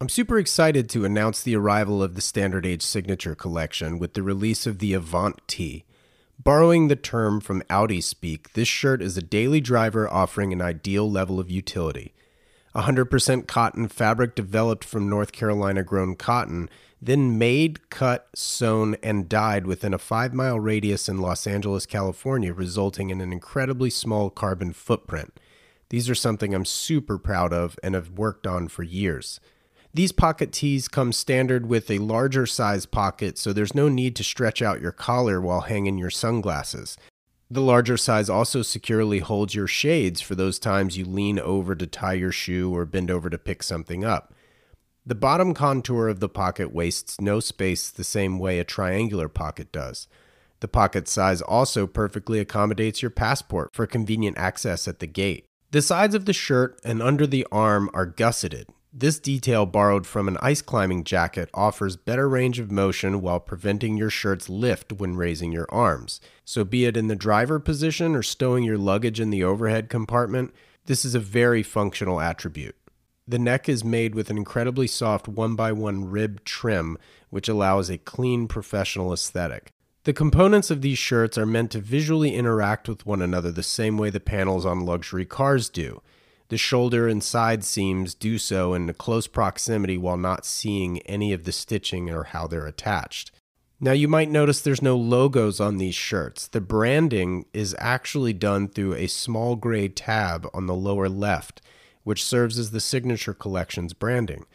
I'm 0.00 0.08
super 0.08 0.38
excited 0.38 0.88
to 0.90 1.04
announce 1.04 1.42
the 1.42 1.56
arrival 1.56 2.04
of 2.04 2.14
the 2.14 2.20
Standard 2.20 2.64
H 2.64 2.82
Signature 2.82 3.34
Collection 3.34 3.98
with 3.98 4.14
the 4.14 4.22
release 4.22 4.64
of 4.64 4.78
the 4.78 4.92
Avant 4.92 5.40
Tee. 5.48 5.84
Borrowing 6.38 6.86
the 6.86 6.94
term 6.94 7.40
from 7.40 7.64
Audi 7.68 8.00
speak, 8.00 8.52
this 8.52 8.68
shirt 8.68 9.02
is 9.02 9.16
a 9.16 9.22
daily 9.22 9.60
driver 9.60 10.08
offering 10.08 10.52
an 10.52 10.62
ideal 10.62 11.10
level 11.10 11.40
of 11.40 11.50
utility. 11.50 12.14
100% 12.76 13.48
cotton 13.48 13.88
fabric 13.88 14.36
developed 14.36 14.84
from 14.84 15.08
North 15.08 15.32
Carolina 15.32 15.82
grown 15.82 16.14
cotton, 16.14 16.70
then 17.02 17.36
made, 17.36 17.90
cut, 17.90 18.28
sewn, 18.36 18.96
and 19.02 19.28
dyed 19.28 19.66
within 19.66 19.92
a 19.92 19.98
five 19.98 20.32
mile 20.32 20.60
radius 20.60 21.08
in 21.08 21.20
Los 21.20 21.44
Angeles, 21.44 21.86
California, 21.86 22.54
resulting 22.54 23.10
in 23.10 23.20
an 23.20 23.32
incredibly 23.32 23.90
small 23.90 24.30
carbon 24.30 24.72
footprint. 24.72 25.40
These 25.88 26.08
are 26.08 26.14
something 26.14 26.54
I'm 26.54 26.64
super 26.64 27.18
proud 27.18 27.52
of 27.52 27.76
and 27.82 27.96
have 27.96 28.10
worked 28.10 28.46
on 28.46 28.68
for 28.68 28.84
years. 28.84 29.40
These 29.94 30.12
pocket 30.12 30.52
tees 30.52 30.86
come 30.86 31.12
standard 31.12 31.66
with 31.66 31.90
a 31.90 31.98
larger 31.98 32.46
size 32.46 32.86
pocket, 32.86 33.38
so 33.38 33.52
there's 33.52 33.74
no 33.74 33.88
need 33.88 34.14
to 34.16 34.24
stretch 34.24 34.60
out 34.60 34.82
your 34.82 34.92
collar 34.92 35.40
while 35.40 35.62
hanging 35.62 35.98
your 35.98 36.10
sunglasses. 36.10 36.96
The 37.50 37.62
larger 37.62 37.96
size 37.96 38.28
also 38.28 38.60
securely 38.60 39.20
holds 39.20 39.54
your 39.54 39.66
shades 39.66 40.20
for 40.20 40.34
those 40.34 40.58
times 40.58 40.98
you 40.98 41.06
lean 41.06 41.38
over 41.38 41.74
to 41.74 41.86
tie 41.86 42.12
your 42.12 42.32
shoe 42.32 42.74
or 42.74 42.84
bend 42.84 43.10
over 43.10 43.30
to 43.30 43.38
pick 43.38 43.62
something 43.62 44.04
up. 44.04 44.34
The 45.06 45.14
bottom 45.14 45.54
contour 45.54 46.08
of 46.08 46.20
the 46.20 46.28
pocket 46.28 46.74
wastes 46.74 47.18
no 47.18 47.40
space 47.40 47.88
the 47.88 48.04
same 48.04 48.38
way 48.38 48.58
a 48.58 48.64
triangular 48.64 49.30
pocket 49.30 49.72
does. 49.72 50.06
The 50.60 50.68
pocket 50.68 51.08
size 51.08 51.40
also 51.40 51.86
perfectly 51.86 52.40
accommodates 52.40 53.00
your 53.00 53.10
passport 53.10 53.70
for 53.72 53.86
convenient 53.86 54.36
access 54.36 54.86
at 54.86 54.98
the 54.98 55.06
gate. 55.06 55.46
The 55.70 55.80
sides 55.80 56.14
of 56.14 56.26
the 56.26 56.34
shirt 56.34 56.78
and 56.84 57.00
under 57.00 57.26
the 57.26 57.46
arm 57.50 57.88
are 57.94 58.04
gusseted, 58.04 58.68
this 59.00 59.18
detail, 59.18 59.66
borrowed 59.66 60.06
from 60.06 60.28
an 60.28 60.38
ice 60.40 60.62
climbing 60.62 61.04
jacket, 61.04 61.48
offers 61.54 61.96
better 61.96 62.28
range 62.28 62.58
of 62.58 62.70
motion 62.70 63.20
while 63.20 63.40
preventing 63.40 63.96
your 63.96 64.10
shirt's 64.10 64.48
lift 64.48 64.92
when 64.92 65.16
raising 65.16 65.52
your 65.52 65.66
arms. 65.70 66.20
So, 66.44 66.64
be 66.64 66.84
it 66.84 66.96
in 66.96 67.08
the 67.08 67.16
driver 67.16 67.58
position 67.58 68.14
or 68.14 68.22
stowing 68.22 68.64
your 68.64 68.78
luggage 68.78 69.20
in 69.20 69.30
the 69.30 69.44
overhead 69.44 69.88
compartment, 69.88 70.54
this 70.86 71.04
is 71.04 71.14
a 71.14 71.20
very 71.20 71.62
functional 71.62 72.20
attribute. 72.20 72.76
The 73.26 73.38
neck 73.38 73.68
is 73.68 73.84
made 73.84 74.14
with 74.14 74.30
an 74.30 74.38
incredibly 74.38 74.86
soft 74.86 75.26
1x1 75.26 76.04
rib 76.06 76.44
trim, 76.44 76.96
which 77.28 77.48
allows 77.48 77.90
a 77.90 77.98
clean 77.98 78.48
professional 78.48 79.12
aesthetic. 79.12 79.72
The 80.04 80.14
components 80.14 80.70
of 80.70 80.80
these 80.80 80.96
shirts 80.96 81.36
are 81.36 81.44
meant 81.44 81.70
to 81.72 81.80
visually 81.80 82.34
interact 82.34 82.88
with 82.88 83.04
one 83.04 83.20
another 83.20 83.52
the 83.52 83.62
same 83.62 83.98
way 83.98 84.08
the 84.08 84.20
panels 84.20 84.64
on 84.64 84.86
luxury 84.86 85.26
cars 85.26 85.68
do. 85.68 86.00
The 86.48 86.56
shoulder 86.56 87.06
and 87.06 87.22
side 87.22 87.62
seams 87.62 88.14
do 88.14 88.38
so 88.38 88.72
in 88.72 88.92
close 88.94 89.26
proximity 89.26 89.98
while 89.98 90.16
not 90.16 90.46
seeing 90.46 91.00
any 91.00 91.34
of 91.34 91.44
the 91.44 91.52
stitching 91.52 92.08
or 92.08 92.24
how 92.24 92.46
they're 92.46 92.66
attached. 92.66 93.32
Now, 93.80 93.92
you 93.92 94.08
might 94.08 94.30
notice 94.30 94.60
there's 94.60 94.82
no 94.82 94.96
logos 94.96 95.60
on 95.60 95.76
these 95.76 95.94
shirts. 95.94 96.48
The 96.48 96.62
branding 96.62 97.44
is 97.52 97.76
actually 97.78 98.32
done 98.32 98.66
through 98.66 98.94
a 98.94 99.06
small 99.06 99.56
gray 99.56 99.88
tab 99.88 100.48
on 100.54 100.66
the 100.66 100.74
lower 100.74 101.08
left, 101.08 101.60
which 102.02 102.24
serves 102.24 102.58
as 102.58 102.70
the 102.70 102.80
Signature 102.80 103.34
Collection's 103.34 103.92
branding. 103.92 104.46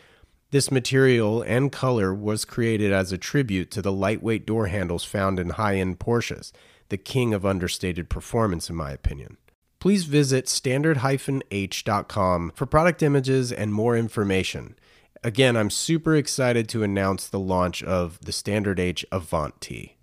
This 0.49 0.71
material 0.71 1.41
and 1.43 1.71
color 1.71 2.13
was 2.13 2.43
created 2.43 2.91
as 2.91 3.11
a 3.11 3.17
tribute 3.17 3.71
to 3.71 3.81
the 3.81 3.93
lightweight 3.93 4.45
door 4.45 4.67
handles 4.67 5.03
found 5.03 5.39
in 5.39 5.51
high 5.51 5.75
end 5.75 5.99
Porsches, 5.99 6.51
the 6.89 6.97
king 6.97 7.33
of 7.33 7.45
understated 7.45 8.09
performance, 8.09 8.69
in 8.69 8.75
my 8.75 8.91
opinion 8.91 9.37
please 9.83 10.05
visit 10.05 10.47
standard-h.com 10.47 12.51
for 12.55 12.65
product 12.65 13.03
images 13.03 13.51
and 13.51 13.73
more 13.73 13.97
information. 13.97 14.77
Again, 15.25 15.57
I'm 15.57 15.69
super 15.69 16.15
excited 16.15 16.69
to 16.69 16.83
announce 16.83 17.27
the 17.27 17.37
launch 17.37 17.83
of 17.83 18.17
the 18.21 18.31
Standard 18.31 18.79
H 18.79 19.05
Avant 19.11 19.59
Tee. 19.59 19.97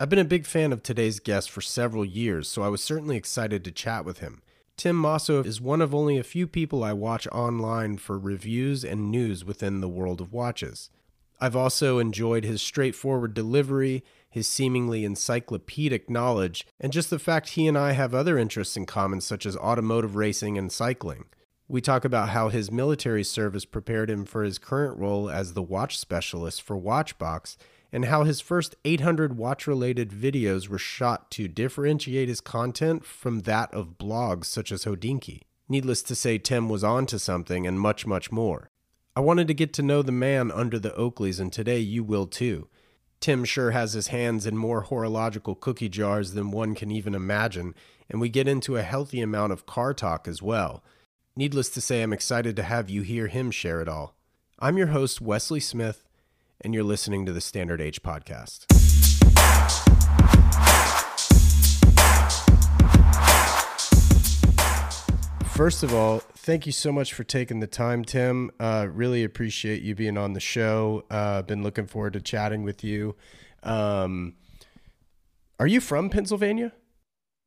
I've 0.00 0.08
been 0.08 0.18
a 0.18 0.24
big 0.24 0.46
fan 0.46 0.72
of 0.72 0.82
today's 0.82 1.20
guest 1.20 1.50
for 1.50 1.60
several 1.60 2.06
years, 2.06 2.48
so 2.48 2.62
I 2.62 2.68
was 2.68 2.82
certainly 2.82 3.18
excited 3.18 3.64
to 3.64 3.70
chat 3.70 4.06
with 4.06 4.20
him. 4.20 4.40
Tim 4.78 4.96
Mosso 4.96 5.42
is 5.42 5.60
one 5.60 5.82
of 5.82 5.94
only 5.94 6.16
a 6.16 6.24
few 6.24 6.46
people 6.46 6.82
I 6.82 6.94
watch 6.94 7.28
online 7.32 7.98
for 7.98 8.18
reviews 8.18 8.82
and 8.82 9.10
news 9.10 9.44
within 9.44 9.82
the 9.82 9.90
world 9.90 10.22
of 10.22 10.32
watches. 10.32 10.88
I've 11.38 11.56
also 11.56 11.98
enjoyed 11.98 12.44
his 12.44 12.62
straightforward 12.62 13.34
delivery 13.34 14.04
his 14.32 14.48
seemingly 14.48 15.04
encyclopedic 15.04 16.10
knowledge, 16.10 16.66
and 16.80 16.92
just 16.92 17.10
the 17.10 17.18
fact 17.18 17.50
he 17.50 17.68
and 17.68 17.78
I 17.78 17.92
have 17.92 18.14
other 18.14 18.38
interests 18.38 18.76
in 18.76 18.86
common, 18.86 19.20
such 19.20 19.46
as 19.46 19.56
automotive 19.56 20.16
racing 20.16 20.58
and 20.58 20.72
cycling. 20.72 21.26
We 21.68 21.80
talk 21.80 22.04
about 22.04 22.30
how 22.30 22.48
his 22.48 22.70
military 22.70 23.22
service 23.22 23.64
prepared 23.64 24.10
him 24.10 24.24
for 24.24 24.42
his 24.42 24.58
current 24.58 24.98
role 24.98 25.30
as 25.30 25.52
the 25.52 25.62
watch 25.62 25.98
specialist 25.98 26.62
for 26.62 26.76
Watchbox, 26.76 27.56
and 27.92 28.06
how 28.06 28.24
his 28.24 28.40
first 28.40 28.74
800 28.84 29.36
watch 29.36 29.66
related 29.66 30.10
videos 30.10 30.68
were 30.68 30.78
shot 30.78 31.30
to 31.32 31.46
differentiate 31.46 32.28
his 32.28 32.40
content 32.40 33.04
from 33.04 33.40
that 33.40 33.72
of 33.74 33.98
blogs 33.98 34.46
such 34.46 34.72
as 34.72 34.84
Hodinkee. 34.84 35.42
Needless 35.68 36.02
to 36.04 36.14
say, 36.14 36.38
Tim 36.38 36.68
was 36.68 36.82
on 36.82 37.06
to 37.06 37.18
something 37.18 37.66
and 37.66 37.78
much, 37.78 38.06
much 38.06 38.32
more. 38.32 38.68
I 39.14 39.20
wanted 39.20 39.46
to 39.48 39.54
get 39.54 39.74
to 39.74 39.82
know 39.82 40.00
the 40.00 40.10
man 40.10 40.50
under 40.50 40.78
the 40.78 40.90
Oakleys, 40.90 41.38
and 41.38 41.52
today 41.52 41.78
you 41.78 42.02
will 42.02 42.26
too. 42.26 42.68
Tim 43.22 43.44
sure 43.44 43.70
has 43.70 43.92
his 43.92 44.08
hands 44.08 44.46
in 44.46 44.56
more 44.56 44.80
horological 44.80 45.54
cookie 45.54 45.88
jars 45.88 46.32
than 46.32 46.50
one 46.50 46.74
can 46.74 46.90
even 46.90 47.14
imagine, 47.14 47.72
and 48.10 48.20
we 48.20 48.28
get 48.28 48.48
into 48.48 48.76
a 48.76 48.82
healthy 48.82 49.20
amount 49.20 49.52
of 49.52 49.64
car 49.64 49.94
talk 49.94 50.26
as 50.26 50.42
well. 50.42 50.82
Needless 51.36 51.68
to 51.70 51.80
say, 51.80 52.02
I'm 52.02 52.12
excited 52.12 52.56
to 52.56 52.64
have 52.64 52.90
you 52.90 53.02
hear 53.02 53.28
him 53.28 53.52
share 53.52 53.80
it 53.80 53.86
all. 53.86 54.16
I'm 54.58 54.76
your 54.76 54.88
host, 54.88 55.20
Wesley 55.20 55.60
Smith, 55.60 56.08
and 56.62 56.74
you're 56.74 56.82
listening 56.82 57.24
to 57.26 57.32
the 57.32 57.40
Standard 57.40 57.80
H 57.80 58.02
Podcast. 58.02 58.66
First 65.50 65.84
of 65.84 65.94
all, 65.94 66.24
thank 66.42 66.66
you 66.66 66.72
so 66.72 66.90
much 66.90 67.12
for 67.14 67.22
taking 67.22 67.60
the 67.60 67.66
time, 67.66 68.04
Tim. 68.04 68.50
Uh, 68.58 68.88
really 68.90 69.22
appreciate 69.22 69.82
you 69.82 69.94
being 69.94 70.18
on 70.18 70.32
the 70.32 70.40
show. 70.40 71.04
Uh, 71.08 71.42
been 71.42 71.62
looking 71.62 71.86
forward 71.86 72.14
to 72.14 72.20
chatting 72.20 72.64
with 72.64 72.82
you. 72.82 73.14
Um, 73.62 74.34
are 75.60 75.68
you 75.68 75.80
from 75.80 76.10
Pennsylvania? 76.10 76.72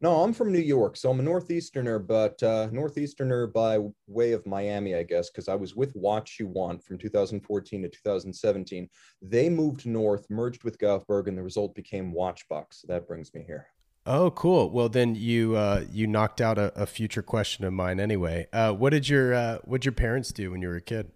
No, 0.02 0.22
I'm 0.22 0.34
from 0.34 0.52
New 0.52 0.60
York, 0.60 0.98
so 0.98 1.10
I'm 1.10 1.20
a 1.20 1.24
northeasterner, 1.24 2.00
but 2.00 2.42
uh, 2.44 2.68
northeasterner 2.72 3.48
by 3.48 3.80
way 4.08 4.34
of 4.34 4.46
Miami, 4.46 4.96
I 4.96 5.04
guess, 5.04 5.30
because 5.30 5.48
I 5.48 5.56
was 5.56 5.76
with 5.76 5.96
Watch 5.96 6.38
You 6.40 6.48
Want 6.48 6.84
from 6.84 6.98
2014 6.98 7.82
to 7.82 7.90
2017. 7.90 8.90
They 9.22 9.50
moved 9.50 9.86
north, 9.86 10.26
merged 10.30 10.64
with 10.64 10.78
Govberg, 10.80 11.28
and 11.28 11.38
the 11.38 11.44
result 11.44 11.76
became 11.76 12.14
Watchbox. 12.14 12.66
So 12.72 12.88
that 12.88 13.08
brings 13.08 13.34
me 13.34 13.44
here. 13.48 13.68
Oh, 14.08 14.30
cool. 14.30 14.70
Well, 14.70 14.88
then 14.88 15.16
you 15.16 15.56
uh, 15.56 15.86
you 15.92 16.06
knocked 16.06 16.40
out 16.40 16.60
a, 16.60 16.72
a, 16.80 16.86
future 16.86 17.24
question 17.24 17.66
of 17.66 17.74
mine 17.74 18.00
anyway. 18.00 18.48
Uh, 18.54 18.72
what 18.72 18.92
did 18.92 19.10
your 19.10 19.34
uh, 19.34 19.58
what 19.64 19.82
did 19.82 19.86
your 19.86 19.94
parents 19.94 20.32
do 20.32 20.52
when 20.52 20.62
you 20.62 20.68
were 20.68 20.76
a 20.76 20.82
kid? 20.82 21.10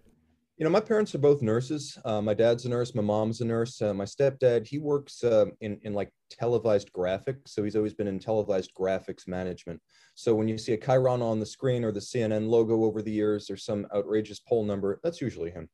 You 0.56 0.64
know, 0.64 0.70
my 0.70 0.80
parents 0.80 1.14
are 1.14 1.18
both 1.18 1.40
nurses. 1.40 1.96
Uh, 2.04 2.20
my 2.20 2.34
dad's 2.34 2.64
a 2.64 2.68
nurse. 2.68 2.92
My 2.94 3.02
mom's 3.02 3.40
a 3.40 3.44
nurse. 3.44 3.80
Uh, 3.80 3.94
my 3.94 4.04
stepdad 4.04 4.66
he 4.66 4.78
works 4.78 5.22
uh, 5.22 5.46
in 5.60 5.78
in 5.82 5.94
like 5.94 6.10
televised 6.30 6.92
graphics, 6.92 7.46
so 7.46 7.62
he's 7.62 7.76
always 7.76 7.94
been 7.94 8.08
in 8.08 8.18
televised 8.18 8.72
graphics 8.74 9.28
management. 9.28 9.80
So 10.16 10.34
when 10.34 10.48
you 10.48 10.58
see 10.58 10.72
a 10.72 10.78
chyron 10.78 11.22
on 11.22 11.38
the 11.38 11.46
screen 11.46 11.84
or 11.84 11.92
the 11.92 12.00
CNN 12.00 12.48
logo 12.48 12.82
over 12.84 13.02
the 13.02 13.12
years 13.12 13.50
or 13.50 13.56
some 13.56 13.86
outrageous 13.94 14.40
poll 14.40 14.64
number, 14.64 14.98
that's 15.04 15.20
usually 15.20 15.52
him. 15.52 15.68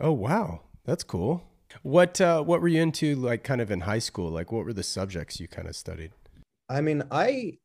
Oh 0.00 0.12
wow, 0.12 0.60
that's 0.84 1.02
cool. 1.02 1.42
What 1.82 2.20
what 2.20 2.60
were 2.60 2.68
you 2.68 2.80
into 2.80 3.16
like 3.16 3.42
kind 3.42 3.60
of 3.60 3.72
in 3.72 3.80
high 3.80 3.98
school? 3.98 4.30
Like 4.30 4.52
what 4.52 4.64
were 4.64 4.72
the 4.72 4.84
subjects 4.84 5.40
you 5.40 5.48
kind 5.48 5.66
of 5.66 5.74
studied? 5.74 6.12
I 6.70 6.80
mean, 6.80 7.02
I 7.10 7.58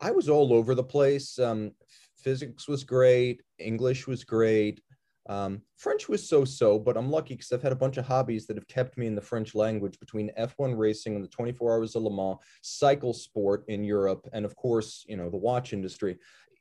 I 0.00 0.10
was 0.12 0.28
all 0.28 0.52
over 0.52 0.74
the 0.74 0.84
place. 0.84 1.38
Um, 1.38 1.72
physics 2.16 2.68
was 2.68 2.84
great, 2.84 3.42
English 3.58 4.06
was 4.06 4.22
great, 4.24 4.80
um, 5.28 5.62
French 5.76 6.08
was 6.08 6.28
so-so, 6.28 6.78
but 6.78 6.96
I'm 6.96 7.10
lucky 7.10 7.34
because 7.34 7.52
I've 7.52 7.62
had 7.62 7.72
a 7.72 7.76
bunch 7.76 7.96
of 7.96 8.06
hobbies 8.06 8.46
that 8.46 8.56
have 8.56 8.68
kept 8.68 8.98
me 8.98 9.06
in 9.06 9.14
the 9.14 9.20
French 9.22 9.54
language 9.54 9.98
between 9.98 10.30
F1 10.38 10.76
racing 10.76 11.14
and 11.14 11.24
the 11.24 11.28
24 11.28 11.72
Hours 11.72 11.94
of 11.94 12.02
Le 12.02 12.10
Mans, 12.10 12.38
cycle 12.62 13.14
sport 13.14 13.64
in 13.68 13.82
Europe, 13.82 14.28
and 14.32 14.44
of 14.44 14.54
course, 14.56 15.04
you 15.08 15.16
know, 15.16 15.30
the 15.30 15.36
watch 15.36 15.72
industry 15.72 16.18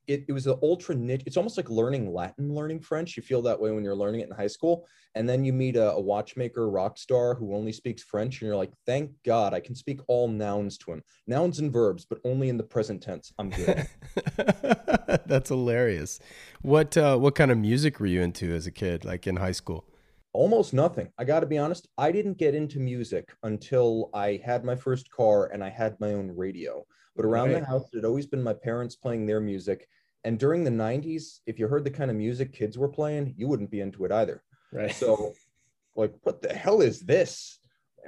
it, 0.10 0.26
it 0.28 0.34
was 0.34 0.48
an 0.48 0.58
ultra 0.64 0.96
niche. 0.96 1.22
It's 1.28 1.38
almost 1.38 1.56
like 1.56 1.70
learning 1.70 2.12
Latin, 2.12 2.54
learning 2.54 2.80
French. 2.80 3.16
You 3.16 3.22
feel 3.22 3.44
that 3.44 3.60
way 3.60 3.72
when 3.72 3.84
you're 3.84 3.96
learning 3.96 4.22
it 4.22 4.30
in 4.30 4.36
high 4.36 4.48
school. 4.48 4.88
And 5.14 5.30
then 5.30 5.46
you 5.46 5.54
meet 5.54 5.76
a, 5.76 5.92
a 5.92 6.00
watchmaker, 6.00 6.70
rock 6.70 6.98
star 6.98 7.36
who 7.36 7.56
only 7.56 7.72
speaks 7.72 8.02
French. 8.02 8.42
And 8.42 8.48
you're 8.48 8.58
like, 8.58 8.74
thank 8.88 9.12
God 9.24 9.54
I 9.54 9.60
can 9.60 9.76
speak 9.76 10.00
all 10.08 10.28
nouns 10.28 10.80
to 10.80 10.94
him, 10.94 11.04
nouns 11.28 11.60
and 11.60 11.72
verbs, 11.72 12.06
but 12.06 12.20
only 12.26 12.50
in 12.50 12.58
the 12.58 12.64
present 12.64 13.04
tense. 13.04 13.32
I'm 13.38 13.52
good. 13.52 13.88
That's 15.28 15.50
hilarious. 15.50 16.20
What, 16.64 16.98
uh, 16.98 17.18
what 17.18 17.36
kind 17.36 17.52
of 17.52 17.60
music 17.60 18.00
were 18.00 18.08
you 18.08 18.22
into 18.22 18.52
as 18.52 18.66
a 18.66 18.72
kid, 18.72 19.06
like 19.06 19.28
in 19.28 19.36
high 19.36 19.52
school? 19.52 19.86
Almost 20.34 20.74
nothing. 20.74 21.10
I 21.20 21.24
got 21.24 21.42
to 21.42 21.46
be 21.46 21.60
honest. 21.60 21.88
I 22.00 22.12
didn't 22.12 22.40
get 22.40 22.56
into 22.56 22.80
music 22.80 23.32
until 23.44 24.10
I 24.14 24.42
had 24.44 24.64
my 24.64 24.76
first 24.76 25.12
car 25.12 25.52
and 25.54 25.64
I 25.64 25.70
had 25.70 26.00
my 26.00 26.14
own 26.14 26.36
radio. 26.36 26.84
But 27.16 27.26
around 27.26 27.52
right. 27.52 27.60
the 27.60 27.66
house, 27.66 27.84
it 27.92 27.98
had 27.98 28.06
always 28.06 28.28
been 28.28 28.42
my 28.42 28.54
parents 28.54 28.96
playing 28.96 29.26
their 29.26 29.42
music 29.42 29.88
And 30.24 30.38
during 30.38 30.64
the 30.64 30.72
90s, 30.72 31.40
if 31.46 31.60
you 31.60 31.68
heard 31.68 31.84
the 31.84 31.92
kind 31.92 32.12
of 32.12 32.18
music 32.18 32.52
kids 32.54 32.78
were 32.78 32.90
playing, 32.90 33.34
you 33.38 33.48
wouldn't 33.48 33.72
be 33.72 33.82
into 33.82 34.06
it 34.06 34.12
either. 34.12 34.44
Right. 34.72 34.94
So, 34.94 35.34
like, 35.96 36.14
what 36.24 36.42
the 36.42 36.54
hell 36.54 36.82
is 36.82 37.02
this? 37.02 37.60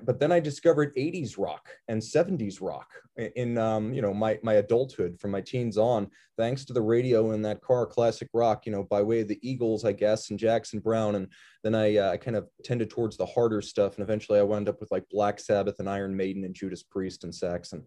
but 0.03 0.19
then 0.19 0.31
I 0.31 0.39
discovered 0.39 0.95
80s 0.95 1.37
rock 1.37 1.69
and 1.87 2.01
70s 2.01 2.61
rock 2.61 2.89
in 3.35 3.57
um, 3.57 3.93
you 3.93 4.01
know 4.01 4.13
my 4.13 4.39
my 4.43 4.53
adulthood 4.53 5.19
from 5.19 5.31
my 5.31 5.41
teens 5.41 5.77
on, 5.77 6.09
thanks 6.37 6.65
to 6.65 6.73
the 6.73 6.81
radio 6.81 7.31
in 7.31 7.41
that 7.43 7.61
car, 7.61 7.85
classic 7.85 8.29
rock, 8.33 8.65
you 8.65 8.71
know, 8.71 8.83
by 8.83 9.01
way 9.01 9.21
of 9.21 9.27
the 9.27 9.39
Eagles, 9.41 9.85
I 9.85 9.91
guess, 9.91 10.29
and 10.29 10.39
Jackson 10.39 10.79
Browne, 10.79 11.15
and 11.15 11.27
then 11.63 11.75
I 11.75 11.97
uh, 11.97 12.17
kind 12.17 12.37
of 12.37 12.47
tended 12.63 12.89
towards 12.89 13.17
the 13.17 13.25
harder 13.25 13.61
stuff, 13.61 13.95
and 13.95 14.03
eventually 14.03 14.39
I 14.39 14.43
wound 14.43 14.69
up 14.69 14.79
with 14.79 14.91
like 14.91 15.03
Black 15.09 15.39
Sabbath 15.39 15.79
and 15.79 15.89
Iron 15.89 16.15
Maiden 16.15 16.43
and 16.43 16.55
Judas 16.55 16.83
Priest 16.83 17.23
and 17.23 17.33
Saxon. 17.33 17.83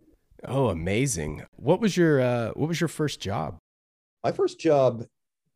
Oh, 0.46 0.68
amazing! 0.68 1.44
What 1.56 1.80
was 1.80 1.96
your 1.96 2.20
uh, 2.20 2.50
what 2.50 2.68
was 2.68 2.80
your 2.80 2.88
first 2.88 3.20
job? 3.20 3.58
My 4.24 4.32
first 4.32 4.58
job 4.58 5.04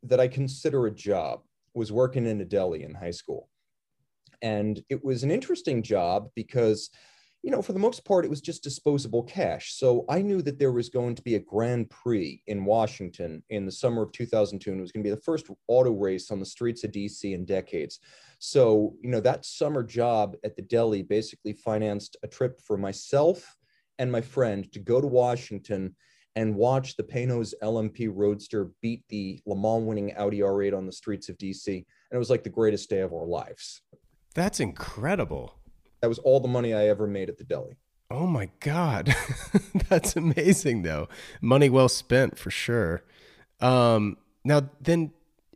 that 0.02 0.20
I 0.20 0.28
consider 0.28 0.86
a 0.86 0.94
job 0.94 1.40
was 1.72 1.90
working 1.90 2.26
in 2.26 2.40
a 2.42 2.44
deli 2.44 2.82
in 2.82 2.94
high 2.94 3.12
school. 3.12 3.48
And 4.42 4.82
it 4.90 5.02
was 5.02 5.24
an 5.24 5.30
interesting 5.30 5.82
job 5.82 6.28
because, 6.36 6.90
you 7.42 7.50
know, 7.50 7.62
for 7.62 7.72
the 7.72 7.78
most 7.78 8.04
part, 8.04 8.26
it 8.26 8.30
was 8.30 8.42
just 8.42 8.62
disposable 8.62 9.22
cash. 9.22 9.72
So 9.72 10.04
I 10.10 10.20
knew 10.20 10.42
that 10.42 10.58
there 10.58 10.70
was 10.70 10.90
going 10.90 11.14
to 11.14 11.22
be 11.22 11.36
a 11.36 11.40
Grand 11.40 11.88
Prix 11.88 12.42
in 12.46 12.66
Washington 12.66 13.42
in 13.48 13.64
the 13.64 13.72
summer 13.72 14.02
of 14.02 14.12
2002. 14.12 14.70
And 14.70 14.78
it 14.78 14.82
was 14.82 14.92
going 14.92 15.02
to 15.02 15.08
be 15.08 15.14
the 15.14 15.22
first 15.22 15.48
auto 15.66 15.92
race 15.92 16.30
on 16.30 16.38
the 16.38 16.46
streets 16.46 16.84
of 16.84 16.92
DC 16.92 17.32
in 17.32 17.46
decades. 17.46 18.00
So, 18.38 18.94
you 19.00 19.08
know, 19.08 19.20
that 19.20 19.46
summer 19.46 19.82
job 19.82 20.36
at 20.44 20.56
the 20.56 20.62
deli 20.62 21.02
basically 21.02 21.54
financed 21.54 22.18
a 22.22 22.28
trip 22.28 22.60
for 22.60 22.76
myself 22.76 23.56
and 23.98 24.12
my 24.12 24.20
friend 24.20 24.70
to 24.72 24.78
go 24.78 25.00
to 25.00 25.06
Washington 25.06 25.96
and 26.38 26.54
watch 26.54 26.96
the 26.96 27.02
Panoz 27.02 27.52
LMP 27.64 28.08
Roadster 28.14 28.70
beat 28.80 29.02
the 29.08 29.42
Le 29.44 29.56
Mans 29.56 29.84
winning 29.84 30.14
Audi 30.16 30.38
R8 30.38 30.72
on 30.72 30.86
the 30.86 30.92
streets 30.92 31.28
of 31.28 31.36
DC. 31.36 31.66
And 31.66 31.84
it 32.12 32.16
was 32.16 32.30
like 32.30 32.44
the 32.44 32.48
greatest 32.48 32.88
day 32.88 33.00
of 33.00 33.12
our 33.12 33.26
lives. 33.26 33.82
That's 34.36 34.60
incredible. 34.60 35.58
That 36.00 36.06
was 36.06 36.20
all 36.20 36.38
the 36.38 36.46
money 36.46 36.72
I 36.72 36.86
ever 36.86 37.08
made 37.08 37.28
at 37.28 37.38
the 37.38 37.44
deli. 37.44 37.76
Oh 38.08 38.28
my 38.28 38.50
God. 38.60 39.16
That's 39.88 40.14
amazing, 40.14 40.82
though. 40.82 41.08
Money 41.40 41.70
well 41.70 41.88
spent 41.88 42.38
for 42.38 42.52
sure. 42.52 43.02
Um, 43.60 44.16
now, 44.44 44.70
then, 44.80 45.10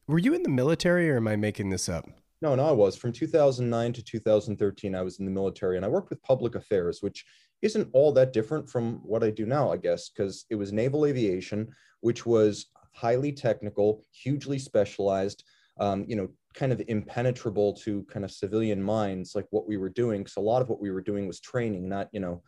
were 0.08 0.18
you 0.18 0.34
in 0.34 0.42
the 0.42 0.48
military 0.48 1.08
or 1.08 1.18
am 1.18 1.28
I 1.28 1.36
making 1.36 1.70
this 1.70 1.88
up? 1.88 2.08
No, 2.40 2.56
no, 2.56 2.68
I 2.68 2.72
was. 2.72 2.96
From 2.96 3.12
2009 3.12 3.92
to 3.92 4.02
2013, 4.02 4.96
I 4.96 5.02
was 5.02 5.20
in 5.20 5.26
the 5.26 5.30
military 5.30 5.76
and 5.76 5.86
I 5.86 5.88
worked 5.88 6.10
with 6.10 6.20
public 6.24 6.56
affairs, 6.56 7.02
which 7.02 7.24
isn't 7.62 7.88
all 7.92 8.12
that 8.12 8.32
different 8.32 8.68
from 8.68 8.96
what 9.04 9.24
I 9.24 9.30
do 9.30 9.46
now, 9.46 9.72
I 9.72 9.76
guess, 9.76 10.10
because 10.10 10.44
it 10.50 10.56
was 10.56 10.72
naval 10.72 11.06
aviation, 11.06 11.68
which 12.00 12.26
was 12.26 12.66
highly 12.92 13.32
technical, 13.32 14.04
hugely 14.12 14.58
specialized, 14.58 15.44
um, 15.80 16.04
you 16.06 16.16
know, 16.16 16.28
kind 16.54 16.72
of 16.72 16.82
impenetrable 16.88 17.72
to 17.72 18.02
kind 18.04 18.24
of 18.24 18.30
civilian 18.30 18.82
minds 18.82 19.34
like 19.34 19.46
what 19.50 19.66
we 19.66 19.76
were 19.76 19.88
doing 19.88 20.20
because 20.22 20.36
a 20.36 20.40
lot 20.40 20.60
of 20.60 20.68
what 20.68 20.80
we 20.80 20.90
were 20.90 21.00
doing 21.00 21.26
was 21.26 21.40
training 21.40 21.88
not 21.88 22.08
you 22.12 22.20
know 22.20 22.42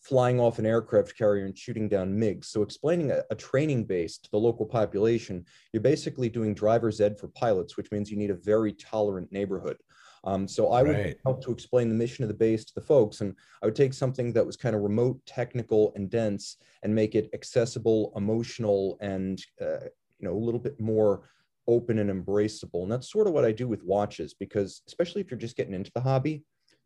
flying 0.00 0.40
off 0.40 0.58
an 0.58 0.66
aircraft 0.66 1.16
carrier 1.16 1.44
and 1.44 1.58
shooting 1.58 1.88
down 1.88 2.12
MiGs. 2.14 2.46
So 2.46 2.62
explaining 2.62 3.10
a, 3.10 3.22
a, 3.30 3.34
training 3.34 3.84
base 3.84 4.18
to 4.18 4.30
the 4.30 4.38
local 4.38 4.64
population, 4.64 5.44
you're 5.72 5.82
basically 5.82 6.28
doing 6.28 6.54
driver's 6.54 7.00
ed 7.00 7.18
for 7.18 7.28
pilots, 7.28 7.76
which 7.76 7.90
means 7.90 8.10
you 8.10 8.16
need 8.16 8.30
a 8.30 8.34
very 8.36 8.72
tolerant 8.72 9.32
neighborhood. 9.32 9.76
Um, 10.24 10.48
so 10.48 10.70
I 10.72 10.82
would 10.82 10.96
help 11.24 11.42
to 11.44 11.52
explain 11.52 11.88
the 11.88 11.94
mission 11.94 12.24
of 12.24 12.28
the 12.28 12.34
base 12.34 12.64
to 12.64 12.74
the 12.74 12.80
folks, 12.80 13.20
and 13.20 13.34
I 13.62 13.66
would 13.66 13.76
take 13.76 13.94
something 13.94 14.32
that 14.32 14.46
was 14.46 14.56
kind 14.56 14.74
of 14.74 14.82
remote, 14.82 15.20
technical, 15.26 15.92
and 15.94 16.10
dense, 16.10 16.56
and 16.82 16.94
make 16.94 17.14
it 17.14 17.30
accessible, 17.34 18.12
emotional, 18.16 18.98
and 19.00 19.42
uh, 19.60 19.86
you 20.18 20.28
know 20.28 20.32
a 20.32 20.44
little 20.44 20.60
bit 20.60 20.80
more 20.80 21.28
open 21.66 21.98
and 21.98 22.10
embraceable. 22.10 22.82
And 22.82 22.90
that's 22.90 23.12
sort 23.12 23.26
of 23.26 23.34
what 23.34 23.44
I 23.44 23.52
do 23.52 23.68
with 23.68 23.84
watches 23.84 24.34
because 24.34 24.82
especially 24.86 25.20
if 25.20 25.30
you're 25.30 25.38
just 25.38 25.56
getting 25.56 25.74
into 25.74 25.92
the 25.94 26.00
hobby, 26.00 26.42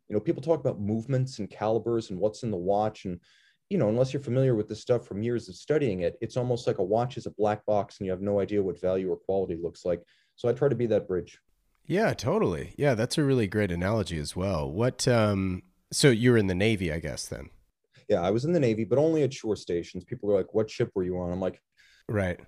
you 0.09 0.13
know, 0.13 0.19
people 0.19 0.41
talk 0.41 0.59
about 0.59 0.81
movements 0.81 1.39
and 1.39 1.49
calibers 1.49 2.09
and 2.09 2.19
what's 2.19 2.43
in 2.43 2.51
the 2.51 2.57
watch 2.57 3.05
and 3.05 3.19
you 3.69 3.79
know, 3.79 3.89
unless 3.89 4.13
you're 4.13 4.21
familiar 4.21 4.53
with 4.53 4.67
the 4.67 4.75
stuff 4.75 5.07
from 5.07 5.23
years 5.23 5.49
of 5.49 5.55
studying 5.55 6.01
it, 6.01 6.15
it's 6.21 6.37
almost 6.37 6.67
like 6.67 6.77
a 6.77 6.83
watch 6.83 7.17
is 7.17 7.25
a 7.25 7.31
black 7.31 7.65
box 7.65 7.97
and 7.97 8.05
you 8.05 8.11
have 8.11 8.21
no 8.21 8.39
idea 8.39 8.61
what 8.61 8.79
value 8.79 9.09
or 9.09 9.17
quality 9.17 9.57
looks 9.59 9.83
like. 9.83 10.01
So 10.35 10.47
I 10.47 10.53
try 10.53 10.69
to 10.69 10.75
be 10.75 10.85
that 10.87 11.07
bridge. 11.07 11.39
Yeah, 11.85 12.13
totally. 12.13 12.73
Yeah, 12.77 12.95
that's 12.95 13.17
a 13.17 13.23
really 13.23 13.47
great 13.47 13.71
analogy 13.71 14.17
as 14.17 14.35
well. 14.35 14.69
What 14.71 15.07
um 15.07 15.63
so 15.91 16.09
you're 16.09 16.37
in 16.37 16.47
the 16.47 16.55
Navy, 16.55 16.91
I 16.91 16.99
guess 16.99 17.27
then. 17.27 17.49
Yeah, 18.09 18.21
I 18.21 18.31
was 18.31 18.45
in 18.45 18.53
the 18.53 18.59
Navy, 18.59 18.83
but 18.83 18.97
only 18.97 19.23
at 19.23 19.33
shore 19.33 19.55
stations. 19.55 20.03
People 20.03 20.31
are 20.31 20.35
like, 20.35 20.53
"What 20.53 20.69
ship 20.69 20.91
were 20.93 21.03
you 21.03 21.17
on?" 21.19 21.31
I'm 21.31 21.39
like, 21.39 21.61
"Right 22.09 22.39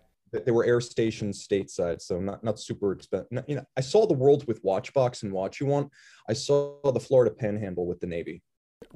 they 0.43 0.51
were 0.51 0.65
air 0.65 0.81
stations 0.81 1.45
stateside, 1.47 2.01
so 2.01 2.19
not 2.19 2.43
not 2.43 2.59
super 2.59 2.91
expensive. 2.91 3.43
You 3.47 3.55
know, 3.55 3.65
I 3.77 3.81
saw 3.81 4.05
the 4.05 4.13
world 4.13 4.47
with 4.47 4.63
Watchbox 4.63 5.23
and 5.23 5.31
Watch 5.31 5.59
You 5.59 5.67
Want. 5.67 5.91
I 6.27 6.33
saw 6.33 6.79
the 6.91 6.99
Florida 6.99 7.33
Panhandle 7.33 7.85
with 7.85 7.99
the 7.99 8.07
Navy. 8.07 8.41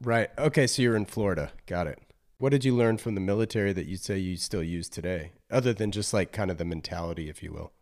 Right. 0.01 0.29
Okay. 0.37 0.67
So 0.67 0.81
you're 0.81 0.95
in 0.95 1.05
Florida. 1.05 1.51
Got 1.65 1.87
it. 1.87 1.99
What 2.37 2.49
did 2.49 2.63
you 2.63 2.75
learn 2.75 2.97
from 2.97 3.15
the 3.15 3.21
military 3.21 3.73
that 3.73 3.85
you 3.85 3.97
say 3.97 4.17
you 4.17 4.37
still 4.37 4.63
use 4.63 4.89
today, 4.89 5.33
other 5.51 5.73
than 5.73 5.91
just 5.91 6.13
like 6.13 6.31
kind 6.31 6.49
of 6.49 6.57
the 6.57 6.65
mentality, 6.65 7.29
if 7.29 7.43
you 7.43 7.51
will? 7.51 7.73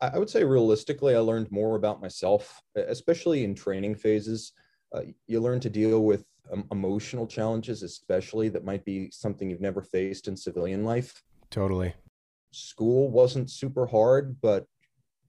I 0.00 0.18
would 0.18 0.30
say 0.30 0.44
realistically, 0.44 1.14
I 1.14 1.18
learned 1.18 1.50
more 1.50 1.76
about 1.76 2.00
myself, 2.00 2.60
especially 2.76 3.44
in 3.44 3.54
training 3.54 3.96
phases. 3.96 4.52
Uh, 4.94 5.02
you 5.26 5.40
learn 5.40 5.60
to 5.60 5.70
deal 5.70 6.04
with 6.04 6.24
um, 6.52 6.64
emotional 6.70 7.26
challenges, 7.26 7.82
especially 7.82 8.48
that 8.50 8.64
might 8.64 8.84
be 8.84 9.10
something 9.10 9.50
you've 9.50 9.60
never 9.60 9.82
faced 9.82 10.28
in 10.28 10.36
civilian 10.36 10.84
life. 10.84 11.22
Totally 11.50 11.94
school 12.52 13.10
wasn't 13.10 13.50
super 13.50 13.86
hard, 13.86 14.40
but 14.40 14.66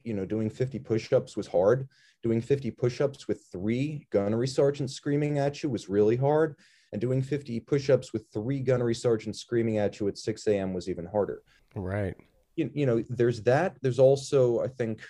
you 0.04 0.14
know, 0.14 0.26
doing 0.26 0.50
50 0.50 0.80
push-ups 0.80 1.36
was 1.38 1.48
hard. 1.48 1.88
Doing 2.24 2.42
50 2.42 2.72
push-ups 2.72 3.28
with 3.28 3.46
three 3.52 4.06
gunnery 4.12 4.48
sergeants 4.48 4.94
screaming 4.94 5.40
at 5.40 5.64
you 5.64 5.70
was 5.70 5.90
really 5.90 6.18
hard. 6.18 6.58
And 6.92 7.02
doing 7.02 7.22
50 7.22 7.62
push-ups 7.62 8.14
with 8.14 8.26
three 8.32 8.60
gunnery 8.60 8.96
sergeants 8.96 9.40
screaming 9.40 9.78
at 9.78 10.00
you 10.00 10.08
at 10.10 10.18
6 10.18 10.48
a.m. 10.48 10.74
was 10.74 10.90
even 10.90 11.06
harder. 11.06 11.42
Right. 11.74 12.16
You, 12.56 12.70
you 12.74 12.86
know, 12.86 13.04
there's 13.10 13.42
that. 13.44 13.78
There's 13.82 14.00
also, 14.00 14.62
I 14.62 14.68
think, 14.68 15.02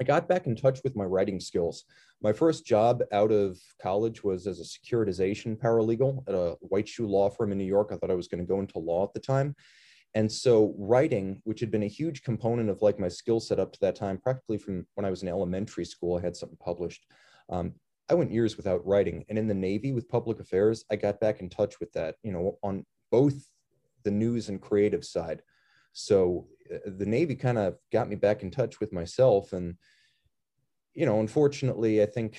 I 0.00 0.04
got 0.04 0.28
back 0.28 0.46
in 0.46 0.56
touch 0.56 0.80
with 0.82 0.96
my 0.96 1.04
writing 1.04 1.40
skills. 1.40 1.84
My 2.20 2.32
first 2.32 2.64
job 2.64 3.02
out 3.12 3.30
of 3.30 3.58
college 3.80 4.24
was 4.24 4.46
as 4.46 4.60
a 4.60 4.64
securitization 4.64 5.56
paralegal 5.56 6.26
at 6.28 6.34
a 6.34 6.56
white 6.60 6.88
shoe 6.88 7.06
law 7.06 7.30
firm 7.30 7.52
in 7.52 7.58
New 7.58 7.64
York. 7.64 7.90
I 7.92 7.96
thought 7.96 8.10
I 8.10 8.14
was 8.16 8.28
going 8.28 8.40
to 8.40 8.48
go 8.48 8.60
into 8.60 8.78
law 8.78 9.04
at 9.04 9.12
the 9.14 9.20
time. 9.20 9.54
And 10.14 10.30
so 10.30 10.74
writing, 10.78 11.40
which 11.44 11.60
had 11.60 11.70
been 11.70 11.82
a 11.82 11.88
huge 11.88 12.22
component 12.22 12.70
of 12.70 12.82
like 12.82 13.00
my 13.00 13.08
skill 13.08 13.40
set 13.40 13.58
up 13.58 13.72
to 13.72 13.80
that 13.80 13.96
time, 13.96 14.18
practically 14.18 14.58
from 14.58 14.86
when 14.94 15.04
I 15.04 15.10
was 15.10 15.22
in 15.22 15.28
elementary 15.28 15.84
school, 15.84 16.16
I 16.16 16.22
had 16.22 16.36
something 16.36 16.58
published. 16.64 17.04
Um, 17.50 17.74
I 18.08 18.14
went 18.14 18.30
years 18.30 18.56
without 18.56 18.86
writing. 18.86 19.24
And 19.28 19.38
in 19.38 19.48
the 19.48 19.54
Navy 19.54 19.92
with 19.92 20.08
public 20.08 20.40
affairs, 20.40 20.84
I 20.90 20.96
got 20.96 21.20
back 21.20 21.40
in 21.40 21.48
touch 21.48 21.80
with 21.80 21.92
that, 21.92 22.16
you 22.22 22.32
know, 22.32 22.58
on 22.62 22.84
both 23.10 23.34
the 24.04 24.10
news 24.10 24.48
and 24.48 24.60
creative 24.60 25.04
side. 25.04 25.42
So 25.94 26.46
uh, 26.72 26.78
the 26.84 27.06
Navy 27.06 27.34
kind 27.34 27.56
of 27.56 27.76
got 27.90 28.10
me 28.10 28.16
back 28.16 28.42
in 28.42 28.50
touch 28.50 28.80
with 28.80 28.92
myself. 28.92 29.54
And, 29.54 29.76
you 30.92 31.06
know, 31.06 31.20
unfortunately, 31.20 32.02
I 32.02 32.06
think 32.06 32.36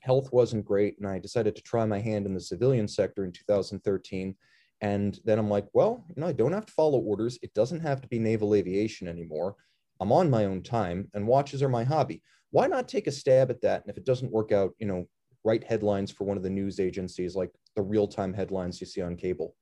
health 0.00 0.30
wasn't 0.32 0.66
great. 0.66 0.98
And 0.98 1.08
I 1.08 1.18
decided 1.18 1.56
to 1.56 1.62
try 1.62 1.86
my 1.86 1.98
hand 1.98 2.26
in 2.26 2.34
the 2.34 2.40
civilian 2.40 2.86
sector 2.86 3.24
in 3.24 3.32
2013 3.32 4.36
and 4.80 5.18
then 5.24 5.38
I'm 5.38 5.50
like, 5.50 5.66
well, 5.72 6.04
you 6.08 6.20
know, 6.20 6.28
I 6.28 6.32
don't 6.32 6.52
have 6.52 6.66
to 6.66 6.72
follow 6.72 6.98
orders. 6.98 7.38
It 7.42 7.52
doesn't 7.54 7.80
have 7.80 8.00
to 8.00 8.08
be 8.08 8.18
naval 8.18 8.54
aviation 8.54 9.08
anymore. 9.08 9.56
I'm 10.00 10.12
on 10.12 10.30
my 10.30 10.44
own 10.44 10.62
time 10.62 11.08
and 11.14 11.26
watches 11.26 11.62
are 11.62 11.68
my 11.68 11.82
hobby. 11.82 12.22
Why 12.50 12.66
not 12.68 12.88
take 12.88 13.08
a 13.08 13.12
stab 13.12 13.50
at 13.50 13.60
that? 13.62 13.82
And 13.82 13.90
if 13.90 13.96
it 13.96 14.06
doesn't 14.06 14.30
work 14.30 14.52
out, 14.52 14.74
you 14.78 14.86
know, 14.86 15.08
write 15.44 15.64
headlines 15.64 16.10
for 16.10 16.24
one 16.24 16.36
of 16.36 16.42
the 16.42 16.50
news 16.50 16.78
agencies 16.78 17.34
like 17.34 17.50
the 17.74 17.82
real 17.82 18.06
time 18.06 18.32
headlines 18.32 18.80
you 18.80 18.86
see 18.86 19.02
on 19.02 19.16
cable. 19.16 19.56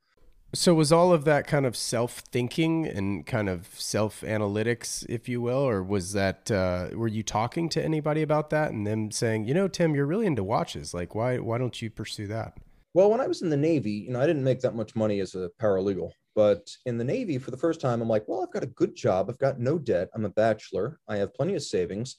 So 0.54 0.74
was 0.74 0.92
all 0.92 1.12
of 1.12 1.24
that 1.24 1.46
kind 1.46 1.66
of 1.66 1.76
self 1.76 2.20
thinking 2.20 2.86
and 2.86 3.26
kind 3.26 3.48
of 3.48 3.68
self 3.74 4.22
analytics, 4.22 5.04
if 5.08 5.28
you 5.28 5.40
will, 5.40 5.58
or 5.58 5.82
was 5.82 6.12
that 6.12 6.50
uh, 6.50 6.88
were 6.94 7.08
you 7.08 7.22
talking 7.22 7.68
to 7.70 7.84
anybody 7.84 8.22
about 8.22 8.50
that 8.50 8.72
and 8.72 8.86
them 8.86 9.10
saying, 9.10 9.44
you 9.44 9.54
know, 9.54 9.68
Tim, 9.68 9.94
you're 9.94 10.06
really 10.06 10.26
into 10.26 10.44
watches. 10.44 10.94
Like, 10.94 11.14
why 11.14 11.38
why 11.38 11.58
don't 11.58 11.80
you 11.82 11.90
pursue 11.90 12.26
that? 12.28 12.56
Well, 12.94 13.10
when 13.10 13.20
I 13.20 13.26
was 13.26 13.42
in 13.42 13.50
the 13.50 13.56
Navy, 13.56 13.90
you 13.90 14.12
know, 14.12 14.20
I 14.20 14.26
didn't 14.26 14.44
make 14.44 14.60
that 14.60 14.74
much 14.74 14.96
money 14.96 15.20
as 15.20 15.34
a 15.34 15.50
paralegal. 15.60 16.10
But 16.34 16.70
in 16.86 16.96
the 16.96 17.04
Navy, 17.04 17.38
for 17.38 17.50
the 17.50 17.56
first 17.56 17.80
time, 17.80 18.00
I'm 18.00 18.08
like, 18.08 18.24
well, 18.26 18.42
I've 18.42 18.52
got 18.52 18.62
a 18.62 18.68
good 18.68 18.94
job. 18.94 19.28
I've 19.28 19.38
got 19.38 19.58
no 19.58 19.78
debt. 19.78 20.08
I'm 20.14 20.24
a 20.24 20.30
bachelor. 20.30 20.98
I 21.08 21.16
have 21.16 21.34
plenty 21.34 21.54
of 21.54 21.62
savings. 21.62 22.16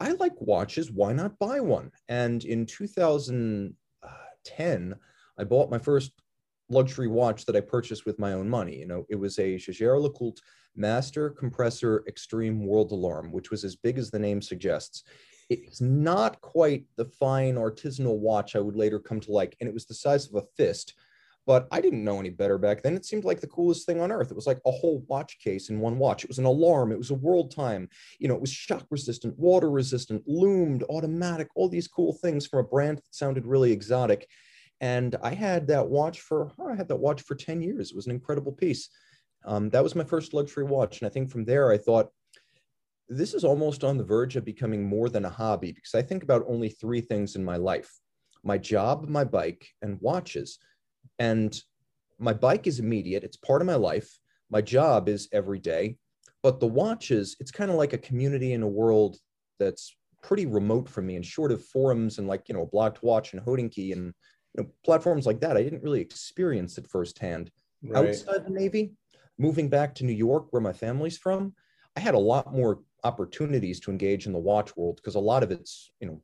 I 0.00 0.12
like 0.12 0.40
watches. 0.40 0.90
Why 0.90 1.12
not 1.12 1.38
buy 1.38 1.60
one? 1.60 1.90
And 2.08 2.44
in 2.44 2.66
2010, 2.66 4.94
I 5.38 5.44
bought 5.44 5.70
my 5.70 5.78
first 5.78 6.12
luxury 6.68 7.08
watch 7.08 7.44
that 7.46 7.56
I 7.56 7.60
purchased 7.60 8.06
with 8.06 8.18
my 8.18 8.32
own 8.32 8.48
money. 8.48 8.76
You 8.76 8.86
know, 8.86 9.06
it 9.08 9.16
was 9.16 9.38
a 9.38 9.56
Jaeger 9.58 9.98
LeCoultre 9.98 10.40
Master 10.74 11.30
Compressor 11.30 12.04
Extreme 12.06 12.66
World 12.66 12.92
Alarm, 12.92 13.32
which 13.32 13.50
was 13.50 13.64
as 13.64 13.76
big 13.76 13.98
as 13.98 14.10
the 14.10 14.18
name 14.18 14.42
suggests 14.42 15.04
it's 15.48 15.80
not 15.80 16.40
quite 16.40 16.84
the 16.96 17.04
fine 17.04 17.54
artisanal 17.54 18.18
watch 18.18 18.56
I 18.56 18.60
would 18.60 18.74
later 18.76 18.98
come 18.98 19.20
to 19.20 19.30
like, 19.30 19.56
and 19.60 19.68
it 19.68 19.72
was 19.72 19.86
the 19.86 19.94
size 19.94 20.26
of 20.26 20.34
a 20.34 20.46
fist. 20.56 20.94
but 21.46 21.68
I 21.70 21.80
didn't 21.80 22.02
know 22.02 22.18
any 22.18 22.30
better 22.30 22.58
back 22.58 22.82
then. 22.82 22.96
It 22.96 23.06
seemed 23.06 23.24
like 23.24 23.40
the 23.40 23.46
coolest 23.46 23.86
thing 23.86 24.00
on 24.00 24.10
earth. 24.10 24.32
It 24.32 24.36
was 24.36 24.48
like 24.48 24.58
a 24.66 24.70
whole 24.70 25.04
watch 25.08 25.38
case 25.38 25.70
in 25.70 25.78
one 25.78 25.96
watch. 25.96 26.24
It 26.24 26.28
was 26.28 26.40
an 26.40 26.44
alarm. 26.44 26.90
It 26.90 26.98
was 26.98 27.10
a 27.10 27.14
world 27.14 27.54
time. 27.54 27.88
You 28.18 28.26
know, 28.26 28.34
it 28.34 28.40
was 28.40 28.50
shock 28.50 28.84
resistant, 28.90 29.38
water 29.38 29.70
resistant, 29.70 30.24
lumed, 30.26 30.82
automatic, 30.90 31.48
all 31.54 31.68
these 31.68 31.86
cool 31.86 32.14
things 32.14 32.46
from 32.46 32.58
a 32.58 32.64
brand 32.64 32.98
that 32.98 33.14
sounded 33.14 33.46
really 33.46 33.70
exotic. 33.70 34.28
And 34.80 35.16
I 35.22 35.34
had 35.34 35.66
that 35.68 35.88
watch 35.88 36.20
for, 36.20 36.52
I 36.64 36.74
had 36.74 36.88
that 36.88 36.96
watch 36.96 37.22
for 37.22 37.34
10 37.34 37.62
years. 37.62 37.90
It 37.90 37.96
was 37.96 38.06
an 38.06 38.12
incredible 38.12 38.52
piece. 38.52 38.90
Um, 39.44 39.70
that 39.70 39.82
was 39.82 39.94
my 39.94 40.04
first 40.04 40.34
luxury 40.34 40.64
watch. 40.64 41.00
And 41.00 41.06
I 41.06 41.10
think 41.10 41.30
from 41.30 41.44
there, 41.44 41.70
I 41.70 41.78
thought, 41.78 42.10
this 43.08 43.34
is 43.34 43.44
almost 43.44 43.84
on 43.84 43.96
the 43.96 44.04
verge 44.04 44.36
of 44.36 44.44
becoming 44.44 44.84
more 44.84 45.08
than 45.08 45.24
a 45.24 45.30
hobby 45.30 45.70
because 45.70 45.94
I 45.94 46.02
think 46.02 46.22
about 46.24 46.44
only 46.48 46.68
three 46.68 47.00
things 47.00 47.36
in 47.36 47.44
my 47.44 47.56
life 47.56 47.90
my 48.42 48.58
job, 48.58 49.08
my 49.08 49.24
bike, 49.24 49.66
and 49.82 50.00
watches. 50.00 50.58
And 51.18 51.60
my 52.18 52.32
bike 52.32 52.68
is 52.68 52.78
immediate, 52.78 53.24
it's 53.24 53.36
part 53.36 53.60
of 53.60 53.66
my 53.66 53.74
life. 53.74 54.18
My 54.50 54.60
job 54.60 55.08
is 55.08 55.28
every 55.32 55.58
day. 55.58 55.96
But 56.42 56.60
the 56.60 56.68
watches, 56.68 57.36
it's 57.40 57.50
kind 57.50 57.70
of 57.70 57.76
like 57.76 57.92
a 57.92 57.98
community 57.98 58.52
in 58.52 58.62
a 58.62 58.68
world 58.68 59.16
that's 59.58 59.96
pretty 60.22 60.46
remote 60.46 60.88
from 60.88 61.06
me 61.06 61.16
and 61.16 61.26
short 61.26 61.50
of 61.50 61.64
forums 61.64 62.18
and 62.18 62.28
like, 62.28 62.48
you 62.48 62.54
know, 62.54 62.66
Blog 62.66 62.94
to 62.94 63.04
Watch 63.04 63.32
and 63.32 63.42
Hodinkee 63.42 63.92
and 63.92 64.14
you 64.56 64.62
know, 64.62 64.70
platforms 64.84 65.26
like 65.26 65.40
that. 65.40 65.56
I 65.56 65.62
didn't 65.62 65.82
really 65.82 66.00
experience 66.00 66.78
it 66.78 66.86
firsthand. 66.86 67.50
Right. 67.82 68.08
Outside 68.08 68.46
the 68.46 68.50
Navy, 68.50 68.92
moving 69.38 69.68
back 69.68 69.94
to 69.96 70.04
New 70.04 70.12
York, 70.12 70.46
where 70.50 70.62
my 70.62 70.72
family's 70.72 71.18
from, 71.18 71.54
I 71.96 72.00
had 72.00 72.14
a 72.14 72.18
lot 72.18 72.54
more 72.54 72.80
opportunities 73.04 73.80
to 73.80 73.90
engage 73.90 74.26
in 74.26 74.32
the 74.32 74.38
watch 74.38 74.76
world 74.76 74.96
because 74.96 75.14
a 75.14 75.20
lot 75.20 75.42
of 75.42 75.50
it's, 75.50 75.90
you 76.00 76.06
know, 76.06 76.20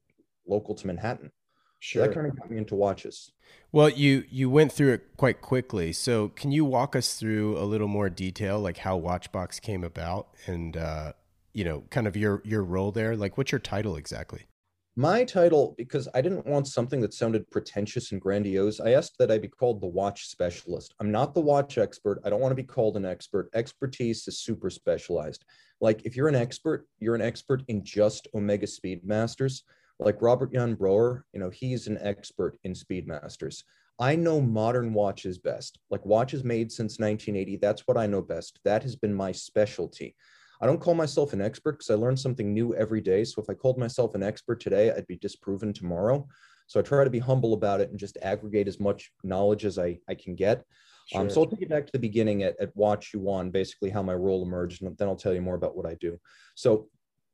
local 0.47 0.75
to 0.75 0.87
Manhattan. 0.87 1.31
Sure. 1.79 2.07
that 2.07 2.15
kind 2.15 2.29
of 2.29 2.39
got 2.39 2.49
me 2.49 2.59
into 2.59 2.77
watches. 2.77 3.33
Well, 3.73 3.89
you 3.89 4.23
you 4.31 4.49
went 4.49 4.71
through 4.71 4.93
it 4.93 5.17
quite 5.17 5.41
quickly. 5.41 5.93
So, 5.93 6.29
can 6.29 6.53
you 6.53 6.65
walk 6.65 6.95
us 6.95 7.15
through 7.15 7.59
a 7.59 7.65
little 7.65 7.89
more 7.89 8.09
detail, 8.09 8.61
like 8.61 8.79
how 8.79 9.01
Watchbox 9.01 9.61
came 9.61 9.83
about, 9.83 10.29
and 10.47 10.77
uh, 10.77 11.15
you 11.53 11.65
know, 11.65 11.83
kind 11.91 12.07
of 12.07 12.17
your 12.17 12.41
your 12.45 12.63
role 12.63 12.93
there? 12.93 13.17
Like, 13.17 13.37
what's 13.37 13.51
your 13.51 13.59
title 13.59 13.97
exactly? 13.97 14.47
My 14.95 15.25
title, 15.25 15.75
because 15.79 16.07
I 16.15 16.21
didn't 16.21 16.47
want 16.47 16.69
something 16.69 17.01
that 17.01 17.15
sounded 17.15 17.51
pretentious 17.51 18.13
and 18.13 18.21
grandiose, 18.21 18.79
I 18.79 18.91
asked 18.91 19.17
that 19.19 19.31
I 19.31 19.39
be 19.39 19.49
called 19.49 19.81
the 19.81 19.87
watch 19.87 20.27
specialist. 20.27 20.95
I'm 21.01 21.11
not 21.11 21.33
the 21.33 21.41
watch 21.41 21.79
expert. 21.79 22.21
I 22.25 22.31
don't 22.31 22.41
want 22.41 22.53
to 22.53 22.57
be 22.57 22.63
called 22.63 22.99
an 22.99 23.07
expert. 23.07 23.49
Expertise 23.55 24.29
is 24.29 24.41
super 24.41 24.69
specialized. 24.69 25.47
Like, 25.81 26.03
if 26.05 26.15
you're 26.15 26.29
an 26.29 26.35
expert, 26.35 26.87
you're 26.99 27.15
an 27.15 27.23
expert 27.23 27.63
in 27.69 27.83
just 27.85 28.29
Omega 28.35 28.67
Speedmasters 28.67 29.63
like 30.05 30.23
Robert-Jan 30.23 30.75
Broer, 30.75 31.25
you 31.33 31.41
know, 31.41 31.51
he's 31.51 31.87
an 31.87 31.99
expert 32.01 32.59
in 32.65 32.73
Speedmasters. 32.73 33.63
I 33.99 34.17
know 34.17 34.41
modern 34.41 34.95
watches 34.95 35.39
best, 35.39 35.79
like 35.91 36.05
watches 36.05 36.45
made 36.45 36.73
since 36.73 36.99
1980. 36.99 37.57
That's 37.57 37.87
what 37.87 37.97
I 37.97 38.07
know 38.07 38.23
best. 38.23 38.59
That 38.65 38.83
has 38.83 38.97
been 38.97 39.15
my 39.15 39.33
specialty. 39.33 40.17
I 40.63 40.67
don't 40.67 40.81
call 40.81 40.95
myself 40.95 41.33
an 41.33 41.43
expert 41.43 41.73
because 41.73 41.91
I 41.91 41.95
learn 41.95 42.17
something 42.17 42.55
new 42.55 42.75
every 42.75 43.01
day. 43.01 43.25
So 43.25 43.43
if 43.43 43.51
I 43.51 43.55
called 43.55 43.79
myself 43.79 44.15
an 44.15 44.23
expert 44.23 44.61
today, 44.61 44.93
I'd 44.93 45.09
be 45.09 45.17
disproven 45.17 45.73
tomorrow. 45.73 46.27
So 46.69 46.79
I 46.79 46.85
try 46.85 47.03
to 47.03 47.11
be 47.11 47.19
humble 47.19 47.53
about 47.53 47.81
it 47.81 47.91
and 47.91 47.99
just 47.99 48.17
aggregate 48.23 48.69
as 48.69 48.79
much 48.79 49.11
knowledge 49.25 49.65
as 49.65 49.77
I, 49.77 49.99
I 50.09 50.15
can 50.15 50.37
get. 50.37 50.65
Sure. 51.11 51.21
Um, 51.21 51.29
so 51.29 51.43
I'll 51.43 51.51
take 51.51 51.61
you 51.61 51.69
back 51.69 51.87
to 51.87 51.93
the 51.93 51.99
beginning 51.99 52.45
at, 52.45 52.55
at 52.61 52.75
Watch 52.77 53.13
You 53.13 53.19
Want, 53.19 53.53
basically 53.53 53.91
how 53.91 54.03
my 54.03 54.15
role 54.15 54.45
emerged, 54.45 54.83
and 54.83 54.97
then 54.97 55.09
I'll 55.09 55.17
tell 55.17 55.35
you 55.35 55.43
more 55.43 55.57
about 55.57 55.77
what 55.77 55.85
I 55.85 55.95
do. 55.95 56.19
So 56.55 56.89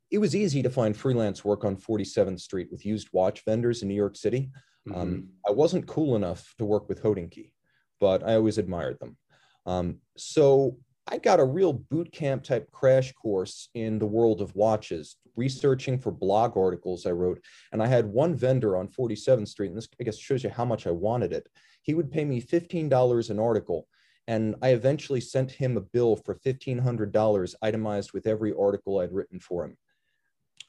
it 0.09 0.17
was 0.17 0.35
easy 0.35 0.63
to 0.63 0.69
find 0.69 0.97
freelance 0.97 1.45
work 1.45 1.63
on 1.63 1.77
47th 1.77 2.39
Street 2.39 2.69
with 2.71 2.83
used 2.83 3.09
watch 3.13 3.43
vendors 3.45 3.83
in 3.83 3.87
New 3.87 3.95
York 3.95 4.15
City. 4.15 4.49
Um, 4.87 4.93
mm-hmm. 4.93 5.01
Um, 5.01 5.27
I 5.47 5.51
wasn't 5.51 5.85
cool 5.85 6.15
enough 6.15 6.53
to 6.57 6.65
work 6.65 6.89
with 6.89 7.03
Hodinkee, 7.03 7.51
but 7.99 8.23
I 8.27 8.33
always 8.33 8.57
admired 8.57 8.99
them. 8.99 9.17
Um, 9.67 9.99
so 10.17 10.77
I 11.11 11.17
got 11.17 11.39
a 11.39 11.45
real 11.45 11.73
boot 11.73 12.11
camp 12.11 12.43
type 12.43 12.71
crash 12.71 13.11
course 13.13 13.69
in 13.73 13.97
the 13.97 14.05
world 14.05 14.41
of 14.41 14.55
watches, 14.55 15.15
researching 15.35 15.97
for 15.97 16.11
blog 16.11 16.55
articles 16.55 17.07
I 17.07 17.11
wrote. 17.11 17.43
And 17.71 17.81
I 17.81 17.87
had 17.87 18.05
one 18.05 18.35
vendor 18.35 18.77
on 18.77 18.87
47th 18.87 19.47
Street, 19.47 19.69
and 19.69 19.77
this 19.77 19.89
I 19.99 20.03
guess 20.03 20.17
shows 20.17 20.43
you 20.43 20.51
how 20.51 20.65
much 20.65 20.85
I 20.85 20.91
wanted 20.91 21.33
it. 21.33 21.49
He 21.81 21.95
would 21.95 22.11
pay 22.11 22.25
me 22.25 22.39
$15 22.39 23.29
an 23.31 23.39
article. 23.39 23.87
And 24.27 24.55
I 24.61 24.69
eventually 24.69 25.21
sent 25.21 25.51
him 25.51 25.77
a 25.77 25.81
bill 25.81 26.15
for 26.15 26.35
$1,500 26.35 27.55
itemized 27.63 28.13
with 28.13 28.27
every 28.27 28.53
article 28.53 28.99
I'd 28.99 29.11
written 29.11 29.39
for 29.39 29.65
him. 29.65 29.77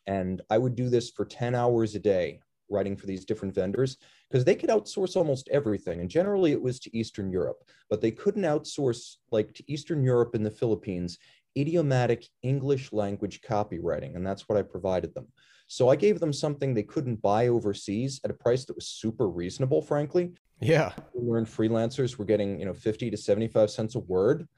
And 0.07 0.41
I 0.49 0.57
would 0.57 0.75
do 0.75 0.89
this 0.89 1.11
for 1.11 1.27
10 1.27 1.55
hours 1.55 1.95
a 1.95 1.99
day, 1.99 2.41
writing 2.71 2.97
for 2.97 3.07
these 3.07 3.27
different 3.27 3.55
vendors, 3.55 3.99
because 4.31 4.45
they 4.45 4.55
could 4.55 4.71
outsource 4.71 5.17
almost 5.17 5.49
everything. 5.51 6.01
And 6.01 6.09
generally 6.09 6.53
it 6.53 6.63
was 6.63 6.79
to 6.81 6.97
Eastern 6.97 7.33
Europe, 7.33 7.65
but 7.89 8.01
they 8.01 8.13
couldn't 8.13 8.43
outsource 8.43 9.17
like 9.33 9.53
to 9.55 9.65
Eastern 9.73 10.05
Europe 10.05 10.35
and 10.35 10.47
the 10.47 10.51
Philippines, 10.51 11.19
idiomatic 11.59 12.27
English 12.43 12.93
language 12.93 13.41
copywriting. 13.41 14.15
And 14.15 14.25
that's 14.25 14.49
what 14.49 14.57
I 14.57 14.63
provided 14.63 15.15
them. 15.15 15.27
So 15.67 15.89
I 15.89 15.97
gave 15.97 16.21
them 16.21 16.33
something 16.33 16.75
they 16.75 16.83
couldn't 16.83 17.23
buy 17.23 17.49
overseas 17.49 18.21
at 18.25 18.31
a 18.31 18.35
price 18.35 18.65
that 18.65 18.77
was 18.77 18.89
super 18.89 19.29
reasonable, 19.29 19.83
frankly. 19.83 20.33
Yeah. 20.61 20.93
We 21.15 21.39
in 21.39 21.47
freelancers, 21.47 22.19
we're 22.19 22.25
getting, 22.25 22.59
you 22.59 22.67
know, 22.67 22.75
50 22.75 23.11
to 23.11 23.17
75 23.17 23.71
cents 23.71 23.95
a 23.95 24.01
word. 24.01 24.49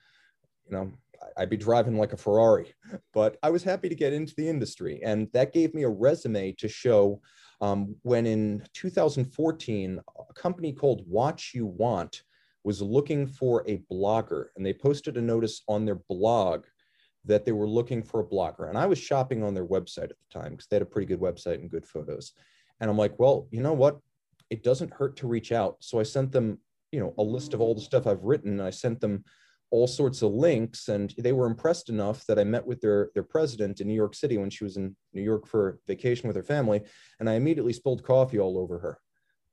You 0.67 0.77
know, 0.77 0.93
I'd 1.37 1.51
be 1.51 1.57
driving 1.57 1.97
like 1.97 2.13
a 2.13 2.17
Ferrari, 2.17 2.75
but 3.15 3.37
I 3.43 3.51
was 3.51 3.63
happy 3.63 3.89
to 3.89 3.95
get 3.95 4.13
into 4.13 4.35
the 4.37 4.49
industry. 4.49 5.01
And 5.03 5.29
that 5.33 5.53
gave 5.53 5.75
me 5.75 5.83
a 5.83 5.89
resume 5.89 6.53
to 6.53 6.69
show 6.69 7.21
um, 7.63 7.95
when 8.03 8.27
in 8.27 8.65
2014, 8.75 10.01
a 10.19 10.35
company 10.35 10.73
called 10.73 11.05
Watch 11.07 11.53
You 11.55 11.65
Want 11.65 12.23
was 12.65 12.83
looking 12.83 13.25
for 13.27 13.65
a 13.69 13.79
blogger. 13.91 14.47
And 14.57 14.67
they 14.67 14.73
posted 14.73 15.17
a 15.17 15.23
notice 15.23 15.63
on 15.69 15.85
their 15.85 16.01
blog 16.09 16.65
that 17.25 17.45
they 17.45 17.53
were 17.53 17.69
looking 17.69 18.03
for 18.03 18.21
a 18.21 18.27
blogger. 18.27 18.69
And 18.69 18.77
I 18.77 18.87
was 18.87 18.99
shopping 18.99 19.45
on 19.45 19.55
their 19.55 19.67
website 19.67 20.11
at 20.11 20.19
the 20.19 20.41
time 20.41 20.53
because 20.53 20.67
they 20.67 20.77
had 20.77 20.83
a 20.83 20.87
pretty 20.87 21.07
good 21.07 21.21
website 21.21 21.55
and 21.55 21.71
good 21.71 21.87
photos. 21.87 22.33
And 22.81 22.91
I'm 22.91 22.99
like, 22.99 23.17
well, 23.21 23.47
you 23.53 23.63
know 23.63 23.73
what? 23.73 24.01
It 24.51 24.65
doesn't 24.65 24.93
hurt 24.93 25.17
to 25.19 25.29
reach 25.29 25.53
out. 25.53 25.77
So 25.79 26.01
I 26.01 26.03
sent 26.03 26.33
them, 26.33 26.59
you 26.91 26.99
know, 26.99 27.15
a 27.17 27.23
list 27.23 27.55
of 27.55 27.61
all 27.61 27.77
the 27.77 27.81
stuff 27.81 28.09
I've 28.09 28.25
written. 28.25 28.61
I 28.61 28.71
sent 28.71 29.01
them 29.01 29.25
all 29.73 29.87
sorts 29.87 30.21
of 30.21 30.33
links 30.33 30.89
and 30.89 31.15
they 31.19 31.33
were 31.33 31.47
impressed 31.47 31.89
enough 31.89 32.25
that 32.27 32.39
I 32.39 32.45
met 32.45 32.65
with 32.65 32.81
their 32.83 33.11
their 33.15 33.23
president 33.23 33.81
in 33.81 33.89
New 33.89 33.95
York 33.95 34.15
City 34.15 34.37
when 34.37 34.51
she 34.51 34.65
was 34.65 34.77
in 34.77 34.95
New 35.15 35.23
York 35.23 35.47
for 35.47 35.81
vacation 35.87 36.29
with 36.29 36.37
her 36.37 36.43
family 36.43 36.83
and 37.19 37.29
I 37.29 37.35
immediately 37.35 37.73
spilled 37.73 38.05
coffee 38.05 38.39
all 38.39 38.59
over 38.59 38.79
her. 38.79 38.99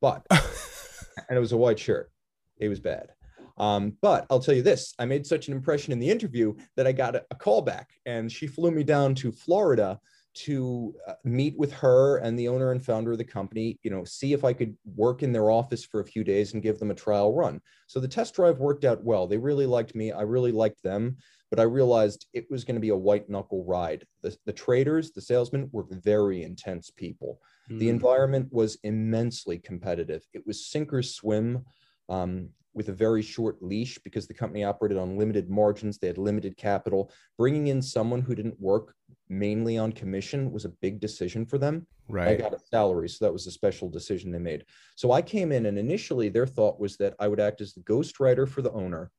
But 0.02 0.26
and 0.32 1.38
it 1.38 1.40
was 1.40 1.54
a 1.54 1.58
white 1.58 1.80
shirt. 1.80 2.12
It 2.58 2.68
was 2.68 2.82
bad. 2.82 3.10
Um, 3.58 3.98
but 4.02 4.26
I'll 4.30 4.42
tell 4.42 4.56
you 4.56 4.62
this, 4.62 4.94
I 5.00 5.06
made 5.06 5.26
such 5.26 5.48
an 5.48 5.54
impression 5.54 5.94
in 5.94 6.00
the 6.00 6.10
interview 6.10 6.54
that 6.76 6.88
I 6.88 6.92
got 6.92 7.16
a, 7.16 7.26
a 7.32 7.36
call 7.36 7.62
back 7.62 7.90
and 8.06 8.30
she 8.32 8.46
flew 8.46 8.72
me 8.72 8.84
down 8.84 9.16
to 9.16 9.32
Florida 9.32 10.00
to 10.34 10.94
uh, 11.08 11.14
meet 11.24 11.58
with 11.58 11.72
her 11.74 12.18
and 12.18 12.38
the 12.38 12.48
owner 12.48 12.72
and 12.72 12.84
founder 12.84 13.12
of 13.12 13.18
the 13.18 13.24
company, 13.24 13.80
you 13.84 13.90
know, 13.90 14.04
see 14.04 14.34
if 14.34 14.44
I 14.44 14.54
could 14.54 14.76
work 14.96 15.24
in 15.24 15.32
their 15.32 15.50
office 15.50 15.84
for 15.84 16.00
a 16.00 16.06
few 16.06 16.24
days 16.24 16.54
and 16.54 16.64
give 16.64 16.80
them 16.80 16.92
a 16.92 16.96
trial 16.96 17.34
run. 17.34 17.62
So 17.88 18.00
the 18.00 18.08
test 18.08 18.36
drive 18.36 18.60
worked 18.60 18.86
out 18.86 19.04
well. 19.04 19.28
They 19.28 19.38
really 19.38 19.66
liked 19.66 19.96
me. 19.96 20.12
I 20.12 20.22
really 20.22 20.52
liked 20.52 20.84
them, 20.84 21.18
but 21.50 21.60
I 21.60 21.64
realized 21.64 22.28
it 22.34 22.46
was 22.50 22.64
going 22.64 22.76
to 22.76 22.82
be 22.82 22.90
a 22.90 22.96
white 22.96 23.30
knuckle 23.30 23.66
ride. 23.66 24.06
The, 24.22 24.36
the 24.46 24.54
traders, 24.54 25.12
the 25.12 25.22
salesmen 25.22 25.70
were 25.72 25.86
very 25.90 26.44
intense 26.44 26.92
people. 26.92 27.40
Mm. 27.70 27.80
The 27.80 27.86
hmm. 27.86 27.96
environment 27.96 28.48
was 28.52 28.78
immensely 28.84 29.58
competitive. 29.58 30.24
It 30.34 30.46
was 30.46 30.68
sink 30.68 30.94
or 30.94 31.02
swim. 31.02 31.66
Um, 32.08 32.50
with 32.74 32.90
a 32.90 32.94
very 32.94 33.22
short 33.22 33.62
leash 33.62 33.98
because 34.00 34.28
the 34.28 34.34
company 34.34 34.64
operated 34.64 34.98
on 34.98 35.18
limited 35.18 35.50
margins. 35.50 35.98
They 35.98 36.08
had 36.08 36.18
limited 36.18 36.56
capital. 36.58 37.12
Bringing 37.38 37.68
in 37.68 37.82
someone 37.82 38.22
who 38.22 38.36
didn't 38.36 38.60
work 38.60 38.94
mainly 39.28 39.78
on 39.78 39.92
commission 39.92 40.52
was 40.52 40.66
a 40.66 40.70
big 40.70 41.00
decision 41.00 41.46
for 41.46 41.58
them. 41.58 41.88
Right. 42.08 42.30
I 42.30 42.36
got 42.36 42.54
a 42.54 42.60
salary, 42.60 43.10
so 43.10 43.26
that 43.26 43.34
was 43.34 43.48
a 43.48 43.52
special 43.52 43.90
decision 43.90 44.32
they 44.32 44.40
made. 44.40 44.66
So 44.96 45.12
I 45.12 45.22
came 45.22 45.52
in, 45.52 45.66
and 45.66 45.78
initially 45.78 46.30
their 46.30 46.48
thought 46.48 46.80
was 46.80 46.98
that 46.98 47.16
I 47.20 47.28
would 47.28 47.40
act 47.40 47.62
as 47.62 47.74
the 47.74 47.82
ghostwriter 47.82 48.48
for 48.48 48.62
the 48.62 48.72
owner, 48.72 49.12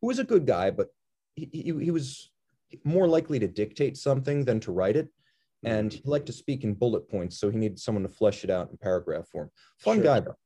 who 0.00 0.08
was 0.08 0.18
a 0.18 0.24
good 0.24 0.46
guy, 0.46 0.70
but 0.70 0.88
he, 1.34 1.48
he, 1.52 1.62
he 1.84 1.90
was 1.90 2.30
more 2.84 3.08
likely 3.08 3.38
to 3.38 3.48
dictate 3.48 3.96
something 3.96 4.44
than 4.44 4.60
to 4.60 4.72
write 4.72 4.96
it. 4.96 5.08
And 5.64 5.90
mm-hmm. 5.90 6.02
he 6.04 6.10
liked 6.10 6.26
to 6.26 6.32
speak 6.32 6.64
in 6.64 6.74
bullet 6.74 7.08
points, 7.08 7.38
so 7.38 7.50
he 7.50 7.58
needed 7.58 7.78
someone 7.78 8.04
to 8.04 8.08
flesh 8.08 8.44
it 8.44 8.50
out 8.50 8.70
in 8.70 8.76
paragraph 8.76 9.28
form. 9.28 9.50
Fun 9.78 9.96
sure. 9.96 10.04
guy, 10.04 10.20
though. 10.20 10.36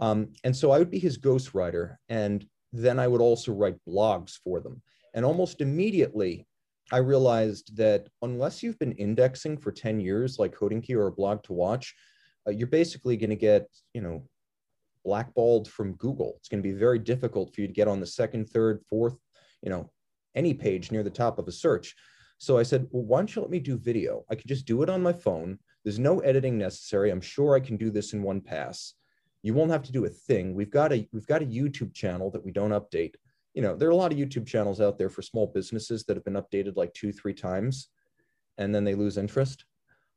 Um, 0.00 0.32
and 0.44 0.56
so 0.56 0.70
I 0.70 0.78
would 0.78 0.90
be 0.90 0.98
his 0.98 1.18
ghostwriter. 1.18 1.96
And 2.08 2.44
then 2.72 2.98
I 2.98 3.08
would 3.08 3.20
also 3.20 3.52
write 3.52 3.76
blogs 3.88 4.38
for 4.42 4.60
them. 4.60 4.82
And 5.14 5.24
almost 5.24 5.60
immediately, 5.60 6.46
I 6.92 6.98
realized 6.98 7.76
that 7.76 8.08
unless 8.22 8.62
you've 8.62 8.78
been 8.78 8.92
indexing 8.92 9.58
for 9.58 9.72
10 9.72 10.00
years, 10.00 10.38
like 10.38 10.56
Hodinkee 10.56 10.96
or 10.96 11.06
a 11.06 11.12
blog 11.12 11.42
to 11.44 11.52
watch, 11.52 11.94
uh, 12.46 12.50
you're 12.50 12.66
basically 12.66 13.16
going 13.16 13.30
to 13.30 13.36
get, 13.36 13.68
you 13.94 14.00
know, 14.00 14.24
blackballed 15.04 15.68
from 15.68 15.94
Google. 15.94 16.34
It's 16.38 16.48
going 16.48 16.62
to 16.62 16.68
be 16.68 16.74
very 16.74 16.98
difficult 16.98 17.54
for 17.54 17.60
you 17.60 17.66
to 17.66 17.72
get 17.72 17.88
on 17.88 18.00
the 18.00 18.06
second, 18.06 18.48
third, 18.48 18.80
fourth, 18.88 19.16
you 19.62 19.70
know, 19.70 19.90
any 20.34 20.54
page 20.54 20.90
near 20.90 21.02
the 21.02 21.10
top 21.10 21.38
of 21.38 21.48
a 21.48 21.52
search. 21.52 21.94
So 22.38 22.58
I 22.58 22.62
said, 22.62 22.86
well, 22.90 23.04
why 23.04 23.18
don't 23.18 23.34
you 23.34 23.42
let 23.42 23.50
me 23.50 23.60
do 23.60 23.76
video? 23.76 24.24
I 24.30 24.34
could 24.34 24.48
just 24.48 24.66
do 24.66 24.82
it 24.82 24.90
on 24.90 25.02
my 25.02 25.12
phone. 25.12 25.58
There's 25.84 25.98
no 25.98 26.20
editing 26.20 26.58
necessary. 26.58 27.10
I'm 27.10 27.20
sure 27.20 27.54
I 27.54 27.60
can 27.60 27.76
do 27.76 27.90
this 27.90 28.12
in 28.12 28.22
one 28.22 28.40
pass. 28.40 28.94
You 29.42 29.54
won't 29.54 29.70
have 29.70 29.82
to 29.84 29.92
do 29.92 30.04
a 30.04 30.08
thing. 30.08 30.54
We've 30.54 30.70
got 30.70 30.92
a 30.92 31.08
we've 31.12 31.26
got 31.26 31.42
a 31.42 31.46
YouTube 31.46 31.94
channel 31.94 32.30
that 32.30 32.44
we 32.44 32.52
don't 32.52 32.70
update. 32.70 33.14
You 33.54 33.62
know, 33.62 33.74
there 33.74 33.88
are 33.88 33.92
a 33.92 33.96
lot 33.96 34.12
of 34.12 34.18
YouTube 34.18 34.46
channels 34.46 34.80
out 34.80 34.98
there 34.98 35.10
for 35.10 35.22
small 35.22 35.46
businesses 35.46 36.04
that 36.04 36.16
have 36.16 36.24
been 36.24 36.34
updated 36.34 36.76
like 36.76 36.92
two, 36.94 37.12
three 37.12 37.34
times, 37.34 37.88
and 38.58 38.74
then 38.74 38.84
they 38.84 38.94
lose 38.94 39.16
interest. 39.16 39.64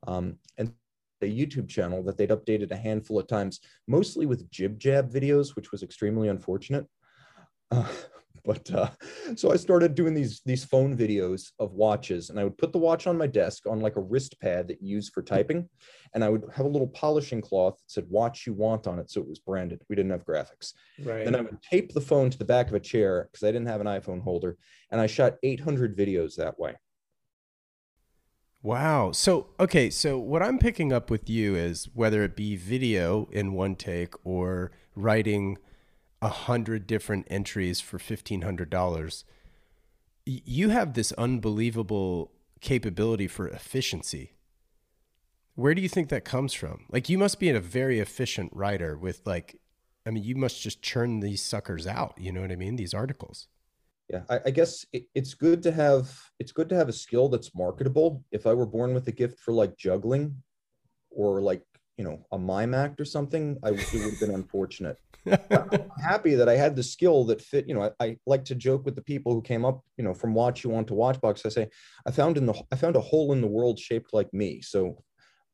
Um, 0.06 0.38
and 0.58 0.74
a 1.22 1.26
YouTube 1.26 1.70
channel 1.70 2.04
that 2.04 2.18
they'd 2.18 2.30
updated 2.30 2.72
a 2.72 2.76
handful 2.76 3.18
of 3.18 3.28
times, 3.28 3.62
mostly 3.88 4.26
with 4.26 4.50
jib 4.52 4.78
jab 4.78 5.12
videos, 5.12 5.56
which 5.56 5.72
was 5.72 5.84
extremely 5.84 6.28
unfortunate. 6.28 6.86
Uh, 7.72 7.88
but 8.46 8.70
uh, 8.72 8.90
so 9.36 9.52
I 9.52 9.56
started 9.56 9.96
doing 9.96 10.14
these 10.14 10.42
these 10.46 10.64
phone 10.64 10.96
videos 10.96 11.52
of 11.60 11.74
watches, 11.74 12.30
and 12.30 12.40
I 12.40 12.44
would 12.44 12.58
put 12.58 12.72
the 12.72 12.80
watch 12.80 13.08
on 13.08 13.18
my 13.18 13.28
desk 13.28 13.66
on 13.68 13.80
like 13.80 13.96
a 13.96 14.02
wrist 14.02 14.40
pad 14.40 14.68
that 14.68 14.82
you 14.82 14.96
use 14.96 15.10
for 15.10 15.22
typing, 15.22 15.68
and 16.14 16.24
I 16.24 16.30
would 16.30 16.44
have 16.56 16.66
a 16.66 16.70
little 16.70 16.88
polishing 16.88 17.42
cloth 17.42 17.78
that 17.78 17.92
said 17.92 18.06
"Watch 18.10 18.46
you 18.46 18.54
want" 18.54 18.88
on 18.88 19.00
it, 19.00 19.10
so 19.10 19.22
it 19.22 19.28
was 19.28 19.40
branded. 19.40 19.82
We 19.90 19.96
didn't 19.96 20.12
have 20.12 20.26
graphics. 20.26 20.74
Right. 21.04 21.26
Then 21.26 21.36
I 21.36 21.42
would 21.42 21.62
tape 21.62 21.94
the 21.94 22.02
phone 22.02 22.30
to 22.30 22.38
the 22.38 22.46
back 22.46 22.68
of 22.68 22.74
a 22.74 22.80
chair 22.80 23.30
because 23.32 23.44
I 23.44 23.52
didn't 23.52 23.68
have 23.68 23.82
an 23.82 23.88
iPhone 23.88 24.22
holder, 24.22 24.58
and 24.92 25.00
I 25.00 25.08
shot 25.08 25.36
800 25.44 25.98
videos 25.98 26.36
that 26.36 26.60
way. 26.60 26.76
Wow. 28.62 29.12
So, 29.12 29.48
okay. 29.60 29.90
So, 29.90 30.18
what 30.18 30.42
I'm 30.42 30.58
picking 30.58 30.94
up 30.94 31.10
with 31.10 31.30
you 31.30 31.54
is 31.56 31.90
whether 31.94 32.24
it 32.24 32.36
be 32.36 32.56
video 32.56 33.28
in 33.30 33.52
one 33.54 33.76
take 33.76 34.14
or 34.24 34.72
writing 34.96 35.58
a 36.24 36.30
hundred 36.30 36.88
different 36.88 37.28
entries 37.30 37.82
for 37.82 37.98
$1,500, 37.98 39.24
you 40.26 40.70
have 40.70 40.94
this 40.94 41.12
unbelievable 41.14 42.32
capability 42.62 43.28
for 43.28 43.48
efficiency. 43.48 44.34
Where 45.56 45.76
do 45.76 45.82
you 45.82 45.90
think 45.90 46.10
that 46.10 46.24
comes 46.24 46.54
from? 46.54 46.86
Like, 46.90 47.10
you 47.10 47.18
must 47.18 47.40
be 47.40 47.50
a 47.50 47.60
very 47.60 48.00
efficient 48.00 48.52
writer 48.54 48.98
with, 48.98 49.22
like, 49.26 49.60
I 50.06 50.10
mean, 50.10 50.24
you 50.24 50.36
must 50.36 50.62
just 50.62 50.82
churn 50.82 51.20
these 51.20 51.42
suckers 51.42 51.86
out. 51.86 52.14
You 52.18 52.32
know 52.32 52.42
what 52.42 52.52
I 52.52 52.56
mean? 52.56 52.78
These 52.78 52.94
articles 52.94 53.48
yeah 54.10 54.24
I, 54.30 54.40
I 54.48 54.52
guess 54.52 54.86
it, 54.92 55.06
it's 55.16 55.34
good 55.34 55.64
to 55.64 55.72
have 55.72 56.20
it's 56.40 56.52
good 56.52 56.70
to 56.70 56.76
have 56.76 56.90
a 56.90 56.94
skill 56.94 57.30
that's 57.30 57.56
marketable 57.56 58.24
if 58.32 58.46
i 58.46 58.54
were 58.54 58.66
born 58.66 58.94
with 58.94 59.08
a 59.08 59.12
gift 59.12 59.40
for 59.40 59.54
like 59.54 59.78
juggling 59.78 60.36
or 61.10 61.42
like 61.42 61.64
you 61.98 62.04
know 62.04 62.26
a 62.32 62.38
mime 62.38 62.74
act 62.74 63.00
or 63.00 63.06
something 63.06 63.58
i 63.64 63.70
it 63.70 63.94
would 63.94 64.12
have 64.12 64.20
been 64.20 64.36
unfortunate 64.36 64.98
i'm 65.28 65.92
happy 66.02 66.36
that 66.36 66.50
i 66.50 66.56
had 66.56 66.76
the 66.76 66.84
skill 66.84 67.24
that 67.24 67.42
fit 67.42 67.68
you 67.68 67.74
know 67.74 67.84
I, 68.00 68.06
I, 68.06 68.18
like 68.26 68.46
to 68.46 68.56
joke 68.56 68.86
with 68.86 68.96
the 68.96 69.02
people 69.02 69.34
who 69.34 69.42
came 69.42 69.66
up 69.66 69.82
you 69.98 70.04
know 70.04 70.14
from 70.14 70.34
watch 70.34 70.64
you 70.64 70.70
want 70.70 70.88
to 70.88 70.94
watchbox. 70.94 71.46
I 71.46 71.50
say 71.50 71.70
i 72.06 72.12
found 72.12 72.38
in 72.38 72.46
the 72.46 72.54
i 72.72 72.76
found 72.76 72.96
a 72.96 73.02
hole 73.02 73.32
in 73.34 73.42
the 73.42 73.48
world 73.48 73.80
shaped 73.80 74.14
like 74.14 74.34
me. 74.34 74.62
So 74.62 75.02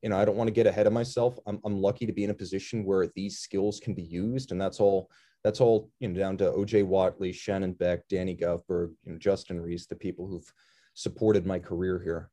you 0.01 0.09
know 0.09 0.17
i 0.17 0.25
don't 0.25 0.38
want 0.38 0.47
to 0.47 0.53
get 0.53 0.67
ahead 0.67 0.88
of 0.88 0.93
myself. 0.93 1.38
I'm, 1.45 1.59
I'm 1.63 1.81
lucky 1.81 2.05
to 2.05 2.13
be 2.13 2.23
in 2.23 2.29
a 2.29 2.35
position 2.35 2.83
where 2.83 3.07
these 3.15 3.39
skills 3.39 3.79
can 3.79 3.93
be 3.93 4.03
used 4.03 4.51
and 4.51 4.59
that's 4.59 4.79
all 4.79 5.09
that's 5.43 5.61
all 5.61 5.89
you 5.99 6.09
know 6.09 6.19
down 6.19 6.38
to 6.38 6.51
OJ 6.51 6.85
Watley, 6.85 7.31
Shannon 7.31 7.73
Beck, 7.73 8.07
Danny 8.07 8.35
Govberg, 8.35 8.93
you 9.05 9.13
know, 9.13 9.17
Justin 9.17 9.59
Reis, 9.61 9.85
the 9.85 9.95
people 9.95 10.27
who've 10.27 10.51
supported 10.93 11.45
my 11.45 11.59
career 11.59 12.01
here. 12.03 12.29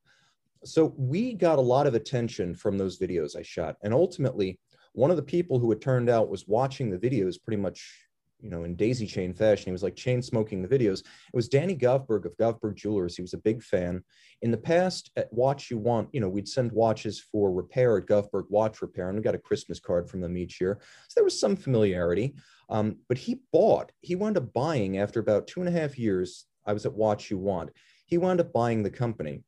So 0.64 0.94
we 0.96 1.34
got 1.34 1.58
a 1.58 1.62
lot 1.62 1.86
of 1.86 1.94
attention 1.94 2.54
from 2.54 2.76
those 2.76 2.98
videos 2.98 3.36
I 3.36 3.42
shot, 3.42 3.76
and 3.82 3.94
ultimately, 3.94 4.58
one 4.96 5.10
of 5.10 5.16
the 5.16 5.22
people 5.22 5.58
who 5.58 5.72
it 5.72 5.80
turned 5.80 6.08
out 6.08 6.30
was 6.30 6.48
watching 6.48 6.90
the 6.90 6.98
videos 6.98 7.36
pretty 7.42 7.60
much 7.60 8.06
you 8.40 8.50
know, 8.50 8.64
in 8.64 8.76
daisy 8.76 9.06
chain 9.06 9.32
fashion. 9.32 9.66
He 9.66 9.72
was 9.72 9.82
like 9.82 9.96
chain 9.96 10.20
smoking 10.20 10.62
the 10.62 10.68
videos. 10.68 11.00
It 11.00 11.34
was 11.34 11.48
Danny 11.48 11.74
Govberg 11.74 12.26
of 12.26 12.36
Govberg 12.36 12.74
Jewelers. 12.74 13.16
He 13.16 13.22
was 13.22 13.34
a 13.34 13.38
big 13.38 13.62
fan. 13.62 14.02
In 14.42 14.50
the 14.50 14.58
past, 14.58 15.10
at 15.16 15.32
Watch 15.32 15.70
You 15.70 15.78
Want, 15.78 16.08
you 16.12 16.20
know, 16.20 16.28
we'd 16.28 16.48
send 16.48 16.72
watches 16.72 17.18
for 17.20 17.50
repair 17.50 17.96
at 17.96 18.06
Govberg 18.06 18.44
Watch 18.50 18.82
Repair, 18.82 19.08
and 19.08 19.16
we 19.16 19.22
got 19.22 19.34
a 19.34 19.38
Christmas 19.38 19.80
card 19.80 20.08
from 20.08 20.20
them 20.20 20.36
each 20.36 20.60
year. 20.60 20.78
So 21.08 21.14
there 21.16 21.24
was 21.24 21.40
some 21.40 21.56
familiarity. 21.56 22.34
Um, 22.68 22.96
but 23.08 23.18
he 23.18 23.40
bought, 23.52 23.92
he 24.00 24.16
wound 24.16 24.36
up 24.36 24.52
buying 24.52 24.98
after 24.98 25.20
about 25.20 25.46
two 25.46 25.60
and 25.60 25.68
a 25.68 25.72
half 25.72 25.98
years. 25.98 26.46
I 26.66 26.72
was 26.72 26.84
at 26.84 26.94
Watch 26.94 27.30
You 27.30 27.38
Want. 27.38 27.70
He 28.06 28.18
wound 28.18 28.40
up 28.40 28.52
buying 28.52 28.82
the 28.82 28.90
company. 28.90 29.44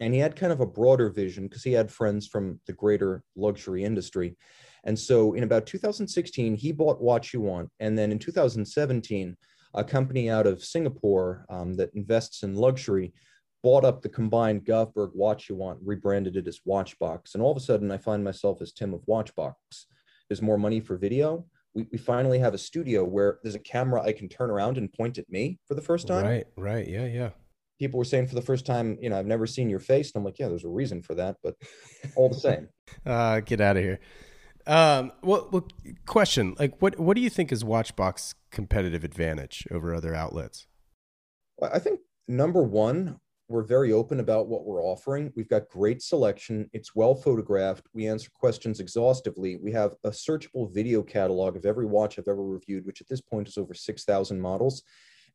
And 0.00 0.12
he 0.12 0.18
had 0.18 0.34
kind 0.34 0.52
of 0.52 0.60
a 0.60 0.66
broader 0.66 1.08
vision 1.08 1.46
because 1.46 1.62
he 1.62 1.72
had 1.72 1.90
friends 1.90 2.26
from 2.26 2.60
the 2.66 2.72
greater 2.72 3.22
luxury 3.36 3.84
industry. 3.84 4.36
And 4.84 4.98
so 4.98 5.34
in 5.34 5.44
about 5.44 5.66
2016, 5.66 6.56
he 6.56 6.72
bought 6.72 7.00
Watch 7.00 7.32
You 7.32 7.40
Want. 7.40 7.70
And 7.80 7.98
then 7.98 8.12
in 8.12 8.18
2017, 8.18 9.36
a 9.74 9.84
company 9.84 10.30
out 10.30 10.46
of 10.46 10.62
Singapore 10.62 11.46
um, 11.48 11.74
that 11.74 11.94
invests 11.94 12.42
in 12.42 12.54
luxury 12.54 13.12
bought 13.62 13.84
up 13.84 14.02
the 14.02 14.08
combined 14.08 14.64
Govberg 14.64 15.10
Watch 15.14 15.48
You 15.48 15.56
Want, 15.56 15.78
rebranded 15.82 16.36
it 16.36 16.46
as 16.46 16.60
Watchbox. 16.68 17.34
And 17.34 17.42
all 17.42 17.50
of 17.50 17.56
a 17.56 17.60
sudden, 17.60 17.90
I 17.90 17.96
find 17.96 18.22
myself 18.22 18.60
as 18.60 18.72
Tim 18.72 18.92
of 18.92 19.00
Watchbox. 19.06 19.54
There's 20.28 20.42
more 20.42 20.58
money 20.58 20.80
for 20.80 20.96
video 20.96 21.46
we, 21.74 21.86
we 21.90 21.98
finally 21.98 22.38
have 22.38 22.54
a 22.54 22.58
studio 22.58 23.04
where 23.04 23.38
there's 23.42 23.54
a 23.54 23.60
camera 23.60 24.02
I 24.02 24.12
can 24.12 24.28
turn 24.28 24.50
around 24.50 24.78
and 24.78 24.92
point 24.92 25.18
at 25.18 25.28
me 25.28 25.58
for 25.66 25.74
the 25.74 25.82
first 25.82 26.06
time. 26.06 26.24
Right, 26.24 26.46
right. 26.56 26.86
Yeah, 26.86 27.06
yeah. 27.06 27.30
People 27.78 27.98
were 27.98 28.04
saying 28.04 28.28
for 28.28 28.36
the 28.36 28.42
first 28.42 28.64
time, 28.64 28.96
you 29.00 29.10
know, 29.10 29.18
I've 29.18 29.26
never 29.26 29.46
seen 29.46 29.68
your 29.68 29.80
face. 29.80 30.12
And 30.12 30.20
I'm 30.20 30.24
like, 30.24 30.38
yeah, 30.38 30.48
there's 30.48 30.64
a 30.64 30.68
reason 30.68 31.02
for 31.02 31.14
that, 31.16 31.36
but 31.42 31.56
all 32.14 32.28
the 32.28 32.36
same. 32.36 32.68
uh, 33.04 33.40
get 33.44 33.60
out 33.60 33.76
of 33.76 33.82
here. 33.82 33.98
Um, 34.66 35.12
well, 35.22 35.48
well, 35.52 35.68
question 36.06 36.56
like, 36.58 36.80
what, 36.80 36.98
what 36.98 37.16
do 37.16 37.20
you 37.20 37.30
think 37.30 37.52
is 37.52 37.62
Watchbox 37.64 38.34
competitive 38.50 39.04
advantage 39.04 39.66
over 39.70 39.94
other 39.94 40.14
outlets? 40.14 40.66
I 41.62 41.78
think 41.78 42.00
number 42.28 42.62
one, 42.62 43.20
we're 43.48 43.62
very 43.62 43.92
open 43.92 44.20
about 44.20 44.48
what 44.48 44.64
we're 44.64 44.82
offering. 44.82 45.30
We've 45.36 45.48
got 45.48 45.68
great 45.68 46.00
selection. 46.00 46.68
It's 46.72 46.94
well 46.94 47.14
photographed. 47.14 47.86
We 47.92 48.08
answer 48.08 48.30
questions 48.34 48.80
exhaustively. 48.80 49.56
We 49.56 49.70
have 49.72 49.94
a 50.02 50.10
searchable 50.10 50.72
video 50.72 51.02
catalog 51.02 51.56
of 51.56 51.66
every 51.66 51.84
watch 51.84 52.18
I've 52.18 52.28
ever 52.28 52.42
reviewed, 52.42 52.86
which 52.86 53.02
at 53.02 53.08
this 53.08 53.20
point 53.20 53.48
is 53.48 53.58
over 53.58 53.74
6,000 53.74 54.40
models. 54.40 54.82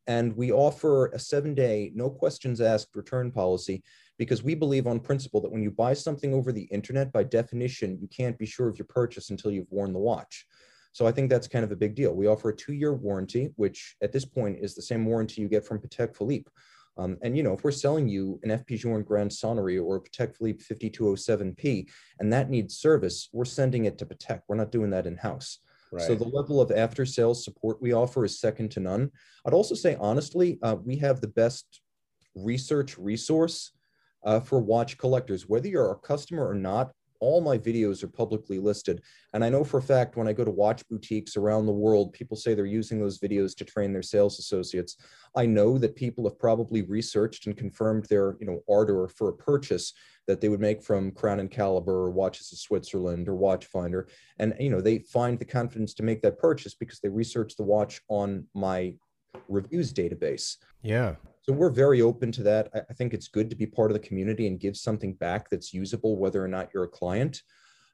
And 0.06 0.36
we 0.36 0.50
offer 0.50 1.06
a 1.08 1.18
seven 1.18 1.54
day, 1.54 1.92
no 1.94 2.10
questions 2.10 2.60
asked 2.60 2.96
return 2.96 3.30
policy 3.30 3.82
because 4.20 4.42
we 4.42 4.54
believe 4.54 4.86
on 4.86 5.00
principle 5.00 5.40
that 5.40 5.50
when 5.50 5.62
you 5.62 5.70
buy 5.70 5.94
something 5.94 6.34
over 6.34 6.52
the 6.52 6.64
internet, 6.64 7.10
by 7.10 7.24
definition, 7.24 7.96
you 8.02 8.06
can't 8.06 8.36
be 8.36 8.44
sure 8.44 8.68
of 8.68 8.78
your 8.78 8.84
purchase 8.84 9.30
until 9.30 9.50
you've 9.50 9.70
worn 9.70 9.94
the 9.94 9.98
watch. 9.98 10.44
So 10.92 11.06
I 11.06 11.10
think 11.10 11.30
that's 11.30 11.48
kind 11.48 11.64
of 11.64 11.72
a 11.72 11.76
big 11.76 11.94
deal. 11.94 12.12
We 12.14 12.26
offer 12.26 12.50
a 12.50 12.54
two 12.54 12.74
year 12.74 12.92
warranty, 12.92 13.48
which 13.56 13.96
at 14.02 14.12
this 14.12 14.26
point 14.26 14.58
is 14.60 14.74
the 14.74 14.82
same 14.82 15.06
warranty 15.06 15.40
you 15.40 15.48
get 15.48 15.64
from 15.64 15.78
Patek 15.78 16.14
Philippe. 16.14 16.50
Um, 16.98 17.16
and 17.22 17.34
you 17.34 17.42
know, 17.42 17.54
if 17.54 17.64
we're 17.64 17.70
selling 17.70 18.10
you 18.10 18.38
an 18.42 18.50
FP 18.50 18.78
Journe 18.78 19.04
Grand 19.04 19.30
Sonnerie 19.30 19.82
or 19.82 19.96
a 19.96 20.00
Patek 20.02 20.36
Philippe 20.36 20.64
5207P, 20.70 21.88
and 22.18 22.30
that 22.30 22.50
needs 22.50 22.76
service, 22.76 23.30
we're 23.32 23.46
sending 23.46 23.86
it 23.86 23.96
to 23.96 24.04
Patek. 24.04 24.42
We're 24.48 24.56
not 24.56 24.70
doing 24.70 24.90
that 24.90 25.06
in 25.06 25.16
house. 25.16 25.60
Right. 25.92 26.02
So 26.02 26.14
the 26.14 26.28
level 26.28 26.60
of 26.60 26.70
after 26.70 27.06
sales 27.06 27.42
support 27.42 27.80
we 27.80 27.94
offer 27.94 28.26
is 28.26 28.38
second 28.38 28.70
to 28.72 28.80
none. 28.80 29.12
I'd 29.46 29.54
also 29.54 29.74
say 29.74 29.96
honestly, 29.98 30.58
uh, 30.62 30.76
we 30.84 30.96
have 30.96 31.22
the 31.22 31.28
best 31.28 31.80
research 32.34 32.98
resource 32.98 33.72
uh, 34.24 34.40
for 34.40 34.60
watch 34.60 34.98
collectors. 34.98 35.48
Whether 35.48 35.68
you're 35.68 35.92
a 35.92 35.96
customer 35.96 36.46
or 36.46 36.54
not, 36.54 36.92
all 37.20 37.40
my 37.40 37.58
videos 37.58 38.02
are 38.02 38.08
publicly 38.08 38.58
listed. 38.58 39.02
And 39.34 39.44
I 39.44 39.50
know 39.50 39.62
for 39.62 39.78
a 39.78 39.82
fact 39.82 40.16
when 40.16 40.26
I 40.26 40.32
go 40.32 40.44
to 40.44 40.50
watch 40.50 40.86
boutiques 40.88 41.36
around 41.36 41.66
the 41.66 41.72
world, 41.72 42.12
people 42.12 42.36
say 42.36 42.54
they're 42.54 42.64
using 42.64 42.98
those 42.98 43.18
videos 43.18 43.54
to 43.56 43.64
train 43.64 43.92
their 43.92 44.02
sales 44.02 44.38
associates. 44.38 44.96
I 45.36 45.46
know 45.46 45.78
that 45.78 45.94
people 45.94 46.24
have 46.24 46.38
probably 46.38 46.82
researched 46.82 47.46
and 47.46 47.56
confirmed 47.56 48.06
their, 48.06 48.36
you 48.40 48.46
know, 48.46 48.62
ardor 48.68 49.06
for 49.08 49.28
a 49.28 49.34
purchase 49.34 49.92
that 50.26 50.40
they 50.40 50.48
would 50.48 50.60
make 50.60 50.82
from 50.82 51.10
Crown 51.12 51.40
and 51.40 51.50
Caliber 51.50 51.92
or 51.92 52.10
Watches 52.10 52.52
of 52.52 52.58
Switzerland 52.58 53.28
or 53.28 53.34
Watchfinder. 53.34 54.08
And, 54.38 54.54
you 54.58 54.70
know, 54.70 54.80
they 54.80 55.00
find 55.00 55.38
the 55.38 55.44
confidence 55.44 55.92
to 55.94 56.02
make 56.02 56.22
that 56.22 56.38
purchase 56.38 56.74
because 56.74 57.00
they 57.00 57.08
research 57.08 57.54
the 57.56 57.64
watch 57.64 58.00
on 58.08 58.46
my 58.54 58.94
reviews 59.48 59.92
database. 59.92 60.56
Yeah. 60.82 61.16
So 61.42 61.52
we're 61.52 61.70
very 61.70 62.02
open 62.02 62.32
to 62.32 62.42
that. 62.44 62.68
I, 62.74 62.92
think 62.92 63.14
it's 63.14 63.28
good 63.28 63.48
to 63.50 63.56
be 63.56 63.66
part 63.66 63.90
of 63.90 63.94
the 63.94 64.06
community 64.06 64.46
and 64.46 64.60
give 64.60 64.76
something 64.76 65.14
back 65.14 65.48
that's 65.48 65.72
usable, 65.72 66.18
whether 66.18 66.44
or 66.44 66.48
not 66.48 66.68
you're 66.74 66.84
a 66.84 66.88
client. 66.88 67.42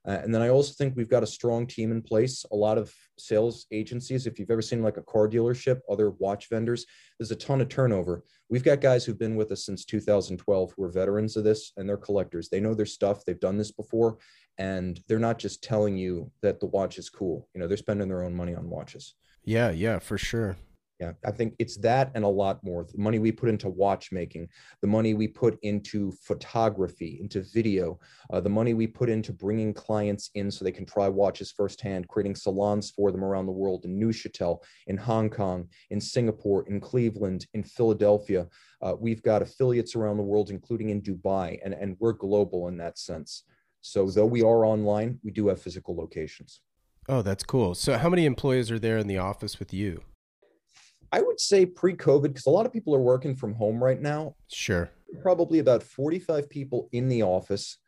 Uh, 0.06 0.20
and 0.22 0.32
then 0.32 0.40
I 0.40 0.50
also 0.50 0.72
think 0.72 0.94
we've 0.96 1.10
got 1.10 1.24
a 1.24 1.26
strong 1.26 1.66
team 1.66 1.90
in 1.90 2.00
place. 2.00 2.44
A 2.52 2.56
lot 2.56 2.78
of 2.78 2.94
sales 3.18 3.66
agencies, 3.72 4.26
if 4.26 4.38
you've 4.38 4.50
ever 4.50 4.62
seen 4.62 4.82
like 4.82 4.98
a 4.98 5.02
car 5.02 5.28
dealership, 5.28 5.80
other 5.90 6.10
watch 6.10 6.48
vendors, 6.48 6.86
there's 7.18 7.32
a 7.32 7.36
ton 7.36 7.60
of 7.60 7.68
turnover. 7.68 8.22
We've 8.48 8.62
got 8.62 8.80
guys 8.80 9.04
who've 9.04 9.18
been 9.18 9.34
with 9.34 9.50
us 9.50 9.66
since 9.66 9.84
2012 9.84 10.74
who 10.76 10.84
are 10.84 10.90
veterans 10.90 11.36
of 11.36 11.42
this 11.42 11.72
and 11.76 11.88
they're 11.88 11.96
collectors. 11.96 12.48
They 12.48 12.60
know 12.60 12.74
their 12.74 12.86
stuff, 12.86 13.24
they've 13.24 13.40
done 13.40 13.58
this 13.58 13.72
before, 13.72 14.18
and 14.58 15.00
they're 15.08 15.18
not 15.18 15.38
just 15.38 15.64
telling 15.64 15.96
you 15.96 16.30
that 16.40 16.60
the 16.60 16.66
watch 16.66 16.98
is 16.98 17.10
cool. 17.10 17.48
You 17.54 17.60
know, 17.60 17.66
they're 17.66 17.76
spending 17.76 18.08
their 18.08 18.22
own 18.22 18.34
money 18.34 18.54
on 18.54 18.70
watches. 18.70 19.14
Yeah, 19.44 19.70
yeah, 19.70 19.98
for 19.98 20.18
sure. 20.18 20.56
Yeah, 20.98 21.12
I 21.26 21.30
think 21.30 21.54
it's 21.58 21.76
that 21.78 22.10
and 22.14 22.24
a 22.24 22.28
lot 22.28 22.64
more. 22.64 22.86
The 22.90 22.96
money 22.96 23.18
we 23.18 23.30
put 23.30 23.50
into 23.50 23.68
watchmaking, 23.68 24.48
the 24.80 24.86
money 24.86 25.12
we 25.12 25.28
put 25.28 25.58
into 25.60 26.10
photography, 26.22 27.18
into 27.20 27.44
video, 27.52 28.00
uh, 28.30 28.40
the 28.40 28.48
money 28.48 28.72
we 28.72 28.86
put 28.86 29.10
into 29.10 29.34
bringing 29.34 29.74
clients 29.74 30.30
in 30.34 30.50
so 30.50 30.64
they 30.64 30.72
can 30.72 30.86
try 30.86 31.06
watches 31.06 31.52
firsthand, 31.52 32.08
creating 32.08 32.34
salons 32.34 32.90
for 32.90 33.12
them 33.12 33.22
around 33.22 33.44
the 33.44 33.52
world 33.52 33.84
in 33.84 34.00
Neuchâtel, 34.00 34.62
in 34.86 34.96
Hong 34.96 35.28
Kong, 35.28 35.68
in 35.90 36.00
Singapore, 36.00 36.66
in 36.66 36.80
Cleveland, 36.80 37.46
in 37.52 37.62
Philadelphia. 37.62 38.46
Uh, 38.80 38.94
we've 38.98 39.22
got 39.22 39.42
affiliates 39.42 39.94
around 39.96 40.16
the 40.16 40.22
world, 40.22 40.48
including 40.48 40.88
in 40.88 41.02
Dubai, 41.02 41.58
and, 41.62 41.74
and 41.74 41.96
we're 42.00 42.14
global 42.14 42.68
in 42.68 42.78
that 42.78 42.98
sense. 42.98 43.42
So, 43.82 44.10
though 44.10 44.26
we 44.26 44.40
are 44.40 44.64
online, 44.64 45.20
we 45.22 45.30
do 45.30 45.48
have 45.48 45.60
physical 45.60 45.94
locations. 45.94 46.60
Oh, 47.06 47.20
that's 47.20 47.44
cool. 47.44 47.74
So, 47.74 47.98
how 47.98 48.08
many 48.08 48.24
employees 48.24 48.70
are 48.70 48.78
there 48.78 48.96
in 48.96 49.06
the 49.06 49.18
office 49.18 49.58
with 49.58 49.74
you? 49.74 50.02
I 51.12 51.20
would 51.20 51.40
say 51.40 51.66
pre-COVID, 51.66 52.22
because 52.22 52.46
a 52.46 52.50
lot 52.50 52.66
of 52.66 52.72
people 52.72 52.94
are 52.94 53.00
working 53.00 53.34
from 53.34 53.54
home 53.54 53.82
right 53.82 54.00
now. 54.00 54.34
Sure. 54.48 54.90
Probably 55.22 55.60
about 55.60 55.82
45 55.82 56.48
people 56.50 56.88
in 56.92 57.08
the 57.08 57.22
office. 57.22 57.78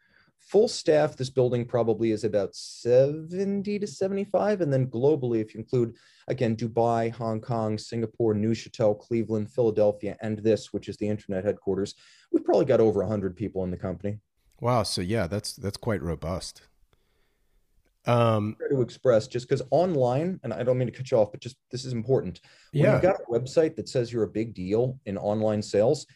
Full 0.41 0.69
staff, 0.69 1.17
this 1.17 1.29
building 1.29 1.67
probably 1.67 2.11
is 2.11 2.25
about 2.25 2.55
70 2.55 3.79
to 3.79 3.87
75. 3.87 4.61
And 4.63 4.73
then 4.73 4.87
globally, 4.87 5.41
if 5.41 5.53
you 5.53 5.61
include, 5.61 5.97
again, 6.29 6.57
Dubai, 6.57 7.13
Hong 7.13 7.41
Kong, 7.41 7.77
Singapore, 7.77 8.35
Neuchâtel, 8.35 8.99
Cleveland, 8.99 9.51
Philadelphia, 9.51 10.17
and 10.23 10.39
this, 10.39 10.73
which 10.73 10.89
is 10.89 10.97
the 10.97 11.09
internet 11.09 11.45
headquarters, 11.45 11.95
we've 12.33 12.45
probably 12.45 12.65
got 12.65 12.81
over 12.81 13.01
100 13.01 13.37
people 13.37 13.63
in 13.65 13.71
the 13.71 13.77
company. 13.77 14.21
Wow. 14.61 14.85
So, 14.85 15.03
yeah, 15.03 15.27
that's 15.27 15.55
that's 15.55 15.77
quite 15.77 16.03
robust. 16.03 16.63
Um, 18.09 18.57
to 18.71 18.81
express 18.81 19.27
just 19.27 19.49
because 19.49 19.63
online, 19.71 20.41
and 20.43 20.53
I 20.53 20.63
don't 20.63 20.79
mean 20.79 20.89
to 20.89 20.93
cut 20.93 21.11
you 21.11 21.19
off, 21.19 21.31
but 21.31 21.41
just 21.41 21.57
this 21.71 21.85
is 21.85 21.93
important. 21.93 22.41
When 22.73 22.85
yeah. 22.85 22.95
you've 22.95 23.03
got 23.03 23.21
a 23.21 23.31
website 23.31 23.77
that 23.77 23.89
says 23.89 24.13
you're 24.13 24.23
a 24.23 24.29
big 24.29 24.55
deal 24.55 24.99
in 25.05 25.19
online 25.19 25.63
sales, 25.63 26.07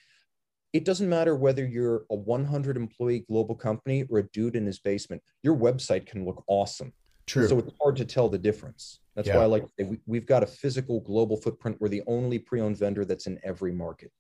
it 0.72 0.84
doesn't 0.84 1.08
matter 1.08 1.36
whether 1.36 1.66
you're 1.66 2.04
a 2.10 2.16
100 2.16 2.76
employee 2.76 3.24
global 3.28 3.54
company 3.54 4.04
or 4.08 4.20
a 4.20 4.22
dude 4.30 4.56
in 4.56 4.64
his 4.64 4.78
basement. 4.78 5.22
Your 5.42 5.54
website 5.54 6.06
can 6.06 6.24
look 6.24 6.42
awesome. 6.46 6.92
True. 7.26 7.46
So 7.46 7.58
it's 7.58 7.72
hard 7.80 7.96
to 7.96 8.04
tell 8.04 8.28
the 8.28 8.38
difference. 8.38 9.00
That's 9.14 9.28
Yeah. 9.28 9.36
why 9.36 9.42
I 9.42 9.46
like 9.46 9.66
we, 9.78 10.00
we've 10.06 10.26
got 10.26 10.42
a 10.42 10.46
physical 10.46 11.00
global 11.00 11.36
footprint. 11.36 11.76
We're 11.80 11.88
the 11.88 12.02
only 12.06 12.38
pre-owned 12.38 12.78
vendor 12.78 13.04
that's 13.04 13.26
in 13.26 13.38
every 13.44 13.72
market. 13.72 14.10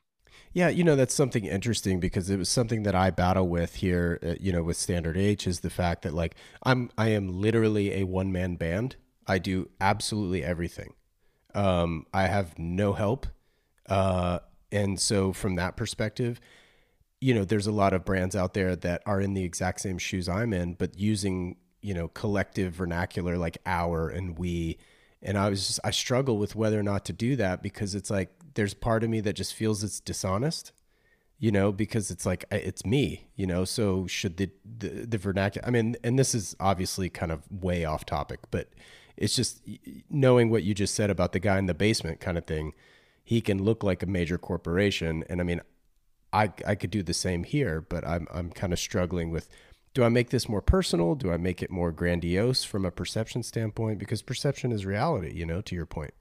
Yeah, 0.52 0.68
you 0.68 0.84
know 0.84 0.96
that's 0.96 1.14
something 1.14 1.44
interesting 1.44 2.00
because 2.00 2.28
it 2.30 2.36
was 2.38 2.48
something 2.48 2.82
that 2.82 2.94
I 2.94 3.10
battle 3.10 3.48
with 3.48 3.76
here. 3.76 4.18
uh, 4.22 4.34
You 4.40 4.52
know, 4.52 4.62
with 4.62 4.76
Standard 4.76 5.16
H 5.16 5.46
is 5.46 5.60
the 5.60 5.70
fact 5.70 6.02
that 6.02 6.14
like 6.14 6.34
I'm 6.62 6.90
I 6.98 7.08
am 7.08 7.28
literally 7.40 7.94
a 7.94 8.04
one 8.04 8.32
man 8.32 8.56
band. 8.56 8.96
I 9.26 9.38
do 9.38 9.70
absolutely 9.80 10.44
everything. 10.44 10.94
Um, 11.54 12.06
I 12.12 12.26
have 12.26 12.58
no 12.58 12.92
help, 12.94 13.26
uh, 13.88 14.40
and 14.70 14.98
so 15.00 15.32
from 15.32 15.56
that 15.56 15.76
perspective, 15.76 16.40
you 17.20 17.34
know, 17.34 17.44
there's 17.44 17.66
a 17.66 17.72
lot 17.72 17.92
of 17.92 18.04
brands 18.04 18.34
out 18.34 18.54
there 18.54 18.74
that 18.76 19.02
are 19.06 19.20
in 19.20 19.34
the 19.34 19.44
exact 19.44 19.80
same 19.80 19.98
shoes 19.98 20.28
I'm 20.28 20.52
in, 20.52 20.74
but 20.74 20.98
using 20.98 21.56
you 21.82 21.94
know 21.94 22.08
collective 22.08 22.74
vernacular 22.74 23.36
like 23.38 23.58
our 23.66 24.08
and 24.08 24.38
we. 24.38 24.78
And 25.24 25.38
I 25.38 25.48
was 25.48 25.66
just 25.66 25.80
I 25.84 25.92
struggle 25.92 26.36
with 26.36 26.56
whether 26.56 26.78
or 26.78 26.82
not 26.82 27.04
to 27.06 27.12
do 27.12 27.36
that 27.36 27.62
because 27.62 27.94
it's 27.94 28.10
like 28.10 28.30
there's 28.54 28.74
part 28.74 29.04
of 29.04 29.10
me 29.10 29.20
that 29.20 29.34
just 29.34 29.54
feels 29.54 29.82
it's 29.82 30.00
dishonest, 30.00 30.72
you 31.38 31.50
know, 31.50 31.72
because 31.72 32.10
it's 32.10 32.26
like 32.26 32.44
it's 32.50 32.84
me, 32.84 33.28
you 33.36 33.46
know. 33.46 33.64
So 33.64 34.06
should 34.06 34.36
the 34.36 34.50
the, 34.64 34.88
the 35.06 35.18
vernacular? 35.18 35.66
I 35.66 35.70
mean, 35.70 35.96
and 36.04 36.18
this 36.18 36.34
is 36.34 36.56
obviously 36.60 37.08
kind 37.08 37.32
of 37.32 37.42
way 37.50 37.84
off 37.84 38.04
topic, 38.04 38.40
but 38.50 38.68
it's 39.16 39.36
just 39.36 39.62
knowing 40.08 40.50
what 40.50 40.62
you 40.62 40.74
just 40.74 40.94
said 40.94 41.10
about 41.10 41.32
the 41.32 41.40
guy 41.40 41.58
in 41.58 41.66
the 41.66 41.74
basement 41.74 42.20
kind 42.20 42.38
of 42.38 42.46
thing. 42.46 42.72
He 43.24 43.40
can 43.40 43.62
look 43.62 43.82
like 43.84 44.02
a 44.02 44.06
major 44.06 44.38
corporation, 44.38 45.24
and 45.28 45.40
I 45.40 45.44
mean, 45.44 45.60
I 46.32 46.52
I 46.66 46.74
could 46.74 46.90
do 46.90 47.02
the 47.02 47.14
same 47.14 47.44
here, 47.44 47.80
but 47.80 48.06
I'm 48.06 48.26
I'm 48.32 48.50
kind 48.50 48.72
of 48.72 48.78
struggling 48.78 49.30
with 49.30 49.48
do 49.94 50.04
I 50.04 50.08
make 50.08 50.30
this 50.30 50.48
more 50.48 50.62
personal? 50.62 51.14
Do 51.14 51.32
I 51.32 51.36
make 51.36 51.62
it 51.62 51.70
more 51.70 51.92
grandiose 51.92 52.64
from 52.64 52.84
a 52.84 52.90
perception 52.90 53.42
standpoint? 53.42 53.98
Because 53.98 54.22
perception 54.22 54.72
is 54.72 54.86
reality, 54.86 55.32
you 55.34 55.44
know, 55.44 55.60
to 55.60 55.74
your 55.74 55.86
point. 55.86 56.14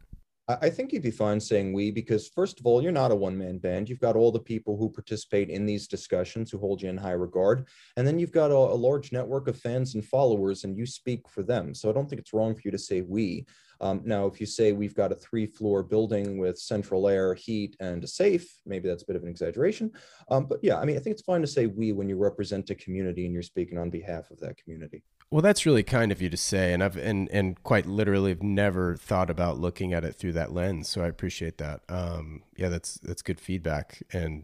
I 0.47 0.69
think 0.69 0.91
you'd 0.91 1.03
be 1.03 1.11
fine 1.11 1.39
saying 1.39 1.71
we 1.71 1.91
because, 1.91 2.27
first 2.27 2.59
of 2.59 2.65
all, 2.65 2.81
you're 2.81 2.91
not 2.91 3.11
a 3.11 3.15
one 3.15 3.37
man 3.37 3.59
band. 3.59 3.87
You've 3.87 3.99
got 3.99 4.15
all 4.15 4.31
the 4.31 4.39
people 4.39 4.75
who 4.75 4.89
participate 4.89 5.49
in 5.49 5.65
these 5.65 5.87
discussions 5.87 6.49
who 6.49 6.57
hold 6.57 6.81
you 6.81 6.89
in 6.89 6.97
high 6.97 7.11
regard. 7.11 7.67
And 7.95 8.07
then 8.07 8.17
you've 8.17 8.31
got 8.31 8.51
a, 8.51 8.55
a 8.55 8.75
large 8.75 9.11
network 9.11 9.47
of 9.47 9.59
fans 9.59 9.95
and 9.95 10.03
followers, 10.03 10.63
and 10.63 10.75
you 10.75 10.85
speak 10.85 11.29
for 11.29 11.43
them. 11.43 11.75
So 11.75 11.89
I 11.89 11.93
don't 11.93 12.09
think 12.09 12.19
it's 12.19 12.33
wrong 12.33 12.55
for 12.55 12.61
you 12.65 12.71
to 12.71 12.77
say 12.77 13.01
we. 13.01 13.45
Um, 13.81 14.01
now, 14.03 14.25
if 14.25 14.39
you 14.39 14.45
say 14.45 14.73
we've 14.73 14.95
got 14.95 15.11
a 15.11 15.15
three 15.15 15.45
floor 15.45 15.83
building 15.83 16.37
with 16.37 16.57
central 16.57 17.07
air, 17.07 17.33
heat, 17.33 17.75
and 17.79 18.03
a 18.03 18.07
safe, 18.07 18.59
maybe 18.65 18.89
that's 18.89 19.03
a 19.03 19.07
bit 19.07 19.15
of 19.15 19.23
an 19.23 19.29
exaggeration. 19.29 19.91
Um, 20.29 20.45
but 20.45 20.59
yeah, 20.61 20.79
I 20.79 20.85
mean, 20.85 20.97
I 20.97 20.99
think 20.99 21.13
it's 21.13 21.23
fine 21.23 21.41
to 21.41 21.47
say 21.47 21.67
we 21.67 21.91
when 21.91 22.09
you 22.09 22.17
represent 22.17 22.69
a 22.69 22.75
community 22.75 23.25
and 23.25 23.33
you're 23.33 23.43
speaking 23.43 23.77
on 23.77 23.89
behalf 23.89 24.29
of 24.31 24.39
that 24.39 24.57
community. 24.57 25.03
Well, 25.31 25.41
that's 25.41 25.65
really 25.65 25.83
kind 25.83 26.11
of 26.11 26.21
you 26.21 26.29
to 26.29 26.35
say, 26.35 26.73
and 26.73 26.83
I've 26.83 26.97
and 26.97 27.29
and 27.29 27.61
quite 27.63 27.85
literally 27.85 28.31
have 28.31 28.43
never 28.43 28.97
thought 28.97 29.29
about 29.29 29.57
looking 29.57 29.93
at 29.93 30.03
it 30.03 30.13
through 30.13 30.33
that 30.33 30.53
lens. 30.53 30.89
So 30.89 31.01
I 31.01 31.07
appreciate 31.07 31.57
that. 31.57 31.81
Um, 31.87 32.43
yeah, 32.57 32.67
that's 32.67 32.95
that's 32.95 33.21
good 33.21 33.39
feedback 33.39 34.03
and 34.11 34.43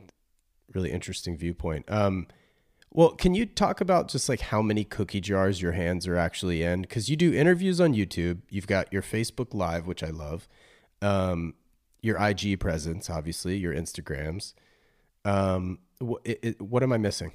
really 0.74 0.92
interesting 0.92 1.38
viewpoint. 1.38 1.92
Um, 1.92 2.28
well, 2.90 3.10
can 3.12 3.34
you 3.36 3.46
talk 3.46 3.82
about 3.82 4.08
just 4.08 4.30
like 4.30 4.40
how 4.40 4.62
many 4.62 4.86
cookie 4.86 5.20
jars 5.20 5.62
your 5.62 5.74
hands 5.74 6.08
are 6.08 6.16
actually 6.16 6.64
in? 6.64 6.84
Because 6.84 7.10
you 7.10 7.18
do 7.18 7.34
interviews 7.34 7.82
on 7.82 7.94
YouTube. 7.94 8.40
You've 8.50 8.68
got 8.68 8.92
your 8.94 9.02
Facebook 9.02 9.54
Live, 9.54 9.88
which 9.88 10.04
I 10.04 10.10
love. 10.10 10.48
Um, 11.02 11.56
your 12.02 12.18
IG 12.18 12.62
presence, 12.62 13.10
obviously, 13.10 13.58
your 13.58 13.74
Instagrams. 13.74 14.54
Um, 15.26 15.80
wh- 16.02 16.24
it, 16.24 16.40
it, 16.42 16.62
what 16.62 16.82
am 16.82 16.94
I 16.94 16.98
missing? 16.98 17.34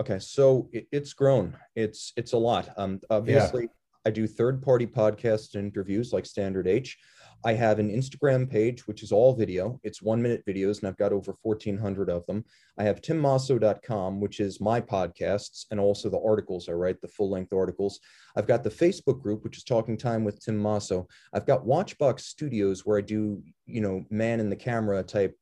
Okay, 0.00 0.18
so 0.18 0.68
it, 0.72 0.86
it's 0.92 1.12
grown. 1.12 1.56
It's 1.74 2.12
it's 2.16 2.32
a 2.32 2.38
lot. 2.38 2.68
Um, 2.76 3.00
obviously, 3.08 3.68
I 4.06 4.10
do 4.10 4.26
third 4.26 4.62
party 4.62 4.86
podcasts 4.86 5.54
and 5.54 5.66
interviews 5.66 6.12
like 6.12 6.26
Standard 6.26 6.68
H. 6.68 6.98
I 7.44 7.54
have 7.54 7.78
an 7.78 7.90
Instagram 7.90 8.48
page 8.48 8.86
which 8.86 9.02
is 9.02 9.12
all 9.12 9.34
video. 9.34 9.78
It's 9.82 10.02
one 10.02 10.20
minute 10.20 10.44
videos, 10.46 10.78
and 10.78 10.88
I've 10.88 10.96
got 10.98 11.12
over 11.12 11.32
fourteen 11.32 11.78
hundred 11.78 12.10
of 12.10 12.26
them. 12.26 12.44
I 12.78 12.84
have 12.84 13.00
timmosso.com, 13.00 14.20
which 14.20 14.38
is 14.38 14.60
my 14.60 14.80
podcasts 14.82 15.64
and 15.70 15.80
also 15.80 16.10
the 16.10 16.20
articles 16.20 16.68
I 16.68 16.72
write, 16.72 17.00
the 17.00 17.08
full 17.08 17.30
length 17.30 17.52
articles. 17.54 17.98
I've 18.36 18.46
got 18.46 18.62
the 18.62 18.70
Facebook 18.70 19.22
group, 19.22 19.44
which 19.44 19.56
is 19.56 19.64
Talking 19.64 19.96
Time 19.96 20.24
with 20.24 20.40
Tim 20.44 20.58
Mosso. 20.58 21.08
I've 21.32 21.46
got 21.46 21.64
Watchbox 21.64 22.20
Studios, 22.20 22.84
where 22.84 22.98
I 22.98 23.02
do 23.02 23.42
you 23.64 23.80
know 23.80 24.04
man 24.10 24.40
in 24.40 24.50
the 24.50 24.56
camera 24.56 25.02
type 25.02 25.36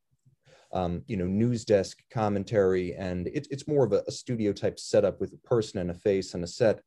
um, 0.75 1.03
you 1.07 1.17
know, 1.17 1.27
news 1.27 1.65
desk 1.65 2.03
commentary, 2.13 2.95
and 2.95 3.29
it, 3.29 3.47
it's 3.51 3.69
more 3.69 3.85
of 3.87 3.93
a, 3.93 4.03
a 4.07 4.11
studio 4.11 4.53
type 4.53 4.79
setup 4.79 5.21
with 5.21 5.33
a 5.33 5.49
person 5.49 5.79
and 5.81 5.91
a 5.91 5.95
face 5.95 6.35
and 6.35 6.45
a 6.45 6.49
set. 6.49 6.81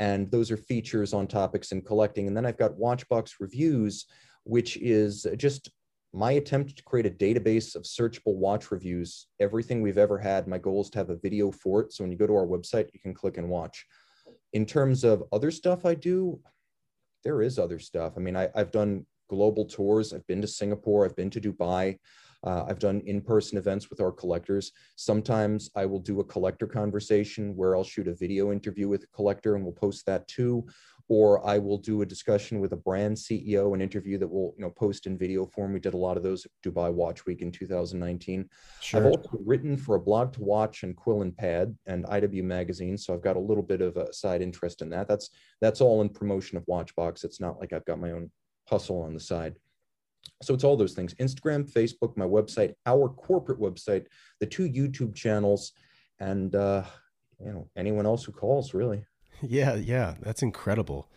And 0.00 0.30
those 0.30 0.50
are 0.50 0.56
features 0.56 1.14
on 1.14 1.26
topics 1.26 1.72
and 1.72 1.84
collecting. 1.84 2.26
And 2.26 2.36
then 2.36 2.46
I've 2.46 2.58
got 2.58 2.78
Watchbox 2.78 3.34
Reviews, 3.40 4.06
which 4.44 4.76
is 4.76 5.26
just 5.36 5.70
my 6.12 6.32
attempt 6.32 6.76
to 6.76 6.82
create 6.82 7.06
a 7.06 7.10
database 7.10 7.74
of 7.74 7.82
searchable 7.82 8.34
watch 8.34 8.70
reviews. 8.70 9.26
Everything 9.40 9.82
we've 9.82 9.98
ever 9.98 10.18
had. 10.18 10.48
My 10.48 10.58
goal 10.58 10.80
is 10.82 10.90
to 10.90 10.98
have 10.98 11.10
a 11.10 11.16
video 11.16 11.50
for 11.50 11.80
it. 11.80 11.92
So 11.92 12.04
when 12.04 12.10
you 12.10 12.18
go 12.18 12.26
to 12.26 12.34
our 12.34 12.46
website, 12.46 12.88
you 12.92 13.00
can 13.00 13.14
click 13.14 13.38
and 13.38 13.48
watch. 13.48 13.86
In 14.52 14.64
terms 14.64 15.04
of 15.04 15.24
other 15.32 15.50
stuff 15.50 15.84
I 15.84 15.94
do, 15.94 16.40
there 17.24 17.42
is 17.42 17.58
other 17.58 17.78
stuff. 17.78 18.14
I 18.16 18.20
mean, 18.20 18.36
I, 18.36 18.48
I've 18.54 18.70
done 18.70 19.04
global 19.28 19.66
tours. 19.66 20.12
I've 20.12 20.26
been 20.26 20.40
to 20.40 20.48
Singapore. 20.48 21.04
I've 21.04 21.16
been 21.16 21.30
to 21.30 21.40
Dubai. 21.40 21.98
Uh, 22.44 22.64
I've 22.68 22.78
done 22.78 23.02
in-person 23.04 23.58
events 23.58 23.90
with 23.90 24.00
our 24.00 24.12
collectors. 24.12 24.72
Sometimes 24.96 25.70
I 25.74 25.86
will 25.86 25.98
do 25.98 26.20
a 26.20 26.24
collector 26.24 26.66
conversation 26.66 27.56
where 27.56 27.74
I'll 27.74 27.84
shoot 27.84 28.08
a 28.08 28.14
video 28.14 28.52
interview 28.52 28.88
with 28.88 29.04
a 29.04 29.08
collector 29.08 29.56
and 29.56 29.64
we'll 29.64 29.72
post 29.72 30.06
that 30.06 30.26
too. 30.28 30.66
Or 31.10 31.44
I 31.44 31.58
will 31.58 31.78
do 31.78 32.02
a 32.02 32.06
discussion 32.06 32.60
with 32.60 32.74
a 32.74 32.76
brand 32.76 33.16
CEO, 33.16 33.74
an 33.74 33.80
interview 33.80 34.18
that 34.18 34.28
we'll 34.28 34.52
you 34.58 34.62
know 34.62 34.70
post 34.70 35.06
in 35.06 35.16
video 35.16 35.46
form. 35.46 35.72
We 35.72 35.80
did 35.80 35.94
a 35.94 35.96
lot 35.96 36.18
of 36.18 36.22
those 36.22 36.44
at 36.44 36.52
Dubai 36.62 36.92
Watch 36.92 37.24
Week 37.24 37.40
in 37.40 37.50
2019. 37.50 38.46
I've 38.94 39.06
also 39.06 39.30
written 39.42 39.74
for 39.78 39.94
a 39.94 40.00
blog 40.00 40.34
to 40.34 40.42
watch 40.42 40.82
and 40.82 40.94
Quill 40.94 41.22
and 41.22 41.34
Pad 41.34 41.74
and 41.86 42.04
IW 42.04 42.44
Magazine, 42.44 42.98
so 42.98 43.14
I've 43.14 43.22
got 43.22 43.36
a 43.36 43.40
little 43.40 43.62
bit 43.62 43.80
of 43.80 43.96
a 43.96 44.12
side 44.12 44.42
interest 44.42 44.82
in 44.82 44.90
that. 44.90 45.08
That's 45.08 45.30
that's 45.62 45.80
all 45.80 46.02
in 46.02 46.10
promotion 46.10 46.58
of 46.58 46.66
Watchbox. 46.66 47.24
It's 47.24 47.40
not 47.40 47.58
like 47.58 47.72
I've 47.72 47.86
got 47.86 47.98
my 47.98 48.12
own 48.12 48.30
hustle 48.68 49.00
on 49.00 49.14
the 49.14 49.20
side. 49.20 49.56
So 50.42 50.54
it's 50.54 50.64
all 50.64 50.76
those 50.76 50.94
things 50.94 51.14
Instagram, 51.14 51.70
Facebook, 51.70 52.16
my 52.16 52.24
website, 52.24 52.74
our 52.86 53.08
corporate 53.08 53.60
website, 53.60 54.06
the 54.40 54.46
two 54.46 54.68
YouTube 54.68 55.14
channels, 55.14 55.72
and 56.20 56.54
uh, 56.54 56.84
you 57.40 57.52
know 57.52 57.68
anyone 57.76 58.06
else 58.06 58.24
who 58.24 58.32
calls 58.32 58.74
really. 58.74 59.04
Yeah, 59.42 59.76
yeah, 59.76 60.14
that's 60.20 60.42
incredible. 60.42 61.08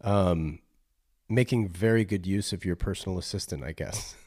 Um, 0.00 0.58
making 1.28 1.68
very 1.68 2.04
good 2.04 2.26
use 2.26 2.52
of 2.52 2.64
your 2.64 2.76
personal 2.76 3.18
assistant, 3.18 3.64
I 3.64 3.72
guess. 3.72 4.14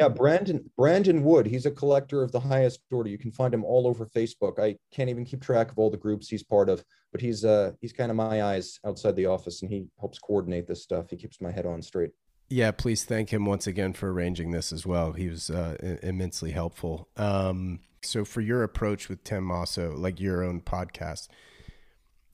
Yeah, 0.00 0.08
Brandon 0.08 0.68
Brandon 0.76 1.22
Wood, 1.22 1.46
he's 1.46 1.66
a 1.66 1.70
collector 1.70 2.22
of 2.22 2.32
the 2.32 2.40
highest 2.40 2.80
order. 2.90 3.08
You 3.08 3.16
can 3.16 3.30
find 3.30 3.54
him 3.54 3.64
all 3.64 3.86
over 3.86 4.06
Facebook. 4.06 4.58
I 4.58 4.76
can't 4.92 5.08
even 5.08 5.24
keep 5.24 5.40
track 5.40 5.70
of 5.70 5.78
all 5.78 5.88
the 5.88 5.96
groups 5.96 6.28
he's 6.28 6.42
part 6.42 6.68
of, 6.68 6.84
but 7.12 7.20
he's 7.20 7.44
uh 7.44 7.72
he's 7.80 7.92
kind 7.92 8.10
of 8.10 8.16
my 8.16 8.42
eyes 8.42 8.80
outside 8.84 9.14
the 9.14 9.26
office 9.26 9.62
and 9.62 9.70
he 9.70 9.86
helps 10.00 10.18
coordinate 10.18 10.66
this 10.66 10.82
stuff. 10.82 11.10
He 11.10 11.16
keeps 11.16 11.40
my 11.40 11.52
head 11.52 11.64
on 11.64 11.80
straight. 11.80 12.10
Yeah, 12.48 12.70
please 12.72 13.04
thank 13.04 13.32
him 13.32 13.46
once 13.46 13.66
again 13.66 13.94
for 13.94 14.12
arranging 14.12 14.50
this 14.50 14.72
as 14.72 14.86
well. 14.86 15.12
He 15.12 15.28
was 15.28 15.50
uh, 15.50 15.98
immensely 16.02 16.52
helpful. 16.52 17.08
Um, 17.16 17.80
so, 18.02 18.24
for 18.24 18.40
your 18.40 18.62
approach 18.62 19.08
with 19.08 19.24
Tim 19.24 19.44
Mosso, 19.44 19.96
like 19.96 20.20
your 20.20 20.44
own 20.44 20.60
podcast, 20.60 21.28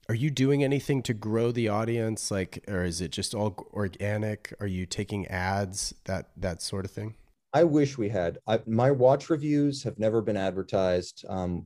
are 0.09 0.15
you 0.15 0.29
doing 0.29 0.63
anything 0.63 1.01
to 1.03 1.13
grow 1.13 1.51
the 1.51 1.69
audience? 1.69 2.29
Like, 2.29 2.63
or 2.67 2.83
is 2.83 2.99
it 2.99 3.11
just 3.11 3.33
all 3.33 3.67
organic? 3.71 4.53
Are 4.59 4.67
you 4.67 4.85
taking 4.85 5.27
ads, 5.27 5.93
that 6.05 6.31
that 6.35 6.61
sort 6.61 6.83
of 6.83 6.91
thing? 6.91 7.15
I 7.53 7.63
wish 7.63 7.97
we 7.97 8.09
had. 8.09 8.37
I, 8.47 8.59
my 8.65 8.91
watch 8.91 9.29
reviews 9.29 9.83
have 9.83 9.99
never 9.99 10.21
been 10.21 10.37
advertised. 10.37 11.25
Um, 11.27 11.65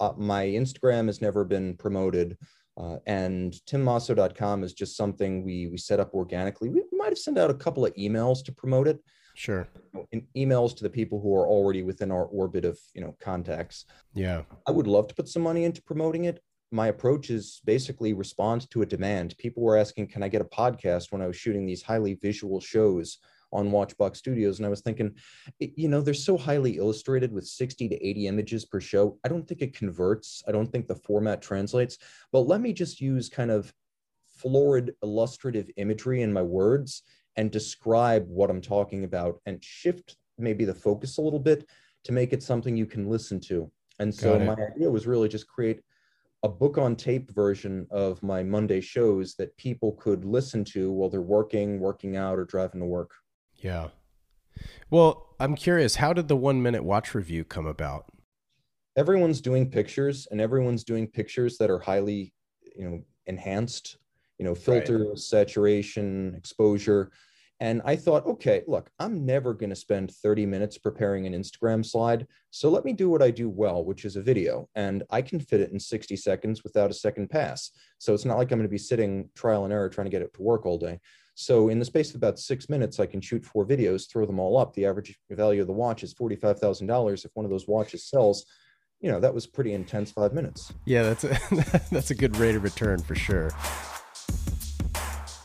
uh, 0.00 0.12
my 0.16 0.46
Instagram 0.46 1.06
has 1.06 1.20
never 1.20 1.44
been 1.44 1.76
promoted. 1.76 2.36
Uh, 2.78 2.96
and 3.06 3.54
timmosso.com 3.66 4.62
is 4.62 4.72
just 4.72 4.96
something 4.96 5.44
we 5.44 5.66
we 5.66 5.76
set 5.76 5.98
up 5.98 6.14
organically. 6.14 6.68
We 6.68 6.82
might 6.92 7.08
have 7.08 7.18
sent 7.18 7.36
out 7.36 7.50
a 7.50 7.54
couple 7.54 7.84
of 7.84 7.92
emails 7.94 8.44
to 8.44 8.52
promote 8.52 8.86
it. 8.86 9.00
Sure. 9.34 9.68
In 10.12 10.26
emails 10.36 10.76
to 10.76 10.82
the 10.82 10.90
people 10.90 11.20
who 11.20 11.34
are 11.34 11.46
already 11.46 11.82
within 11.82 12.10
our 12.12 12.26
orbit 12.26 12.64
of 12.64 12.78
you 12.94 13.00
know 13.00 13.16
contacts. 13.20 13.84
Yeah. 14.14 14.42
I 14.66 14.70
would 14.70 14.86
love 14.86 15.08
to 15.08 15.14
put 15.14 15.28
some 15.28 15.42
money 15.42 15.64
into 15.64 15.82
promoting 15.82 16.24
it. 16.24 16.40
My 16.70 16.88
approach 16.88 17.30
is 17.30 17.60
basically 17.64 18.12
respond 18.12 18.70
to 18.70 18.82
a 18.82 18.86
demand. 18.86 19.36
People 19.38 19.62
were 19.64 19.76
asking, 19.76 20.08
"Can 20.08 20.22
I 20.22 20.28
get 20.28 20.42
a 20.42 20.44
podcast?" 20.44 21.10
When 21.10 21.22
I 21.22 21.26
was 21.26 21.36
shooting 21.36 21.66
these 21.66 21.82
highly 21.82 22.14
visual 22.14 22.60
shows 22.60 23.18
on 23.52 23.70
Watchbox 23.70 24.16
Studios. 24.16 24.58
And 24.58 24.66
I 24.66 24.70
was 24.70 24.80
thinking, 24.80 25.14
you 25.58 25.88
know, 25.88 26.00
they're 26.00 26.14
so 26.14 26.36
highly 26.36 26.76
illustrated 26.76 27.32
with 27.32 27.46
60 27.46 27.88
to 27.88 28.06
80 28.06 28.26
images 28.26 28.64
per 28.64 28.80
show. 28.80 29.18
I 29.24 29.28
don't 29.28 29.46
think 29.46 29.62
it 29.62 29.76
converts. 29.76 30.42
I 30.46 30.52
don't 30.52 30.70
think 30.70 30.86
the 30.86 30.94
format 30.94 31.42
translates. 31.42 31.98
But 32.32 32.40
let 32.40 32.60
me 32.60 32.72
just 32.72 33.00
use 33.00 33.28
kind 33.28 33.50
of 33.50 33.72
florid 34.38 34.94
illustrative 35.02 35.68
imagery 35.76 36.22
in 36.22 36.32
my 36.32 36.42
words 36.42 37.02
and 37.36 37.50
describe 37.50 38.26
what 38.28 38.50
I'm 38.50 38.60
talking 38.60 39.04
about 39.04 39.40
and 39.46 39.62
shift 39.62 40.16
maybe 40.38 40.64
the 40.64 40.74
focus 40.74 41.18
a 41.18 41.22
little 41.22 41.40
bit 41.40 41.68
to 42.04 42.12
make 42.12 42.32
it 42.32 42.42
something 42.42 42.76
you 42.76 42.86
can 42.86 43.08
listen 43.08 43.40
to. 43.40 43.70
And 43.98 44.14
so 44.14 44.38
my 44.38 44.54
idea 44.54 44.88
was 44.88 45.06
really 45.06 45.28
just 45.28 45.48
create 45.48 45.80
a 46.44 46.48
book 46.48 46.78
on 46.78 46.94
tape 46.94 47.32
version 47.32 47.86
of 47.90 48.22
my 48.22 48.44
Monday 48.44 48.80
shows 48.80 49.34
that 49.34 49.56
people 49.56 49.92
could 49.92 50.24
listen 50.24 50.64
to 50.64 50.92
while 50.92 51.08
they're 51.08 51.20
working, 51.20 51.80
working 51.80 52.16
out, 52.16 52.38
or 52.38 52.44
driving 52.44 52.80
to 52.80 52.86
work. 52.86 53.10
Yeah. 53.58 53.88
Well, 54.90 55.34
I'm 55.40 55.54
curious, 55.54 55.96
how 55.96 56.12
did 56.12 56.28
the 56.28 56.36
one 56.36 56.62
minute 56.62 56.84
watch 56.84 57.14
review 57.14 57.44
come 57.44 57.66
about? 57.66 58.06
Everyone's 58.96 59.40
doing 59.40 59.70
pictures 59.70 60.26
and 60.30 60.40
everyone's 60.40 60.84
doing 60.84 61.06
pictures 61.06 61.58
that 61.58 61.70
are 61.70 61.78
highly, 61.78 62.32
you 62.76 62.88
know, 62.88 63.02
enhanced, 63.26 63.96
you 64.38 64.44
know, 64.44 64.54
filter, 64.54 65.10
right. 65.10 65.18
saturation, 65.18 66.34
exposure. 66.36 67.12
And 67.60 67.82
I 67.84 67.96
thought, 67.96 68.24
okay, 68.26 68.62
look, 68.68 68.88
I'm 69.00 69.26
never 69.26 69.52
going 69.52 69.70
to 69.70 69.76
spend 69.76 70.12
30 70.12 70.46
minutes 70.46 70.78
preparing 70.78 71.26
an 71.26 71.32
Instagram 71.32 71.84
slide. 71.84 72.26
So 72.50 72.70
let 72.70 72.84
me 72.84 72.92
do 72.92 73.10
what 73.10 73.22
I 73.22 73.32
do 73.32 73.48
well, 73.48 73.84
which 73.84 74.04
is 74.04 74.14
a 74.14 74.22
video. 74.22 74.68
And 74.76 75.02
I 75.10 75.22
can 75.22 75.40
fit 75.40 75.60
it 75.60 75.72
in 75.72 75.80
60 75.80 76.14
seconds 76.16 76.62
without 76.62 76.90
a 76.90 76.94
second 76.94 77.30
pass. 77.30 77.72
So 77.98 78.14
it's 78.14 78.24
not 78.24 78.38
like 78.38 78.52
I'm 78.52 78.58
going 78.58 78.68
to 78.68 78.70
be 78.70 78.78
sitting 78.78 79.28
trial 79.34 79.64
and 79.64 79.72
error 79.72 79.88
trying 79.88 80.06
to 80.06 80.10
get 80.10 80.22
it 80.22 80.32
to 80.34 80.42
work 80.42 80.66
all 80.66 80.78
day. 80.78 81.00
So 81.40 81.68
in 81.68 81.78
the 81.78 81.84
space 81.84 82.10
of 82.10 82.16
about 82.16 82.36
six 82.40 82.68
minutes, 82.68 82.98
I 82.98 83.06
can 83.06 83.20
shoot 83.20 83.44
four 83.44 83.64
videos, 83.64 84.10
throw 84.10 84.26
them 84.26 84.40
all 84.40 84.58
up. 84.58 84.74
The 84.74 84.86
average 84.86 85.16
value 85.30 85.60
of 85.60 85.68
the 85.68 85.72
watch 85.72 86.02
is 86.02 86.12
forty-five 86.12 86.58
thousand 86.58 86.88
dollars. 86.88 87.24
If 87.24 87.30
one 87.34 87.44
of 87.44 87.50
those 87.52 87.68
watches 87.68 88.04
sells, 88.04 88.44
you 89.00 89.08
know 89.08 89.20
that 89.20 89.32
was 89.32 89.46
pretty 89.46 89.72
intense 89.72 90.10
five 90.10 90.32
minutes. 90.32 90.72
Yeah, 90.84 91.04
that's 91.04 91.22
a 91.22 91.38
that's 91.92 92.10
a 92.10 92.16
good 92.16 92.36
rate 92.38 92.56
of 92.56 92.64
return 92.64 93.00
for 93.00 93.14
sure. 93.14 93.52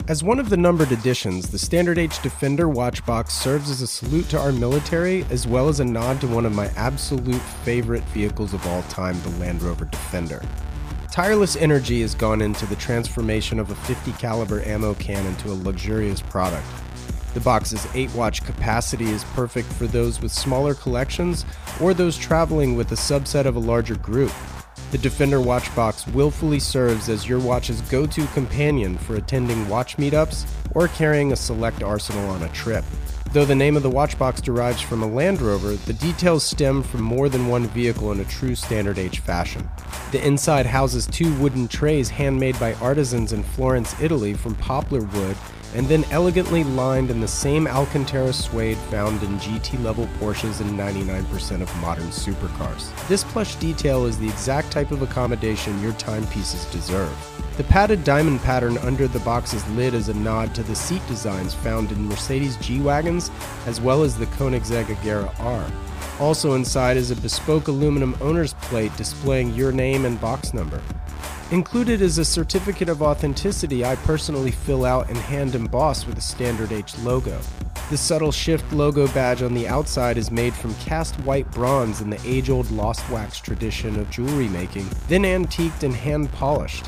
As 0.08 0.24
one 0.24 0.40
of 0.40 0.50
the 0.50 0.58
numbered 0.58 0.92
editions, 0.92 1.52
the 1.52 1.60
Standard 1.60 2.00
H 2.00 2.20
Defender 2.24 2.68
watch 2.68 3.06
box 3.06 3.32
serves 3.32 3.70
as 3.70 3.84
a 3.84 3.88
salute 3.88 4.28
to 4.30 4.40
our 4.40 4.52
military 4.52 5.26
as 5.30 5.46
well 5.46 5.70
as 5.70 5.80
a 5.80 5.86
nod 5.86 6.20
to 6.22 6.28
one 6.28 6.48
of 6.48 6.56
my 6.56 6.70
absolute 6.76 7.42
favorite 7.64 8.04
vehicles 8.06 8.56
of 8.56 8.66
all 8.66 8.82
time, 8.84 9.22
the 9.22 9.30
Land 9.38 9.62
Rover 9.62 9.86
Defender. 9.86 10.42
Tireless 11.14 11.56
energy 11.56 12.02
has 12.02 12.16
gone 12.16 12.42
into 12.42 12.66
the 12.66 12.76
transformation 12.76 13.60
of 13.60 13.70
a 13.70 13.76
50 13.76 14.14
caliber 14.14 14.64
ammo 14.64 14.96
can 14.96 15.24
into 15.28 15.52
a 15.52 15.54
luxurious 15.54 16.24
product. 16.24 16.66
The 17.36 17.40
box's 17.40 17.88
8 17.94 18.12
watch 18.16 18.44
capacity 18.44 19.12
is 19.12 19.24
perfect 19.36 19.72
for 19.74 19.86
those 19.86 20.20
with 20.24 20.32
smaller 20.32 20.74
collections 20.74 21.46
or 21.80 21.94
those 21.94 22.18
traveling 22.18 22.76
with 22.76 22.92
a 22.94 22.96
subset 22.96 23.46
of 23.46 23.56
a 23.56 23.60
larger 23.60 23.94
group. 23.98 24.32
The 24.90 24.98
Defender 24.98 25.40
watch 25.40 25.76
box 25.76 26.08
willfully 26.08 26.60
serves 26.60 27.10
as 27.10 27.30
your 27.30 27.40
watch's 27.40 27.82
go 27.82 28.08
to 28.08 28.26
companion 28.30 28.98
for 28.98 29.16
attending 29.16 29.70
watch 29.70 29.98
meetups 29.98 30.50
or 30.74 30.88
carrying 30.88 31.32
a 31.32 31.36
select 31.36 31.84
arsenal 31.84 32.28
on 32.32 32.42
a 32.42 32.50
trip. 32.54 32.86
Though 33.34 33.46
the 33.46 33.56
name 33.56 33.76
of 33.76 33.82
the 33.82 33.90
watchbox 33.90 34.44
derives 34.44 34.80
from 34.80 35.02
a 35.02 35.08
Land 35.08 35.42
Rover, 35.42 35.74
the 35.74 35.94
details 35.94 36.44
stem 36.44 36.84
from 36.84 37.02
more 37.02 37.30
than 37.30 37.48
one 37.48 37.66
vehicle 37.66 38.12
in 38.12 38.20
a 38.20 38.26
true 38.26 38.54
standard 38.54 39.00
H 39.00 39.22
fashion. 39.22 39.68
The 40.12 40.24
inside 40.24 40.68
houses 40.68 41.08
two 41.08 41.34
wooden 41.40 41.68
trays 41.68 42.10
handmade 42.10 42.60
by 42.60 42.76
artisans 42.76 43.34
in 43.34 43.42
Florence, 43.42 44.00
Italy 44.00 44.36
from 44.36 44.54
poplar 44.54 45.02
wood 45.02 45.36
and 45.76 45.88
then 45.88 46.06
elegantly 46.12 46.64
lined 46.64 47.10
in 47.10 47.20
the 47.20 47.28
same 47.28 47.68
Alcantara 47.68 48.34
suede 48.34 48.78
found 48.90 49.22
in 49.24 49.38
GT 49.40 49.84
level 49.84 50.08
Porsches 50.20 50.62
and 50.62 50.78
99% 50.78 51.62
of 51.62 51.76
modern 51.82 52.08
supercars. 52.08 52.96
This 53.08 53.24
plush 53.24 53.56
detail 53.56 54.06
is 54.06 54.18
the 54.18 54.30
exact 54.30 54.72
type 54.72 54.92
of 54.92 55.02
accommodation 55.02 55.82
your 55.82 55.94
timepieces 55.94 56.66
deserve. 56.66 57.16
The 57.58 57.64
padded 57.66 58.04
diamond 58.04 58.42
pattern 58.42 58.78
under 58.80 59.08
the 59.08 59.20
box's 59.20 59.68
lid 59.70 59.94
is 59.94 60.10
a 60.10 60.14
nod 60.14 60.56
to 60.56 60.64
the 60.64 60.76
seat 60.76 61.06
designs 61.08 61.54
found 61.54 61.92
in 61.92 62.08
Mercedes 62.08 62.58
G 62.58 62.80
Wagons 62.80 63.30
as 63.68 63.80
well 63.80 64.04
as 64.04 64.18
the 64.18 64.26
Koenigsegg 64.28 64.86
Agera 64.86 65.40
R. 65.40 65.66
Also 66.20 66.54
inside 66.54 66.98
is 66.98 67.12
a 67.12 67.16
bespoke 67.16 67.68
aluminum 67.68 68.16
owner's 68.22 68.54
plate 68.56 68.96
displaying 68.98 69.54
your 69.54 69.72
name 69.72 70.06
and 70.06 70.20
box 70.22 70.54
number. 70.54 70.82
Included 71.52 72.02
is 72.02 72.18
a 72.18 72.26
certificate 72.26 72.90
of 72.90 73.04
authenticity 73.04 73.86
I 73.86 73.96
personally 73.98 74.50
fill 74.50 74.86
out 74.86 75.10
and 75.10 75.18
hand 75.18 75.54
emboss 75.54 76.08
with 76.08 76.18
a 76.18 76.22
Standard 76.22 76.72
H 76.72 76.98
logo. 77.00 77.40
The 77.90 77.98
subtle 77.98 78.32
shift 78.32 78.72
logo 78.74 79.08
badge 79.10 79.44
on 79.44 79.54
the 79.54 79.68
outside 79.68 80.18
is 80.18 80.32
made 80.32 80.54
from 80.54 80.74
cast 80.76 81.16
white 81.22 81.50
bronze 81.52 82.02
in 82.02 82.10
the 82.10 82.20
age 82.26 82.50
old 82.50 82.72
lost 82.72 83.08
wax 83.12 83.40
tradition 83.40 84.00
of 84.00 84.10
jewelry 84.10 84.48
making, 84.48 84.90
then 85.10 85.26
antiqued 85.26 85.84
and 85.84 85.94
hand 85.94 86.32
polished. 86.32 86.86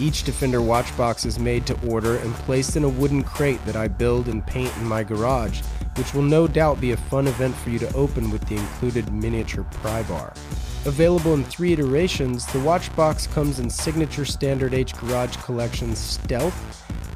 Each 0.00 0.22
Defender 0.22 0.62
watch 0.62 0.96
box 0.96 1.26
is 1.26 1.38
made 1.38 1.66
to 1.66 1.86
order 1.86 2.16
and 2.18 2.32
placed 2.34 2.76
in 2.76 2.84
a 2.84 2.88
wooden 2.88 3.24
crate 3.24 3.62
that 3.66 3.76
I 3.76 3.88
build 3.88 4.28
and 4.28 4.46
paint 4.46 4.74
in 4.78 4.84
my 4.84 5.02
garage, 5.02 5.60
which 5.96 6.14
will 6.14 6.22
no 6.22 6.46
doubt 6.46 6.80
be 6.80 6.92
a 6.92 6.96
fun 6.96 7.26
event 7.26 7.54
for 7.56 7.70
you 7.70 7.80
to 7.80 7.94
open 7.94 8.30
with 8.30 8.46
the 8.46 8.56
included 8.56 9.12
miniature 9.12 9.64
pry 9.64 10.04
bar. 10.04 10.32
Available 10.88 11.34
in 11.34 11.44
three 11.44 11.74
iterations, 11.74 12.46
the 12.46 12.60
watch 12.60 12.96
box 12.96 13.26
comes 13.26 13.58
in 13.58 13.68
signature 13.68 14.24
Standard 14.24 14.72
H 14.72 14.96
Garage 14.96 15.36
Collection 15.36 15.94
Stealth, 15.94 16.54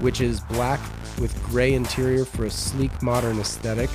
which 0.03 0.21
is 0.21 0.41
black 0.41 0.79
with 1.19 1.43
gray 1.45 1.73
interior 1.73 2.27
for 2.27 2.45
a 2.45 2.51
sleek 2.51 3.03
modern 3.03 3.39
aesthetic, 3.39 3.89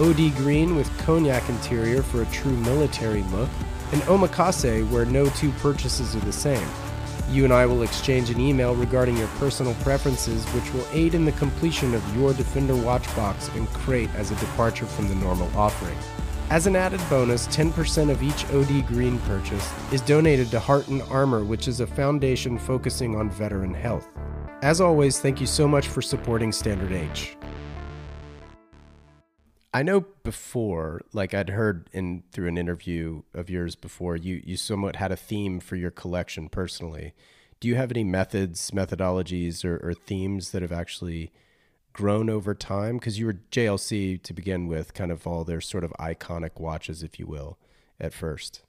OD 0.00 0.34
Green 0.34 0.74
with 0.74 0.90
cognac 0.98 1.48
interior 1.48 2.02
for 2.02 2.22
a 2.22 2.26
true 2.26 2.56
military 2.56 3.22
look, 3.22 3.48
and 3.92 4.02
Omakase 4.02 4.90
where 4.90 5.04
no 5.04 5.28
two 5.28 5.52
purchases 5.60 6.16
are 6.16 6.26
the 6.26 6.32
same. 6.32 6.68
You 7.30 7.44
and 7.44 7.52
I 7.52 7.66
will 7.66 7.84
exchange 7.84 8.30
an 8.30 8.40
email 8.40 8.74
regarding 8.74 9.16
your 9.16 9.28
personal 9.38 9.74
preferences, 9.74 10.44
which 10.46 10.74
will 10.74 10.88
aid 10.90 11.14
in 11.14 11.24
the 11.24 11.32
completion 11.32 11.94
of 11.94 12.16
your 12.16 12.34
Defender 12.34 12.74
watch 12.74 13.06
box 13.14 13.46
and 13.54 13.68
crate 13.68 14.10
as 14.16 14.32
a 14.32 14.36
departure 14.36 14.86
from 14.86 15.06
the 15.06 15.14
normal 15.14 15.48
offering. 15.56 15.96
As 16.50 16.66
an 16.66 16.74
added 16.74 17.00
bonus, 17.08 17.46
10% 17.46 18.10
of 18.10 18.24
each 18.24 18.44
OD 18.46 18.84
Green 18.88 19.20
purchase 19.20 19.72
is 19.92 20.00
donated 20.00 20.50
to 20.50 20.58
Heart 20.58 20.88
and 20.88 21.00
Armor, 21.02 21.44
which 21.44 21.68
is 21.68 21.78
a 21.78 21.86
foundation 21.86 22.58
focusing 22.58 23.14
on 23.14 23.30
veteran 23.30 23.72
health. 23.72 24.08
As 24.60 24.80
always, 24.80 25.20
thank 25.20 25.40
you 25.40 25.46
so 25.46 25.68
much 25.68 25.86
for 25.86 26.02
supporting 26.02 26.50
Standard 26.50 26.90
H. 26.90 27.36
I 29.72 29.84
know 29.84 30.00
before, 30.24 31.02
like 31.12 31.34
I'd 31.34 31.50
heard 31.50 31.88
in 31.92 32.24
through 32.32 32.48
an 32.48 32.58
interview 32.58 33.22
of 33.32 33.48
yours 33.48 33.76
before, 33.76 34.16
you 34.16 34.42
you 34.44 34.56
somewhat 34.56 34.96
had 34.96 35.12
a 35.12 35.16
theme 35.16 35.60
for 35.60 35.76
your 35.76 35.92
collection 35.92 36.48
personally. 36.48 37.14
Do 37.60 37.68
you 37.68 37.76
have 37.76 37.92
any 37.92 38.02
methods, 38.02 38.72
methodologies, 38.72 39.64
or, 39.64 39.76
or 39.76 39.94
themes 39.94 40.50
that 40.50 40.62
have 40.62 40.72
actually 40.72 41.30
grown 41.92 42.30
over 42.30 42.54
time? 42.54 42.98
Because 42.98 43.18
you 43.18 43.26
were 43.26 43.40
JLC 43.50 44.22
to 44.22 44.32
begin 44.32 44.66
with, 44.66 44.94
kind 44.94 45.10
of 45.10 45.26
all 45.26 45.44
their 45.44 45.60
sort 45.60 45.84
of 45.84 45.92
iconic 45.98 46.60
watches, 46.60 47.02
if 47.02 47.18
you 47.18 47.26
will, 47.26 47.58
at 48.00 48.12
first. 48.12 48.62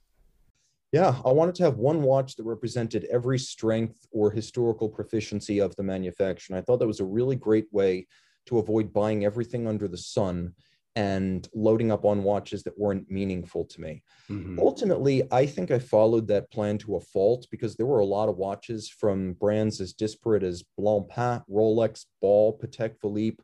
Yeah, 0.92 1.16
I 1.24 1.32
wanted 1.32 1.54
to 1.56 1.62
have 1.62 1.78
one 1.78 2.02
watch 2.02 2.36
that 2.36 2.44
represented 2.44 3.06
every 3.10 3.38
strength 3.38 4.06
or 4.10 4.30
historical 4.30 4.88
proficiency 4.88 5.58
of 5.58 5.74
the 5.76 5.82
manufacturer. 5.82 6.54
And 6.54 6.62
I 6.62 6.64
thought 6.64 6.80
that 6.80 6.86
was 6.86 7.00
a 7.00 7.04
really 7.04 7.36
great 7.36 7.66
way 7.72 8.06
to 8.46 8.58
avoid 8.58 8.92
buying 8.92 9.24
everything 9.24 9.66
under 9.66 9.88
the 9.88 9.96
sun 9.96 10.52
and 10.94 11.48
loading 11.54 11.90
up 11.90 12.04
on 12.04 12.22
watches 12.22 12.62
that 12.62 12.78
weren't 12.78 13.10
meaningful 13.10 13.64
to 13.64 13.80
me. 13.80 14.02
Mm-hmm. 14.30 14.58
Ultimately, 14.58 15.22
I 15.32 15.46
think 15.46 15.70
I 15.70 15.78
followed 15.78 16.28
that 16.28 16.50
plan 16.50 16.76
to 16.78 16.96
a 16.96 17.00
fault 17.00 17.46
because 17.50 17.76
there 17.76 17.86
were 17.86 18.00
a 18.00 18.04
lot 18.04 18.28
of 18.28 18.36
watches 18.36 18.88
from 18.90 19.32
brands 19.34 19.80
as 19.80 19.94
disparate 19.94 20.42
as 20.42 20.62
Blancpain, 20.78 21.42
Rolex, 21.50 22.04
Ball, 22.20 22.58
Patek 22.58 22.98
Philippe, 23.00 23.42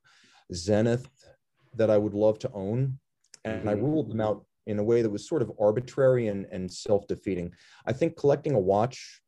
Zenith 0.53 1.09
that 1.75 1.91
I 1.91 1.97
would 1.97 2.15
love 2.15 2.39
to 2.41 2.51
own. 2.53 2.99
And 3.45 3.61
mm-hmm. 3.61 3.69
I 3.69 3.73
ruled 3.73 4.11
them 4.11 4.21
out 4.21 4.45
in 4.67 4.79
a 4.79 4.85
way 4.85 5.01
that 5.01 5.11
was 5.11 5.27
sort 5.27 5.41
of 5.41 5.51
arbitrary 5.59 6.27
and, 6.27 6.45
and 6.53 6.71
self-defeating. 6.71 7.53
I 7.87 7.95
think 7.95 8.19
collecting 8.19 8.55
a 8.55 8.61
watch 8.61 9.23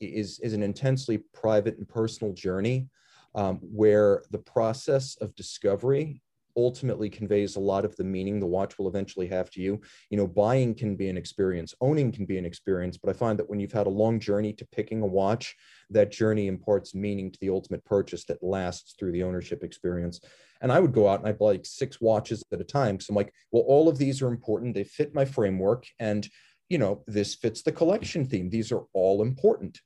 is, 0.00 0.38
is 0.40 0.52
an 0.52 0.62
intensely 0.62 1.18
private 1.34 1.76
and 1.78 1.88
personal 1.88 2.32
journey 2.32 2.88
um, 3.34 3.56
where 3.56 4.22
the 4.30 4.38
process 4.38 5.16
of 5.20 5.34
discovery 5.34 6.21
ultimately 6.56 7.08
conveys 7.08 7.56
a 7.56 7.60
lot 7.60 7.84
of 7.84 7.96
the 7.96 8.04
meaning 8.04 8.38
the 8.38 8.46
watch 8.46 8.78
will 8.78 8.88
eventually 8.88 9.26
have 9.28 9.50
to 9.50 9.60
you. 9.60 9.80
You 10.10 10.16
know, 10.16 10.26
buying 10.26 10.74
can 10.74 10.96
be 10.96 11.08
an 11.08 11.16
experience, 11.16 11.74
owning 11.80 12.12
can 12.12 12.26
be 12.26 12.38
an 12.38 12.44
experience, 12.44 12.96
but 12.96 13.10
I 13.10 13.12
find 13.12 13.38
that 13.38 13.48
when 13.48 13.60
you've 13.60 13.72
had 13.72 13.86
a 13.86 13.90
long 13.90 14.20
journey 14.20 14.52
to 14.54 14.66
picking 14.66 15.02
a 15.02 15.06
watch, 15.06 15.54
that 15.90 16.10
journey 16.10 16.46
imparts 16.46 16.94
meaning 16.94 17.30
to 17.30 17.38
the 17.40 17.50
ultimate 17.50 17.84
purchase 17.84 18.24
that 18.26 18.42
lasts 18.42 18.94
through 18.98 19.12
the 19.12 19.22
ownership 19.22 19.62
experience. 19.62 20.20
And 20.60 20.70
I 20.70 20.78
would 20.78 20.92
go 20.92 21.08
out 21.08 21.20
and 21.20 21.28
I'd 21.28 21.38
buy 21.38 21.46
like 21.46 21.66
six 21.66 22.00
watches 22.00 22.42
at 22.52 22.60
a 22.60 22.64
time. 22.64 23.00
So 23.00 23.10
I'm 23.10 23.16
like, 23.16 23.32
well, 23.50 23.64
all 23.66 23.88
of 23.88 23.98
these 23.98 24.22
are 24.22 24.28
important. 24.28 24.74
They 24.74 24.84
fit 24.84 25.14
my 25.14 25.24
framework. 25.24 25.86
And, 25.98 26.26
you 26.68 26.78
know, 26.78 27.02
this 27.06 27.34
fits 27.34 27.62
the 27.62 27.72
collection 27.72 28.26
theme. 28.26 28.48
These 28.48 28.70
are 28.70 28.84
all 28.92 29.22
important. 29.22 29.80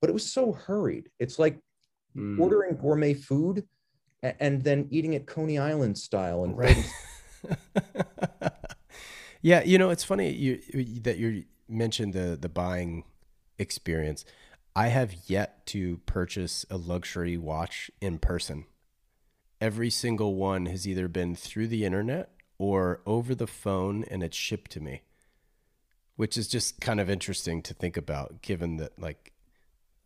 But 0.00 0.08
it 0.08 0.14
was 0.14 0.30
so 0.30 0.52
hurried. 0.52 1.10
It's 1.18 1.38
like 1.38 1.58
mm. 2.16 2.38
ordering 2.38 2.76
gourmet 2.76 3.14
food 3.14 3.64
and 4.22 4.62
then 4.64 4.88
eating 4.90 5.14
it 5.14 5.26
Coney 5.26 5.58
Island 5.58 5.98
style. 5.98 6.44
And 6.44 6.56
right. 6.56 6.76
yeah, 9.42 9.62
you 9.62 9.78
know, 9.78 9.90
it's 9.90 10.04
funny 10.04 10.30
you 10.30 10.60
that 11.02 11.18
you 11.18 11.44
mentioned 11.68 12.14
the 12.14 12.36
the 12.40 12.48
buying 12.48 13.04
experience. 13.58 14.24
I 14.74 14.88
have 14.88 15.14
yet 15.26 15.66
to 15.66 15.98
purchase 16.06 16.64
a 16.70 16.76
luxury 16.76 17.36
watch 17.36 17.90
in 18.00 18.18
person. 18.18 18.66
Every 19.60 19.90
single 19.90 20.36
one 20.36 20.66
has 20.66 20.86
either 20.86 21.08
been 21.08 21.34
through 21.34 21.66
the 21.66 21.84
internet 21.84 22.30
or 22.58 23.00
over 23.04 23.34
the 23.34 23.48
phone 23.48 24.04
and 24.04 24.22
it's 24.22 24.36
shipped 24.36 24.70
to 24.72 24.80
me. 24.80 25.02
Which 26.14 26.36
is 26.36 26.48
just 26.48 26.80
kind 26.80 27.00
of 27.00 27.10
interesting 27.10 27.62
to 27.62 27.74
think 27.74 27.96
about 27.96 28.42
given 28.42 28.76
that 28.76 28.98
like 29.00 29.32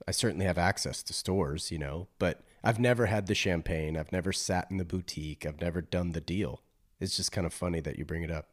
I 0.06 0.10
certainly 0.10 0.46
have 0.46 0.58
access 0.58 1.02
to 1.04 1.12
stores, 1.12 1.70
you 1.70 1.78
know, 1.78 2.08
but 2.18 2.42
I've 2.64 2.78
never 2.78 3.06
had 3.06 3.26
the 3.26 3.34
champagne. 3.34 3.96
I've 3.96 4.12
never 4.12 4.32
sat 4.32 4.68
in 4.70 4.76
the 4.76 4.84
boutique. 4.84 5.44
I've 5.44 5.60
never 5.60 5.80
done 5.80 6.12
the 6.12 6.20
deal. 6.20 6.62
It's 7.00 7.16
just 7.16 7.32
kind 7.32 7.46
of 7.46 7.52
funny 7.52 7.80
that 7.80 7.98
you 7.98 8.04
bring 8.04 8.22
it 8.22 8.30
up. 8.30 8.50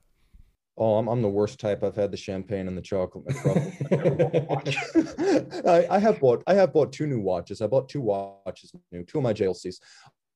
Oh, 0.78 0.96
I'm, 0.96 1.08
I'm 1.08 1.22
the 1.22 1.30
worst 1.30 1.60
type. 1.60 1.84
I've 1.84 1.96
had 1.96 2.10
the 2.10 2.18
champagne 2.18 2.68
and 2.68 2.78
the 2.78 2.82
chocolate. 2.82 3.26
I, 5.68 5.96
I, 5.96 6.00
have 6.00 6.20
bought 6.22 6.42
I 6.48 6.54
have 6.54 6.72
bought 6.72 6.94
two 6.94 7.06
new 7.06 7.20
watches. 7.20 7.62
I 7.62 7.68
bought 7.68 7.90
two 7.90 8.02
watches 8.02 8.72
new, 8.92 9.04
two 9.04 9.18
of 9.18 9.24
my 9.24 9.34
JLCs. 9.34 9.80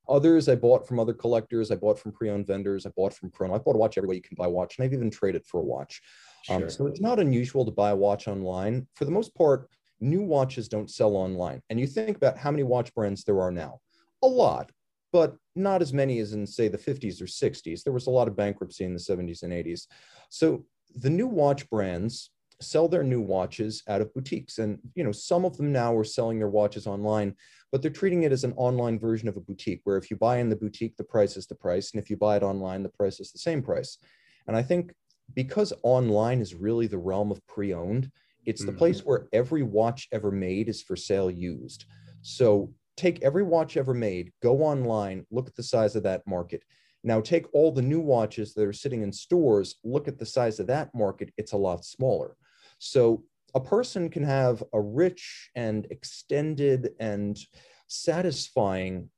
Others 0.06 0.50
I 0.50 0.54
bought 0.54 0.86
from 0.86 1.00
other 1.00 1.14
collectors. 1.14 1.70
I 1.70 1.76
bought 1.76 1.98
from 1.98 2.12
pre-owned 2.12 2.46
vendors. 2.46 2.84
I 2.84 2.90
bought 2.90 3.14
from 3.14 3.30
Chrono. 3.30 3.54
I 3.54 3.58
bought 3.58 3.74
a 3.74 3.78
watch 3.78 3.96
every 3.96 4.08
way 4.08 4.16
you 4.16 4.22
can 4.22 4.36
buy 4.36 4.44
a 4.44 4.50
watch, 4.50 4.76
and 4.76 4.84
I've 4.84 4.92
even 4.92 5.10
traded 5.10 5.46
for 5.46 5.60
a 5.60 5.64
watch. 5.64 6.02
Um, 6.50 6.58
sure. 6.58 6.66
Um, 6.66 6.70
so 6.70 6.86
it's 6.86 7.00
not 7.00 7.18
unusual 7.18 7.64
to 7.64 7.70
buy 7.70 7.90
a 7.90 7.96
watch 7.96 8.28
online. 8.28 8.86
For 8.96 9.06
the 9.06 9.10
most 9.10 9.34
part, 9.34 9.70
new 10.04 10.22
watches 10.22 10.68
don't 10.68 10.90
sell 10.90 11.16
online. 11.16 11.60
And 11.70 11.80
you 11.80 11.86
think 11.86 12.16
about 12.16 12.38
how 12.38 12.50
many 12.50 12.62
watch 12.62 12.94
brands 12.94 13.24
there 13.24 13.40
are 13.40 13.50
now 13.50 13.80
a 14.22 14.26
lot, 14.26 14.70
but 15.12 15.36
not 15.56 15.82
as 15.82 15.92
many 15.92 16.18
as 16.18 16.32
in, 16.32 16.46
say, 16.46 16.68
the 16.68 16.78
50s 16.78 17.20
or 17.20 17.26
60s. 17.26 17.82
There 17.82 17.92
was 17.92 18.06
a 18.06 18.10
lot 18.10 18.28
of 18.28 18.36
bankruptcy 18.36 18.84
in 18.84 18.94
the 18.94 19.00
70s 19.00 19.42
and 19.42 19.52
80s. 19.52 19.86
So 20.28 20.64
the 20.94 21.10
new 21.10 21.26
watch 21.26 21.68
brands 21.70 22.30
sell 22.60 22.88
their 22.88 23.02
new 23.02 23.20
watches 23.20 23.82
out 23.88 24.00
of 24.00 24.12
boutiques 24.14 24.58
and 24.58 24.78
you 24.94 25.02
know 25.02 25.10
some 25.12 25.44
of 25.44 25.56
them 25.56 25.72
now 25.72 25.94
are 25.94 26.04
selling 26.04 26.38
their 26.38 26.48
watches 26.48 26.86
online 26.86 27.34
but 27.72 27.82
they're 27.82 27.90
treating 27.90 28.22
it 28.22 28.30
as 28.30 28.44
an 28.44 28.54
online 28.56 28.96
version 28.96 29.28
of 29.28 29.36
a 29.36 29.40
boutique 29.40 29.80
where 29.82 29.96
if 29.96 30.08
you 30.08 30.16
buy 30.16 30.38
in 30.38 30.48
the 30.48 30.56
boutique 30.56 30.96
the 30.96 31.04
price 31.04 31.36
is 31.36 31.46
the 31.48 31.54
price 31.54 31.92
and 31.92 32.00
if 32.00 32.08
you 32.08 32.16
buy 32.16 32.36
it 32.36 32.44
online 32.44 32.84
the 32.84 32.88
price 32.88 33.18
is 33.18 33.32
the 33.32 33.38
same 33.38 33.60
price 33.60 33.98
and 34.46 34.56
i 34.56 34.62
think 34.62 34.92
because 35.34 35.72
online 35.82 36.40
is 36.40 36.54
really 36.54 36.86
the 36.86 36.96
realm 36.96 37.32
of 37.32 37.44
pre-owned 37.48 38.10
it's 38.46 38.62
mm-hmm. 38.62 38.72
the 38.72 38.78
place 38.78 39.00
where 39.00 39.28
every 39.32 39.62
watch 39.62 40.08
ever 40.12 40.30
made 40.30 40.68
is 40.68 40.82
for 40.82 40.96
sale 40.96 41.30
used. 41.30 41.84
So 42.22 42.72
take 42.96 43.22
every 43.22 43.42
watch 43.42 43.76
ever 43.76 43.94
made, 43.94 44.32
go 44.42 44.62
online, 44.62 45.26
look 45.30 45.48
at 45.48 45.56
the 45.56 45.62
size 45.62 45.96
of 45.96 46.02
that 46.04 46.26
market. 46.26 46.62
Now 47.02 47.20
take 47.20 47.46
all 47.52 47.70
the 47.70 47.82
new 47.82 48.00
watches 48.00 48.54
that 48.54 48.66
are 48.66 48.72
sitting 48.72 49.02
in 49.02 49.12
stores, 49.12 49.76
look 49.84 50.08
at 50.08 50.18
the 50.18 50.26
size 50.26 50.58
of 50.58 50.66
that 50.68 50.94
market, 50.94 51.32
it's 51.36 51.52
a 51.52 51.56
lot 51.56 51.84
smaller. 51.84 52.36
So 52.78 53.24
a 53.54 53.60
person 53.60 54.08
can 54.08 54.24
have 54.24 54.62
a 54.72 54.80
rich 54.80 55.50
and 55.54 55.86
extended 55.90 56.90
and 56.98 57.38
satisfying 57.88 59.10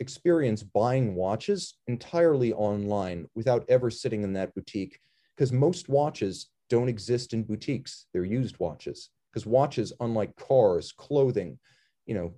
experience 0.00 0.62
buying 0.62 1.14
watches 1.14 1.74
entirely 1.88 2.52
online 2.52 3.26
without 3.34 3.64
ever 3.68 3.90
sitting 3.90 4.22
in 4.22 4.32
that 4.34 4.54
boutique 4.54 5.00
because 5.36 5.52
most 5.52 5.88
watches 5.88 6.50
don't 6.68 6.88
exist 6.88 7.32
in 7.32 7.44
boutiques. 7.44 8.06
They're 8.12 8.24
used 8.24 8.58
watches 8.58 9.10
because 9.32 9.46
watches, 9.46 9.92
unlike 10.00 10.34
cars, 10.36 10.92
clothing, 10.92 11.58
you 12.06 12.14
know, 12.14 12.34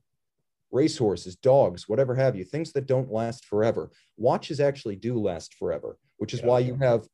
racehorses, 0.73 1.37
dogs, 1.37 1.89
whatever 1.89 2.15
have 2.15 2.37
you, 2.37 2.45
things 2.45 2.73
that 2.73 2.87
don't 2.87 3.13
last 3.13 3.45
forever. 3.45 3.91
Watches 4.17 4.61
actually 4.61 4.97
do 4.97 5.19
last 5.19 5.55
forever, 5.55 5.99
which 6.19 6.35
is 6.35 6.41
yeah. 6.41 6.47
why 6.47 6.59
you 6.61 6.77
have 6.77 7.07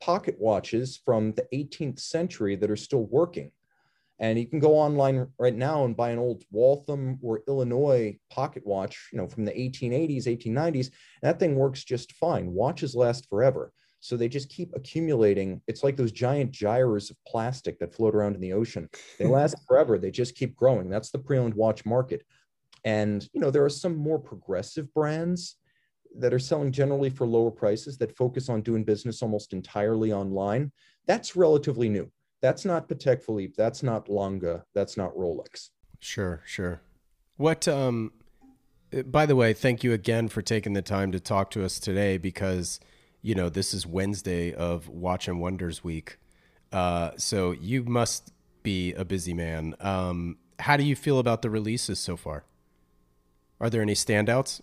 pocket 0.00 0.36
watches 0.38 1.00
from 1.04 1.32
the 1.32 1.46
18th 1.52 2.00
century 2.00 2.56
that 2.56 2.70
are 2.70 2.76
still 2.76 3.06
working. 3.06 3.50
And 4.20 4.38
you 4.38 4.46
can 4.46 4.60
go 4.60 4.74
online 4.74 5.26
right 5.38 5.54
now 5.54 5.84
and 5.84 5.96
buy 5.96 6.10
an 6.10 6.18
old 6.18 6.44
Waltham 6.50 7.18
or 7.20 7.42
Illinois 7.48 8.16
pocket 8.30 8.64
watch, 8.64 9.08
you 9.12 9.18
know, 9.18 9.26
from 9.26 9.44
the 9.44 9.52
1880s, 9.52 10.26
1890s. 10.26 10.90
that 11.22 11.40
thing 11.40 11.56
works 11.56 11.82
just 11.82 12.12
fine. 12.12 12.52
Watches 12.52 12.94
last 12.94 13.28
forever. 13.28 13.72
So 14.04 14.18
they 14.18 14.28
just 14.28 14.50
keep 14.50 14.70
accumulating. 14.76 15.62
It's 15.66 15.82
like 15.82 15.96
those 15.96 16.12
giant 16.12 16.50
gyres 16.50 17.08
of 17.08 17.16
plastic 17.26 17.78
that 17.78 17.94
float 17.94 18.14
around 18.14 18.34
in 18.34 18.40
the 18.42 18.52
ocean. 18.52 18.90
They 19.18 19.24
last 19.38 19.56
forever. 19.66 19.96
They 19.96 20.10
just 20.10 20.34
keep 20.34 20.54
growing. 20.54 20.90
That's 20.90 21.08
the 21.08 21.18
pre-owned 21.18 21.54
watch 21.54 21.86
market. 21.86 22.22
And 22.84 23.26
you 23.32 23.40
know, 23.40 23.50
there 23.50 23.64
are 23.64 23.70
some 23.70 23.96
more 23.96 24.18
progressive 24.18 24.92
brands 24.92 25.56
that 26.18 26.34
are 26.34 26.38
selling 26.38 26.70
generally 26.70 27.08
for 27.08 27.26
lower 27.26 27.50
prices 27.50 27.96
that 27.96 28.14
focus 28.14 28.50
on 28.50 28.60
doing 28.60 28.84
business 28.84 29.22
almost 29.22 29.54
entirely 29.54 30.12
online. 30.12 30.70
That's 31.06 31.34
relatively 31.34 31.88
new. 31.88 32.12
That's 32.42 32.66
not 32.66 32.90
Patek 32.90 33.22
Philippe. 33.22 33.54
That's 33.56 33.82
not 33.82 34.10
Lange. 34.10 34.60
That's 34.74 34.98
not 34.98 35.14
Rolex. 35.14 35.70
Sure, 35.98 36.42
sure. 36.44 36.82
What 37.38 37.66
um 37.66 38.12
by 39.06 39.24
the 39.24 39.34
way, 39.34 39.54
thank 39.54 39.82
you 39.82 39.94
again 39.94 40.28
for 40.28 40.42
taking 40.42 40.74
the 40.74 40.82
time 40.82 41.10
to 41.12 41.20
talk 41.20 41.50
to 41.52 41.64
us 41.64 41.80
today 41.80 42.18
because 42.18 42.80
you 43.24 43.34
know, 43.34 43.48
this 43.48 43.72
is 43.72 43.86
Wednesday 43.86 44.52
of 44.52 44.86
Watch 44.86 45.28
and 45.28 45.40
Wonders 45.40 45.82
week. 45.82 46.18
Uh, 46.70 47.12
so 47.16 47.52
you 47.52 47.82
must 47.82 48.34
be 48.62 48.92
a 48.92 49.04
busy 49.04 49.32
man. 49.32 49.74
Um, 49.80 50.36
how 50.58 50.76
do 50.76 50.84
you 50.84 50.94
feel 50.94 51.18
about 51.18 51.40
the 51.40 51.48
releases 51.48 51.98
so 51.98 52.18
far? 52.18 52.44
Are 53.60 53.70
there 53.70 53.80
any 53.80 53.94
standouts? 53.94 54.60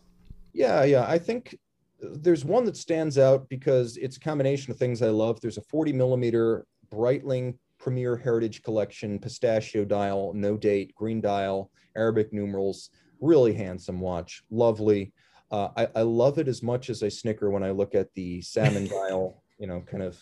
Yeah, 0.54 0.84
yeah. 0.84 1.08
I 1.10 1.18
think 1.18 1.58
there's 2.00 2.46
one 2.46 2.64
that 2.66 2.78
stands 2.78 3.18
out 3.18 3.50
because 3.50 3.98
it's 3.98 4.18
a 4.18 4.20
combination 4.20 4.70
of 4.70 4.78
things 4.78 5.02
I 5.02 5.10
love. 5.10 5.42
There's 5.42 5.58
a 5.58 5.64
40 5.64 5.94
millimeter 5.94 6.68
Breitling 6.92 7.58
Premier 7.80 8.16
Heritage 8.16 8.62
Collection 8.62 9.18
pistachio 9.18 9.86
dial, 9.86 10.34
no 10.36 10.56
date, 10.56 10.94
green 10.94 11.20
dial, 11.20 11.72
Arabic 11.98 12.32
numerals. 12.32 12.92
Really 13.22 13.56
handsome 13.56 14.00
watch, 14.00 14.44
lovely. 14.52 15.14
Uh, 15.52 15.70
I, 15.76 15.88
I 15.96 16.02
love 16.04 16.38
it 16.38 16.48
as 16.48 16.64
much 16.64 16.90
as 16.90 17.04
I 17.04 17.10
snicker 17.10 17.50
when 17.50 17.64
I 17.64 17.72
look 17.72 17.94
at 17.94 18.14
the 18.14 18.42
salmon 18.42 18.88
dial, 18.90 19.44
you 19.60 19.68
know, 19.68 19.82
kind 19.82 20.04
of, 20.04 20.20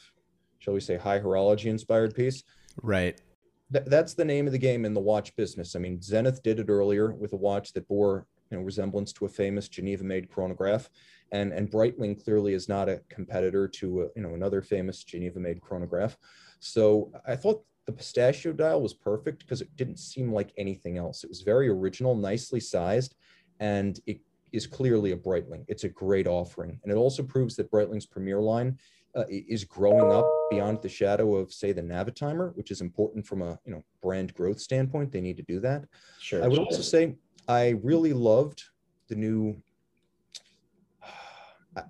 shall 0.60 0.74
we 0.74 0.80
say, 0.80 0.98
high 0.98 1.20
horology 1.20 1.66
inspired 1.66 2.16
piece. 2.16 2.44
Right. 2.82 3.20
Th- 3.72 3.86
that's 3.86 4.16
the 4.16 4.26
name 4.26 4.48
of 4.48 4.54
the 4.54 4.58
game 4.58 4.86
in 4.86 4.94
the 4.94 5.00
watch 5.00 5.36
business. 5.36 5.76
I 5.76 5.80
mean, 5.80 6.02
Zenith 6.02 6.42
did 6.42 6.60
it 6.60 6.70
earlier 6.70 7.14
with 7.14 7.34
a 7.34 7.38
watch 7.38 7.74
that 7.74 7.88
bore 7.88 8.26
you 8.50 8.58
know 8.58 8.64
resemblance 8.64 9.14
to 9.14 9.26
a 9.26 9.30
famous 9.30 9.68
Geneva-made 9.68 10.30
chronograph, 10.30 10.90
and 11.32 11.54
and 11.54 11.70
Breitling 11.70 12.24
clearly 12.24 12.54
is 12.54 12.68
not 12.68 12.90
a 12.90 13.02
competitor 13.10 13.68
to 13.68 14.02
a, 14.02 14.06
you 14.16 14.24
know 14.24 14.34
another 14.34 14.62
famous 14.62 15.04
Geneva-made 15.04 15.62
chronograph. 15.62 16.18
So 16.60 17.12
I 17.28 17.36
thought 17.36 17.64
the 17.86 17.92
pistachio 17.92 18.54
dial 18.54 18.82
was 18.82 18.94
perfect 18.94 19.40
because 19.40 19.62
it 19.62 19.76
didn't 19.76 19.98
seem 19.98 20.34
like 20.34 20.52
anything 20.58 20.98
else. 20.98 21.24
It 21.24 21.30
was 21.30 21.42
very 21.42 21.70
original, 21.70 22.16
nicely 22.16 22.60
sized, 22.60 23.16
and 23.60 24.00
it 24.06 24.20
is 24.52 24.68
clearly 24.68 25.12
a 25.12 25.18
Breitling. 25.18 25.66
It's 25.68 25.84
a 25.84 25.90
great 25.90 26.28
offering. 26.28 26.80
And 26.84 26.92
it 26.92 26.96
also 26.96 27.24
proves 27.24 27.56
that 27.56 27.72
Breitling's 27.72 28.06
Premier 28.06 28.40
line 28.40 28.78
uh, 29.16 29.24
is 29.30 29.64
growing 29.64 30.12
up 30.12 30.30
beyond 30.50 30.82
the 30.82 30.90
shadow 30.90 31.36
of, 31.36 31.52
say, 31.52 31.72
the 31.72 31.82
Navitimer, 31.82 32.56
which 32.56 32.72
is 32.72 32.82
important 32.82 33.26
from 33.26 33.42
a 33.42 33.60
you 33.66 33.72
know 33.72 33.84
brand 34.02 34.34
growth 34.34 34.60
standpoint. 34.60 35.12
They 35.12 35.22
need 35.22 35.38
to 35.38 35.44
do 35.44 35.60
that. 35.62 35.86
Sure. 36.20 36.44
I 36.44 36.48
would 36.48 36.56
sure. 36.56 36.66
also 36.66 36.82
say 36.82 37.16
I 37.48 37.70
really 37.82 38.14
loved 38.14 38.64
the 39.08 39.16
new. 39.16 39.62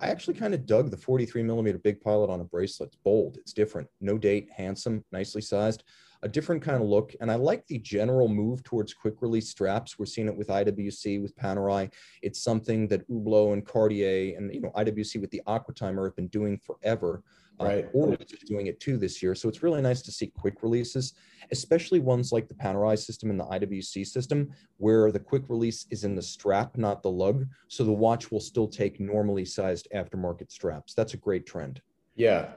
I 0.01 0.09
actually 0.09 0.35
kind 0.35 0.53
of 0.53 0.65
dug 0.65 0.91
the 0.91 0.97
43 0.97 1.41
millimeter 1.41 1.79
big 1.79 1.99
pilot 1.99 2.29
on 2.29 2.41
a 2.41 2.43
bracelet. 2.43 2.87
It's 2.89 2.97
bold, 2.97 3.37
it's 3.37 3.53
different, 3.53 3.87
no 4.01 4.17
date, 4.17 4.47
handsome, 4.55 5.03
nicely 5.11 5.41
sized 5.41 5.83
a 6.21 6.27
different 6.27 6.61
kind 6.61 6.81
of 6.81 6.87
look. 6.87 7.15
And 7.21 7.31
I 7.31 7.35
like 7.35 7.65
the 7.67 7.79
general 7.79 8.27
move 8.27 8.63
towards 8.63 8.93
quick 8.93 9.21
release 9.21 9.49
straps. 9.49 9.97
We're 9.97 10.05
seeing 10.05 10.27
it 10.27 10.35
with 10.35 10.47
IWC, 10.49 11.21
with 11.21 11.35
Panerai. 11.37 11.91
It's 12.21 12.41
something 12.41 12.87
that 12.87 13.07
Hublot 13.09 13.53
and 13.53 13.65
Cartier 13.65 14.37
and 14.37 14.53
you 14.53 14.61
know 14.61 14.71
IWC 14.75 15.21
with 15.21 15.31
the 15.31 15.41
Aquatimer 15.47 16.05
have 16.05 16.15
been 16.15 16.27
doing 16.27 16.57
forever. 16.57 17.23
Right. 17.61 17.89
Uh, 17.93 18.11
is 18.11 18.39
doing 18.47 18.67
it 18.67 18.79
too 18.79 18.95
this 18.95 19.21
year. 19.21 19.35
So 19.35 19.49
it's 19.49 19.61
really 19.61 19.81
nice 19.81 20.01
to 20.03 20.13
see 20.13 20.27
quick 20.27 20.63
releases, 20.63 21.13
especially 21.51 21.99
ones 21.99 22.31
like 22.31 22.47
the 22.47 22.53
Panerai 22.53 22.97
system 22.97 23.29
and 23.29 23.37
the 23.37 23.43
IWC 23.43 24.07
system, 24.07 24.49
where 24.77 25.11
the 25.11 25.19
quick 25.19 25.43
release 25.49 25.85
is 25.89 26.05
in 26.05 26.15
the 26.15 26.21
strap, 26.21 26.77
not 26.77 27.03
the 27.03 27.11
lug. 27.11 27.45
So 27.67 27.83
the 27.83 27.91
watch 27.91 28.31
will 28.31 28.39
still 28.39 28.69
take 28.69 29.01
normally 29.01 29.43
sized 29.43 29.89
aftermarket 29.93 30.53
straps. 30.53 30.93
That's 30.93 31.15
a 31.15 31.17
great 31.17 31.45
trend. 31.45 31.81
Yeah. 32.15 32.51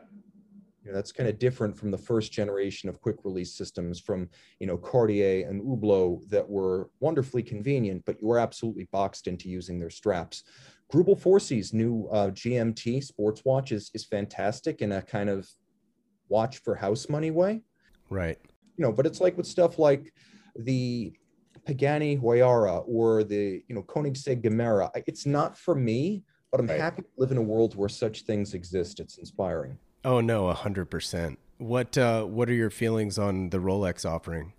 You 0.84 0.90
know, 0.90 0.96
that's 0.96 1.12
kind 1.12 1.28
of 1.28 1.38
different 1.38 1.78
from 1.78 1.92
the 1.92 1.98
first 1.98 2.32
generation 2.32 2.88
of 2.88 3.00
quick 3.00 3.16
release 3.22 3.54
systems 3.54 4.00
from, 4.00 4.28
you 4.58 4.66
know, 4.66 4.76
Cartier 4.76 5.46
and 5.48 5.62
Hublot 5.62 6.28
that 6.28 6.48
were 6.48 6.90
wonderfully 6.98 7.42
convenient, 7.42 8.04
but 8.04 8.20
you 8.20 8.26
were 8.26 8.38
absolutely 8.38 8.88
boxed 8.90 9.28
into 9.28 9.48
using 9.48 9.78
their 9.78 9.90
straps. 9.90 10.42
Greubel 10.92 11.18
Forsey's 11.18 11.72
new 11.72 12.08
uh, 12.10 12.30
GMT 12.30 13.02
sports 13.04 13.42
watch 13.44 13.70
is, 13.70 13.90
is 13.94 14.04
fantastic 14.04 14.82
in 14.82 14.92
a 14.92 15.02
kind 15.02 15.30
of 15.30 15.48
watch 16.28 16.58
for 16.58 16.74
house 16.74 17.08
money 17.08 17.30
way. 17.30 17.62
Right. 18.10 18.38
You 18.76 18.82
know, 18.82 18.92
but 18.92 19.06
it's 19.06 19.20
like 19.20 19.36
with 19.36 19.46
stuff 19.46 19.78
like 19.78 20.12
the 20.56 21.12
Pagani 21.64 22.18
Huayra 22.18 22.82
or 22.88 23.22
the, 23.22 23.62
you 23.68 23.74
know, 23.74 23.82
Koenigsegg 23.82 24.42
Gemera. 24.42 24.90
It's 25.06 25.26
not 25.26 25.56
for 25.56 25.76
me, 25.76 26.24
but 26.50 26.58
I'm 26.58 26.66
Right. 26.66 26.80
happy 26.80 27.02
to 27.02 27.08
live 27.18 27.30
in 27.30 27.36
a 27.36 27.42
world 27.42 27.76
where 27.76 27.88
such 27.88 28.22
things 28.22 28.52
exist. 28.54 28.98
It's 28.98 29.18
inspiring. 29.18 29.78
Oh 30.04 30.20
no, 30.20 30.48
a 30.48 30.54
hundred 30.54 30.86
percent. 30.86 31.38
What 31.58 31.96
uh 31.96 32.24
what 32.24 32.48
are 32.48 32.54
your 32.54 32.70
feelings 32.70 33.18
on 33.18 33.50
the 33.50 33.58
Rolex 33.58 34.04
offering? 34.04 34.52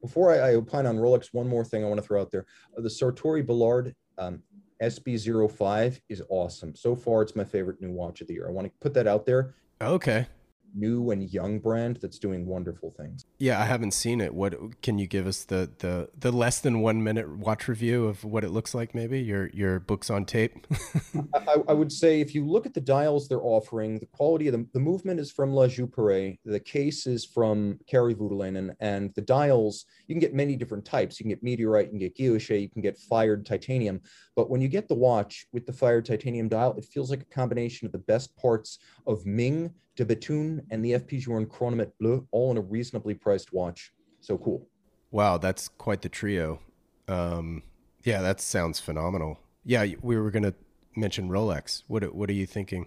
before 0.00 0.32
I, 0.32 0.50
I 0.50 0.54
opine 0.54 0.86
on 0.86 0.98
Rolex, 0.98 1.28
one 1.32 1.48
more 1.48 1.64
thing 1.64 1.84
I 1.84 1.88
want 1.88 2.00
to 2.00 2.06
throw 2.06 2.20
out 2.20 2.30
there. 2.30 2.46
The 2.76 2.90
Sartory 2.90 3.42
Billard 3.42 3.94
um, 4.18 4.42
SB05 4.82 6.00
is 6.08 6.22
awesome. 6.28 6.74
So 6.74 6.94
far, 6.94 7.22
it's 7.22 7.36
my 7.36 7.44
favorite 7.44 7.80
new 7.80 7.90
watch 7.90 8.20
of 8.20 8.26
the 8.26 8.34
year. 8.34 8.48
I 8.48 8.50
want 8.50 8.66
to 8.66 8.72
put 8.80 8.94
that 8.94 9.06
out 9.06 9.26
there. 9.26 9.54
Okay. 9.80 10.26
New 10.74 11.10
and 11.10 11.28
young 11.30 11.58
brand 11.58 11.98
that's 12.00 12.18
doing 12.18 12.46
wonderful 12.46 12.94
things. 12.96 13.24
Yeah, 13.38 13.60
I 13.60 13.64
haven't 13.64 13.92
seen 13.92 14.20
it. 14.20 14.34
What 14.34 14.82
can 14.82 14.98
you 14.98 15.06
give 15.06 15.26
us 15.26 15.44
the 15.44 15.70
the 15.78 16.08
the 16.18 16.32
less 16.32 16.60
than 16.60 16.80
one 16.80 17.02
minute 17.02 17.28
watch 17.28 17.68
review 17.68 18.06
of 18.06 18.24
what 18.24 18.44
it 18.44 18.50
looks 18.50 18.74
like? 18.74 18.94
Maybe 18.94 19.20
your 19.20 19.48
your 19.48 19.80
books 19.80 20.10
on 20.10 20.24
tape. 20.24 20.66
I, 21.34 21.56
I 21.68 21.72
would 21.72 21.92
say 21.92 22.20
if 22.20 22.34
you 22.34 22.46
look 22.46 22.66
at 22.66 22.74
the 22.74 22.80
dials 22.80 23.28
they're 23.28 23.42
offering, 23.42 23.98
the 23.98 24.06
quality 24.06 24.48
of 24.48 24.52
the, 24.52 24.66
the 24.72 24.80
movement 24.80 25.20
is 25.20 25.30
from 25.30 25.52
La 25.52 25.66
Joux-Perret, 25.66 26.38
the 26.44 26.60
case 26.60 27.06
is 27.06 27.24
from 27.24 27.78
Kari 27.86 28.14
Voutilainen, 28.14 28.74
and 28.80 29.12
the 29.14 29.22
dials, 29.22 29.86
you 30.06 30.14
can 30.14 30.20
get 30.20 30.34
many 30.34 30.56
different 30.56 30.84
types. 30.84 31.18
You 31.18 31.24
can 31.24 31.30
get 31.30 31.42
meteorite, 31.42 31.86
you 31.86 31.90
can 31.90 31.98
get 31.98 32.16
guilloche, 32.16 32.60
you 32.60 32.68
can 32.68 32.82
get 32.82 32.98
fired 32.98 33.46
titanium. 33.46 34.00
But 34.36 34.50
when 34.50 34.60
you 34.60 34.68
get 34.68 34.88
the 34.88 34.94
watch 34.94 35.46
with 35.52 35.66
the 35.66 35.72
fired 35.72 36.04
titanium 36.06 36.48
dial, 36.48 36.74
it 36.76 36.84
feels 36.84 37.10
like 37.10 37.22
a 37.22 37.34
combination 37.34 37.86
of 37.86 37.92
the 37.92 37.98
best 37.98 38.36
parts 38.36 38.78
of 39.06 39.26
Ming, 39.26 39.72
de 39.96 40.04
Bethune, 40.04 40.62
and 40.70 40.84
the 40.84 40.92
FP 40.92 41.20
Journe 41.20 41.46
Chronomètre 41.46 41.92
Bleu, 41.98 42.26
all 42.30 42.50
in 42.50 42.56
a 42.56 42.62
reasonably 42.62 43.14
priced 43.14 43.52
watch. 43.52 43.92
So 44.20 44.38
cool. 44.38 44.68
wow, 45.10 45.38
that's 45.38 45.68
quite 45.68 46.02
the 46.02 46.08
trio. 46.08 46.60
Um, 47.08 47.62
yeah, 48.04 48.22
that 48.22 48.40
sounds 48.40 48.80
phenomenal. 48.80 49.38
Yeah, 49.64 49.86
we 50.02 50.16
were 50.16 50.30
gonna 50.30 50.54
mention 50.96 51.28
Rolex. 51.28 51.82
What 51.86 52.14
what 52.14 52.30
are 52.30 52.34
you 52.34 52.46
thinking? 52.46 52.86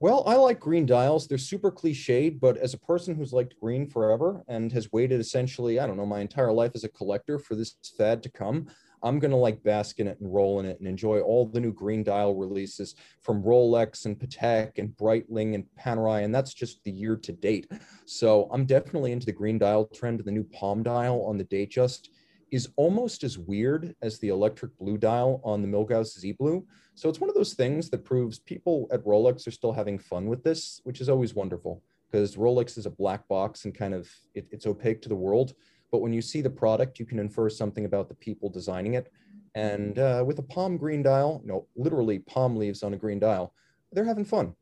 Well, 0.00 0.24
I 0.26 0.34
like 0.34 0.58
green 0.58 0.84
dials. 0.84 1.28
They're 1.28 1.38
super 1.38 1.70
cliched, 1.70 2.40
but 2.40 2.56
as 2.56 2.74
a 2.74 2.78
person 2.78 3.14
who's 3.14 3.32
liked 3.32 3.54
green 3.60 3.86
forever 3.86 4.42
and 4.48 4.72
has 4.72 4.90
waited 4.90 5.20
essentially, 5.20 5.78
I 5.78 5.86
don't 5.86 5.96
know, 5.96 6.04
my 6.04 6.18
entire 6.18 6.50
life 6.50 6.72
as 6.74 6.82
a 6.82 6.88
collector 6.88 7.38
for 7.38 7.54
this 7.54 7.76
fad 7.96 8.20
to 8.24 8.28
come, 8.28 8.66
I'm 9.02 9.18
going 9.18 9.30
to 9.30 9.36
like 9.36 9.62
bask 9.62 9.98
in 9.98 10.06
it 10.06 10.20
and 10.20 10.32
roll 10.32 10.60
in 10.60 10.66
it 10.66 10.78
and 10.78 10.88
enjoy 10.88 11.20
all 11.20 11.46
the 11.46 11.60
new 11.60 11.72
green 11.72 12.02
dial 12.02 12.34
releases 12.34 12.94
from 13.20 13.42
Rolex 13.42 14.06
and 14.06 14.18
Patek 14.18 14.78
and 14.78 14.90
Breitling 14.90 15.54
and 15.54 15.64
Panerai. 15.78 16.24
And 16.24 16.34
that's 16.34 16.54
just 16.54 16.82
the 16.84 16.90
year 16.90 17.16
to 17.16 17.32
date. 17.32 17.70
So 18.06 18.48
I'm 18.52 18.64
definitely 18.64 19.12
into 19.12 19.26
the 19.26 19.32
green 19.32 19.58
dial 19.58 19.86
trend. 19.86 20.20
The 20.20 20.30
new 20.30 20.44
palm 20.44 20.82
dial 20.82 21.24
on 21.24 21.38
the 21.38 21.44
Datejust 21.44 22.08
is 22.50 22.68
almost 22.76 23.24
as 23.24 23.38
weird 23.38 23.94
as 24.02 24.18
the 24.18 24.28
electric 24.28 24.76
blue 24.78 24.98
dial 24.98 25.40
on 25.42 25.62
the 25.62 25.68
Milgauss 25.68 26.18
Z 26.18 26.32
Blue. 26.32 26.64
So 26.94 27.08
it's 27.08 27.20
one 27.20 27.30
of 27.30 27.34
those 27.34 27.54
things 27.54 27.88
that 27.90 28.04
proves 28.04 28.38
people 28.38 28.86
at 28.92 29.02
Rolex 29.04 29.46
are 29.46 29.52
still 29.52 29.72
having 29.72 29.98
fun 29.98 30.26
with 30.26 30.44
this, 30.44 30.80
which 30.84 31.00
is 31.00 31.08
always 31.08 31.34
wonderful 31.34 31.82
because 32.12 32.36
Rolex 32.36 32.76
is 32.76 32.84
a 32.84 32.90
black 32.90 33.26
box 33.26 33.64
and 33.64 33.74
kind 33.74 33.94
of 33.94 34.08
it, 34.34 34.46
it's 34.50 34.66
opaque 34.66 35.00
to 35.02 35.08
the 35.08 35.16
world. 35.16 35.54
But 35.92 36.00
when 36.00 36.12
you 36.12 36.22
see 36.22 36.40
the 36.40 36.50
product, 36.50 36.98
you 36.98 37.06
can 37.06 37.18
infer 37.20 37.48
something 37.48 37.84
about 37.84 38.08
the 38.08 38.14
people 38.14 38.48
designing 38.48 38.94
it. 38.94 39.12
And 39.54 39.98
uh, 39.98 40.24
with 40.26 40.38
a 40.38 40.42
palm 40.42 40.78
green 40.78 41.02
dial, 41.02 41.42
no, 41.44 41.68
literally 41.76 42.18
palm 42.20 42.56
leaves 42.56 42.82
on 42.82 42.94
a 42.94 42.96
green 42.96 43.20
dial, 43.20 43.54
they're 43.92 44.04
having 44.04 44.24
fun. 44.24 44.54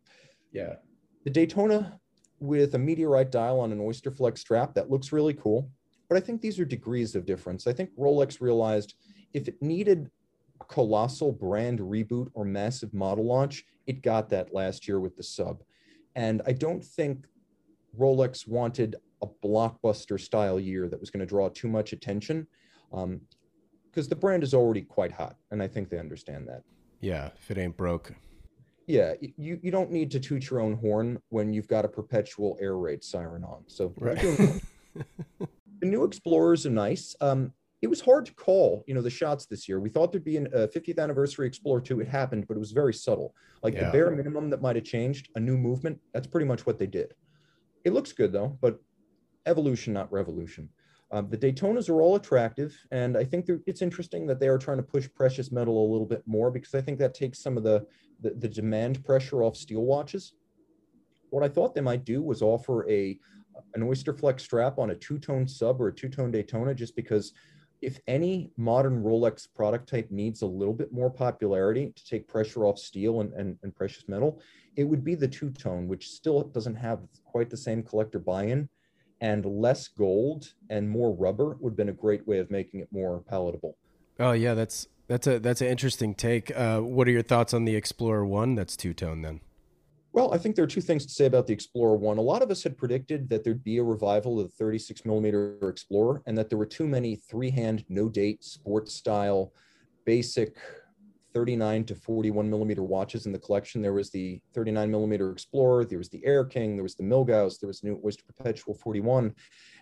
Yeah. 0.53 0.75
The 1.25 1.31
Daytona 1.31 2.01
with 2.41 2.75
a 2.75 2.79
meteorite 2.79 3.31
dial 3.31 3.61
on 3.61 3.71
an 3.71 3.81
Oyster 3.81 4.11
Flex 4.11 4.41
strap, 4.41 4.75
that 4.75 4.91
looks 4.91 5.13
really 5.13 5.35
cool. 5.35 5.71
But 6.09 6.17
I 6.17 6.21
think 6.21 6.41
these 6.41 6.59
are 6.59 6.65
degrees 6.65 7.15
of 7.15 7.25
difference. 7.25 7.69
I 7.69 7.73
think 7.73 7.91
Rolex 7.97 8.41
realized 8.41 8.95
if 9.33 9.47
it 9.47 9.63
needed 9.63 10.11
a 10.61 10.65
colossal 10.65 11.31
brand 11.31 11.79
reboot 11.79 12.29
or 12.35 12.45
massive 12.45 12.93
model 12.93 13.25
launch, 13.25 13.65
it 13.87 14.03
got 14.03 14.29
that 14.31 14.53
last 14.53 14.89
year 14.89 14.99
with 14.99 15.17
the 15.17 15.23
sub. 15.23 15.63
And 16.17 16.43
I 16.47 16.53
don't 16.53 16.85
think 16.85 17.27
Rolex 17.99 18.47
wanted 18.47 18.97
a 19.23 19.27
blockbuster 19.45 20.19
style 20.21 20.59
year 20.59 20.89
that 20.89 20.99
was 20.99 21.11
going 21.11 21.21
to 21.21 21.27
draw 21.27 21.49
too 21.49 21.69
much 21.69 21.93
attention 21.93 22.47
because 22.91 24.09
the 24.09 24.17
brand 24.17 24.43
is 24.43 24.55
already 24.55 24.83
quite 24.83 25.13
hot. 25.13 25.37
And 25.51 25.63
I 25.63 25.69
think 25.69 25.91
they 25.91 25.99
understand 25.99 26.49
that. 26.49 26.63
Yeah, 27.01 27.31
if 27.37 27.51
it 27.51 27.59
ain't 27.59 27.77
broke. 27.77 28.13
Yeah, 28.87 29.15
you, 29.21 29.59
you 29.63 29.71
don't 29.71 29.91
need 29.93 30.11
to 30.13 30.21
toot 30.21 30.51
your 30.51 30.61
own 30.61 30.75
horn 30.75 31.21
when 31.29 31.53
you've 31.53 31.69
got 31.69 31.85
a 31.85 31.89
perpetual 31.89 32.59
air 32.61 32.77
raid 32.77 33.05
siren 33.05 33.45
on. 33.45 33.63
So 33.69 33.95
Right. 33.99 34.19
the 34.99 35.87
new 35.87 36.05
Explorers 36.05 36.67
are 36.67 36.71
nice. 36.71 37.15
Um, 37.21 37.53
it 37.83 37.87
was 37.87 38.01
hard 38.01 38.27
to 38.27 38.35
call, 38.35 38.85
you 38.87 38.95
know, 38.95 39.01
the 39.01 39.09
shots 39.11 39.47
this 39.47 39.69
year. 39.69 39.81
We 39.81 39.89
thought 39.89 40.13
there'd 40.13 40.25
be 40.25 40.37
an- 40.37 40.49
a 40.53 40.67
50th 40.69 40.99
anniversary 40.99 41.47
Explorer 41.47 41.81
2. 41.81 42.01
It 42.01 42.09
happened, 42.09 42.47
but 42.49 42.57
it 42.57 42.61
was 42.61 42.73
very 42.73 42.93
subtle. 42.93 43.35
Like 43.63 43.75
Yeah. 43.75 43.87
the 43.87 43.93
bare 43.93 44.11
minimum 44.11 44.51
that 44.51 44.61
might 44.61 44.77
have 44.77 44.85
changed, 44.85 45.31
a 45.37 45.41
new 45.41 45.57
movement. 45.57 45.99
That's 46.13 46.27
pretty 46.27 46.47
much 46.47 46.67
what 46.67 46.79
they 46.79 46.87
did. 46.87 47.15
It 47.85 47.93
looks 47.93 48.13
good 48.13 48.33
though, 48.33 48.59
but 48.61 48.81
evolution, 49.47 49.93
not 49.93 50.13
revolution. 50.13 50.69
Um, 51.13 51.29
the 51.29 51.37
Daytonas 51.37 51.89
are 51.89 52.01
all 52.03 52.15
attractive, 52.15 52.77
and 52.93 53.17
I 53.17 53.25
think 53.25 53.49
it's 53.67 53.83
interesting 53.83 54.27
that 54.29 54.39
they 54.39 54.47
are 54.47 54.59
trying 54.59 54.77
to 54.77 54.83
push 54.83 55.09
precious 55.13 55.51
metal 55.51 55.85
a 55.85 55.91
little 55.91 56.07
bit 56.07 56.23
more 56.25 56.51
because 56.53 56.75
I 56.75 56.81
think 56.81 56.99
that 57.01 57.15
takes 57.15 57.43
some 57.43 57.57
of 57.57 57.65
the, 57.65 57.85
the 58.21 58.31
the 58.31 58.49
demand 58.49 59.05
pressure 59.05 59.43
off 59.43 59.57
steel 59.57 59.83
watches. 59.83 60.35
What 61.31 61.43
I 61.43 61.49
thought 61.49 61.75
they 61.75 61.81
might 61.81 62.05
do 62.05 62.23
was 62.23 62.43
offer 62.43 62.89
a 62.89 63.19
an 63.75 63.83
Oyster 63.83 64.13
Flex 64.13 64.45
strap 64.45 64.79
on 64.79 64.91
a 64.91 64.95
two-tone 64.95 65.49
sub 65.49 65.81
or 65.81 65.89
a 65.89 65.95
two-tone 65.95 66.31
Daytona, 66.31 66.75
just 66.75 66.95
because 66.95 67.33
if 67.83 67.99
any 68.07 68.53
modern 68.57 69.03
Rolex 69.03 69.47
product 69.55 69.89
type 69.89 70.11
needs 70.11 70.43
a 70.43 70.47
little 70.47 70.75
bit 70.75 70.93
more 70.93 71.11
popularity 71.11 71.93
to 71.95 72.05
take 72.05 72.29
pressure 72.29 72.65
off 72.65 72.79
steel 72.79 73.21
and, 73.21 73.33
and, 73.33 73.59
and 73.63 73.75
precious 73.75 74.09
metal, 74.09 74.41
it 74.77 74.85
would 74.85 75.05
be 75.05 75.15
the 75.15 75.29
two-tone, 75.29 75.89
which 75.89 76.09
still 76.09 76.43
doesn't 76.43 76.77
have 76.77 77.01
quite 77.25 77.51
the 77.51 77.57
same 77.57 77.83
collector 77.83 78.19
buy-in 78.19 78.69
and 79.21 79.45
less 79.45 79.89
gold 79.89 80.53
and 80.71 80.89
more 80.89 81.13
rubber 81.13 81.57
would 81.61 81.71
have 81.71 81.77
been 81.77 81.89
a 81.89 81.93
great 81.93 82.27
way 82.27 82.39
of 82.39 82.51
making 82.51 82.81
it 82.81 82.89
more 82.91 83.21
palatable. 83.29 83.77
Oh 84.19 84.33
yeah, 84.33 84.55
that's 84.55 84.87
that's 85.09 85.27
a 85.27 85.39
that's 85.39 85.61
an 85.61 85.69
interesting 85.69 86.15
take. 86.15 86.57
Uh, 86.57 86.81
what 86.81 87.09
are 87.09 87.11
your 87.11 87.23
thoughts 87.23 87.53
on 87.53 87.65
the 87.65 87.75
Explorer 87.75 88.27
One? 88.27 88.55
That's 88.55 88.77
two 88.77 88.95
tone 88.95 89.23
then. 89.23 89.41
Well, 90.13 90.35
I 90.35 90.39
think 90.39 90.57
there 90.57 90.65
are 90.65 90.69
two 90.69 90.81
things 90.81 91.07
to 91.07 91.13
say 91.13 91.27
about 91.27 91.47
the 91.47 91.53
Explorer 91.53 91.97
One. 91.97 92.19
A 92.19 92.23
lot 92.23 92.43
of 92.43 92.51
us 92.51 92.65
had 92.65 92.77
predicted 92.77 93.29
that 93.31 93.45
there'd 93.45 93.63
be 93.63 93.79
a 93.79 93.83
revival 93.83 94.41
of 94.41 94.49
the 94.49 94.57
36 94.57 95.05
millimeter 95.05 95.57
Explorer 95.69 96.23
and 96.27 96.37
that 96.37 96.49
there 96.49 96.59
were 96.59 96.67
too 96.67 96.89
many 96.89 97.15
three 97.15 97.51
hand, 97.51 97.85
no 97.89 98.09
date, 98.09 98.43
sports 98.43 98.93
style, 98.93 99.53
basic 100.05 100.57
39 101.33 101.85
to 101.85 101.95
41 101.95 102.51
millimeter 102.51 102.83
watches 102.83 103.27
in 103.27 103.33
the 103.33 103.39
collection. 103.39 103.83
There 103.83 103.93
was 103.93 104.11
the 104.11 104.41
39 104.53 104.91
millimeter 104.91 105.31
Explorer, 105.31 105.85
there 105.85 105.99
was 105.99 106.09
the 106.09 106.25
Air 106.27 106.45
King, 106.45 106.75
there 106.75 106.83
was 106.83 106.97
the 106.97 107.05
Milgauss, 107.05 107.61
there 107.61 107.69
was 107.69 107.81
the 107.81 107.91
new 107.91 108.01
Oyster 108.05 108.25
Perpetual 108.25 108.75
41. 108.75 109.33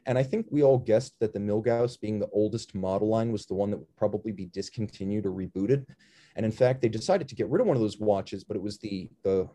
And 0.05 0.19
I 0.19 0.23
think 0.23 0.45
we 0.51 0.63
all 0.63 0.77
guessed 0.77 1.15
that 1.21 1.33
the 1.33 1.41
Milgauss, 1.41 1.99
being 1.99 2.19
the 2.19 2.29
oldest 2.35 2.75
model 2.75 3.09
line, 3.09 3.33
was 3.33 3.47
the 3.47 3.55
one 3.55 3.71
that 3.71 3.79
would 3.79 3.97
probably 3.97 4.33
be 4.33 4.45
discontinued 4.45 5.25
or 5.25 5.31
rebooted. 5.31 5.87
And 6.37 6.45
in 6.45 6.53
fact, 6.53 6.83
they 6.83 6.91
decided 6.91 7.29
to 7.29 7.35
get 7.35 7.49
rid 7.49 7.63
of 7.63 7.67
one 7.67 7.77
of 7.77 7.83
those 7.83 7.99
watches, 7.99 8.45
but 8.45 8.57
it 8.57 8.63
was 8.63 8.77
the 8.79 9.09
the 9.25 9.49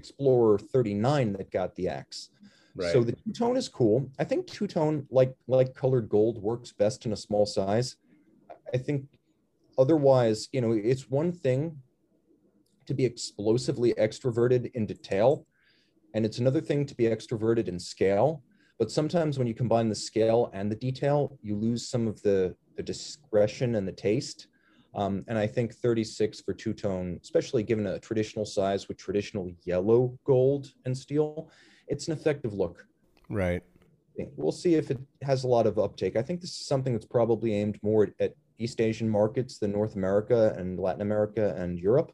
Explorer 0.00 0.58
39 0.58 1.34
that 1.34 1.50
got 1.50 1.76
the 1.76 1.88
axe. 1.88 2.30
So 2.92 3.04
the 3.04 3.12
two 3.12 3.32
tone 3.36 3.56
is 3.58 3.68
cool. 3.68 4.10
I 4.18 4.24
think 4.24 4.46
two 4.46 4.66
tone, 4.66 5.06
like 5.10 5.34
like 5.46 5.74
colored 5.74 6.08
gold, 6.08 6.38
works 6.38 6.72
best 6.72 7.04
in 7.04 7.12
a 7.12 7.16
small 7.16 7.44
size. 7.44 7.96
I 8.72 8.78
think 8.78 9.00
otherwise, 9.76 10.48
you 10.52 10.62
know, 10.62 10.72
it's 10.72 11.10
one 11.10 11.32
thing 11.32 11.76
to 12.86 12.94
be 12.94 13.04
explosively 13.04 13.92
extroverted 13.94 14.70
in 14.74 14.86
detail, 14.86 15.46
and 16.14 16.24
it's 16.24 16.38
another 16.38 16.62
thing 16.62 16.86
to 16.86 16.94
be 16.94 17.04
extroverted 17.04 17.68
in 17.68 17.78
scale. 17.78 18.42
But 18.78 18.90
sometimes 18.90 19.36
when 19.36 19.46
you 19.46 19.54
combine 19.54 19.90
the 19.90 20.02
scale 20.10 20.50
and 20.54 20.72
the 20.72 20.76
detail, 20.88 21.38
you 21.42 21.56
lose 21.56 21.88
some 21.88 22.08
of 22.08 22.22
the 22.22 22.54
the 22.76 22.82
discretion 22.82 23.74
and 23.74 23.86
the 23.86 23.98
taste. 24.08 24.46
Um, 24.94 25.24
and 25.28 25.38
I 25.38 25.46
think 25.46 25.74
36 25.74 26.40
for 26.40 26.52
two 26.52 26.72
tone, 26.72 27.20
especially 27.22 27.62
given 27.62 27.86
a 27.86 27.98
traditional 27.98 28.44
size 28.44 28.88
with 28.88 28.96
traditional 28.96 29.52
yellow 29.64 30.18
gold 30.24 30.72
and 30.84 30.96
steel, 30.96 31.50
it's 31.88 32.08
an 32.08 32.12
effective 32.12 32.54
look. 32.54 32.84
Right. 33.28 33.62
We'll 34.36 34.52
see 34.52 34.74
if 34.74 34.90
it 34.90 34.98
has 35.22 35.44
a 35.44 35.48
lot 35.48 35.66
of 35.66 35.78
uptake. 35.78 36.16
I 36.16 36.22
think 36.22 36.40
this 36.40 36.50
is 36.50 36.66
something 36.66 36.92
that's 36.92 37.06
probably 37.06 37.54
aimed 37.54 37.78
more 37.82 38.04
at, 38.04 38.12
at 38.18 38.34
East 38.58 38.80
Asian 38.80 39.08
markets 39.08 39.58
than 39.58 39.72
North 39.72 39.96
America 39.96 40.54
and 40.58 40.78
Latin 40.78 41.02
America 41.02 41.54
and 41.56 41.78
Europe. 41.78 42.12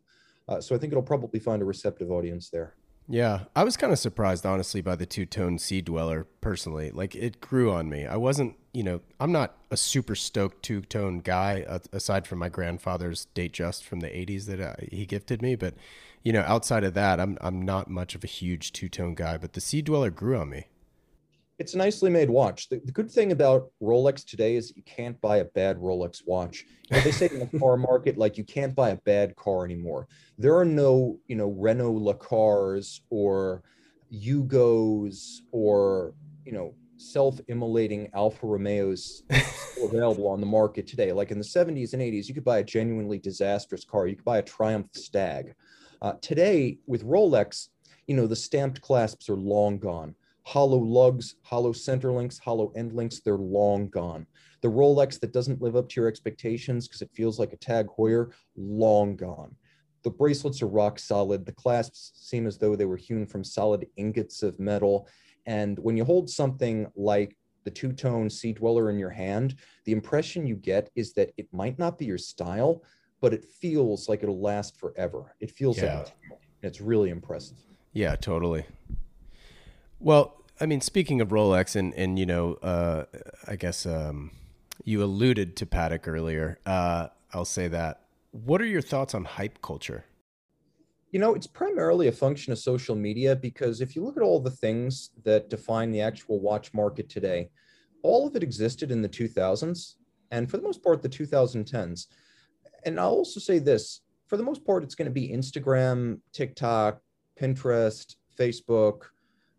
Uh, 0.49 0.61
so 0.61 0.75
I 0.75 0.79
think 0.79 0.93
it'll 0.93 1.03
probably 1.03 1.41
find 1.41 1.61
a 1.63 1.65
receptive 1.65 2.11
audience 2.11 2.51
there. 2.51 2.77
Yeah, 3.09 3.45
I 3.55 3.65
was 3.65 3.77
kind 3.77 3.93
of 3.93 3.99
surprised, 3.99 4.45
honestly, 4.45 4.81
by 4.81 4.97
the 4.97 5.07
two 5.07 5.27
tone 5.27 5.59
Sea 5.59 5.81
Dweller 5.81 6.27
personally. 6.41 6.91
Like, 6.91 7.15
it 7.15 7.41
grew 7.41 7.73
on 7.73 7.89
me. 7.89 8.05
I 8.05 8.17
wasn't, 8.17 8.57
you 8.77 8.83
know, 8.83 9.01
I'm 9.19 9.33
not 9.33 9.57
a 9.71 9.77
super 9.77 10.15
stoked 10.15 10.63
two 10.63 10.83
tone 10.83 11.21
guy, 11.21 11.65
uh, 11.67 11.79
aside 11.95 12.27
from 12.27 12.41
my 12.41 12.51
grandfather's 12.51 13.27
Datejust 13.35 13.83
from 13.85 14.01
the 14.01 14.09
80s 14.09 14.45
that 14.45 14.61
uh, 14.61 14.75
he 14.93 15.07
gifted 15.07 15.41
me. 15.41 15.57
But, 15.57 15.73
you 16.23 16.31
know, 16.31 16.43
outside 16.43 16.85
of 16.85 16.93
that, 16.93 17.19
I'm, 17.19 17.39
I'm 17.41 17.63
not 17.63 17.89
much 17.89 18.15
of 18.15 18.23
a 18.23 18.27
huge 18.27 18.73
two 18.73 18.91
tone 18.91 19.15
guy, 19.15 19.39
but 19.39 19.55
the 19.55 19.63
Sea 19.63 19.81
Dweller 19.81 20.11
grew 20.11 20.39
on 20.39 20.51
me 20.51 20.67
it's 21.59 21.73
a 21.73 21.79
nicely 21.79 22.11
made 22.11 22.29
watch. 22.29 22.69
The, 22.69 22.83
the, 22.85 22.93
good 22.93 23.11
thing 23.11 23.33
about 23.33 23.71
Rolex 23.83 24.27
today 24.27 24.57
is 24.57 24.77
you 24.77 24.83
can't 24.83 25.19
buy 25.23 25.39
a 25.39 25.45
bad 25.47 25.79
Rolex 25.79 26.21
watch. 26.27 26.67
You 26.91 26.99
know, 26.99 27.03
they 27.03 27.13
say 27.13 27.31
in 27.33 27.39
the 27.39 27.59
car 27.59 27.77
market, 27.79 28.19
like 28.19 28.37
you 28.37 28.45
can't 28.45 28.75
buy 28.75 28.91
a 28.91 28.97
bad 29.07 29.35
car 29.37 29.65
anymore. 29.65 30.07
There 30.37 30.55
are 30.55 30.67
no, 30.67 31.19
you 31.29 31.37
know, 31.37 31.49
Renault 31.49 31.95
Le 31.95 32.15
or 33.09 33.63
Yugos 34.13 35.41
or, 35.51 36.13
you 36.45 36.53
know, 36.53 36.75
self-immolating 36.97 38.11
Alfa 38.15 38.47
Romeos 38.47 39.23
available 39.83 40.29
on 40.29 40.41
the 40.41 40.47
market 40.47 40.87
today. 40.87 41.13
Like 41.13 41.31
in 41.31 41.39
the 41.39 41.45
70s 41.45 41.93
and 41.93 42.03
80s, 42.03 42.29
you 42.29 42.35
could 42.35 42.45
buy 42.45 42.59
a 42.59 42.65
genuinely 42.65 43.19
disastrous 43.19 43.85
car. 43.85 44.07
You 44.07 44.17
could 44.17 44.25
buy 44.25 44.39
a 44.39 44.43
Triumph 44.43 44.89
Stag. 44.93 45.55
Uh, 46.03 46.15
today, 46.21 46.79
with 46.87 47.05
Rolex, 47.05 47.69
you 48.07 48.15
know, 48.15 48.27
the 48.27 48.37
stamped 48.37 48.81
clasps 48.81 49.29
are 49.29 49.37
long 49.37 49.79
gone 49.79 50.15
hollow 50.47 50.79
lugs, 50.79 51.35
hollow 51.43 51.73
center 51.73 52.13
links, 52.13 52.39
hollow 52.39 52.73
end 52.77 52.93
links, 52.93 53.19
they're 53.19 53.35
long 53.35 53.89
gone. 53.89 54.25
The 54.63 54.69
Rolex 54.69 55.19
that 55.19 55.33
doesn't 55.33 55.61
live 55.61 55.75
up 55.75 55.89
to 55.89 56.01
your 56.01 56.09
expectations 56.09 56.87
because 56.87 57.03
it 57.03 57.11
feels 57.13 57.41
like 57.41 57.53
a 57.53 57.57
Tag 57.57 57.89
Heuer, 57.99 58.31
long 58.57 59.17
gone. 59.17 59.57
The 60.07 60.11
bracelets 60.11 60.63
are 60.63 60.69
rock 60.69 61.01
solid. 61.01 61.45
The 61.45 61.51
clasps 61.51 62.13
seem 62.15 62.47
as 62.47 62.59
though 62.59 62.77
they 62.77 62.85
were 62.85 62.97
hewn 62.97 63.27
from 63.27 63.43
solid 63.43 63.89
ingots 63.97 64.45
of 64.45 64.61
metal. 64.61 65.09
And 65.47 65.77
when 65.81 65.97
you 65.97 66.05
hold 66.05 66.31
something 66.31 66.87
like 66.95 67.37
the 67.65 67.73
two 67.73 67.93
tone 67.93 68.31
Sea 68.31 68.53
Dweller 68.53 68.89
in 68.89 69.01
your 69.01 69.11
hand, 69.11 69.57
the 69.85 69.91
impression 69.91 70.47
you 70.47 70.55
get 70.55 70.91
is 70.95 71.13
that 71.15 71.33
it 71.37 71.49
might 71.53 71.77
not 71.81 71.99
be 71.99 72.05
your 72.05 72.19
style, 72.19 72.85
but 73.21 73.35
it 73.35 73.45
feels 73.45 74.09
like 74.09 74.23
it'll 74.23 74.41
last 74.41 74.79
forever. 74.79 75.35
It 75.41 75.51
feels 75.51 75.77
yeah. 75.77 75.97
like 75.97 76.15
it's 76.63 76.81
really 76.81 77.11
impressive. 77.11 77.59
Yeah, 77.93 78.15
totally. 78.15 78.65
Well, 79.99 80.41
I 80.61 80.67
mean, 80.67 80.83
speaking 80.83 81.21
of 81.21 81.31
Rolex, 81.31 81.75
and 81.75 81.93
and 81.95 82.17
you 82.17 82.27
know, 82.27 82.55
uh, 82.63 83.07
I 83.49 83.57
guess 83.57 83.85
um, 83.85 84.31
you 84.85 85.03
alluded 85.03 85.57
to 85.57 85.67
Patek 85.67 86.07
earlier. 86.07 86.61
Uh, 86.65 87.09
I'll 87.33 87.45
say 87.45 87.67
that. 87.67 88.03
What 88.45 88.61
are 88.61 88.67
your 88.67 88.83
thoughts 88.83 89.15
on 89.15 89.25
hype 89.25 89.63
culture? 89.63 90.05
You 91.11 91.21
know, 91.21 91.35
it's 91.35 91.47
primarily 91.47 92.09
a 92.09 92.13
function 92.13 92.53
of 92.53 92.59
social 92.59 92.95
media 92.95 93.35
because 93.35 93.81
if 93.81 93.97
you 93.97 94.05
look 94.05 94.19
at 94.19 94.23
all 94.23 94.41
the 94.41 94.51
things 94.51 95.11
that 95.25 95.49
define 95.49 95.91
the 95.91 96.03
actual 96.03 96.39
watch 96.41 96.75
market 96.75 97.09
today, 97.09 97.49
all 98.03 98.27
of 98.27 98.37
it 98.37 98.43
existed 98.43 98.91
in 98.91 99.01
the 99.01 99.09
2000s 99.09 99.95
and 100.33 100.51
for 100.51 100.59
the 100.59 100.63
most 100.63 100.83
part 100.83 101.01
the 101.01 101.09
2010s. 101.09 102.09
And 102.85 103.01
I'll 103.01 103.09
also 103.09 103.41
say 103.41 103.59
this 103.59 104.03
for 104.27 104.37
the 104.37 104.43
most 104.43 104.67
part, 104.67 104.85
it's 104.85 104.95
going 104.95 105.07
to 105.07 105.11
be 105.11 105.31
Instagram, 105.31 106.21
TikTok, 106.35 107.01
Pinterest, 107.41 108.17
Facebook, 108.39 109.05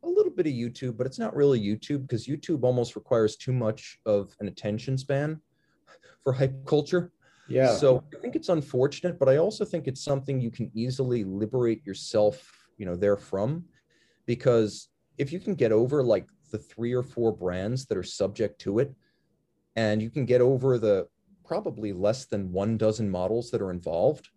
a 0.04 0.08
little 0.08 0.32
bit 0.32 0.46
of 0.46 0.54
YouTube, 0.54 0.98
but 0.98 1.08
it's 1.08 1.18
not 1.18 1.36
really 1.36 1.60
YouTube 1.60 2.04
because 2.04 2.28
YouTube 2.28 2.64
almost 2.64 2.96
requires 2.96 3.38
too 3.38 3.54
much 3.54 3.98
of 4.06 4.36
an 4.40 4.48
attention 4.48 5.00
span 5.00 5.42
for 6.24 6.32
hype 6.32 6.64
culture. 6.68 7.12
Yeah. 7.50 7.74
So 7.76 8.04
I 8.14 8.20
think 8.20 8.36
it's 8.36 8.50
unfortunate, 8.50 9.18
but 9.18 9.30
I 9.30 9.38
also 9.38 9.64
think 9.64 9.88
it's 9.88 10.04
something 10.04 10.40
you 10.40 10.52
can 10.52 10.70
easily 10.74 11.24
liberate 11.24 11.86
yourself, 11.86 12.52
you 12.78 12.86
know, 12.86 12.96
therefrom, 12.96 13.66
because 14.26 14.90
if 15.18 15.32
you 15.32 15.40
can 15.40 15.56
get 15.56 15.72
over 15.72 16.04
like 16.04 16.28
the 16.52 16.58
three 16.58 16.94
or 16.94 17.04
four 17.04 17.32
brands 17.32 17.86
that 17.86 17.98
are 17.98 18.04
subject 18.04 18.60
to 18.62 18.80
it, 18.80 18.94
and 19.76 20.02
you 20.02 20.10
can 20.10 20.26
get 20.26 20.42
over 20.42 20.78
the 20.78 21.08
probably 21.46 21.94
less 21.94 22.26
than 22.26 22.52
one 22.52 22.78
dozen 22.78 23.10
models 23.10 23.52
that 23.52 23.62
are 23.62 23.72
involved. 23.72 24.28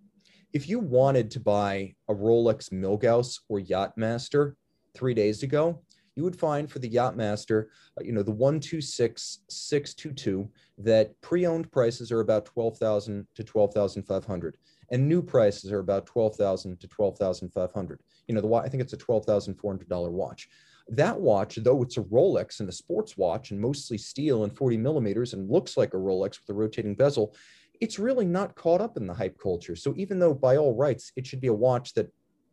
If 0.53 0.69
you 0.69 0.79
wanted 0.79 1.31
to 1.33 1.41
buy 1.41 1.95
a 2.09 2.15
Rolex 2.15 2.73
Milgauss 2.73 3.41
or 3.49 3.61
Yachtmaster, 3.61 4.55
three 4.95 5.15
days 5.15 5.43
ago, 5.43 5.83
you 6.21 6.25
would 6.25 6.39
find 6.39 6.71
for 6.71 6.81
the 6.81 6.91
Yachtmaster, 6.91 7.69
uh, 7.99 8.05
you 8.05 8.13
know, 8.13 8.23
the 8.23 8.31
126622, 8.31 10.51
that 10.77 11.19
pre-owned 11.23 11.73
prices 11.73 12.13
are 12.13 12.21
about 12.21 12.45
12,000 12.45 13.27
to 13.35 13.43
12,500 13.43 14.59
and 14.91 15.09
new 15.09 15.23
prices 15.23 15.73
are 15.73 15.79
about 15.79 16.05
12,000 16.05 16.79
to 16.79 16.87
12,500. 16.89 18.01
You 18.29 18.35
know, 18.35 18.43
the 18.43 18.53
I 18.53 18.69
think 18.69 18.83
it's 18.83 18.93
a 18.93 18.99
$12,400 18.99 20.11
watch. 20.11 20.51
That 20.89 21.19
watch, 21.19 21.57
though 21.57 21.83
it's 21.83 21.97
a 21.97 22.03
Rolex 22.03 22.61
and 22.61 22.69
a 22.69 22.73
sports 22.73 23.17
watch 23.17 23.51
and 23.51 23.59
mostly 23.59 23.97
steel 23.97 24.45
and 24.45 24.55
40 24.55 24.77
millimeters 24.77 25.33
and 25.33 25.51
looks 25.51 25.79
like 25.79 25.95
a 25.95 25.97
Rolex 25.97 26.39
with 26.41 26.51
a 26.51 26.55
rotating 26.55 26.95
bezel, 26.95 27.35
it's 27.81 27.99
really 27.99 28.27
not 28.27 28.57
caught 28.57 28.83
up 28.83 28.99
in 28.99 29.07
the 29.07 29.15
hype 29.15 29.39
culture. 29.39 29.75
So 29.75 29.95
even 29.97 30.19
though 30.19 30.35
by 30.35 30.59
all 30.59 30.75
rights 30.75 31.13
it 31.17 31.27
should 31.27 31.41
be 31.41 31.47
a 31.47 31.55
watch 31.55 31.95
that 31.95 32.13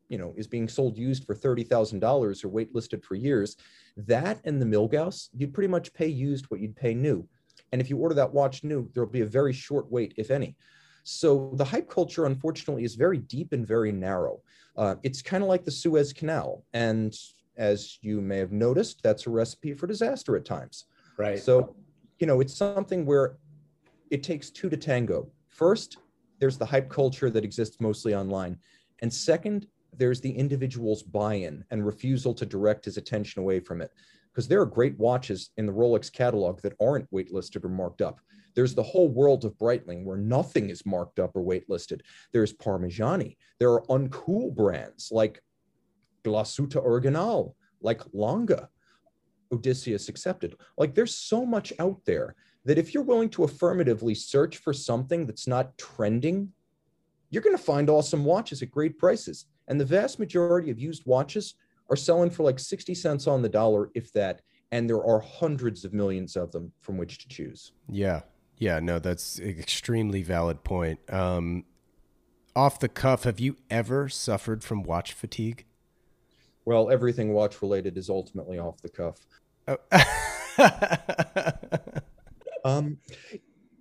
you 0.10 0.18
know 0.18 0.34
is 0.38 0.48
being 0.48 0.68
sold 0.68 0.98
used 0.98 1.26
for 1.26 1.36
$30,000 1.36 2.02
or 2.04 2.50
waitlisted 2.50 3.04
for 3.04 3.16
years, 3.16 3.58
that 3.96 4.40
and 4.46 4.62
the 4.62 4.66
Milgauss, 4.66 5.30
you'd 5.36 5.54
pretty 5.54 5.68
much 5.68 5.94
pay 5.94 6.08
used 6.08 6.46
what 6.46 6.60
you'd 6.60 6.76
pay 6.76 6.94
new. 6.94 7.28
And 7.72 7.82
if 7.82 7.90
you 7.90 7.98
order 7.98 8.16
that 8.16 8.34
watch 8.34 8.64
new, 8.64 8.90
there'll 8.94 9.10
be 9.10 9.22
a 9.22 9.26
very 9.26 9.54
short 9.54 9.92
wait, 9.92 10.14
if 10.18 10.32
any. 10.32 10.56
So 11.04 11.52
the 11.54 11.66
hype 11.66 11.90
culture, 11.90 12.26
unfortunately, 12.26 12.84
is 12.84 12.96
very 12.96 13.18
deep 13.18 13.54
and 13.54 13.66
very 13.66 13.92
narrow. 13.92 14.42
Uh, 14.76 14.96
it's 15.04 15.22
kind 15.22 15.42
of 15.42 15.50
like 15.50 15.64
the 15.64 15.72
Suez 15.72 16.14
Canal. 16.14 16.64
And 16.74 17.16
as 17.58 17.98
you 18.02 18.22
may 18.22 18.38
have 18.38 18.52
noticed, 18.52 19.02
that's 19.04 19.26
a 19.26 19.30
recipe 19.30 19.74
for 19.74 19.88
disaster 19.88 20.36
at 20.36 20.46
times. 20.46 20.86
Right. 21.18 21.40
So, 21.40 21.76
you 22.20 22.28
know, 22.28 22.42
it's 22.42 22.54
something 22.54 23.06
where 23.06 23.38
it 24.12 24.22
takes 24.22 24.50
two 24.50 24.70
to 24.70 24.78
tango. 24.78 25.30
First, 25.48 25.98
there's 26.40 26.58
the 26.58 26.66
hype 26.66 26.90
culture 26.90 27.30
that 27.30 27.44
exists 27.44 27.78
mostly 27.80 28.14
online. 28.14 28.58
And 29.02 29.12
second, 29.12 29.68
there's 29.98 30.22
the 30.22 30.32
individual's 30.32 31.04
buy-in 31.04 31.64
and 31.72 31.86
refusal 31.86 32.34
to 32.36 32.46
direct 32.46 32.86
his 32.86 32.98
attention 32.98 33.42
away 33.42 33.60
from 33.60 33.82
it 33.82 33.92
because 34.32 34.48
there 34.48 34.62
are 34.62 34.66
great 34.66 34.98
watches 35.00 35.50
in 35.58 35.66
the 35.66 35.74
Rolex 35.74 36.12
catalog 36.12 36.62
that 36.62 36.76
aren't 36.80 37.10
waitlisted 37.12 37.66
or 37.66 37.70
marked 37.70 38.02
up. 38.02 38.20
There's 38.56 38.76
the 38.76 38.84
whole 38.84 39.10
world 39.10 39.46
of 39.46 39.58
Breitling 39.58 40.04
where 40.04 40.18
nothing 40.18 40.70
is 40.70 40.86
marked 40.86 41.20
up 41.20 41.36
or 41.36 41.44
waitlisted. 41.44 42.02
There's 42.34 42.54
Parmigiani. 42.54 43.36
There 43.60 43.72
are 43.72 43.84
uncool 43.88 44.56
brands 44.56 45.10
like 45.12 45.42
Glashütte 46.24 46.84
Original, 46.84 47.56
like 47.82 48.02
Lange, 48.14 48.68
Odysseus 49.52 50.10
accepted. 50.10 50.56
Like 50.78 50.94
there's 50.94 51.16
so 51.16 51.46
much 51.46 51.74
out 51.80 52.00
there 52.06 52.36
that 52.66 52.78
if 52.78 52.94
you're 52.94 53.04
willing 53.04 53.30
to 53.30 53.44
affirmatively 53.44 54.14
search 54.14 54.58
for 54.58 54.74
something 54.74 55.26
that's 55.26 55.48
not 55.48 55.78
trending, 55.78 56.52
you're 57.30 57.44
going 57.44 57.58
to 57.58 57.64
find 57.64 57.90
awesome 57.90 58.26
watches 58.26 58.62
at 58.62 58.72
great 58.72 58.98
prices. 58.98 59.46
And 59.68 59.80
the 59.80 59.86
vast 59.86 60.20
majority 60.20 60.72
of 60.72 60.80
used 60.80 61.04
watches 61.06 61.56
are 61.90 61.96
selling 61.96 62.30
for 62.30 62.44
like 62.44 62.60
60 62.60 62.94
cents 62.96 63.28
on 63.28 63.42
the 63.42 63.50
dollar, 63.50 63.90
if 63.96 64.12
that. 64.14 64.42
And 64.72 64.90
there 64.90 65.04
are 65.04 65.20
hundreds 65.20 65.86
of 65.86 65.94
millions 65.94 66.36
of 66.36 66.52
them 66.52 66.72
from 66.82 66.98
which 66.98 67.20
to 67.20 67.28
choose. 67.28 67.72
Yeah. 67.90 68.22
Yeah. 68.58 68.80
No, 68.80 69.00
that's 69.00 69.40
an 69.40 69.50
extremely 69.60 70.24
valid 70.24 70.64
point. 70.64 71.00
Um, 71.10 71.64
off 72.56 72.80
the 72.80 72.90
cuff, 72.90 73.24
have 73.24 73.40
you 73.40 73.56
ever 73.70 74.10
suffered 74.10 74.64
from 74.64 74.84
watch 74.84 75.14
fatigue? 75.14 75.66
Well, 76.66 76.90
everything 76.90 77.32
watch 77.32 77.62
related 77.62 77.98
is 77.98 78.10
ultimately 78.10 78.60
off 78.60 78.82
the 78.82 78.90
cuff. 78.90 79.26
Oh. 79.68 79.78
um, 82.66 82.98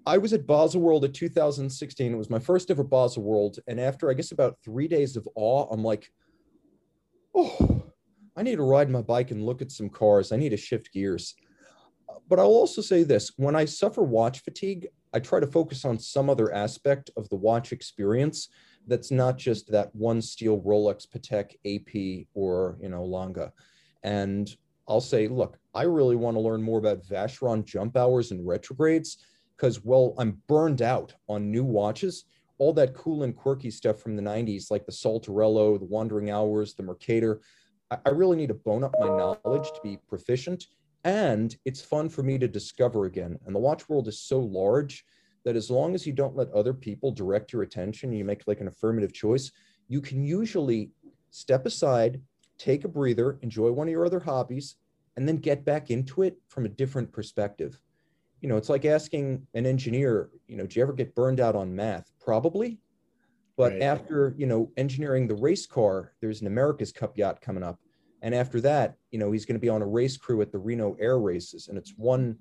I 0.07 0.19
was 0.19 0.33
at 0.33 0.47
Baselworld 0.47 1.03
at 1.03 1.15
2016. 1.15 2.13
It 2.13 2.17
was 2.17 2.31
my 2.31 2.39
first 2.39 2.71
ever 2.71 2.85
Baselworld. 2.85 3.59
And 3.67 3.81
after, 3.81 4.09
I 4.09 4.15
guess, 4.15 4.31
about 4.31 4.57
three 4.65 4.87
days 4.87 5.17
of 5.17 5.29
awe, 5.35 5.69
I'm 5.69 5.83
like, 5.83 6.09
oh, 7.35 7.83
I 8.37 8.45
need 8.45 8.57
to 8.57 8.63
ride 8.63 8.89
my 8.89 9.03
bike 9.03 9.33
and 9.33 9.45
look 9.45 9.63
at 9.63 9.73
some 9.73 9.89
cars. 9.89 10.31
I 10.31 10.37
need 10.37 10.51
to 10.51 10.57
shift 10.57 10.93
gears. 10.93 11.35
But 12.29 12.39
I'll 12.39 12.47
also 12.47 12.83
say 12.83 13.03
this 13.03 13.33
when 13.37 13.57
I 13.57 13.65
suffer 13.65 14.03
watch 14.03 14.41
fatigue, 14.45 14.87
I 15.13 15.19
try 15.19 15.41
to 15.41 15.47
focus 15.47 15.85
on 15.85 15.99
some 15.99 16.31
other 16.31 16.55
aspect 16.55 17.11
of 17.17 17.29
the 17.29 17.37
watch 17.37 17.73
experience 17.73 18.49
that's 18.87 19.11
not 19.11 19.39
just 19.39 19.73
that 19.73 19.93
one 19.93 20.23
steel 20.23 20.61
Rolex 20.61 21.07
Patek 21.09 21.55
AP 21.67 22.27
or, 22.35 22.79
you 22.81 22.89
know, 22.89 23.05
Lange. 23.05 23.51
And 24.05 24.49
I'll 24.89 25.01
say, 25.01 25.27
look, 25.27 25.59
I 25.75 25.83
really 25.83 26.15
want 26.15 26.37
to 26.37 26.41
learn 26.41 26.63
more 26.63 26.79
about 26.79 27.05
Vacheron 27.05 27.65
jump 27.65 27.97
hours 27.97 28.31
and 28.31 28.47
retrogrades 28.47 29.19
because 29.57 29.85
well 29.85 30.15
i'm 30.19 30.41
burned 30.47 30.83
out 30.83 31.15
on 31.29 31.51
new 31.51 31.65
watches 31.65 32.25
all 32.59 32.73
that 32.73 32.95
cool 32.95 33.23
and 33.23 33.37
quirky 33.37 33.71
stuff 33.71 34.01
from 34.01 34.17
the 34.17 34.23
90s, 34.23 34.71
like 34.71 34.87
the 34.87 34.93
Saltarello, 34.93 35.79
the 35.79 35.85
Wandering 35.85 36.31
Hours, 36.31 36.75
the 36.75 36.83
Mercator. 36.83 37.41
I, 37.91 37.99
I 38.07 38.11
really 38.11 38.37
need 38.37 38.49
to 38.49 38.55
bone 38.55 38.85
up 38.85 38.95
my 38.99 39.07
knowledge 39.07 39.69
to 39.69 39.81
be 39.83 39.99
proficient. 40.09 40.65
And 41.05 41.55
it's 41.65 41.81
fun 41.81 42.09
for 42.09 42.23
me 42.23 42.39
to 42.39 42.49
discover 42.49 43.05
again. 43.05 43.39
And 43.47 43.55
the 43.55 43.61
watch 43.61 43.89
world 43.89 44.09
is 44.09 44.21
so 44.21 44.41
large 44.41 45.05
that 45.45 45.57
as 45.57 45.71
long 45.71 45.95
as 45.95 46.07
you 46.07 46.13
don't 46.13 46.35
let 46.35 46.51
other 46.51 46.75
people 46.75 47.13
direct 47.13 47.53
your 47.53 47.63
attention, 47.63 48.13
you 48.13 48.25
make 48.25 48.43
like 48.47 48.61
an 48.61 48.69
affirmative 48.69 49.13
choice, 49.13 49.53
you 49.89 50.01
can 50.01 50.25
usually 50.25 50.91
step 51.31 51.67
aside, 51.67 52.21
take 52.59 52.85
a 52.85 52.89
breather, 52.89 53.39
enjoy 53.43 53.71
one 53.71 53.87
of 53.87 53.93
your 53.93 54.07
other 54.07 54.19
hobbies, 54.19 54.77
and 55.17 55.29
then 55.29 55.37
get 55.37 55.65
back 55.65 55.91
into 55.91 56.23
it 56.23 56.37
from 56.49 56.65
a 56.65 56.71
different 56.71 57.13
perspective. 57.13 57.79
You 58.41 58.49
know, 58.49 58.57
it's 58.57 58.69
like 58.69 58.85
asking 58.85 59.47
an 59.55 59.67
engineer, 59.67 60.31
you 60.47 60.57
know, 60.57 60.67
do 60.67 60.79
you 60.79 60.83
ever 60.83 60.93
get 60.93 61.15
burned 61.15 61.41
out 61.41 61.57
on 61.57 61.75
math? 61.75 62.11
Probably. 62.21 62.79
But 63.57 63.73
right. 63.73 63.83
after, 63.83 64.35
you 64.37 64.47
know, 64.47 64.71
engineering 64.77 65.27
the 65.27 65.35
race 65.35 65.67
car, 65.67 66.13
there's 66.21 66.43
an 66.43 66.47
America's 66.47 66.93
Cup 66.93 67.17
yacht 67.17 67.41
coming 67.41 67.63
up. 67.63 67.81
And 68.23 68.35
after 68.35 68.61
that, 68.63 68.97
you 69.11 69.19
know, 69.19 69.33
he's 69.33 69.47
going 69.47 69.55
to 69.55 69.61
be 69.61 69.69
on 69.69 69.83
a 69.83 69.87
race 69.87 70.17
crew 70.17 70.43
at 70.43 70.53
the 70.53 70.59
Reno 70.59 70.97
Air 71.01 71.19
Races. 71.19 71.69
And 71.69 71.79
it's 71.79 71.95
one, 71.97 72.37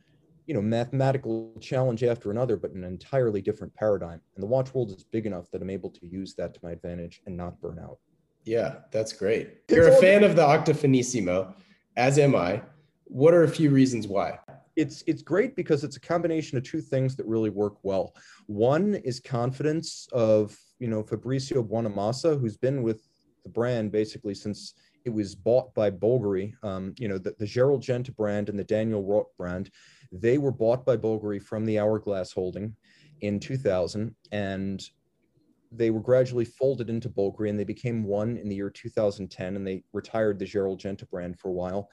you 0.46 0.54
know, 0.54 0.62
mathematical 0.62 1.54
challenge 1.62 2.04
after 2.04 2.32
another, 2.32 2.58
but 2.58 2.72
an 2.72 2.84
entirely 2.84 3.42
different 3.42 3.74
paradigm. 3.76 4.20
And 4.36 4.44
the 4.44 4.48
watch 4.48 4.74
world 4.74 4.92
is 4.92 5.04
big 5.04 5.26
enough 5.26 5.50
that 5.52 5.62
I'm 5.62 5.70
able 5.70 5.90
to 5.92 6.06
use 6.06 6.34
that 6.36 6.54
to 6.54 6.60
my 6.64 6.72
advantage 6.72 7.22
and 7.26 7.38
not 7.38 7.60
burn 7.62 7.80
out. 7.80 8.00
Yeah, 8.44 8.76
that's 8.92 9.12
great. 9.12 9.62
You're 9.70 9.88
a 9.88 9.98
fan 9.98 10.24
of 10.24 10.36
the 10.36 10.44
Octofinissimo, 10.44 11.54
as 11.98 12.20
am 12.20 12.36
I. 12.36 12.62
What 13.06 13.34
are 13.34 13.44
a 13.44 13.48
few 13.48 13.70
reasons 13.72 14.08
why? 14.08 14.40
It's 14.76 15.04
it's 15.08 15.22
great 15.22 15.56
because 15.56 15.84
it's 15.84 15.96
a 15.96 16.02
combination 16.02 16.58
of 16.58 16.64
two 16.64 16.82
things 16.82 17.16
that 17.16 17.26
really 17.26 17.50
work 17.50 17.76
well. 17.84 18.14
One 18.48 18.96
is 18.96 19.20
confidence 19.20 20.08
of 20.12 20.58
you 20.80 20.88
know 20.88 21.04
Fabrizio 21.04 21.64
Buonamassa, 21.64 22.40
who's 22.40 22.58
been 22.58 22.84
with 22.84 23.08
the 23.44 23.50
brand 23.50 23.92
basically 23.92 24.34
since 24.34 24.74
it 25.06 25.10
was 25.12 25.36
bought 25.36 25.74
by 25.74 25.92
Bulgari. 25.92 26.54
Um, 26.64 26.94
you 26.98 27.08
know 27.08 27.18
the, 27.18 27.36
the 27.40 27.46
Gerald 27.46 27.82
Genta 27.82 28.12
brand 28.12 28.50
and 28.50 28.60
the 28.60 28.64
Daniel 28.64 29.04
Roth 29.04 29.36
brand, 29.38 29.70
they 30.12 30.38
were 30.38 30.52
bought 30.52 30.86
by 30.86 30.98
Bulgari 30.98 31.42
from 31.42 31.66
the 31.66 31.80
Hourglass 31.80 32.32
Holding 32.32 32.76
in 33.22 33.40
2000, 33.40 34.14
and 34.32 34.84
they 35.72 35.90
were 35.90 36.02
gradually 36.02 36.46
folded 36.46 36.90
into 36.90 37.10
Bulgari 37.10 37.50
and 37.50 37.60
they 37.60 37.66
became 37.66 38.04
one 38.04 38.38
in 38.38 38.48
the 38.48 38.56
year 38.56 38.70
2010 38.70 39.56
and 39.56 39.68
they 39.68 39.84
retired 39.94 40.40
the 40.40 40.46
Gerald 40.46 40.80
Genta 40.80 41.06
brand 41.06 41.40
for 41.40 41.50
a 41.50 41.54
while. 41.54 41.90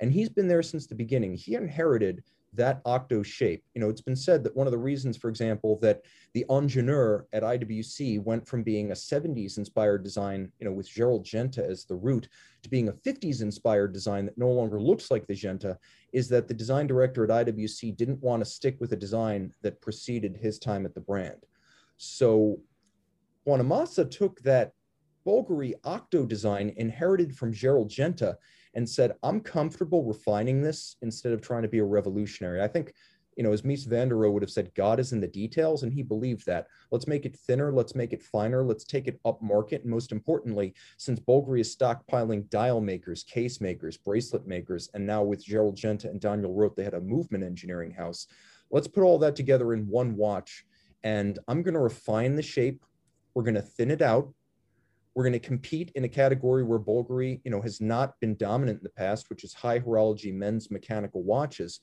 And 0.00 0.12
he's 0.12 0.28
been 0.28 0.48
there 0.48 0.62
since 0.62 0.86
the 0.86 0.94
beginning. 0.94 1.34
He 1.34 1.54
inherited 1.54 2.22
that 2.56 2.80
octo 2.84 3.22
shape. 3.22 3.62
You 3.74 3.80
know, 3.80 3.88
it's 3.88 4.00
been 4.00 4.16
said 4.16 4.42
that 4.44 4.56
one 4.56 4.66
of 4.66 4.70
the 4.70 4.78
reasons, 4.78 5.16
for 5.16 5.28
example, 5.28 5.78
that 5.82 6.02
the 6.32 6.44
Ingenieur 6.48 7.26
at 7.32 7.42
IWC 7.42 8.22
went 8.22 8.46
from 8.46 8.62
being 8.62 8.90
a 8.90 8.94
70s 8.94 9.58
inspired 9.58 10.02
design, 10.02 10.50
you 10.58 10.66
know, 10.66 10.72
with 10.72 10.88
Gerald 10.88 11.24
Genta 11.24 11.64
as 11.64 11.84
the 11.84 11.94
root, 11.94 12.28
to 12.62 12.70
being 12.70 12.88
a 12.88 12.92
50s 12.92 13.42
inspired 13.42 13.92
design 13.92 14.24
that 14.24 14.38
no 14.38 14.50
longer 14.50 14.80
looks 14.80 15.10
like 15.10 15.26
the 15.26 15.34
Genta, 15.34 15.78
is 16.12 16.28
that 16.28 16.48
the 16.48 16.54
design 16.54 16.86
director 16.86 17.24
at 17.24 17.46
IWC 17.46 17.96
didn't 17.96 18.22
want 18.22 18.42
to 18.42 18.50
stick 18.50 18.76
with 18.80 18.92
a 18.92 18.96
design 18.96 19.52
that 19.62 19.80
preceded 19.80 20.36
his 20.36 20.58
time 20.58 20.86
at 20.86 20.94
the 20.94 21.00
brand. 21.00 21.44
So 21.98 22.58
Buonamassa 23.46 24.10
took 24.10 24.40
that 24.40 24.72
Bulgari 25.26 25.74
Octo 25.84 26.24
design 26.24 26.72
inherited 26.76 27.36
from 27.36 27.52
Gerald 27.52 27.90
Genta 27.90 28.38
and 28.76 28.88
said, 28.88 29.14
I'm 29.22 29.40
comfortable 29.40 30.04
refining 30.04 30.62
this 30.62 30.96
instead 31.02 31.32
of 31.32 31.40
trying 31.40 31.62
to 31.62 31.68
be 31.68 31.78
a 31.78 31.84
revolutionary. 31.84 32.62
I 32.62 32.68
think, 32.68 32.92
you 33.36 33.42
know, 33.42 33.52
as 33.52 33.62
Mies 33.62 33.86
van 33.86 34.10
der 34.10 34.16
Rohe 34.16 34.32
would 34.32 34.42
have 34.42 34.50
said, 34.50 34.74
God 34.74 35.00
is 35.00 35.12
in 35.12 35.20
the 35.20 35.26
details, 35.26 35.82
and 35.82 35.92
he 35.92 36.02
believed 36.02 36.46
that. 36.46 36.66
Let's 36.90 37.06
make 37.06 37.24
it 37.24 37.34
thinner, 37.34 37.72
let's 37.72 37.94
make 37.94 38.12
it 38.12 38.22
finer, 38.22 38.62
let's 38.62 38.84
take 38.84 39.08
it 39.08 39.18
up 39.24 39.42
market. 39.42 39.82
And 39.82 39.90
most 39.90 40.12
importantly, 40.12 40.74
since 40.98 41.18
Bulgari 41.18 41.60
is 41.60 41.74
stockpiling 41.74 42.48
dial 42.50 42.82
makers, 42.82 43.24
case 43.24 43.60
makers, 43.60 43.96
bracelet 43.96 44.46
makers, 44.46 44.90
and 44.94 45.06
now 45.06 45.22
with 45.22 45.44
Gerald 45.44 45.76
Genta 45.76 46.08
and 46.10 46.20
Daniel 46.20 46.54
Roth, 46.54 46.76
they 46.76 46.84
had 46.84 46.94
a 46.94 47.00
movement 47.00 47.44
engineering 47.44 47.92
house. 47.92 48.26
Let's 48.70 48.88
put 48.88 49.04
all 49.04 49.18
that 49.18 49.36
together 49.36 49.72
in 49.72 49.88
one 49.88 50.16
watch. 50.16 50.64
And 51.02 51.38
I'm 51.48 51.62
going 51.62 51.74
to 51.74 51.80
refine 51.80 52.36
the 52.36 52.42
shape 52.42 52.84
we're 53.36 53.42
going 53.42 53.54
to 53.54 53.60
thin 53.60 53.90
it 53.90 54.00
out. 54.00 54.32
We're 55.16 55.24
going 55.24 55.32
to 55.32 55.38
compete 55.38 55.92
in 55.94 56.04
a 56.04 56.08
category 56.08 56.62
where 56.62 56.78
Bulgari, 56.78 57.40
you 57.42 57.50
know, 57.50 57.62
has 57.62 57.80
not 57.80 58.20
been 58.20 58.36
dominant 58.36 58.80
in 58.80 58.84
the 58.84 58.90
past, 58.90 59.30
which 59.30 59.44
is 59.44 59.54
high 59.54 59.80
horology 59.80 60.30
men's 60.32 60.70
mechanical 60.70 61.22
watches. 61.22 61.80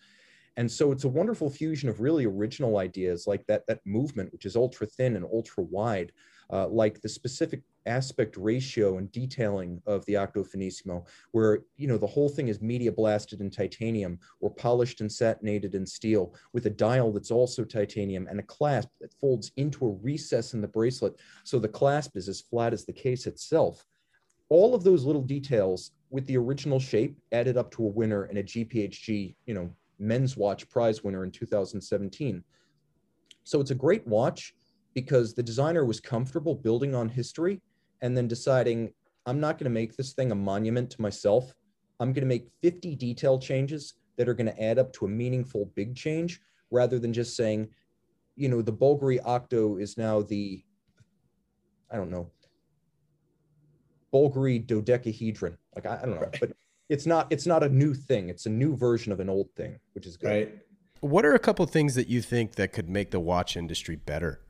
And 0.56 0.72
so 0.72 0.92
it's 0.92 1.06
a 1.06 1.10
wonderful 1.10 1.50
fusion 1.50 1.90
of 1.90 2.00
really 2.00 2.28
original 2.28 2.78
ideas 2.78 3.26
like 3.26 3.44
that, 3.48 3.64
that 3.68 3.80
movement, 3.88 4.32
which 4.32 4.46
is 4.46 4.56
ultra 4.56 4.86
thin 4.86 5.16
and 5.16 5.26
ultra 5.26 5.64
wide, 5.64 6.12
uh, 6.52 6.68
like 6.68 7.02
the 7.02 7.10
specific 7.10 7.64
aspect 7.86 8.38
ratio 8.38 8.98
and 8.98 9.12
detailing 9.12 9.82
of 9.86 10.06
the 10.06 10.16
Octo 10.16 10.44
Finissimo, 10.44 11.06
where 11.32 11.60
you 11.78 11.88
know 11.88 11.98
the 11.98 12.08
whole 12.08 12.30
thing 12.30 12.48
is 12.48 12.62
media 12.62 12.92
blasted 12.92 13.42
in 13.42 13.50
titanium 13.50 14.20
or 14.40 14.54
polished 14.54 15.02
and 15.02 15.12
satinated 15.12 15.76
in 15.76 15.86
steel, 15.86 16.34
with 16.54 16.66
a 16.66 16.70
dial 16.70 17.12
that's 17.12 17.32
also 17.32 17.64
titanium 17.64 18.28
and 18.28 18.40
a 18.40 18.44
clasp 18.44 18.90
that 19.02 19.14
folds 19.14 19.52
into 19.58 19.86
a 19.86 19.92
recess 20.02 20.54
in 20.54 20.62
the 20.62 20.68
bracelet, 20.68 21.20
so 21.44 21.60
the 21.60 21.68
clasp 21.68 22.16
is 22.16 22.28
as 22.30 22.42
flat 22.42 22.74
as 22.74 22.86
the 22.86 22.94
case 22.94 23.28
itself. 23.28 23.86
All 24.50 24.76
of 24.76 24.84
those 24.84 25.06
little 25.06 25.22
details 25.22 25.92
with 26.10 26.26
the 26.28 26.38
original 26.38 26.80
shape 26.80 27.18
added 27.32 27.58
up 27.58 27.72
to 27.72 27.84
a 27.84 27.90
winner 27.90 28.26
in 28.26 28.38
a 28.38 28.44
GPHG, 28.44 29.36
you 29.46 29.54
know, 29.54 29.74
men's 30.00 30.38
watch 30.38 30.70
prize 30.70 31.04
winner 31.04 31.24
in 31.24 31.32
2017. 31.32 32.44
So 33.44 33.60
it's 33.60 33.72
a 33.72 33.76
great 33.76 34.06
watch 34.08 34.54
because 34.94 35.34
the 35.34 35.44
designer 35.44 35.86
was 35.86 36.00
comfortable 36.00 36.56
building 36.56 36.94
on 36.94 37.10
history 37.10 37.62
and 38.04 38.16
then 38.16 38.28
deciding 38.28 38.94
I'm 39.26 39.40
not 39.40 39.58
going 39.58 39.64
to 39.64 39.72
make 39.72 39.96
this 39.96 40.12
thing 40.12 40.32
a 40.32 40.36
monument 40.36 40.92
to 40.92 41.02
myself. 41.02 41.56
I'm 42.00 42.12
going 42.12 42.22
to 42.22 42.28
make 42.28 42.50
50 42.62 42.96
detail 42.96 43.40
changes 43.40 43.94
that 44.18 44.28
are 44.30 44.34
going 44.34 44.54
to 44.54 44.62
add 44.62 44.78
up 44.78 44.92
to 44.94 45.06
a 45.06 45.08
meaningful 45.08 45.72
big 45.74 45.96
change 45.96 46.42
rather 46.70 47.00
than 47.00 47.14
just 47.14 47.36
saying, 47.36 47.70
you 48.36 48.50
know, 48.50 48.62
the 48.62 48.74
Bulgari 48.74 49.20
Octo 49.26 49.78
is 49.78 49.98
now 49.98 50.22
the, 50.22 50.64
I 51.90 51.96
don't 51.96 52.12
know, 52.12 52.30
Bulgari 54.14 54.66
dodecahedron. 54.68 55.58
Like, 55.74 55.86
I, 55.86 56.00
I 56.02 56.06
don't 56.06 56.16
know, 56.16 56.22
right. 56.22 56.38
but 56.40 56.52
it's 56.90 57.06
not, 57.06 57.28
it's 57.30 57.48
not 57.48 57.64
a 57.64 57.70
new 57.70 57.94
thing. 57.94 58.28
It's 58.28 58.48
a 58.48 58.50
new 58.50 58.76
version 58.76 59.14
of 59.14 59.22
an 59.22 59.30
old 59.30 59.50
thing, 59.56 59.80
which 59.94 60.06
is 60.06 60.18
good. 60.18 60.28
Right. 60.28 60.60
What 61.00 61.26
are 61.26 61.34
a 61.34 61.40
couple 61.40 61.66
things 61.68 61.96
that 61.96 62.10
you 62.10 62.22
think 62.22 62.56
that 62.56 62.74
could 62.74 62.90
make 62.90 63.12
the 63.12 63.20
watch 63.20 63.56
industry 63.56 63.96
better? 63.96 64.42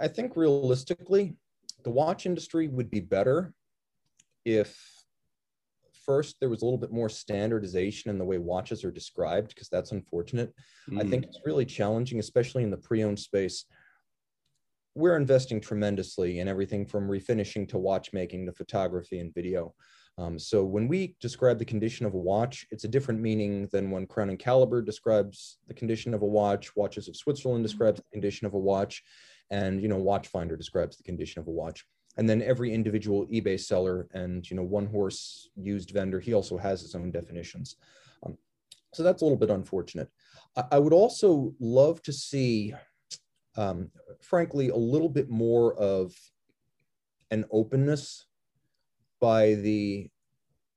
I 0.00 0.08
think 0.08 0.36
realistically, 0.36 1.36
the 1.84 1.90
watch 1.90 2.26
industry 2.26 2.68
would 2.68 2.90
be 2.90 3.00
better 3.00 3.52
if 4.44 4.76
first 6.04 6.36
there 6.40 6.48
was 6.48 6.62
a 6.62 6.64
little 6.64 6.78
bit 6.78 6.92
more 6.92 7.08
standardization 7.08 8.10
in 8.10 8.18
the 8.18 8.24
way 8.24 8.38
watches 8.38 8.84
are 8.84 8.90
described 8.90 9.48
because 9.48 9.68
that's 9.68 9.92
unfortunate. 9.92 10.52
Mm. 10.90 11.02
i 11.02 11.08
think 11.08 11.24
it's 11.24 11.40
really 11.44 11.64
challenging 11.64 12.18
especially 12.18 12.62
in 12.62 12.70
the 12.70 12.76
pre-owned 12.76 13.18
space. 13.18 13.64
We're 14.96 15.16
investing 15.16 15.60
tremendously 15.60 16.38
in 16.38 16.46
everything 16.46 16.86
from 16.86 17.08
refinishing 17.08 17.68
to 17.70 17.78
watchmaking 17.78 18.46
to 18.46 18.52
photography 18.52 19.18
and 19.18 19.34
video. 19.34 19.74
Um, 20.16 20.38
so 20.38 20.64
when 20.64 20.86
we 20.86 21.16
describe 21.20 21.58
the 21.58 21.64
condition 21.64 22.06
of 22.06 22.14
a 22.14 22.18
watch, 22.18 22.64
it's 22.70 22.84
a 22.84 22.88
different 22.88 23.20
meaning 23.20 23.68
than 23.72 23.90
when 23.90 24.06
Crown 24.06 24.30
and 24.30 24.38
Caliber 24.38 24.80
describes 24.82 25.58
the 25.66 25.74
condition 25.74 26.14
of 26.14 26.22
a 26.22 26.26
watch, 26.26 26.76
Watches 26.76 27.08
of 27.08 27.16
Switzerland 27.16 27.64
describes 27.64 27.98
the 27.98 28.12
condition 28.12 28.46
of 28.46 28.54
a 28.54 28.58
watch 28.58 29.02
and 29.54 29.80
you 29.80 29.88
know 29.88 29.96
watch 29.96 30.26
finder 30.28 30.56
describes 30.56 30.96
the 30.96 31.04
condition 31.04 31.40
of 31.40 31.46
a 31.46 31.50
watch. 31.50 31.84
And 32.16 32.28
then 32.28 32.42
every 32.42 32.72
individual 32.72 33.26
ebay 33.26 33.58
seller 33.58 34.08
and 34.12 34.48
you 34.50 34.56
know 34.56 34.62
one 34.62 34.86
horse 34.86 35.48
used 35.56 35.90
vendor 35.90 36.20
he 36.20 36.34
also 36.34 36.56
has 36.58 36.80
his 36.80 36.94
own 36.94 37.10
definitions. 37.10 37.76
Um, 38.24 38.36
so 38.92 39.02
that's 39.02 39.22
a 39.22 39.24
little 39.24 39.38
bit 39.38 39.50
unfortunate. 39.50 40.08
I, 40.56 40.64
I 40.72 40.78
would 40.78 40.92
also 40.92 41.54
love 41.60 42.02
to 42.02 42.12
see 42.12 42.74
um, 43.56 43.90
frankly 44.20 44.68
a 44.70 44.76
little 44.76 45.08
bit 45.08 45.30
more 45.30 45.74
of 45.76 46.12
an 47.30 47.44
openness 47.52 48.26
by 49.20 49.54
the 49.54 50.10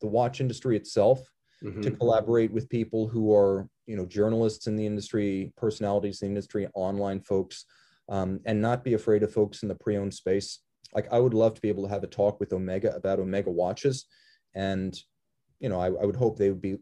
the 0.01 0.07
watch 0.07 0.39
industry 0.39 0.77
itself 0.77 1.19
mm-hmm. 1.63 1.81
to 1.81 1.89
collaborate 1.89 2.51
with 2.51 2.69
people 2.69 3.07
who 3.07 3.33
are 3.33 3.67
you 3.87 3.97
know 3.97 4.05
journalists 4.05 4.67
in 4.67 4.75
the 4.75 4.85
industry 4.85 5.51
personalities 5.57 6.21
in 6.21 6.27
the 6.27 6.31
industry 6.31 6.67
online 6.75 7.19
folks 7.21 7.65
um, 8.09 8.39
and 8.45 8.61
not 8.61 8.83
be 8.83 8.93
afraid 8.93 9.23
of 9.23 9.33
folks 9.33 9.63
in 9.63 9.69
the 9.69 9.75
pre-owned 9.75 10.13
space. 10.13 10.59
Like 10.93 11.11
I 11.11 11.19
would 11.19 11.33
love 11.33 11.53
to 11.55 11.61
be 11.61 11.69
able 11.69 11.83
to 11.83 11.89
have 11.89 12.03
a 12.03 12.07
talk 12.07 12.39
with 12.39 12.53
Omega 12.53 12.95
about 12.95 13.19
Omega 13.19 13.51
watches, 13.51 14.05
and 14.55 14.97
you 15.59 15.69
know 15.69 15.79
I, 15.79 15.87
I 15.87 16.05
would 16.05 16.15
hope 16.15 16.37
they 16.37 16.49
would 16.49 16.61
be 16.61 16.77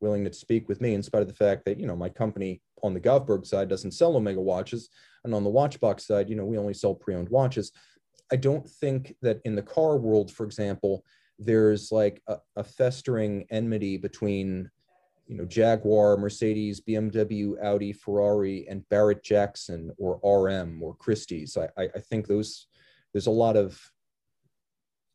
willing 0.00 0.24
to 0.24 0.32
speak 0.32 0.68
with 0.68 0.80
me 0.80 0.94
in 0.94 1.02
spite 1.02 1.22
of 1.22 1.28
the 1.28 1.34
fact 1.34 1.64
that 1.66 1.78
you 1.78 1.86
know 1.86 1.96
my 1.96 2.08
company 2.08 2.62
on 2.82 2.94
the 2.94 3.00
Govberg 3.00 3.44
side 3.46 3.68
doesn't 3.68 3.92
sell 3.92 4.16
Omega 4.16 4.40
watches, 4.40 4.88
and 5.24 5.34
on 5.34 5.44
the 5.44 5.50
Watchbox 5.50 6.00
side, 6.00 6.30
you 6.30 6.36
know 6.36 6.46
we 6.46 6.58
only 6.58 6.74
sell 6.74 6.94
pre-owned 6.94 7.28
watches. 7.28 7.72
I 8.32 8.36
don't 8.36 8.68
think 8.68 9.14
that 9.22 9.40
in 9.44 9.54
the 9.54 9.62
car 9.62 9.96
world, 9.96 10.30
for 10.30 10.44
example, 10.44 11.04
there's 11.38 11.92
like 11.92 12.22
a, 12.28 12.36
a 12.56 12.64
festering 12.64 13.46
enmity 13.50 13.96
between 13.96 14.70
you 15.28 15.36
know, 15.36 15.44
Jaguar, 15.44 16.16
Mercedes, 16.16 16.80
BMW, 16.80 17.62
Audi, 17.62 17.92
Ferrari, 17.92 18.66
and 18.68 18.88
Barrett 18.88 19.22
Jackson 19.22 19.92
or 19.98 20.18
RM 20.24 20.82
or 20.82 20.96
Christie's. 20.96 21.56
I, 21.56 21.68
I, 21.80 21.88
I 21.94 22.00
think 22.00 22.26
those 22.26 22.66
there's 23.12 23.26
a 23.26 23.30
lot 23.30 23.56
of 23.56 23.80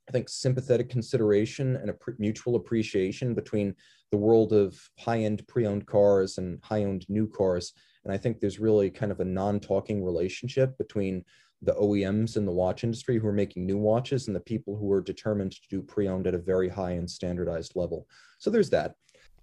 I 0.07 0.11
think 0.11 0.29
sympathetic 0.29 0.89
consideration 0.89 1.77
and 1.77 1.89
a 1.89 1.95
mutual 2.19 2.55
appreciation 2.55 3.33
between 3.33 3.73
the 4.11 4.17
world 4.17 4.53
of 4.53 4.79
high-end 4.99 5.47
pre-owned 5.47 5.87
cars 5.87 6.37
and 6.37 6.59
high-owned 6.63 7.05
new 7.09 7.25
cars. 7.27 7.73
And 8.03 8.13
I 8.13 8.17
think 8.17 8.39
there's 8.39 8.59
really 8.59 8.89
kind 8.89 9.11
of 9.13 9.21
a 9.21 9.25
non-talking 9.25 10.03
relationship 10.03 10.77
between 10.77 11.23
the 11.61 11.73
OEMs 11.75 12.35
in 12.35 12.45
the 12.45 12.51
watch 12.51 12.83
industry 12.83 13.17
who 13.17 13.27
are 13.27 13.33
making 13.33 13.65
new 13.65 13.77
watches 13.77 14.27
and 14.27 14.35
the 14.35 14.41
people 14.41 14.75
who 14.75 14.91
are 14.91 15.01
determined 15.01 15.53
to 15.53 15.69
do 15.69 15.81
pre-owned 15.81 16.27
at 16.27 16.35
a 16.35 16.37
very 16.39 16.67
high 16.67 16.91
and 16.91 17.09
standardized 17.09 17.71
level. 17.75 18.05
So 18.39 18.49
there's 18.49 18.69
that. 18.71 18.95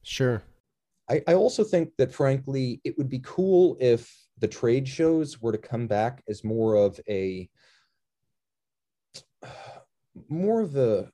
Sure. 0.02 0.42
I, 1.10 1.22
I 1.26 1.34
also 1.34 1.64
think 1.64 1.90
that 1.98 2.14
frankly, 2.14 2.80
it 2.84 2.96
would 2.96 3.08
be 3.08 3.20
cool 3.24 3.76
if 3.80 4.14
the 4.38 4.48
trade 4.48 4.86
shows 4.86 5.42
were 5.42 5.52
to 5.52 5.58
come 5.58 5.86
back 5.86 6.22
as 6.28 6.44
more 6.44 6.76
of 6.76 7.00
a 7.08 7.48
more 10.28 10.60
of 10.60 10.76
a 10.76 11.10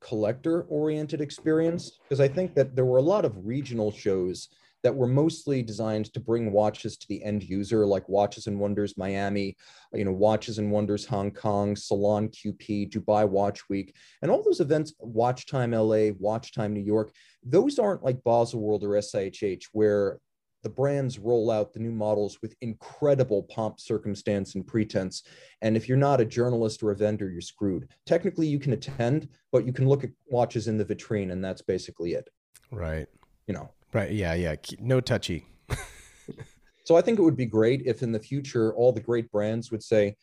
collector 0.00 0.62
oriented 0.62 1.20
experience 1.20 1.98
because 2.02 2.20
I 2.20 2.28
think 2.28 2.54
that 2.54 2.76
there 2.76 2.84
were 2.84 2.98
a 2.98 3.02
lot 3.02 3.24
of 3.24 3.46
regional 3.46 3.90
shows 3.90 4.48
that 4.82 4.94
were 4.94 5.06
mostly 5.06 5.62
designed 5.62 6.12
to 6.12 6.20
bring 6.20 6.52
watches 6.52 6.96
to 6.96 7.08
the 7.08 7.22
end 7.22 7.42
user, 7.42 7.86
like 7.86 8.08
Watches 8.08 8.46
and 8.46 8.58
Wonders 8.58 8.96
Miami, 8.96 9.56
you 9.92 10.04
know, 10.04 10.12
Watches 10.12 10.58
and 10.58 10.70
Wonders 10.70 11.06
Hong 11.06 11.30
Kong, 11.30 11.76
Salon 11.76 12.28
QP, 12.28 12.90
Dubai 12.90 13.28
Watch 13.28 13.68
Week, 13.68 13.94
and 14.22 14.30
all 14.30 14.42
those 14.42 14.60
events, 14.60 14.94
Watch 14.98 15.46
Time 15.46 15.72
LA, 15.72 16.10
Watch 16.18 16.52
Time 16.52 16.72
New 16.72 16.80
York. 16.80 17.12
Those 17.44 17.78
aren't 17.78 18.04
like 18.04 18.22
Baselworld 18.22 18.82
or 18.82 18.98
SIHH, 19.00 19.64
where 19.72 20.18
the 20.62 20.68
brands 20.68 21.18
roll 21.18 21.50
out 21.50 21.72
the 21.72 21.80
new 21.80 21.90
models 21.90 22.38
with 22.40 22.54
incredible 22.60 23.42
pomp, 23.44 23.80
circumstance, 23.80 24.54
and 24.54 24.66
pretense. 24.66 25.24
And 25.60 25.76
if 25.76 25.88
you're 25.88 25.98
not 25.98 26.20
a 26.20 26.24
journalist 26.24 26.82
or 26.82 26.92
a 26.92 26.96
vendor, 26.96 27.30
you're 27.30 27.40
screwed. 27.40 27.88
Technically, 28.06 28.46
you 28.46 28.60
can 28.60 28.72
attend, 28.72 29.28
but 29.50 29.66
you 29.66 29.72
can 29.72 29.88
look 29.88 30.04
at 30.04 30.10
watches 30.28 30.68
in 30.68 30.78
the 30.78 30.84
vitrine, 30.84 31.32
and 31.32 31.44
that's 31.44 31.62
basically 31.62 32.12
it. 32.12 32.28
Right. 32.70 33.06
You 33.46 33.54
know. 33.54 33.70
Right. 33.92 34.12
Yeah. 34.12 34.34
Yeah. 34.34 34.56
No 34.78 35.00
touchy. 35.00 35.46
so 36.84 36.96
I 36.96 37.02
think 37.02 37.18
it 37.18 37.22
would 37.22 37.36
be 37.36 37.46
great 37.46 37.82
if 37.84 38.02
in 38.02 38.12
the 38.12 38.18
future 38.18 38.74
all 38.74 38.92
the 38.92 39.00
great 39.00 39.30
brands 39.30 39.70
would 39.70 39.82
say, 39.82 40.16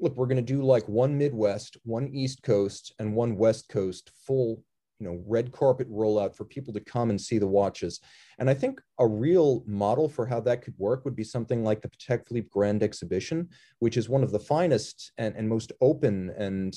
look, 0.00 0.16
we're 0.16 0.26
going 0.26 0.36
to 0.36 0.42
do 0.42 0.62
like 0.62 0.86
one 0.88 1.16
Midwest, 1.16 1.76
one 1.84 2.08
East 2.08 2.42
Coast, 2.42 2.92
and 2.98 3.14
one 3.14 3.36
West 3.36 3.68
Coast 3.68 4.10
full 4.26 4.62
you 5.00 5.06
know 5.06 5.22
red 5.26 5.52
carpet 5.52 5.90
rollout 5.90 6.34
for 6.34 6.44
people 6.44 6.72
to 6.72 6.80
come 6.80 7.10
and 7.10 7.20
see 7.20 7.38
the 7.38 7.46
watches 7.46 8.00
and 8.38 8.48
i 8.48 8.54
think 8.54 8.80
a 9.00 9.06
real 9.06 9.64
model 9.66 10.08
for 10.08 10.24
how 10.26 10.40
that 10.40 10.62
could 10.62 10.74
work 10.78 11.04
would 11.04 11.16
be 11.16 11.24
something 11.24 11.64
like 11.64 11.82
the 11.82 11.88
patek 11.88 12.26
philippe 12.26 12.48
grand 12.50 12.82
exhibition 12.82 13.48
which 13.80 13.96
is 13.96 14.08
one 14.08 14.22
of 14.22 14.30
the 14.30 14.38
finest 14.38 15.12
and, 15.18 15.34
and 15.36 15.48
most 15.48 15.72
open 15.80 16.30
and 16.38 16.74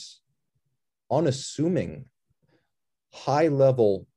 unassuming 1.12 2.06
high 3.14 3.48
level 3.48 4.08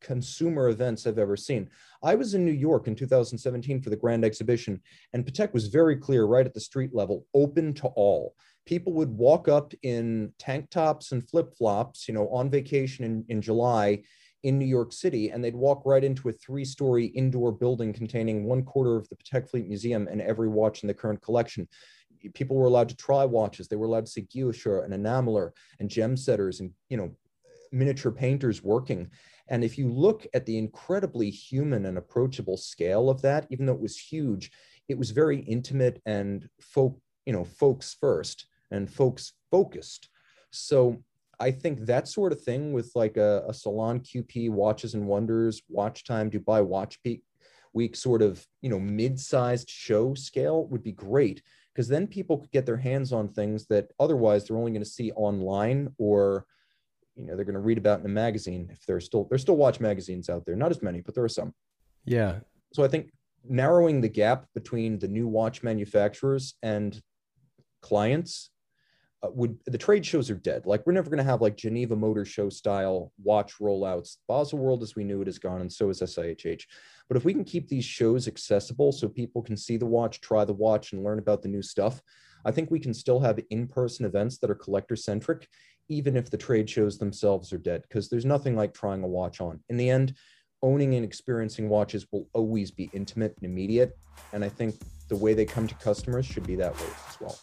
consumer 0.00 0.68
events 0.68 1.06
I've 1.06 1.18
ever 1.18 1.36
seen. 1.36 1.68
I 2.02 2.14
was 2.14 2.34
in 2.34 2.44
New 2.44 2.52
York 2.52 2.86
in 2.86 2.94
2017 2.94 3.82
for 3.82 3.90
the 3.90 3.96
Grand 3.96 4.24
Exhibition, 4.24 4.80
and 5.12 5.24
Patek 5.24 5.52
was 5.52 5.68
very 5.68 5.96
clear 5.96 6.24
right 6.24 6.46
at 6.46 6.54
the 6.54 6.60
street 6.60 6.94
level, 6.94 7.26
open 7.34 7.74
to 7.74 7.88
all 7.88 8.34
people 8.66 8.92
would 8.92 9.16
walk 9.16 9.48
up 9.48 9.72
in 9.82 10.32
tank 10.38 10.70
tops 10.70 11.10
and 11.10 11.28
flip 11.28 11.52
flops, 11.56 12.06
you 12.06 12.14
know, 12.14 12.28
on 12.28 12.48
vacation 12.48 13.04
in, 13.04 13.24
in 13.28 13.42
July 13.42 14.00
in 14.42 14.58
New 14.58 14.66
York 14.66 14.92
City, 14.92 15.30
and 15.30 15.42
they'd 15.44 15.54
walk 15.54 15.82
right 15.84 16.04
into 16.04 16.28
a 16.28 16.32
three 16.32 16.64
story 16.64 17.06
indoor 17.06 17.52
building 17.52 17.92
containing 17.92 18.44
one 18.44 18.62
quarter 18.62 18.96
of 18.96 19.08
the 19.08 19.16
Patek 19.16 19.50
Philippe 19.50 19.68
Museum 19.68 20.08
and 20.08 20.22
every 20.22 20.48
watch 20.48 20.82
in 20.82 20.86
the 20.86 20.94
current 20.94 21.20
collection. 21.20 21.68
People 22.34 22.56
were 22.56 22.66
allowed 22.66 22.88
to 22.90 22.96
try 22.96 23.24
watches. 23.24 23.68
They 23.68 23.76
were 23.76 23.86
allowed 23.86 24.06
to 24.06 24.12
see 24.12 24.22
guilloche 24.22 24.84
and 24.84 24.94
enameler 24.94 25.52
and 25.78 25.90
gem 25.90 26.16
setters 26.16 26.60
and, 26.60 26.70
you 26.88 26.96
know, 26.96 27.10
miniature 27.72 28.12
painters 28.12 28.62
working. 28.62 29.10
And 29.50 29.64
if 29.64 29.76
you 29.76 29.88
look 29.88 30.26
at 30.32 30.46
the 30.46 30.56
incredibly 30.56 31.28
human 31.28 31.84
and 31.84 31.98
approachable 31.98 32.56
scale 32.56 33.10
of 33.10 33.20
that, 33.22 33.46
even 33.50 33.66
though 33.66 33.74
it 33.74 33.80
was 33.80 33.98
huge, 33.98 34.50
it 34.88 34.96
was 34.96 35.10
very 35.10 35.40
intimate 35.40 36.00
and 36.06 36.48
folk, 36.60 36.98
you 37.26 37.32
know, 37.32 37.44
folks 37.44 37.96
first 38.00 38.46
and 38.70 38.90
folks 38.90 39.32
focused. 39.50 40.08
So 40.52 41.02
I 41.40 41.50
think 41.50 41.86
that 41.86 42.06
sort 42.06 42.32
of 42.32 42.40
thing 42.40 42.72
with 42.72 42.92
like 42.94 43.16
a, 43.16 43.44
a 43.48 43.54
salon 43.54 44.00
QP 44.00 44.50
watches 44.50 44.94
and 44.94 45.06
wonders, 45.06 45.62
watch 45.68 46.04
time, 46.04 46.30
Dubai 46.30 46.64
watch 46.64 47.02
peak 47.02 47.22
week 47.72 47.96
sort 47.96 48.22
of, 48.22 48.44
you 48.62 48.70
know, 48.70 48.80
mid-sized 48.80 49.68
show 49.68 50.14
scale 50.14 50.66
would 50.66 50.82
be 50.82 50.92
great 50.92 51.42
because 51.72 51.88
then 51.88 52.06
people 52.06 52.38
could 52.38 52.50
get 52.50 52.66
their 52.66 52.76
hands 52.76 53.12
on 53.12 53.28
things 53.28 53.66
that 53.66 53.90
otherwise 53.98 54.46
they're 54.46 54.56
only 54.56 54.72
going 54.72 54.82
to 54.82 54.88
see 54.88 55.12
online 55.12 55.88
or 55.98 56.46
you 57.16 57.26
know 57.26 57.36
they're 57.36 57.44
going 57.44 57.54
to 57.54 57.60
read 57.60 57.78
about 57.78 58.00
in 58.00 58.06
a 58.06 58.08
magazine 58.08 58.68
if 58.70 58.84
there's 58.86 59.04
still 59.04 59.26
there's 59.28 59.42
still 59.42 59.56
watch 59.56 59.80
magazines 59.80 60.28
out 60.28 60.44
there 60.46 60.56
not 60.56 60.70
as 60.70 60.82
many 60.82 61.00
but 61.00 61.14
there 61.14 61.24
are 61.24 61.28
some 61.28 61.52
yeah 62.04 62.38
so 62.72 62.84
i 62.84 62.88
think 62.88 63.10
narrowing 63.48 64.00
the 64.00 64.08
gap 64.08 64.46
between 64.54 64.98
the 64.98 65.08
new 65.08 65.26
watch 65.26 65.62
manufacturers 65.62 66.54
and 66.62 67.00
clients 67.80 68.50
uh, 69.22 69.28
would 69.32 69.58
the 69.66 69.76
trade 69.76 70.04
shows 70.04 70.30
are 70.30 70.34
dead. 70.34 70.64
Like 70.64 70.86
we're 70.86 70.94
never 70.94 71.10
going 71.10 71.18
to 71.18 71.30
have 71.30 71.42
like 71.42 71.56
Geneva 71.56 71.94
Motor 71.94 72.24
Show 72.24 72.48
style 72.48 73.12
watch 73.22 73.58
rollouts. 73.60 74.16
Baselworld 74.28 74.82
as 74.82 74.96
we 74.96 75.04
knew 75.04 75.20
it 75.20 75.28
is 75.28 75.38
gone, 75.38 75.60
and 75.60 75.70
so 75.70 75.90
is 75.90 76.00
SIHH. 76.00 76.64
But 77.06 77.18
if 77.18 77.24
we 77.24 77.34
can 77.34 77.44
keep 77.44 77.68
these 77.68 77.84
shows 77.84 78.26
accessible 78.26 78.92
so 78.92 79.08
people 79.08 79.42
can 79.42 79.58
see 79.58 79.76
the 79.76 79.86
watch, 79.86 80.22
try 80.22 80.46
the 80.46 80.54
watch, 80.54 80.92
and 80.92 81.04
learn 81.04 81.18
about 81.18 81.42
the 81.42 81.48
new 81.48 81.60
stuff, 81.60 82.00
I 82.46 82.50
think 82.50 82.70
we 82.70 82.80
can 82.80 82.94
still 82.94 83.20
have 83.20 83.38
in-person 83.50 84.06
events 84.06 84.38
that 84.38 84.50
are 84.50 84.54
collector 84.54 84.96
centric, 84.96 85.48
even 85.90 86.16
if 86.16 86.30
the 86.30 86.38
trade 86.38 86.70
shows 86.70 86.96
themselves 86.96 87.52
are 87.52 87.58
dead. 87.58 87.82
Because 87.82 88.08
there's 88.08 88.24
nothing 88.24 88.56
like 88.56 88.72
trying 88.72 89.02
a 89.02 89.06
watch 89.06 89.42
on. 89.42 89.60
In 89.68 89.76
the 89.76 89.90
end, 89.90 90.14
owning 90.62 90.94
and 90.94 91.04
experiencing 91.04 91.68
watches 91.68 92.06
will 92.10 92.26
always 92.32 92.70
be 92.70 92.88
intimate 92.94 93.34
and 93.36 93.44
immediate, 93.50 93.98
and 94.32 94.44
I 94.44 94.48
think 94.48 94.76
the 95.08 95.16
way 95.16 95.34
they 95.34 95.44
come 95.44 95.66
to 95.66 95.74
customers 95.74 96.24
should 96.24 96.46
be 96.46 96.54
that 96.56 96.74
way 96.78 96.86
as 97.08 97.20
well. 97.20 97.38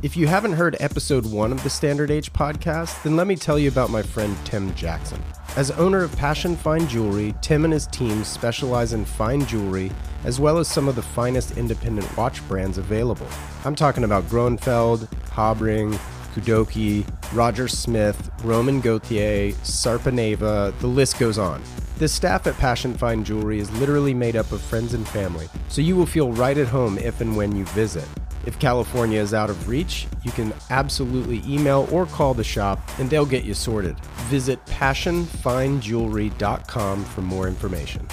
If 0.00 0.16
you 0.16 0.28
haven't 0.28 0.52
heard 0.52 0.76
episode 0.78 1.26
one 1.26 1.50
of 1.50 1.60
the 1.64 1.70
Standard 1.70 2.12
H 2.12 2.32
podcast, 2.32 3.02
then 3.02 3.16
let 3.16 3.26
me 3.26 3.34
tell 3.34 3.58
you 3.58 3.68
about 3.68 3.90
my 3.90 4.02
friend 4.02 4.36
Tim 4.44 4.72
Jackson. 4.76 5.20
As 5.56 5.72
owner 5.72 6.04
of 6.04 6.14
Passion 6.14 6.54
Fine 6.54 6.86
Jewelry, 6.86 7.34
Tim 7.42 7.64
and 7.64 7.72
his 7.72 7.88
team 7.88 8.22
specialize 8.22 8.92
in 8.92 9.04
fine 9.04 9.44
jewelry 9.46 9.90
as 10.24 10.38
well 10.38 10.58
as 10.58 10.68
some 10.68 10.86
of 10.86 10.94
the 10.94 11.02
finest 11.02 11.56
independent 11.56 12.16
watch 12.16 12.46
brands 12.46 12.78
available. 12.78 13.26
I'm 13.64 13.74
talking 13.74 14.04
about 14.04 14.24
Grönefeld, 14.24 15.08
Habring, 15.30 15.98
Kudoke, 16.40 17.06
Roger 17.32 17.68
Smith, 17.68 18.30
Romain 18.42 18.80
Gauthier, 18.80 19.52
Sarpaneva, 19.62 20.76
the 20.78 20.86
list 20.86 21.18
goes 21.18 21.38
on. 21.38 21.62
The 21.98 22.08
staff 22.08 22.46
at 22.46 22.56
Passion 22.58 22.96
Fine 22.96 23.24
Jewelry 23.24 23.58
is 23.58 23.72
literally 23.72 24.14
made 24.14 24.36
up 24.36 24.52
of 24.52 24.60
friends 24.60 24.94
and 24.94 25.08
family, 25.08 25.48
so 25.68 25.80
you 25.80 25.96
will 25.96 26.06
feel 26.06 26.30
right 26.32 26.56
at 26.56 26.68
home 26.68 26.96
if 26.98 27.20
and 27.20 27.36
when 27.36 27.56
you 27.56 27.64
visit. 27.66 28.06
If 28.46 28.60
California 28.60 29.20
is 29.20 29.34
out 29.34 29.50
of 29.50 29.68
reach, 29.68 30.06
you 30.22 30.30
can 30.30 30.54
absolutely 30.70 31.42
email 31.46 31.88
or 31.90 32.06
call 32.06 32.34
the 32.34 32.44
shop 32.44 32.78
and 32.98 33.10
they'll 33.10 33.26
get 33.26 33.44
you 33.44 33.52
sorted. 33.52 33.98
Visit 34.30 34.64
passionfinejewelry.com 34.66 37.04
for 37.04 37.20
more 37.20 37.48
information. 37.48 38.06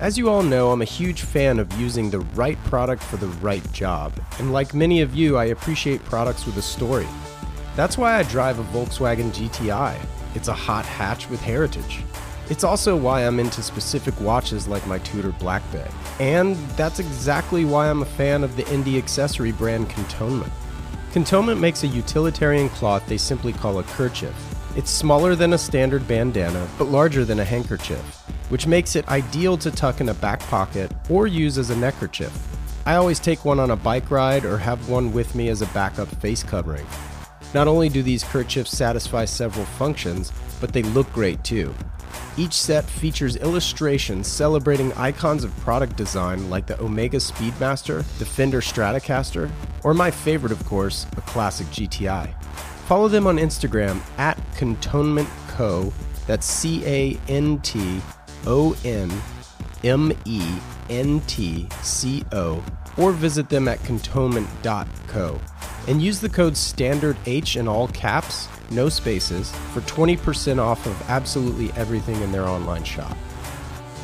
As 0.00 0.18
you 0.18 0.28
all 0.28 0.42
know, 0.42 0.70
I'm 0.70 0.82
a 0.82 0.84
huge 0.84 1.22
fan 1.22 1.58
of 1.58 1.72
using 1.80 2.10
the 2.10 2.20
right 2.20 2.62
product 2.64 3.02
for 3.02 3.16
the 3.16 3.26
right 3.38 3.72
job, 3.72 4.12
and 4.38 4.52
like 4.52 4.72
many 4.72 5.00
of 5.00 5.12
you, 5.14 5.36
I 5.36 5.46
appreciate 5.46 6.04
products 6.04 6.46
with 6.46 6.56
a 6.56 6.62
story. 6.62 7.08
That's 7.78 7.96
why 7.96 8.16
I 8.16 8.24
drive 8.24 8.58
a 8.58 8.64
Volkswagen 8.76 9.30
GTI. 9.30 9.96
It's 10.34 10.48
a 10.48 10.52
hot 10.52 10.84
hatch 10.84 11.30
with 11.30 11.40
heritage. 11.40 12.02
It's 12.50 12.64
also 12.64 12.96
why 12.96 13.24
I'm 13.24 13.38
into 13.38 13.62
specific 13.62 14.20
watches 14.20 14.66
like 14.66 14.84
my 14.88 14.98
Tudor 14.98 15.30
Black 15.30 15.62
Bay. 15.70 15.86
And 16.18 16.56
that's 16.76 16.98
exactly 16.98 17.64
why 17.64 17.88
I'm 17.88 18.02
a 18.02 18.04
fan 18.04 18.42
of 18.42 18.56
the 18.56 18.64
indie 18.64 18.98
accessory 18.98 19.52
brand 19.52 19.88
Cantonment. 19.90 20.52
Cantonment 21.12 21.60
makes 21.60 21.84
a 21.84 21.86
utilitarian 21.86 22.68
cloth 22.68 23.06
they 23.06 23.16
simply 23.16 23.52
call 23.52 23.78
a 23.78 23.84
kerchief. 23.84 24.34
It's 24.76 24.90
smaller 24.90 25.36
than 25.36 25.52
a 25.52 25.58
standard 25.58 26.08
bandana, 26.08 26.66
but 26.78 26.88
larger 26.88 27.24
than 27.24 27.38
a 27.38 27.44
handkerchief, 27.44 28.02
which 28.48 28.66
makes 28.66 28.96
it 28.96 29.06
ideal 29.06 29.56
to 29.56 29.70
tuck 29.70 30.00
in 30.00 30.08
a 30.08 30.14
back 30.14 30.40
pocket 30.48 30.90
or 31.08 31.28
use 31.28 31.58
as 31.58 31.70
a 31.70 31.76
neckerchief. 31.76 32.36
I 32.86 32.96
always 32.96 33.20
take 33.20 33.44
one 33.44 33.60
on 33.60 33.70
a 33.70 33.76
bike 33.76 34.10
ride 34.10 34.44
or 34.44 34.58
have 34.58 34.88
one 34.88 35.12
with 35.12 35.36
me 35.36 35.48
as 35.48 35.62
a 35.62 35.66
backup 35.66 36.08
face 36.16 36.42
covering. 36.42 36.84
Not 37.54 37.66
only 37.66 37.88
do 37.88 38.02
these 38.02 38.24
kerchiefs 38.24 38.76
satisfy 38.76 39.24
several 39.24 39.64
functions, 39.64 40.32
but 40.60 40.72
they 40.72 40.82
look 40.82 41.10
great 41.12 41.42
too. 41.44 41.74
Each 42.36 42.52
set 42.52 42.84
features 42.84 43.36
illustrations 43.36 44.28
celebrating 44.28 44.92
icons 44.92 45.44
of 45.44 45.56
product 45.58 45.96
design 45.96 46.50
like 46.50 46.66
the 46.66 46.80
Omega 46.80 47.16
Speedmaster, 47.16 48.04
the 48.18 48.26
Fender 48.26 48.60
Stratocaster, 48.60 49.50
or 49.82 49.94
my 49.94 50.10
favorite, 50.10 50.52
of 50.52 50.64
course, 50.66 51.06
a 51.16 51.20
classic 51.22 51.66
GTI. 51.68 52.40
Follow 52.86 53.08
them 53.08 53.26
on 53.26 53.38
Instagram 53.38 54.00
at 54.18 54.38
Cantonment 54.56 55.28
Co. 55.48 55.92
That's 56.26 56.46
C 56.46 56.84
A 56.86 57.18
N 57.28 57.58
T 57.60 58.00
O 58.46 58.76
N 58.84 59.10
M 59.84 60.12
E 60.24 60.42
N 60.90 61.20
T 61.22 61.66
C 61.82 62.24
O, 62.32 62.62
or 62.96 63.12
visit 63.12 63.48
them 63.48 63.68
at 63.68 63.82
cantonment.co 63.84 65.40
and 65.88 66.02
use 66.02 66.20
the 66.20 66.28
code 66.28 66.56
standard 66.56 67.16
H 67.26 67.56
in 67.56 67.66
all 67.66 67.88
caps, 67.88 68.46
no 68.70 68.88
spaces, 68.88 69.50
for 69.72 69.80
20% 69.80 70.58
off 70.58 70.86
of 70.86 71.10
absolutely 71.10 71.72
everything 71.72 72.20
in 72.20 72.30
their 72.30 72.46
online 72.46 72.84
shop. 72.84 73.16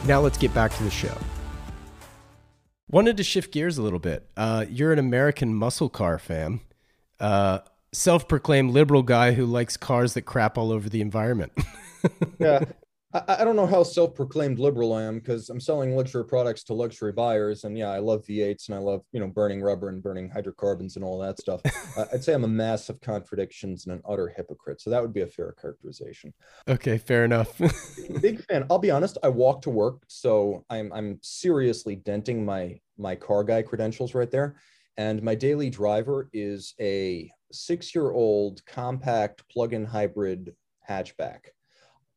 Now 0.07 0.21
let's 0.21 0.39
get 0.39 0.53
back 0.53 0.75
to 0.75 0.83
the 0.83 0.91
show. 0.91 1.17
Wanted 2.91 3.19
to 3.19 3.23
shift 3.23 3.53
gears 3.53 3.79
a 3.79 3.83
little 3.83 3.99
bit. 3.99 4.29
Uh, 4.37 4.65
you're 4.69 4.93
an 4.93 4.99
American 4.99 5.55
muscle 5.55 5.89
car 5.89 6.19
fan, 6.19 6.61
uh, 7.21 7.61
self 7.93 8.29
proclaimed 8.29 8.71
liberal 8.71 9.03
guy 9.03 9.33
who 9.33 9.47
likes 9.47 9.77
cars 9.77 10.15
that 10.15 10.23
crap 10.23 10.57
all 10.57 10.73
over 10.73 10.89
the 10.89 11.01
environment. 11.01 11.53
yeah, 12.39 12.65
I, 13.15 13.37
I 13.41 13.45
don't 13.45 13.57
know 13.57 13.67
how 13.67 13.83
self-proclaimed 13.83 14.59
liberal 14.59 14.93
I 14.93 15.05
am 15.05 15.21
because 15.21 15.49
I'm 15.49 15.61
selling 15.61 15.97
luxury 15.97 16.25
products 16.25 16.65
to 16.65 16.75
luxury 16.75 17.13
buyers, 17.13 17.65
and 17.65 17.79
yeah, 17.79 17.91
I 17.91 18.01
love 18.01 18.25
V8s 18.27 18.69
and 18.69 18.75
I 18.75 18.79
love 18.79 19.03
you 19.13 19.21
know 19.21 19.29
burning 19.29 19.63
rubber 19.63 19.89
and 19.89 20.03
burning 20.03 20.29
hydrocarbons 20.29 20.97
and 20.97 21.05
all 21.05 21.19
that 21.21 21.39
stuff. 21.39 21.61
uh, 21.97 22.07
I'd 22.13 22.25
say 22.25 22.35
I'm 22.35 22.45
a 22.45 22.49
mass 22.49 22.89
of 22.89 23.01
contradictions 23.01 23.87
and 23.87 23.95
an 23.95 24.03
utter 24.09 24.29
hypocrite. 24.29 24.81
So 24.81 24.91
that 24.91 25.01
would 25.01 25.13
be 25.13 25.23
a 25.23 25.27
fair 25.27 25.55
characterization. 25.61 26.35
Okay, 26.69 26.99
fair 26.99 27.25
enough. 27.25 27.57
Big 28.21 28.45
fan. 28.45 28.67
I'll 28.71 28.79
be 28.79 28.91
honest. 28.91 29.19
I 29.23 29.29
walk 29.29 29.63
to 29.63 29.71
work, 29.71 30.03
so 30.09 30.65
I'm 30.69 30.93
I'm 30.93 31.19
seriously 31.23 31.97
denting 31.97 32.45
my 32.45 32.81
my 32.99 33.15
car 33.15 33.45
guy 33.45 33.63
credentials 33.63 34.15
right 34.15 34.31
there. 34.31 34.57
And 34.97 35.23
my 35.23 35.35
daily 35.35 35.71
driver 35.71 36.29
is 36.33 36.75
a 36.81 37.29
six-year-old 37.51 38.65
compact 38.65 39.49
plug-in 39.49 39.85
hybrid 39.85 40.55
hatchback. 40.89 41.47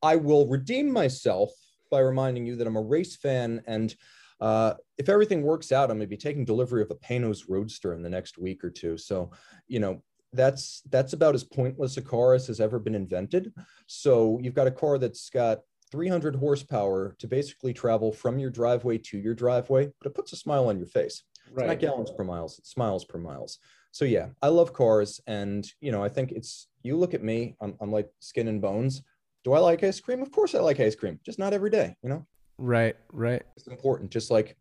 I 0.02 0.16
will 0.16 0.48
redeem 0.48 0.92
myself 0.92 1.52
by 1.90 2.00
reminding 2.00 2.46
you 2.46 2.56
that 2.58 2.68
I'm 2.68 2.76
a 2.76 2.82
race 2.82 3.16
fan. 3.16 3.62
And 3.68 3.96
uh, 4.40 4.76
if 4.98 5.10
everything 5.10 5.42
works 5.42 5.72
out, 5.72 5.90
I'm 5.90 5.98
going 5.98 6.02
to 6.02 6.08
be 6.08 6.18
taking 6.18 6.46
delivery 6.46 6.82
of 6.82 6.92
a 6.92 6.96
Panoz 6.96 7.46
Roadster 7.48 7.94
in 7.94 8.04
the 8.04 8.10
next 8.10 8.38
week 8.38 8.64
or 8.64 8.70
two. 8.70 8.98
So, 8.98 9.32
you 9.68 9.80
know, 9.80 10.02
that's 10.34 10.82
that's 10.90 11.14
about 11.14 11.36
as 11.36 11.44
pointless 11.44 11.98
a 11.98 12.02
car 12.02 12.34
as 12.34 12.48
has 12.48 12.60
ever 12.60 12.80
been 12.80 12.96
invented. 12.96 13.54
So 13.88 14.40
you've 14.42 14.54
got 14.54 14.68
a 14.68 14.72
car 14.72 14.98
that's 14.98 15.30
got 15.30 15.60
300 15.92 16.36
horsepower 16.36 17.16
to 17.20 17.28
basically 17.28 17.74
travel 17.74 18.12
from 18.12 18.40
your 18.40 18.50
driveway 18.50 18.98
to 18.98 19.18
your 19.18 19.34
driveway, 19.34 19.90
but 20.00 20.10
it 20.10 20.16
puts 20.16 20.34
a 20.34 20.36
smile 20.36 20.68
on 20.68 20.78
your 20.78 20.88
face. 20.88 21.24
Right. 21.52 21.64
It's 21.64 21.70
not 21.70 21.80
gallons 21.80 22.12
per 22.12 22.24
miles, 22.26 22.60
it's 22.60 22.76
miles 22.76 23.06
per 23.06 23.18
miles. 23.18 23.60
So 23.92 24.04
yeah, 24.06 24.28
I 24.42 24.50
love 24.50 24.74
cars, 24.74 25.22
and 25.28 25.66
you 25.80 25.92
know, 25.92 26.04
I 26.04 26.10
think 26.10 26.32
it's 26.32 26.68
you 26.84 26.98
look 26.98 27.14
at 27.14 27.24
me, 27.24 27.56
I'm, 27.62 27.76
I'm 27.80 27.92
like 27.92 28.10
skin 28.20 28.48
and 28.48 28.62
bones. 28.62 29.02
Do 29.44 29.54
I 29.54 29.60
like 29.60 29.84
ice 29.84 30.00
cream? 30.00 30.22
Of 30.22 30.32
course 30.32 30.56
I 30.56 30.60
like 30.60 30.80
ice 30.80 30.96
cream, 30.96 31.20
just 31.26 31.40
not 31.40 31.54
every 31.54 31.70
day, 31.70 31.96
you 32.04 32.10
know? 32.10 32.26
Right, 32.58 32.96
right. 33.12 33.44
It's 33.56 33.68
important. 33.68 34.12
Just 34.12 34.32
like 34.32 34.58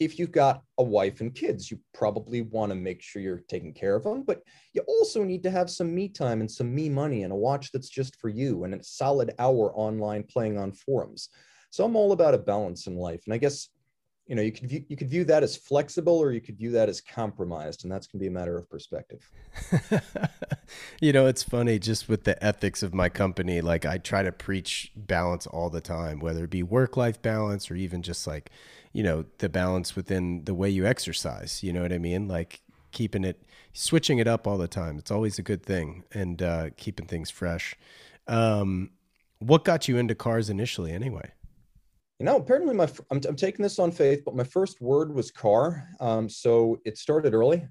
if 0.00 0.18
you've 0.18 0.32
got 0.32 0.62
a 0.78 0.82
wife 0.82 1.20
and 1.20 1.34
kids, 1.34 1.70
you 1.70 1.80
probably 1.92 2.42
want 2.42 2.70
to 2.70 2.76
make 2.76 3.02
sure 3.02 3.20
you're 3.20 3.42
taking 3.48 3.72
care 3.72 3.96
of 3.96 4.04
them, 4.04 4.22
but 4.22 4.42
you 4.72 4.82
also 4.86 5.24
need 5.24 5.42
to 5.42 5.50
have 5.50 5.68
some 5.68 5.92
me 5.92 6.08
time 6.08 6.40
and 6.40 6.50
some 6.50 6.72
me 6.72 6.88
money 6.88 7.24
and 7.24 7.32
a 7.32 7.36
watch 7.36 7.72
that's 7.72 7.88
just 7.88 8.16
for 8.16 8.28
you 8.28 8.64
and 8.64 8.74
a 8.74 8.82
solid 8.82 9.34
hour 9.38 9.72
online 9.74 10.22
playing 10.22 10.56
on 10.56 10.72
forums. 10.72 11.30
So 11.70 11.84
I'm 11.84 11.96
all 11.96 12.12
about 12.12 12.34
a 12.34 12.38
balance 12.38 12.86
in 12.86 12.96
life. 12.96 13.22
And 13.26 13.34
I 13.34 13.38
guess 13.38 13.68
you 14.28 14.34
know 14.34 14.42
you 14.42 14.52
could 14.52 14.68
view, 14.68 14.84
you 14.88 14.96
could 14.96 15.08
view 15.08 15.24
that 15.24 15.42
as 15.42 15.56
flexible 15.56 16.18
or 16.18 16.32
you 16.32 16.40
could 16.40 16.56
view 16.56 16.70
that 16.70 16.88
as 16.88 17.00
compromised 17.00 17.82
and 17.82 17.92
that's 17.92 18.06
going 18.06 18.18
to 18.20 18.22
be 18.22 18.28
a 18.28 18.30
matter 18.30 18.56
of 18.56 18.68
perspective. 18.70 19.28
You 21.00 21.12
know 21.12 21.26
it's 21.26 21.42
funny 21.42 21.78
just 21.78 22.08
with 22.08 22.24
the 22.24 22.42
ethics 22.44 22.82
of 22.82 22.92
my 22.92 23.08
company 23.08 23.60
like 23.60 23.86
i 23.86 23.98
try 23.98 24.22
to 24.22 24.32
preach 24.32 24.92
balance 24.94 25.46
all 25.46 25.70
the 25.70 25.80
time 25.80 26.18
whether 26.20 26.44
it 26.44 26.50
be 26.50 26.62
work 26.62 26.96
life 26.96 27.22
balance 27.22 27.70
or 27.70 27.74
even 27.74 28.02
just 28.02 28.26
like 28.26 28.50
you 28.92 29.02
know 29.02 29.24
the 29.38 29.48
balance 29.48 29.96
within 29.96 30.44
the 30.44 30.54
way 30.54 30.68
you 30.68 30.86
exercise 30.86 31.62
you 31.62 31.72
know 31.72 31.82
what 31.82 31.92
i 31.92 31.98
mean? 31.98 32.28
Like 32.28 32.60
keeping 32.92 33.24
it 33.24 33.42
switching 33.72 34.18
it 34.18 34.26
up 34.26 34.46
all 34.46 34.58
the 34.58 34.68
time 34.68 34.98
it's 34.98 35.10
always 35.10 35.38
a 35.38 35.42
good 35.42 35.64
thing 35.64 36.04
and 36.12 36.42
uh, 36.42 36.70
keeping 36.76 37.06
things 37.06 37.30
fresh. 37.30 37.74
Um, 38.26 38.90
what 39.38 39.64
got 39.64 39.88
you 39.88 39.96
into 39.96 40.14
cars 40.14 40.50
initially 40.50 40.92
anyway 40.92 41.32
you 42.18 42.26
know, 42.26 42.36
apparently 42.36 42.74
my 42.74 42.88
I'm, 43.10 43.20
I'm 43.28 43.36
taking 43.36 43.62
this 43.62 43.78
on 43.78 43.92
faith, 43.92 44.22
but 44.24 44.36
my 44.36 44.44
first 44.44 44.80
word 44.80 45.14
was 45.14 45.30
car. 45.30 45.88
Um, 46.00 46.28
so 46.28 46.80
it 46.84 46.98
started 46.98 47.34
early. 47.34 47.66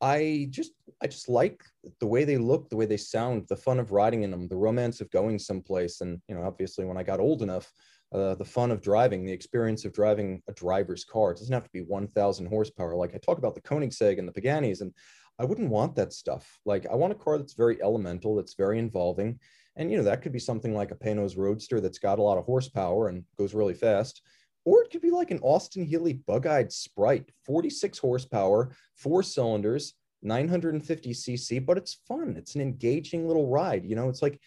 I 0.00 0.48
just 0.50 0.72
I 1.02 1.06
just 1.06 1.28
like 1.28 1.62
the 2.00 2.06
way 2.06 2.24
they 2.24 2.36
look, 2.36 2.68
the 2.68 2.76
way 2.76 2.86
they 2.86 2.96
sound, 2.96 3.46
the 3.48 3.56
fun 3.56 3.80
of 3.80 3.90
riding 3.90 4.22
in 4.22 4.30
them, 4.30 4.48
the 4.48 4.56
romance 4.56 5.00
of 5.00 5.10
going 5.10 5.38
someplace, 5.38 6.00
and 6.00 6.20
you 6.28 6.34
know, 6.34 6.44
obviously 6.44 6.84
when 6.84 6.96
I 6.96 7.02
got 7.02 7.20
old 7.20 7.42
enough, 7.42 7.72
uh, 8.12 8.34
the 8.36 8.44
fun 8.44 8.70
of 8.70 8.80
driving, 8.80 9.24
the 9.24 9.32
experience 9.32 9.84
of 9.84 9.92
driving 9.92 10.40
a 10.48 10.52
driver's 10.52 11.04
car. 11.04 11.32
It 11.32 11.38
doesn't 11.38 11.52
have 11.52 11.64
to 11.64 11.70
be 11.72 11.80
1,000 11.80 12.46
horsepower. 12.46 12.94
Like 12.94 13.14
I 13.14 13.18
talk 13.18 13.38
about 13.38 13.56
the 13.56 13.60
Koenigsegg 13.62 14.18
and 14.18 14.28
the 14.28 14.40
Paganis, 14.40 14.82
and 14.82 14.92
I 15.38 15.44
wouldn't 15.44 15.70
want 15.70 15.96
that 15.96 16.12
stuff. 16.12 16.60
Like 16.64 16.86
I 16.86 16.94
want 16.94 17.12
a 17.12 17.16
car 17.16 17.38
that's 17.38 17.54
very 17.54 17.82
elemental, 17.82 18.36
that's 18.36 18.54
very 18.54 18.78
involving, 18.78 19.40
and 19.76 19.90
you 19.90 19.96
know 19.96 20.02
that 20.04 20.22
could 20.22 20.32
be 20.32 20.38
something 20.38 20.74
like 20.74 20.90
a 20.90 20.96
Panoz 20.96 21.36
Roadster 21.36 21.80
that's 21.80 21.98
got 21.98 22.18
a 22.18 22.22
lot 22.22 22.38
of 22.38 22.44
horsepower 22.44 23.08
and 23.08 23.24
goes 23.38 23.54
really 23.54 23.74
fast, 23.74 24.22
or 24.64 24.82
it 24.82 24.90
could 24.90 25.02
be 25.02 25.10
like 25.10 25.30
an 25.30 25.40
Austin 25.40 25.84
Healey 25.84 26.14
bug-eyed 26.14 26.72
Sprite, 26.72 27.30
46 27.44 27.98
horsepower, 27.98 28.74
four 28.94 29.22
cylinders, 29.22 29.94
950 30.22 31.12
cc, 31.12 31.64
but 31.64 31.76
it's 31.76 32.00
fun. 32.08 32.34
It's 32.36 32.54
an 32.54 32.60
engaging 32.60 33.26
little 33.26 33.48
ride. 33.48 33.84
You 33.84 33.94
know, 33.94 34.08
it's 34.08 34.22
like 34.22 34.40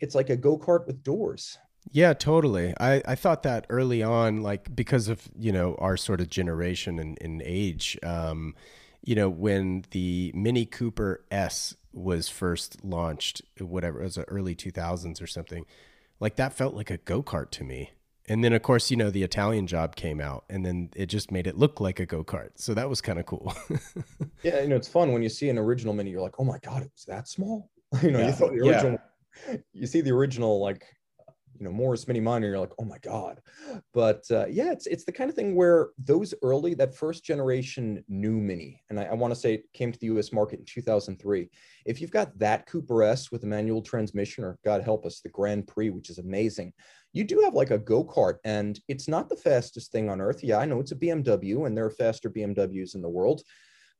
it's 0.00 0.14
like 0.14 0.30
a 0.30 0.36
go-kart 0.36 0.86
with 0.86 1.02
doors. 1.02 1.58
Yeah, 1.90 2.12
totally. 2.12 2.74
I, 2.78 3.02
I 3.06 3.14
thought 3.14 3.42
that 3.44 3.66
early 3.70 4.02
on, 4.02 4.42
like 4.42 4.74
because 4.74 5.08
of 5.08 5.28
you 5.36 5.52
know 5.52 5.74
our 5.78 5.96
sort 5.96 6.20
of 6.20 6.28
generation 6.28 6.98
and, 6.98 7.18
and 7.20 7.42
age, 7.44 7.98
um, 8.02 8.54
you 9.08 9.14
know, 9.14 9.30
when 9.30 9.86
the 9.92 10.30
Mini 10.34 10.66
Cooper 10.66 11.24
S 11.30 11.74
was 11.94 12.28
first 12.28 12.84
launched, 12.84 13.40
whatever 13.58 14.02
it 14.02 14.04
was, 14.04 14.18
uh, 14.18 14.24
early 14.28 14.54
2000s 14.54 15.22
or 15.22 15.26
something, 15.26 15.64
like 16.20 16.36
that 16.36 16.52
felt 16.52 16.74
like 16.74 16.90
a 16.90 16.98
go 16.98 17.22
kart 17.22 17.50
to 17.52 17.64
me. 17.64 17.92
And 18.28 18.44
then, 18.44 18.52
of 18.52 18.60
course, 18.60 18.90
you 18.90 18.98
know, 18.98 19.08
the 19.08 19.22
Italian 19.22 19.66
job 19.66 19.96
came 19.96 20.20
out 20.20 20.44
and 20.50 20.66
then 20.66 20.90
it 20.94 21.06
just 21.06 21.32
made 21.32 21.46
it 21.46 21.56
look 21.56 21.80
like 21.80 21.98
a 21.98 22.04
go 22.04 22.22
kart. 22.22 22.50
So 22.56 22.74
that 22.74 22.90
was 22.90 23.00
kind 23.00 23.18
of 23.18 23.24
cool. 23.24 23.54
yeah. 24.42 24.60
You 24.60 24.68
know, 24.68 24.76
it's 24.76 24.88
fun 24.88 25.14
when 25.14 25.22
you 25.22 25.30
see 25.30 25.48
an 25.48 25.56
original 25.56 25.94
mini, 25.94 26.10
you're 26.10 26.20
like, 26.20 26.38
oh 26.38 26.44
my 26.44 26.58
God, 26.58 26.82
it 26.82 26.90
was 26.94 27.06
that 27.06 27.28
small. 27.28 27.70
you 28.02 28.10
know, 28.10 28.18
yeah. 28.18 28.26
you 28.26 28.32
thought 28.32 28.50
the 28.52 28.60
original, 28.60 28.98
yeah. 29.48 29.56
you 29.72 29.86
see 29.86 30.02
the 30.02 30.12
original 30.12 30.60
like 30.60 30.84
you 31.58 31.64
know 31.64 31.72
Morris 31.72 32.06
Mini 32.06 32.20
Minor, 32.20 32.48
you're 32.48 32.58
like, 32.58 32.72
oh 32.78 32.84
my 32.84 32.98
god. 32.98 33.40
But 33.92 34.24
uh, 34.30 34.46
yeah, 34.46 34.72
it's 34.72 34.86
it's 34.86 35.04
the 35.04 35.12
kind 35.12 35.28
of 35.28 35.36
thing 35.36 35.54
where 35.54 35.88
those 35.98 36.34
early, 36.42 36.74
that 36.74 36.94
first 36.94 37.24
generation 37.24 38.04
new 38.08 38.38
Mini, 38.38 38.82
and 38.90 39.00
I, 39.00 39.04
I 39.04 39.14
want 39.14 39.32
to 39.32 39.40
say 39.40 39.54
it 39.54 39.72
came 39.74 39.92
to 39.92 39.98
the 39.98 40.06
U.S. 40.06 40.32
market 40.32 40.60
in 40.60 40.64
2003. 40.64 41.50
If 41.84 42.00
you've 42.00 42.10
got 42.10 42.38
that 42.38 42.66
Cooper 42.66 43.02
S 43.02 43.32
with 43.32 43.44
a 43.44 43.46
manual 43.46 43.82
transmission, 43.82 44.44
or 44.44 44.58
God 44.64 44.82
help 44.82 45.04
us, 45.04 45.20
the 45.20 45.28
Grand 45.28 45.66
Prix, 45.66 45.90
which 45.90 46.10
is 46.10 46.18
amazing, 46.18 46.72
you 47.12 47.24
do 47.24 47.40
have 47.40 47.54
like 47.54 47.70
a 47.70 47.78
go 47.78 48.04
kart, 48.04 48.36
and 48.44 48.78
it's 48.88 49.08
not 49.08 49.28
the 49.28 49.36
fastest 49.36 49.90
thing 49.90 50.08
on 50.08 50.20
earth. 50.20 50.44
Yeah, 50.44 50.58
I 50.58 50.64
know 50.64 50.80
it's 50.80 50.92
a 50.92 50.96
BMW, 50.96 51.66
and 51.66 51.76
there 51.76 51.86
are 51.86 51.90
faster 51.90 52.30
BMWs 52.30 52.94
in 52.94 53.02
the 53.02 53.08
world, 53.08 53.42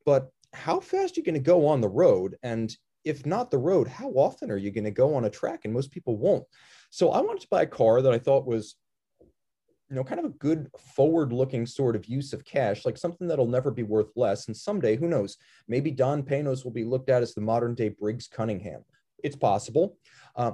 but 0.06 0.28
how 0.54 0.80
fast 0.80 1.16
are 1.16 1.20
you 1.20 1.24
going 1.24 1.34
to 1.34 1.40
go 1.40 1.66
on 1.66 1.80
the 1.80 1.88
road? 1.88 2.36
And 2.42 2.74
if 3.04 3.26
not 3.26 3.50
the 3.50 3.59
road, 3.59 3.88
how 3.88 4.11
often 4.11 4.50
are 4.50 4.56
you 4.56 4.70
going 4.70 4.84
to 4.84 4.90
go 4.90 5.14
on 5.14 5.24
a 5.24 5.30
track? 5.30 5.61
And 5.64 5.72
most 5.72 5.90
people 5.90 6.16
won't. 6.16 6.44
So 6.91 7.11
I 7.11 7.20
wanted 7.20 7.43
to 7.43 7.49
buy 7.51 7.62
a 7.62 7.66
car 7.66 8.03
that 8.03 8.12
I 8.12 8.18
thought 8.18 8.47
was, 8.47 8.76
you 9.20 9.97
know, 9.97 10.05
kind 10.05 10.18
of 10.18 10.26
a 10.26 10.30
good 10.36 10.70
forward 10.95 11.32
looking 11.32 11.66
sort 11.66 11.97
of 11.97 12.07
use 12.07 12.32
of 12.32 12.45
cash, 12.45 12.84
like 12.84 12.99
something 12.99 13.26
that'll 13.26 13.47
never 13.47 13.70
be 13.70 13.82
worth 13.82 14.11
less. 14.16 14.47
And 14.47 14.57
someday, 14.57 14.97
who 14.97 15.09
knows, 15.09 15.36
maybe 15.66 15.91
Don 15.91 16.22
Panoz 16.22 16.64
will 16.64 16.72
be 16.72 16.84
looked 16.84 17.11
at 17.11 17.22
as 17.22 17.34
the 17.34 17.41
modern 17.41 17.74
day 17.74 17.89
Briggs 17.89 18.26
Cunningham. 18.26 18.84
It's 19.22 19.36
possible. 19.36 19.97
Uh, 20.36 20.53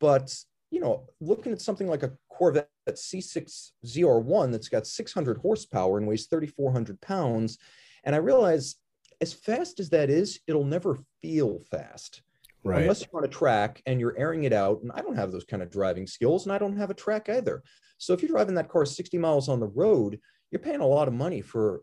but, 0.00 0.36
you 0.70 0.80
know, 0.80 1.06
looking 1.20 1.52
at 1.52 1.60
something 1.60 1.88
like 1.88 2.02
a 2.02 2.12
Corvette 2.28 2.68
C6 2.88 3.70
ZR1 3.86 4.52
that's 4.52 4.68
got 4.68 4.86
600 4.86 5.38
horsepower 5.38 5.98
and 5.98 6.06
weighs 6.06 6.26
3,400 6.26 7.00
pounds. 7.00 7.58
And 8.04 8.14
I 8.14 8.18
realize 8.18 8.76
as 9.20 9.32
fast 9.32 9.80
as 9.80 9.90
that 9.90 10.10
is, 10.10 10.40
it'll 10.46 10.64
never 10.64 10.98
feel 11.22 11.60
fast 11.70 12.22
right. 12.64 12.82
unless 12.82 13.00
you're 13.00 13.20
on 13.20 13.24
a 13.24 13.28
track 13.28 13.82
and 13.86 14.00
you're 14.00 14.18
airing 14.18 14.44
it 14.44 14.52
out. 14.52 14.82
And 14.82 14.90
I 14.92 15.00
don't 15.00 15.16
have 15.16 15.32
those 15.32 15.44
kind 15.44 15.62
of 15.62 15.70
driving 15.70 16.06
skills, 16.06 16.44
and 16.44 16.52
I 16.52 16.58
don't 16.58 16.76
have 16.76 16.90
a 16.90 16.94
track 16.94 17.28
either. 17.28 17.62
So 17.98 18.12
if 18.12 18.22
you're 18.22 18.30
driving 18.30 18.54
that 18.56 18.68
car 18.68 18.84
60 18.84 19.18
miles 19.18 19.48
on 19.48 19.60
the 19.60 19.66
road, 19.66 20.18
you're 20.50 20.60
paying 20.60 20.80
a 20.80 20.86
lot 20.86 21.08
of 21.08 21.14
money 21.14 21.40
for 21.40 21.82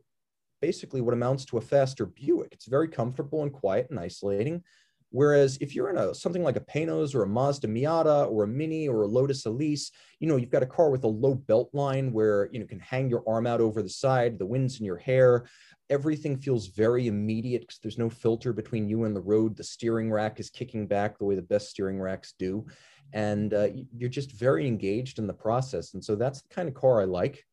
basically 0.62 1.02
what 1.02 1.14
amounts 1.14 1.46
to 1.46 1.58
a 1.58 1.62
faster 1.62 2.06
Buick. 2.06 2.54
It's 2.54 2.68
very 2.68 2.88
comfortable 2.88 3.44
and 3.44 3.52
quiet 3.52 3.88
and 3.90 4.00
isolating. 4.00 4.64
Whereas 5.12 5.58
if 5.62 5.76
you're 5.76 5.90
in 5.90 5.98
a 5.98 6.16
something 6.16 6.44
like 6.44 6.56
a 6.56 6.62
Panoz 6.62 7.14
or 7.14 7.24
a 7.24 7.28
Mazda 7.28 7.68
Miata 7.68 8.32
or 8.32 8.44
a 8.44 8.48
Mini 8.48 8.88
or 8.88 9.04
a 9.04 9.08
Lotus 9.08 9.46
Elise, 9.46 9.92
you 10.20 10.28
know, 10.28 10.38
you've 10.38 10.50
got 10.50 10.64
a 10.64 10.68
car 10.68 10.90
with 10.90 11.04
a 11.04 11.08
low 11.08 11.36
belt 11.36 11.70
line 11.74 12.14
where 12.14 12.50
you 12.52 12.60
know 12.60 12.66
can 12.66 12.80
hang 12.80 13.10
your 13.10 13.24
arm 13.28 13.46
out 13.46 13.62
over 13.62 13.82
the 13.82 13.90
side, 13.90 14.40
the 14.40 14.46
wind's 14.46 14.80
in 14.80 14.86
your 14.86 14.98
hair 14.98 15.46
everything 15.92 16.38
feels 16.38 16.68
very 16.68 17.08
immediate 17.08 17.62
because 17.62 17.78
there's 17.80 17.98
no 17.98 18.10
filter 18.10 18.54
between 18.54 18.88
you 18.88 19.04
and 19.04 19.14
the 19.14 19.22
road. 19.22 19.58
The 19.58 19.64
steering 19.64 20.10
rack 20.10 20.40
is 20.40 20.50
kicking 20.50 20.88
back 20.88 21.18
the 21.18 21.26
way 21.26 21.36
the 21.36 21.42
best 21.42 21.70
steering 21.70 22.00
racks 22.00 22.34
do. 22.40 22.66
and 23.14 23.54
uh, 23.54 23.68
you're 23.94 24.10
just 24.10 24.32
very 24.32 24.66
engaged 24.66 25.20
in 25.20 25.28
the 25.28 25.34
process. 25.34 25.94
And 25.94 26.04
so 26.04 26.16
that's 26.16 26.42
the 26.42 26.56
kind 26.56 26.70
of 26.70 26.76
car 26.76 27.02
I 27.02 27.04
like. 27.04 27.46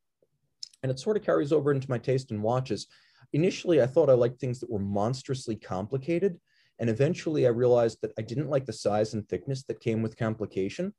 And 0.84 0.92
it 0.92 1.00
sort 1.00 1.16
of 1.16 1.24
carries 1.24 1.52
over 1.52 1.72
into 1.72 1.90
my 1.90 1.98
taste 1.98 2.30
in 2.30 2.40
watches. 2.40 2.86
Initially, 3.32 3.82
I 3.82 3.86
thought 3.88 4.08
I 4.08 4.12
liked 4.12 4.40
things 4.40 4.60
that 4.60 4.70
were 4.70 4.78
monstrously 4.78 5.56
complicated. 5.56 6.38
And 6.78 6.88
eventually, 6.88 7.46
I 7.46 7.50
realized 7.50 7.98
that 8.02 8.12
I 8.18 8.22
didn't 8.22 8.50
like 8.50 8.64
the 8.64 8.72
size 8.72 9.14
and 9.14 9.28
thickness 9.28 9.64
that 9.64 9.80
came 9.80 10.02
with 10.02 10.16
complication. 10.16 10.94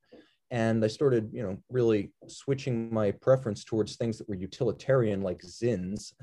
And 0.52 0.84
I 0.84 0.88
started, 0.88 1.30
you 1.32 1.44
know, 1.44 1.58
really 1.70 2.12
switching 2.28 2.94
my 2.94 3.12
preference 3.12 3.64
towards 3.64 3.96
things 3.96 4.18
that 4.18 4.28
were 4.28 4.36
utilitarian, 4.36 5.22
like 5.22 5.42
Sinns 5.42 6.14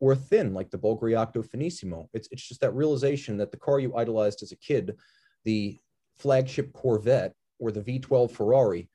or 0.00 0.14
thin, 0.14 0.54
like 0.54 0.70
the 0.70 0.78
Bulgari 0.78 1.18
Octo 1.18 1.42
Finissimo. 1.42 2.08
It's, 2.14 2.28
it's 2.30 2.46
just 2.46 2.60
that 2.60 2.74
realization 2.74 3.36
that 3.38 3.50
the 3.50 3.58
car 3.58 3.80
you 3.80 3.94
idolized 3.96 4.42
as 4.42 4.52
a 4.52 4.56
kid, 4.56 4.96
the 5.44 5.78
flagship 6.18 6.72
Corvette, 6.72 7.34
or 7.58 7.72
the 7.72 7.80
V12 7.80 8.30
Ferrari 8.30 8.88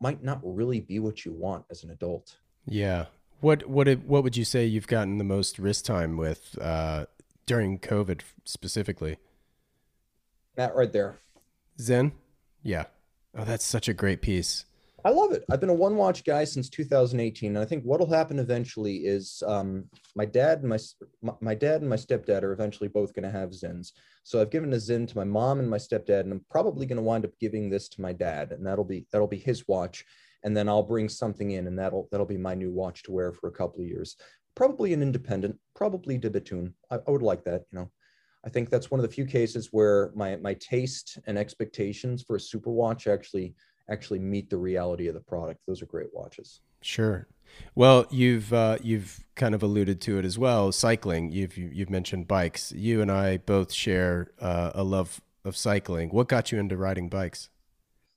might 0.00 0.22
not 0.22 0.40
really 0.42 0.80
be 0.80 0.98
what 0.98 1.24
you 1.24 1.32
want 1.32 1.64
as 1.70 1.84
an 1.84 1.90
adult. 1.90 2.36
Yeah. 2.66 3.06
What 3.40 3.68
what 3.68 3.88
what 4.04 4.22
would 4.22 4.36
you 4.36 4.44
say 4.44 4.64
you've 4.66 4.86
gotten 4.86 5.18
the 5.18 5.24
most 5.24 5.58
wrist 5.58 5.84
time 5.84 6.16
with 6.16 6.56
uh, 6.60 7.06
during 7.46 7.78
COVID 7.78 8.20
specifically? 8.44 9.16
That 10.56 10.74
right 10.74 10.92
there. 10.92 11.18
Sinn? 11.78 12.12
Yeah. 12.62 12.84
Oh, 13.36 13.44
that's 13.44 13.64
such 13.64 13.88
a 13.88 13.94
great 13.94 14.20
piece. 14.20 14.66
I 15.04 15.10
love 15.10 15.32
it. 15.32 15.44
I've 15.50 15.58
been 15.58 15.68
a 15.68 15.74
one 15.74 15.96
watch 15.96 16.22
guy 16.22 16.44
since 16.44 16.68
2018, 16.68 17.56
and 17.56 17.58
I 17.58 17.66
think 17.66 17.82
what'll 17.82 18.08
happen 18.08 18.38
eventually 18.38 18.98
is 18.98 19.42
um, 19.46 19.84
my 20.14 20.24
dad 20.24 20.60
and 20.60 20.68
my 20.68 20.78
my 21.40 21.54
dad 21.54 21.80
and 21.80 21.90
my 21.90 21.96
stepdad 21.96 22.42
are 22.42 22.52
eventually 22.52 22.88
both 22.88 23.12
going 23.12 23.24
to 23.24 23.30
have 23.30 23.52
Sinns. 23.52 23.94
So 24.22 24.40
I've 24.40 24.50
given 24.50 24.72
a 24.72 24.78
Sinn 24.78 25.06
to 25.08 25.16
my 25.16 25.24
mom 25.24 25.58
and 25.58 25.68
my 25.68 25.78
stepdad, 25.78 26.20
and 26.20 26.32
I'm 26.32 26.44
probably 26.50 26.86
going 26.86 26.98
to 26.98 27.02
wind 27.02 27.24
up 27.24 27.32
giving 27.40 27.68
this 27.68 27.88
to 27.90 28.00
my 28.00 28.12
dad, 28.12 28.52
and 28.52 28.64
that'll 28.64 28.84
be 28.84 29.06
that'll 29.10 29.26
be 29.26 29.38
his 29.38 29.66
watch, 29.66 30.04
and 30.44 30.56
then 30.56 30.68
I'll 30.68 30.84
bring 30.84 31.08
something 31.08 31.50
in, 31.50 31.66
and 31.66 31.76
that'll 31.76 32.08
that'll 32.12 32.26
be 32.26 32.38
my 32.38 32.54
new 32.54 32.70
watch 32.70 33.02
to 33.04 33.12
wear 33.12 33.32
for 33.32 33.48
a 33.48 33.52
couple 33.52 33.80
of 33.80 33.88
years. 33.88 34.16
Probably 34.54 34.92
an 34.92 35.02
independent, 35.02 35.58
probably 35.74 36.16
Bethune. 36.18 36.74
I, 36.90 36.98
I 37.08 37.10
would 37.10 37.22
like 37.22 37.42
that, 37.44 37.62
you 37.72 37.78
know. 37.80 37.90
I 38.44 38.48
think 38.48 38.70
that's 38.70 38.90
one 38.90 38.98
of 38.98 39.02
the 39.02 39.12
few 39.12 39.24
cases 39.24 39.68
where 39.72 40.10
my 40.14 40.36
my 40.36 40.54
taste 40.54 41.18
and 41.26 41.38
expectations 41.38 42.22
for 42.22 42.36
a 42.36 42.40
super 42.40 42.70
watch 42.70 43.06
actually 43.06 43.54
actually 43.90 44.18
meet 44.18 44.50
the 44.50 44.56
reality 44.56 45.08
of 45.08 45.14
the 45.14 45.20
product. 45.20 45.60
Those 45.66 45.82
are 45.82 45.86
great 45.86 46.08
watches. 46.12 46.60
Sure. 46.80 47.28
Well, 47.74 48.06
you've 48.10 48.52
uh, 48.52 48.78
you've 48.82 49.24
kind 49.34 49.54
of 49.54 49.62
alluded 49.62 50.00
to 50.02 50.18
it 50.18 50.24
as 50.24 50.38
well. 50.38 50.72
Cycling. 50.72 51.30
You've 51.30 51.56
you've 51.56 51.90
mentioned 51.90 52.28
bikes. 52.28 52.72
You 52.72 53.00
and 53.00 53.10
I 53.10 53.38
both 53.38 53.72
share 53.72 54.32
uh, 54.40 54.72
a 54.74 54.82
love 54.82 55.20
of 55.44 55.56
cycling. 55.56 56.10
What 56.10 56.28
got 56.28 56.52
you 56.52 56.58
into 56.58 56.76
riding 56.76 57.08
bikes? 57.08 57.48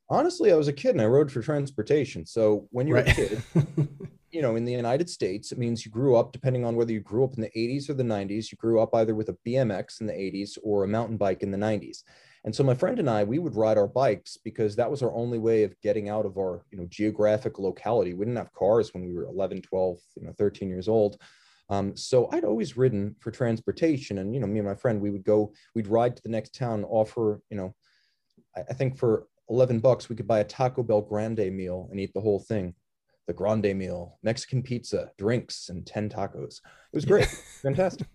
Honestly, 0.09 0.51
I 0.51 0.55
was 0.55 0.67
a 0.67 0.73
kid 0.73 0.91
and 0.91 1.01
I 1.01 1.05
rode 1.05 1.31
for 1.31 1.41
transportation. 1.41 2.25
So 2.25 2.67
when 2.71 2.87
you're 2.87 2.97
right. 2.97 3.07
a 3.07 3.13
kid, 3.13 3.43
you 4.35 4.41
know, 4.41 4.57
in 4.57 4.65
the 4.65 4.71
United 4.73 5.09
States, 5.09 5.53
it 5.53 5.57
means 5.57 5.85
you 5.85 5.91
grew 5.91 6.17
up, 6.17 6.33
depending 6.33 6.65
on 6.65 6.75
whether 6.75 6.91
you 6.91 6.99
grew 6.99 7.23
up 7.23 7.35
in 7.35 7.41
the 7.41 7.49
80s 7.55 7.89
or 7.89 7.93
the 7.93 8.03
90s, 8.03 8.51
you 8.51 8.57
grew 8.57 8.81
up 8.81 8.93
either 8.93 9.15
with 9.15 9.29
a 9.29 9.37
BMX 9.47 10.01
in 10.01 10.07
the 10.07 10.13
80s 10.13 10.57
or 10.61 10.83
a 10.83 10.87
mountain 10.89 11.15
bike 11.15 11.41
in 11.41 11.51
the 11.51 11.57
90s. 11.57 12.03
And 12.43 12.53
so 12.53 12.61
my 12.61 12.73
friend 12.73 12.99
and 12.99 13.09
I, 13.09 13.23
we 13.23 13.39
would 13.39 13.55
ride 13.55 13.77
our 13.77 13.87
bikes 13.87 14.37
because 14.43 14.75
that 14.75 14.91
was 14.91 15.01
our 15.01 15.13
only 15.13 15.39
way 15.39 15.63
of 15.63 15.79
getting 15.79 16.09
out 16.09 16.25
of 16.25 16.37
our, 16.37 16.65
you 16.69 16.77
know, 16.77 16.85
geographic 16.89 17.59
locality. 17.59 18.13
We 18.13 18.25
didn't 18.25 18.37
have 18.37 18.51
cars 18.51 18.93
when 18.93 19.05
we 19.05 19.13
were 19.13 19.23
11, 19.23 19.61
12, 19.61 19.97
you 20.17 20.27
know, 20.27 20.33
13 20.37 20.67
years 20.67 20.89
old. 20.89 21.17
Um, 21.69 21.95
so 21.95 22.29
I'd 22.33 22.43
always 22.43 22.75
ridden 22.75 23.15
for 23.21 23.31
transportation. 23.31 24.17
And, 24.17 24.33
you 24.33 24.41
know, 24.41 24.47
me 24.47 24.59
and 24.59 24.67
my 24.67 24.75
friend, 24.75 24.99
we 24.99 25.11
would 25.11 25.23
go, 25.23 25.53
we'd 25.75 25.87
ride 25.87 26.17
to 26.17 26.21
the 26.21 26.29
next 26.29 26.53
town, 26.53 26.83
offer, 26.83 27.39
you 27.49 27.55
know, 27.55 27.73
I, 28.53 28.63
I 28.69 28.73
think 28.73 28.97
for 28.97 29.27
11 29.49 29.79
bucks, 29.79 30.09
we 30.09 30.17
could 30.17 30.27
buy 30.27 30.39
a 30.39 30.43
Taco 30.43 30.83
Bell 30.83 31.01
Grande 31.01 31.55
meal 31.55 31.87
and 31.89 32.01
eat 32.01 32.13
the 32.13 32.21
whole 32.21 32.41
thing. 32.41 32.75
The 33.27 33.33
Grande 33.33 33.75
meal, 33.75 34.19
Mexican 34.23 34.61
pizza, 34.61 35.11
drinks, 35.17 35.69
and 35.69 35.85
10 35.85 36.09
tacos. 36.09 36.57
It 36.57 36.95
was 36.95 37.05
great. 37.05 37.27
Fantastic. 37.61 38.07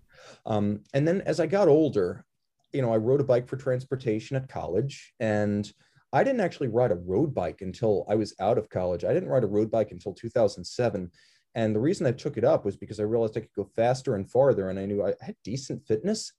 Um, 0.47 0.81
and 0.95 1.07
then 1.07 1.23
as 1.23 1.41
I 1.41 1.47
got 1.47 1.69
older, 1.69 2.25
you 2.73 2.83
know, 2.83 2.93
I 2.93 2.97
rode 2.97 3.21
a 3.21 3.25
bike 3.25 3.49
for 3.49 3.57
transportation 3.57 4.37
at 4.37 4.49
college 4.49 5.13
and 5.19 5.71
I 6.13 6.25
didn't 6.25 6.41
actually 6.41 6.69
ride 6.69 6.93
a 6.93 6.97
road 6.97 7.35
bike 7.35 7.61
until 7.61 8.05
I 8.09 8.17
was 8.17 8.35
out 8.41 8.59
of 8.59 8.69
college. 8.69 9.05
I 9.05 9.13
didn't 9.13 9.29
ride 9.29 9.45
a 9.45 9.49
road 9.49 9.71
bike 9.71 9.93
until 9.93 10.13
2007. 10.15 11.11
And 11.55 11.75
the 11.75 11.81
reason 11.81 12.07
I 12.07 12.13
took 12.13 12.37
it 12.37 12.45
up 12.45 12.65
was 12.65 12.77
because 12.77 13.01
I 13.01 13.05
realized 13.05 13.37
I 13.37 13.41
could 13.41 13.55
go 13.57 13.71
faster 13.77 14.15
and 14.15 14.29
farther 14.29 14.71
and 14.71 14.79
I 14.79 14.87
knew 14.87 15.05
I 15.05 15.15
had 15.21 15.37
decent 15.45 15.85
fitness. 15.87 16.33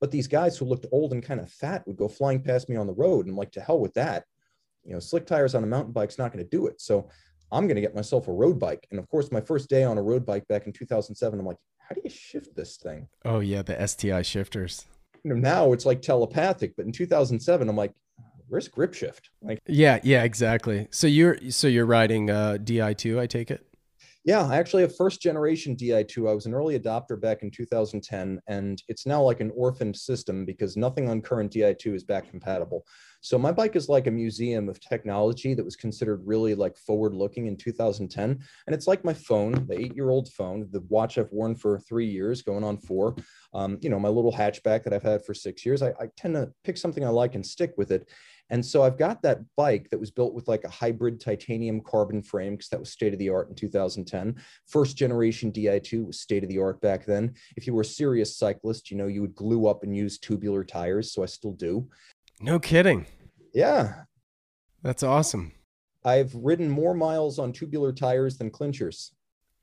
But 0.00 0.10
these 0.10 0.28
guys 0.28 0.56
who 0.56 0.64
looked 0.64 0.86
old 0.92 1.12
and 1.12 1.22
kind 1.22 1.40
of 1.40 1.50
fat 1.50 1.86
would 1.86 1.96
go 1.96 2.08
flying 2.08 2.42
past 2.42 2.68
me 2.68 2.76
on 2.76 2.86
the 2.86 2.94
road 2.94 3.26
and 3.26 3.30
I'm 3.30 3.36
like, 3.36 3.52
to 3.52 3.60
hell 3.60 3.80
with 3.80 3.94
that. 3.94 4.24
You 4.84 4.92
know, 4.92 5.00
slick 5.00 5.26
tires 5.26 5.54
on 5.54 5.64
a 5.64 5.66
mountain 5.66 5.92
bike's 5.92 6.18
not 6.18 6.32
going 6.32 6.44
to 6.44 6.50
do 6.50 6.66
it. 6.66 6.80
So 6.80 7.10
I'm 7.50 7.66
going 7.66 7.76
to 7.76 7.80
get 7.80 7.94
myself 7.94 8.28
a 8.28 8.32
road 8.32 8.58
bike. 8.58 8.86
And 8.90 8.98
of 8.98 9.08
course, 9.08 9.32
my 9.32 9.40
first 9.40 9.68
day 9.68 9.84
on 9.84 9.98
a 9.98 10.02
road 10.02 10.26
bike 10.26 10.46
back 10.48 10.66
in 10.66 10.72
2007, 10.72 11.38
I'm 11.38 11.46
like, 11.46 11.56
how 11.78 11.94
do 11.94 12.00
you 12.04 12.10
shift 12.10 12.54
this 12.54 12.76
thing? 12.76 13.08
Oh, 13.24 13.40
yeah, 13.40 13.62
the 13.62 13.86
STI 13.86 14.22
shifters 14.22 14.86
you 15.24 15.34
know, 15.34 15.40
now 15.40 15.72
it's 15.72 15.86
like 15.86 16.02
telepathic, 16.02 16.74
but 16.76 16.86
in 16.86 16.92
2007, 16.92 17.68
I'm 17.68 17.76
like, 17.76 17.92
where's 18.48 18.68
grip 18.68 18.94
shift? 18.94 19.30
Like, 19.42 19.58
yeah, 19.66 19.98
yeah, 20.02 20.24
exactly. 20.24 20.88
So 20.90 21.06
you're 21.06 21.38
so 21.50 21.68
you're 21.68 21.86
riding 21.86 22.30
uh, 22.30 22.58
Di2, 22.60 23.18
I 23.18 23.26
take 23.26 23.50
it. 23.50 23.64
Yeah, 24.24 24.44
I 24.44 24.56
actually 24.56 24.82
have 24.82 24.94
first 24.96 25.22
generation 25.22 25.76
Di2. 25.76 26.28
I 26.28 26.34
was 26.34 26.46
an 26.46 26.54
early 26.54 26.78
adopter 26.78 27.20
back 27.20 27.42
in 27.42 27.50
2010, 27.50 28.40
and 28.46 28.82
it's 28.88 29.06
now 29.06 29.22
like 29.22 29.40
an 29.40 29.52
orphaned 29.54 29.96
system 29.96 30.44
because 30.44 30.76
nothing 30.76 31.08
on 31.08 31.22
current 31.22 31.52
Di2 31.52 31.94
is 31.94 32.04
back 32.04 32.28
compatible. 32.28 32.84
So 33.20 33.38
my 33.38 33.52
bike 33.52 33.74
is 33.76 33.88
like 33.88 34.06
a 34.06 34.12
museum 34.12 34.68
of 34.68 34.80
technology 34.80 35.54
that 35.54 35.64
was 35.64 35.76
considered 35.76 36.22
really 36.24 36.54
like 36.54 36.76
forward 36.76 37.14
looking 37.14 37.46
in 37.46 37.56
2010. 37.56 38.30
And 38.66 38.74
it's 38.74 38.86
like 38.86 39.04
my 39.04 39.14
phone, 39.14 39.66
the 39.66 39.78
eight 39.78 39.94
year 39.96 40.10
old 40.10 40.28
phone, 40.32 40.68
the 40.70 40.82
watch 40.88 41.18
I've 41.18 41.32
worn 41.32 41.54
for 41.56 41.80
three 41.80 42.06
years, 42.06 42.42
going 42.42 42.64
on 42.64 42.78
four. 42.78 43.16
Um, 43.54 43.78
you 43.80 43.90
know, 43.90 43.98
my 43.98 44.08
little 44.08 44.32
hatchback 44.32 44.84
that 44.84 44.92
I've 44.92 45.02
had 45.02 45.24
for 45.24 45.34
six 45.34 45.66
years. 45.66 45.82
I, 45.82 45.88
I 46.00 46.08
tend 46.16 46.34
to 46.34 46.52
pick 46.64 46.76
something 46.76 47.04
I 47.04 47.08
like 47.08 47.34
and 47.34 47.44
stick 47.44 47.74
with 47.76 47.90
it. 47.90 48.08
And 48.50 48.64
so 48.64 48.82
I've 48.82 48.98
got 48.98 49.22
that 49.22 49.40
bike 49.56 49.88
that 49.90 50.00
was 50.00 50.10
built 50.10 50.32
with 50.32 50.48
like 50.48 50.64
a 50.64 50.70
hybrid 50.70 51.20
titanium 51.20 51.80
carbon 51.82 52.22
frame 52.22 52.54
because 52.54 52.68
that 52.70 52.80
was 52.80 52.90
state 52.90 53.12
of 53.12 53.18
the 53.18 53.28
art 53.28 53.48
in 53.50 53.54
2010. 53.54 54.36
First 54.66 54.96
generation 54.96 55.52
Di2 55.52 56.06
was 56.06 56.20
state 56.20 56.44
of 56.44 56.48
the 56.48 56.58
art 56.58 56.80
back 56.80 57.04
then. 57.04 57.34
If 57.56 57.66
you 57.66 57.74
were 57.74 57.82
a 57.82 57.86
serious 57.86 58.36
cyclist, 58.36 58.90
you 58.90 58.96
know, 58.96 59.06
you 59.06 59.20
would 59.20 59.34
glue 59.34 59.66
up 59.66 59.82
and 59.82 59.94
use 59.94 60.18
tubular 60.18 60.64
tires. 60.64 61.12
So 61.12 61.22
I 61.22 61.26
still 61.26 61.52
do. 61.52 61.88
No 62.40 62.58
kidding. 62.58 63.06
Yeah. 63.52 64.04
That's 64.82 65.02
awesome. 65.02 65.52
I've 66.04 66.34
ridden 66.34 66.68
more 66.68 66.94
miles 66.94 67.38
on 67.38 67.52
tubular 67.52 67.92
tires 67.92 68.38
than 68.38 68.50
clinchers. 68.50 69.10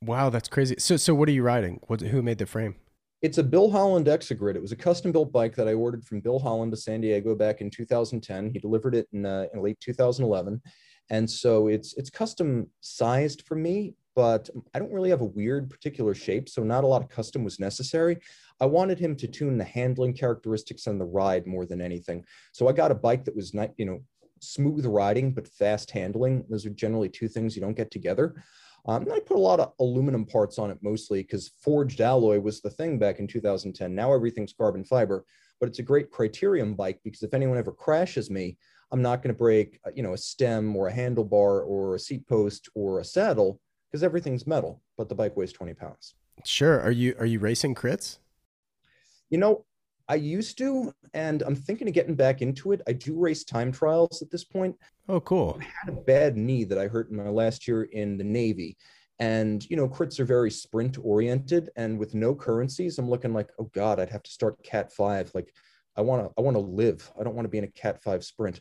Wow, 0.02 0.30
that's 0.30 0.50
crazy. 0.50 0.76
So, 0.78 0.98
so 0.98 1.16
what 1.16 1.30
are 1.30 1.32
you 1.32 1.44
riding? 1.44 1.80
What, 1.88 2.02
who 2.02 2.22
made 2.22 2.38
the 2.38 2.46
frame? 2.46 2.76
It's 3.22 3.38
a 3.38 3.44
Bill 3.44 3.72
Holland 3.72 4.08
Exogrid. 4.08 4.56
It 4.56 4.62
was 4.62 4.74
a 4.74 4.76
custom 4.76 5.12
built 5.12 5.32
bike 5.32 5.56
that 5.56 5.68
I 5.68 5.74
ordered 5.74 6.04
from 6.04 6.20
Bill 6.20 6.38
Holland 6.38 6.72
to 6.74 6.78
San 6.78 7.02
Diego 7.02 7.34
back 7.34 7.62
in 7.62 7.72
2010. 7.72 8.52
He 8.52 8.60
delivered 8.60 8.94
it 8.94 9.08
in, 9.14 9.26
uh, 9.26 9.46
in 9.54 9.64
late 9.64 9.80
2011, 9.80 10.62
and 11.10 11.30
so 11.30 11.68
it's 11.68 11.96
it's 11.96 12.10
custom 12.10 12.70
sized 12.82 13.44
for 13.48 13.56
me. 13.56 13.96
But 14.16 14.50
I 14.74 14.80
don't 14.80 14.94
really 14.94 15.10
have 15.10 15.22
a 15.22 15.26
weird 15.26 15.70
particular 15.70 16.16
shape, 16.16 16.48
so 16.48 16.64
not 16.64 16.84
a 16.84 16.88
lot 16.88 17.02
of 17.02 17.10
custom 17.10 17.44
was 17.44 17.60
necessary. 17.60 18.18
I 18.62 18.66
wanted 18.66 18.98
him 18.98 19.16
to 19.18 19.28
tune 19.28 19.58
the 19.58 19.66
handling 19.66 20.14
characteristics 20.14 20.88
and 20.88 21.00
the 21.00 21.06
ride 21.06 21.46
more 21.46 21.66
than 21.66 21.82
anything. 21.82 22.24
So 22.54 22.70
I 22.70 22.72
got 22.72 22.92
a 22.92 22.96
bike 22.96 23.26
that 23.26 23.36
was 23.36 23.54
not, 23.54 23.72
you 23.78 23.86
know, 23.86 24.00
smooth 24.40 24.86
riding 24.86 25.34
but 25.34 25.48
fast 25.48 25.92
handling. 25.92 26.46
Those 26.50 26.66
are 26.66 26.72
generally 26.72 27.10
two 27.10 27.28
things 27.28 27.56
you 27.56 27.62
don't 27.62 27.76
get 27.76 27.92
together. 27.92 28.42
Um, 28.88 29.08
I 29.12 29.20
put 29.20 29.38
a 29.38 29.40
lot 29.40 29.60
of 29.60 29.74
aluminum 29.80 30.26
parts 30.26 30.60
on 30.60 30.70
it 30.70 30.78
mostly 30.82 31.24
because 31.24 31.52
forged 31.60 32.02
alloy 32.02 32.40
was 32.40 32.62
the 32.62 32.70
thing 32.70 33.00
back 33.00 33.20
in 33.20 33.28
2010. 33.28 33.96
Now 33.96 34.14
everything's 34.14 34.54
carbon 34.54 34.84
fiber, 34.84 35.26
but 35.60 35.68
it's 35.68 35.80
a 35.80 35.84
great 35.84 36.12
criterium 36.12 36.78
bike 36.78 37.00
because 37.04 37.24
if 37.24 37.34
anyone 37.34 37.58
ever 37.58 37.72
crashes 37.72 38.30
me, 38.30 38.58
I'm 38.92 39.02
not 39.02 39.24
going 39.24 39.34
to 39.34 39.38
break, 39.38 39.80
uh, 39.86 39.92
you 39.96 40.04
know, 40.04 40.14
a 40.14 40.18
stem 40.18 40.76
or 40.76 40.88
a 40.88 40.94
handlebar 40.94 41.66
or 41.66 41.96
a 41.96 42.00
seat 42.00 42.28
post 42.28 42.70
or 42.76 43.00
a 43.00 43.04
saddle 43.04 43.60
because 43.96 44.04
everything's 44.04 44.46
metal, 44.46 44.82
but 44.98 45.08
the 45.08 45.16
bike 45.16 45.38
weighs 45.38 45.54
20 45.54 45.74
pounds. 45.74 46.16
Sure. 46.44 46.82
Are 46.82 46.92
you 46.92 47.16
are 47.18 47.26
you 47.26 47.40
racing 47.40 47.76
crits? 47.76 48.18
You 49.30 49.38
know, 49.38 49.64
I 50.10 50.16
used 50.16 50.58
to, 50.58 50.94
and 51.14 51.42
I'm 51.44 51.56
thinking 51.56 51.88
of 51.88 51.94
getting 51.94 52.14
back 52.14 52.42
into 52.42 52.74
it. 52.74 52.82
I 52.90 52.92
do 52.92 53.18
race 53.18 53.46
time 53.46 53.72
trials 53.72 54.22
at 54.22 54.30
this 54.30 54.44
point. 54.44 54.76
Oh, 55.08 55.22
cool. 55.22 55.58
I 55.62 55.64
had 55.64 55.94
a 55.94 56.02
bad 56.02 56.36
knee 56.36 56.66
that 56.66 56.78
I 56.78 56.88
hurt 56.88 57.10
in 57.10 57.16
my 57.16 57.30
last 57.30 57.70
year 57.70 57.84
in 57.84 58.18
the 58.18 58.26
Navy. 58.26 58.76
And, 59.20 59.66
you 59.70 59.78
know, 59.78 59.88
crits 59.88 60.20
are 60.20 60.26
very 60.26 60.52
sprint 60.52 60.98
oriented. 61.02 61.70
And 61.78 61.98
with 61.98 62.14
no 62.14 62.36
currencies, 62.36 63.00
I'm 63.00 63.10
looking 63.10 63.34
like, 63.34 63.50
oh 63.60 63.72
God, 63.74 64.02
I'd 64.02 64.10
have 64.10 64.24
to 64.24 64.32
start 64.32 64.62
cat 64.62 64.92
five. 64.92 65.32
Like, 65.34 65.54
I 65.96 66.02
want 66.02 66.28
to, 66.28 66.34
I 66.38 66.42
want 66.42 66.56
to 66.56 66.62
live. 66.62 67.10
I 67.18 67.24
don't 67.24 67.34
want 67.34 67.46
to 67.46 67.50
be 67.50 67.60
in 67.60 67.64
a 67.64 67.68
cat 67.68 68.04
five 68.04 68.26
sprint. 68.26 68.60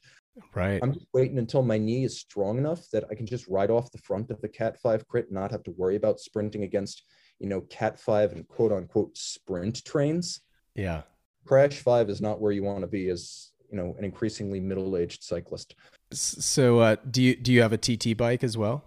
Right. 0.54 0.80
I'm 0.82 0.92
just 0.92 1.06
waiting 1.12 1.38
until 1.38 1.62
my 1.62 1.78
knee 1.78 2.04
is 2.04 2.18
strong 2.18 2.58
enough 2.58 2.88
that 2.90 3.04
I 3.10 3.14
can 3.14 3.26
just 3.26 3.46
ride 3.46 3.70
off 3.70 3.92
the 3.92 3.98
front 3.98 4.30
of 4.30 4.40
the 4.40 4.48
cat 4.48 4.80
five 4.80 5.06
crit 5.06 5.26
and 5.26 5.34
not 5.34 5.50
have 5.52 5.62
to 5.64 5.70
worry 5.72 5.96
about 5.96 6.20
sprinting 6.20 6.64
against, 6.64 7.04
you 7.38 7.48
know, 7.48 7.60
cat 7.62 7.98
five 8.00 8.32
and 8.32 8.46
quote 8.48 8.72
unquote 8.72 9.16
sprint 9.16 9.84
trains. 9.84 10.40
Yeah. 10.74 11.02
Crash 11.44 11.78
five 11.78 12.10
is 12.10 12.20
not 12.20 12.40
where 12.40 12.52
you 12.52 12.64
want 12.64 12.80
to 12.80 12.86
be 12.86 13.08
as, 13.10 13.52
you 13.70 13.76
know, 13.76 13.94
an 13.98 14.04
increasingly 14.04 14.60
middle 14.60 14.96
aged 14.96 15.22
cyclist. 15.22 15.76
So, 16.12 16.78
uh, 16.80 16.96
do 17.10 17.22
you 17.22 17.36
do 17.36 17.52
you 17.52 17.62
have 17.62 17.72
a 17.72 17.78
TT 17.78 18.16
bike 18.16 18.42
as 18.42 18.56
well? 18.56 18.84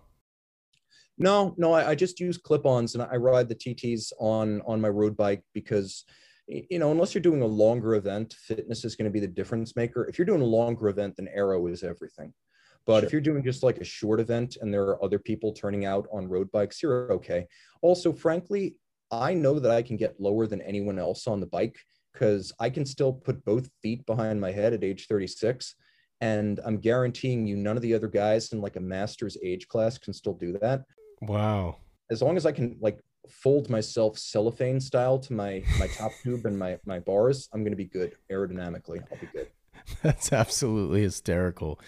No, 1.18 1.56
no, 1.58 1.74
I, 1.74 1.90
I 1.90 1.96
just 1.96 2.20
use 2.20 2.38
clip-ons 2.38 2.94
and 2.94 3.04
I 3.04 3.16
ride 3.16 3.50
the 3.50 3.56
TTs 3.56 4.12
on 4.20 4.62
on 4.66 4.82
my 4.82 4.90
road 4.90 5.18
bike 5.18 5.44
because 5.54 6.04
you 6.48 6.80
know, 6.80 6.92
unless 6.92 7.14
you're 7.14 7.22
doing 7.22 7.42
a 7.42 7.48
longer 7.48 7.96
event, 7.96 8.34
fitness 8.34 8.86
is 8.86 8.96
going 8.96 9.06
to 9.06 9.12
be 9.12 9.20
the 9.20 9.28
difference 9.28 9.76
maker. 9.76 10.08
If 10.08 10.18
you're 10.18 10.26
doing 10.26 10.42
a 10.42 10.46
longer 10.46 10.88
event, 10.88 11.16
then 11.18 11.28
arrow 11.34 11.68
is 11.68 11.84
everything. 11.84 12.34
But 12.86 13.00
sure. 13.00 13.06
if 13.06 13.12
you're 13.12 13.22
doing 13.22 13.44
just 13.44 13.64
like 13.64 13.80
a 13.80 13.84
short 13.84 14.22
event 14.22 14.58
and 14.62 14.74
there 14.74 14.84
are 14.84 15.04
other 15.04 15.20
people 15.20 15.52
turning 15.52 15.86
out 15.86 16.08
on 16.12 16.30
road 16.30 16.50
bikes, 16.52 16.82
you're 16.82 17.12
okay. 17.12 17.48
Also, 17.82 18.14
frankly, 18.14 18.78
I 19.12 19.34
know 19.34 19.60
that 19.60 19.72
I 19.72 19.82
can 19.82 19.98
get 19.98 20.22
lower 20.22 20.48
than 20.48 20.62
anyone 20.62 20.98
else 20.98 21.28
on 21.28 21.42
the 21.42 21.48
bike 21.48 21.78
because 22.14 22.54
I 22.60 22.70
can 22.70 22.86
still 22.86 23.12
put 23.12 23.44
both 23.44 23.70
feet 23.82 24.06
behind 24.06 24.40
my 24.40 24.52
head 24.52 24.74
at 24.74 24.86
age 24.86 25.08
36. 25.08 25.76
And 26.22 26.60
I'm 26.66 26.78
guaranteeing 26.78 27.46
you, 27.46 27.58
none 27.58 27.76
of 27.76 27.84
the 27.84 27.94
other 27.94 28.08
guys 28.08 28.54
in 28.54 28.62
like 28.62 28.78
a 28.78 28.82
master's 28.82 29.38
age 29.44 29.68
class 29.68 29.98
can 29.98 30.14
still 30.14 30.34
do 30.34 30.58
that. 30.62 30.84
Wow. 31.22 31.78
As 32.10 32.22
long 32.22 32.38
as 32.38 32.46
I 32.46 32.54
can 32.54 32.78
like 32.80 33.00
fold 33.30 33.70
myself 33.70 34.18
cellophane 34.18 34.80
style 34.80 35.20
to 35.20 35.34
my 35.34 35.64
my 35.80 35.88
top 35.88 36.12
tube 36.24 36.46
and 36.46 36.58
my 36.58 36.78
my 36.86 37.00
bars, 37.00 37.50
I'm 37.54 37.62
going 37.62 37.72
to 37.72 37.78
be 37.78 37.86
good 37.86 38.16
aerodynamically. 38.32 39.04
I'll 39.12 39.20
be 39.20 39.28
good. 39.28 39.48
That's 40.02 40.34
absolutely 40.34 41.02
hysterical. 41.02 41.80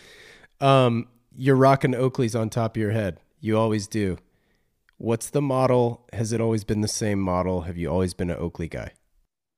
Um, 0.62 1.08
you're 1.36 1.56
rocking 1.56 1.94
Oakleys 1.94 2.40
on 2.40 2.50
top 2.50 2.76
of 2.76 2.82
your 2.82 2.92
head. 2.92 3.20
You 3.40 3.58
always 3.58 3.88
do. 3.88 4.18
What's 4.98 5.30
the 5.30 5.42
model? 5.42 6.08
Has 6.12 6.34
it 6.34 6.42
always 6.42 6.64
been 6.64 6.82
the 6.82 6.88
same 6.88 7.20
model? 7.20 7.62
Have 7.62 7.78
you 7.78 7.90
always 7.90 8.14
been 8.14 8.30
an 8.30 8.38
Oakley 8.38 8.68
guy? 8.68 8.92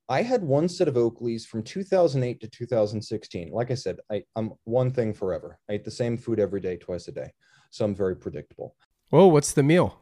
I 0.07 0.23
had 0.23 0.43
one 0.43 0.67
set 0.67 0.89
of 0.89 0.95
Oakleys 0.95 1.45
from 1.45 1.63
2008 1.63 2.41
to 2.41 2.47
2016. 2.47 3.49
Like 3.51 3.71
I 3.71 3.75
said, 3.75 3.97
I, 4.11 4.23
I'm 4.35 4.51
one 4.65 4.91
thing 4.91 5.13
forever. 5.13 5.57
I 5.69 5.75
eat 5.75 5.85
the 5.85 5.91
same 5.91 6.17
food 6.17 6.39
every 6.39 6.59
day, 6.59 6.75
twice 6.75 7.07
a 7.07 7.13
day. 7.13 7.31
So 7.69 7.85
I'm 7.85 7.95
very 7.95 8.17
predictable. 8.17 8.75
Whoa, 9.09 9.27
what's 9.27 9.53
the 9.53 9.63
meal? 9.63 10.00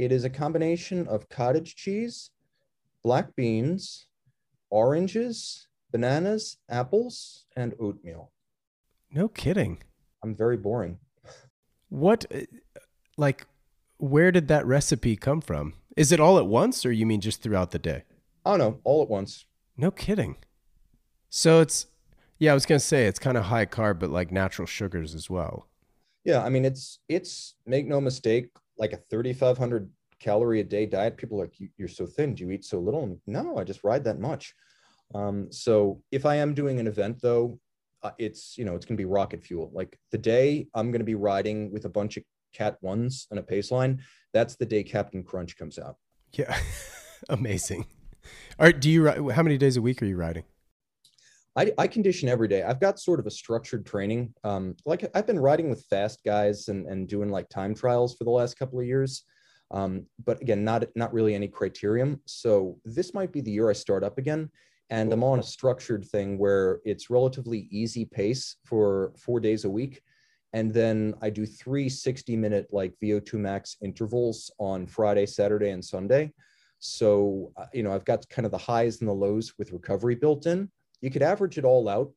It 0.00 0.12
is 0.12 0.24
a 0.24 0.30
combination 0.30 1.06
of 1.08 1.28
cottage 1.28 1.76
cheese, 1.76 2.30
black 3.04 3.36
beans, 3.36 4.06
oranges, 4.70 5.68
bananas, 5.92 6.56
apples, 6.70 7.44
and 7.54 7.74
oatmeal. 7.78 8.32
No 9.12 9.28
kidding. 9.28 9.82
I'm 10.24 10.34
very 10.34 10.56
boring. 10.56 11.00
What, 11.90 12.24
uh, 12.34 12.46
like, 13.18 13.46
where 13.98 14.32
did 14.32 14.48
that 14.48 14.64
recipe 14.64 15.16
come 15.16 15.42
from? 15.42 15.74
Is 15.98 16.12
it 16.12 16.18
all 16.18 16.38
at 16.38 16.46
once, 16.46 16.86
or 16.86 16.92
you 16.92 17.04
mean 17.04 17.20
just 17.20 17.42
throughout 17.42 17.70
the 17.70 17.78
day? 17.78 18.04
Oh 18.46 18.56
no, 18.56 18.80
all 18.84 19.02
at 19.02 19.10
once. 19.10 19.44
No 19.76 19.90
kidding. 19.90 20.36
So 21.28 21.60
it's, 21.60 21.88
yeah, 22.38 22.52
I 22.52 22.54
was 22.54 22.64
gonna 22.64 22.80
say 22.80 23.04
it's 23.04 23.18
kind 23.18 23.36
of 23.36 23.44
high 23.44 23.66
carb, 23.66 23.98
but 23.98 24.08
like 24.08 24.32
natural 24.32 24.64
sugars 24.64 25.14
as 25.14 25.28
well. 25.28 25.68
Yeah, 26.24 26.42
I 26.42 26.48
mean 26.48 26.64
it's 26.64 27.00
it's 27.06 27.54
make 27.66 27.86
no 27.86 28.00
mistake, 28.00 28.48
like 28.80 28.92
a 28.92 29.00
3,500 29.10 29.88
calorie 30.18 30.60
a 30.60 30.64
day 30.64 30.86
diet. 30.86 31.16
People 31.16 31.40
are 31.40 31.44
like, 31.44 31.54
you're 31.76 31.88
so 31.88 32.06
thin. 32.06 32.34
Do 32.34 32.44
you 32.44 32.50
eat 32.50 32.64
so 32.64 32.80
little? 32.80 33.16
no, 33.26 33.58
I 33.58 33.64
just 33.64 33.84
ride 33.84 34.04
that 34.04 34.18
much. 34.18 34.54
Um, 35.14 35.52
so 35.52 36.02
if 36.10 36.26
I 36.26 36.36
am 36.36 36.54
doing 36.54 36.80
an 36.80 36.86
event 36.86 37.18
though, 37.20 37.58
uh, 38.02 38.12
it's 38.18 38.56
you 38.56 38.64
know 38.64 38.74
it's 38.74 38.86
going 38.86 38.96
to 38.96 39.00
be 39.00 39.04
rocket 39.04 39.42
fuel 39.42 39.70
like 39.74 39.98
the 40.10 40.18
day 40.18 40.66
i'm 40.74 40.90
going 40.90 41.00
to 41.00 41.04
be 41.04 41.14
riding 41.14 41.70
with 41.70 41.84
a 41.84 41.88
bunch 41.88 42.16
of 42.16 42.22
cat 42.54 42.78
ones 42.80 43.26
and 43.30 43.38
a 43.38 43.42
pace 43.42 43.70
line 43.70 44.00
that's 44.32 44.56
the 44.56 44.64
day 44.64 44.82
captain 44.82 45.22
crunch 45.22 45.56
comes 45.56 45.78
out 45.78 45.96
yeah 46.32 46.58
amazing 47.28 47.86
all 48.58 48.66
right 48.66 48.80
do 48.80 48.90
you 48.90 49.30
how 49.30 49.42
many 49.42 49.58
days 49.58 49.76
a 49.76 49.82
week 49.82 50.02
are 50.02 50.06
you 50.06 50.16
riding 50.16 50.44
I, 51.56 51.72
I 51.78 51.86
condition 51.86 52.28
every 52.28 52.48
day. 52.48 52.62
I've 52.62 52.80
got 52.80 53.00
sort 53.00 53.20
of 53.20 53.26
a 53.26 53.30
structured 53.30 53.84
training. 53.84 54.32
Um, 54.44 54.76
like 54.84 55.08
I've 55.14 55.26
been 55.26 55.38
riding 55.38 55.68
with 55.68 55.84
fast 55.86 56.20
guys 56.24 56.68
and, 56.68 56.86
and 56.86 57.08
doing 57.08 57.28
like 57.28 57.48
time 57.48 57.74
trials 57.74 58.16
for 58.16 58.24
the 58.24 58.30
last 58.30 58.58
couple 58.58 58.78
of 58.78 58.86
years. 58.86 59.24
Um, 59.72 60.06
but 60.24 60.40
again, 60.40 60.64
not 60.64 60.84
not 60.96 61.12
really 61.12 61.34
any 61.34 61.48
criterium. 61.48 62.20
So 62.26 62.78
this 62.84 63.14
might 63.14 63.32
be 63.32 63.40
the 63.40 63.50
year 63.50 63.70
I 63.70 63.72
start 63.72 64.04
up 64.04 64.18
again 64.18 64.50
and 64.90 65.12
I'm 65.12 65.22
on 65.22 65.38
a 65.38 65.42
structured 65.42 66.04
thing 66.04 66.36
where 66.36 66.80
it's 66.84 67.10
relatively 67.10 67.68
easy 67.70 68.04
pace 68.04 68.56
for 68.64 69.12
four 69.16 69.38
days 69.38 69.64
a 69.64 69.70
week. 69.70 70.02
And 70.52 70.74
then 70.74 71.14
I 71.22 71.30
do 71.30 71.46
three 71.46 71.88
60 71.88 72.36
minute 72.36 72.66
like 72.72 72.94
VO2 73.02 73.34
max 73.34 73.76
intervals 73.82 74.50
on 74.58 74.86
Friday, 74.86 75.26
Saturday, 75.26 75.70
and 75.70 75.84
Sunday. 75.84 76.32
So, 76.80 77.52
uh, 77.56 77.66
you 77.72 77.84
know, 77.84 77.92
I've 77.92 78.04
got 78.04 78.28
kind 78.28 78.46
of 78.46 78.52
the 78.52 78.58
highs 78.58 79.00
and 79.00 79.08
the 79.08 79.14
lows 79.14 79.54
with 79.58 79.72
recovery 79.72 80.16
built 80.16 80.46
in. 80.46 80.70
You 81.00 81.10
could 81.10 81.22
average 81.22 81.58
it 81.58 81.64
all 81.64 81.88
out. 81.88 82.12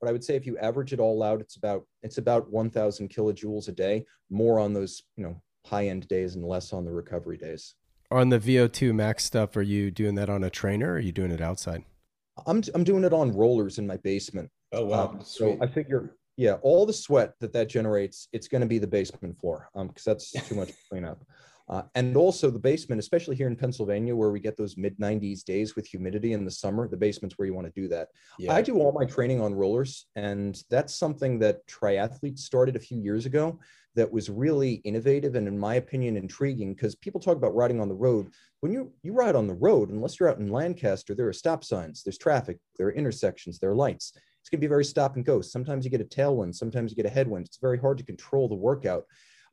But 0.00 0.08
I 0.08 0.12
would 0.12 0.22
say 0.22 0.36
if 0.36 0.46
you 0.46 0.56
average 0.58 0.92
it 0.92 1.00
all 1.00 1.22
out, 1.24 1.40
it's 1.40 1.56
about 1.56 1.84
it's 2.02 2.18
about 2.18 2.50
1,000 2.52 3.08
kilojoules 3.08 3.68
a 3.68 3.72
day, 3.72 4.06
more 4.30 4.60
on 4.60 4.72
those 4.72 5.02
you 5.16 5.24
know 5.24 5.42
high 5.66 5.88
end 5.88 6.06
days 6.06 6.36
and 6.36 6.44
less 6.44 6.72
on 6.72 6.84
the 6.84 6.92
recovery 6.92 7.36
days 7.36 7.74
on 8.10 8.28
the 8.28 8.38
VO2 8.38 8.94
max 8.94 9.24
stuff, 9.24 9.56
are 9.56 9.62
you 9.62 9.90
doing 9.90 10.14
that 10.16 10.30
on 10.30 10.44
a 10.44 10.50
trainer 10.50 10.92
or 10.92 10.96
are 10.96 11.00
you 11.00 11.12
doing 11.12 11.30
it 11.30 11.40
outside? 11.40 11.84
I'm, 12.46 12.62
I'm 12.74 12.84
doing 12.84 13.04
it 13.04 13.12
on 13.12 13.32
rollers 13.32 13.78
in 13.78 13.86
my 13.86 13.96
basement. 13.98 14.50
Oh, 14.72 14.86
wow. 14.86 15.08
Um, 15.08 15.20
so 15.22 15.58
I 15.60 15.66
figure, 15.66 16.16
yeah, 16.36 16.54
all 16.62 16.86
the 16.86 16.92
sweat 16.92 17.34
that 17.40 17.52
that 17.52 17.68
generates, 17.68 18.28
it's 18.32 18.48
going 18.48 18.60
to 18.60 18.66
be 18.66 18.78
the 18.78 18.86
basement 18.86 19.38
floor 19.40 19.68
because 19.74 20.06
um, 20.06 20.12
that's 20.12 20.32
too 20.48 20.54
much 20.54 20.68
to 20.68 20.74
clean 20.90 21.04
up. 21.04 21.22
Uh, 21.68 21.82
and 21.94 22.16
also 22.16 22.50
the 22.50 22.58
basement, 22.58 22.98
especially 22.98 23.36
here 23.36 23.46
in 23.46 23.54
Pennsylvania, 23.56 24.16
where 24.16 24.30
we 24.30 24.40
get 24.40 24.56
those 24.56 24.76
mid 24.76 24.98
90s 24.98 25.44
days 25.44 25.76
with 25.76 25.86
humidity 25.86 26.32
in 26.32 26.44
the 26.44 26.50
summer, 26.50 26.88
the 26.88 26.96
basement's 26.96 27.36
where 27.36 27.46
you 27.46 27.54
want 27.54 27.66
to 27.66 27.80
do 27.80 27.88
that. 27.88 28.08
Yeah. 28.38 28.54
I 28.54 28.62
do 28.62 28.78
all 28.78 28.92
my 28.92 29.04
training 29.04 29.40
on 29.40 29.54
rollers, 29.54 30.06
and 30.16 30.60
that's 30.70 30.94
something 30.94 31.38
that 31.40 31.66
triathletes 31.66 32.40
started 32.40 32.76
a 32.76 32.80
few 32.80 32.98
years 32.98 33.26
ago 33.26 33.58
that 33.96 34.10
was 34.10 34.30
really 34.30 34.74
innovative 34.84 35.34
and, 35.34 35.46
in 35.48 35.58
my 35.58 35.74
opinion, 35.74 36.16
intriguing 36.16 36.72
because 36.72 36.94
people 36.94 37.20
talk 37.20 37.36
about 37.36 37.54
riding 37.54 37.80
on 37.80 37.88
the 37.88 37.94
road. 37.94 38.28
When 38.60 38.72
you, 38.72 38.92
you 39.02 39.12
ride 39.12 39.36
on 39.36 39.46
the 39.46 39.54
road, 39.54 39.90
unless 39.90 40.18
you're 40.18 40.28
out 40.30 40.38
in 40.38 40.52
Lancaster, 40.52 41.14
there 41.14 41.28
are 41.28 41.32
stop 41.32 41.64
signs, 41.64 42.02
there's 42.02 42.18
traffic, 42.18 42.58
there 42.76 42.86
are 42.86 42.92
intersections, 42.92 43.58
there 43.58 43.70
are 43.70 43.76
lights. 43.76 44.12
It's 44.40 44.48
going 44.48 44.60
to 44.60 44.64
be 44.64 44.68
very 44.68 44.84
stop 44.84 45.16
and 45.16 45.24
go. 45.24 45.40
Sometimes 45.42 45.84
you 45.84 45.90
get 45.90 46.00
a 46.00 46.04
tailwind, 46.04 46.54
sometimes 46.54 46.90
you 46.90 46.96
get 46.96 47.06
a 47.06 47.10
headwind. 47.10 47.46
It's 47.46 47.58
very 47.58 47.78
hard 47.78 47.98
to 47.98 48.04
control 48.04 48.48
the 48.48 48.54
workout. 48.54 49.04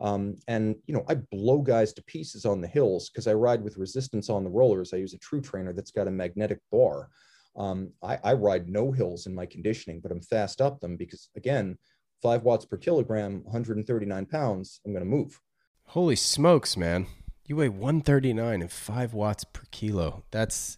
Um, 0.02 0.36
and 0.48 0.76
you 0.88 0.93
know, 0.93 1.06
I 1.08 1.16
blow 1.16 1.60
guys 1.60 1.93
to 1.93 2.04
pieces 2.04 2.46
on 2.46 2.62
the 2.62 2.68
hills 2.68 3.10
because 3.10 3.28
I 3.28 3.34
ride 3.34 3.64
with 3.64 3.78
resistance 3.78 4.30
on 4.30 4.43
the 4.43 4.50
rollers. 4.50 4.93
I 4.93 4.98
use 4.98 5.14
a 5.14 5.20
true 5.20 5.41
trainer 5.41 5.74
that's 5.74 5.91
got 5.91 6.08
a 6.08 6.12
magnetic 6.12 6.60
bar. 6.72 7.10
Um, 7.56 7.91
I, 8.04 8.20
I, 8.22 8.34
ride 8.34 8.68
no 8.68 8.91
hills 8.91 9.28
in 9.28 9.34
my 9.34 9.46
conditioning, 9.46 10.02
but 10.02 10.12
I'm 10.12 10.20
fast 10.20 10.60
up 10.60 10.82
them 10.82 10.98
because 10.98 11.30
again, 11.38 11.78
five 12.22 12.43
watts 12.43 12.66
per 12.66 12.76
kilogram, 12.76 13.43
139 13.46 14.26
pounds, 14.26 14.82
I'm 14.86 14.91
going 14.91 15.06
to 15.06 15.10
move. 15.10 15.39
Holy 15.86 16.18
smokes, 16.18 16.76
man! 16.76 17.08
You 17.46 17.56
weigh 17.56 17.70
139 17.70 18.62
and 18.62 18.72
five 18.72 19.14
watts 19.14 19.46
per 19.46 19.64
kilo. 19.72 20.26
That's 20.32 20.78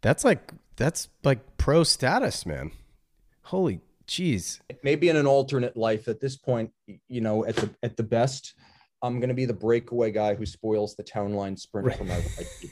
that's 0.00 0.24
like 0.24 0.52
that's 0.76 1.08
like 1.22 1.56
pro 1.56 1.84
status, 1.84 2.44
man. 2.44 2.72
Holy 3.44 3.80
Jeez. 4.08 4.60
Maybe 4.82 5.08
in 5.08 5.16
an 5.16 5.26
alternate 5.26 5.76
life 5.76 6.08
at 6.08 6.20
this 6.20 6.36
point, 6.36 6.70
you 7.08 7.20
know, 7.20 7.44
at 7.44 7.56
the 7.56 7.70
at 7.82 7.96
the 7.96 8.02
best, 8.02 8.54
I'm 9.02 9.18
going 9.20 9.28
to 9.28 9.34
be 9.34 9.44
the 9.44 9.54
breakaway 9.54 10.12
guy 10.12 10.34
who 10.34 10.46
spoils 10.46 10.94
the 10.94 11.02
town 11.02 11.34
line 11.34 11.56
sprint 11.56 11.88
right. 11.88 11.98
for 11.98 12.04
my 12.04 12.22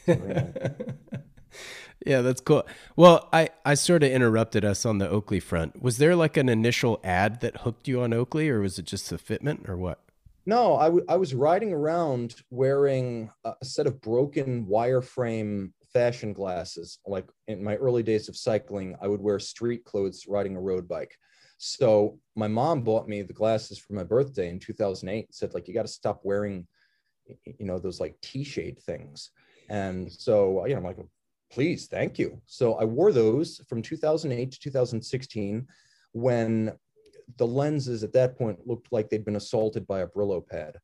ride. 0.06 0.94
yeah, 2.06 2.20
that's 2.20 2.40
cool. 2.40 2.64
Well, 2.96 3.28
I 3.32 3.50
I 3.64 3.74
sort 3.74 4.02
of 4.02 4.10
interrupted 4.10 4.64
us 4.64 4.86
on 4.86 4.98
the 4.98 5.08
Oakley 5.08 5.40
front. 5.40 5.82
Was 5.82 5.98
there 5.98 6.14
like 6.14 6.36
an 6.36 6.48
initial 6.48 7.00
ad 7.02 7.40
that 7.40 7.58
hooked 7.58 7.88
you 7.88 8.00
on 8.02 8.12
Oakley, 8.12 8.48
or 8.48 8.60
was 8.60 8.78
it 8.78 8.84
just 8.84 9.10
the 9.10 9.16
fitment, 9.16 9.68
or 9.68 9.76
what? 9.76 10.00
No, 10.46 10.76
I, 10.76 10.84
w- 10.86 11.06
I 11.08 11.16
was 11.16 11.34
riding 11.34 11.72
around 11.72 12.36
wearing 12.50 13.30
a 13.44 13.54
set 13.62 13.86
of 13.86 14.02
broken 14.02 14.66
wireframe 14.66 15.72
fashion 15.94 16.34
glasses. 16.34 16.98
Like 17.06 17.26
in 17.48 17.64
my 17.64 17.76
early 17.76 18.02
days 18.02 18.28
of 18.28 18.36
cycling, 18.36 18.96
I 19.00 19.08
would 19.08 19.22
wear 19.22 19.38
street 19.38 19.84
clothes 19.84 20.26
riding 20.28 20.56
a 20.56 20.60
road 20.60 20.86
bike. 20.86 21.16
So 21.56 22.18
my 22.34 22.48
mom 22.48 22.82
bought 22.82 23.08
me 23.08 23.22
the 23.22 23.32
glasses 23.32 23.78
for 23.78 23.94
my 23.94 24.04
birthday 24.04 24.50
in 24.50 24.58
2008. 24.58 25.34
Said 25.34 25.54
like 25.54 25.68
you 25.68 25.72
got 25.72 25.86
to 25.86 25.88
stop 25.88 26.20
wearing, 26.24 26.66
you 27.26 27.64
know, 27.64 27.78
those 27.78 28.00
like 28.00 28.20
T-shade 28.20 28.78
things. 28.80 29.30
And 29.70 30.12
so 30.12 30.66
you 30.66 30.72
know, 30.72 30.78
I'm 30.78 30.84
like, 30.84 30.98
please, 31.50 31.86
thank 31.86 32.18
you. 32.18 32.42
So 32.46 32.74
I 32.74 32.84
wore 32.84 33.12
those 33.12 33.60
from 33.68 33.80
2008 33.80 34.50
to 34.50 34.60
2016, 34.60 35.66
when 36.12 36.72
the 37.38 37.46
lenses 37.46 38.04
at 38.04 38.12
that 38.12 38.36
point 38.36 38.66
looked 38.66 38.92
like 38.92 39.08
they'd 39.08 39.24
been 39.24 39.36
assaulted 39.36 39.86
by 39.86 40.00
a 40.00 40.06
Brillo 40.06 40.46
pad. 40.46 40.76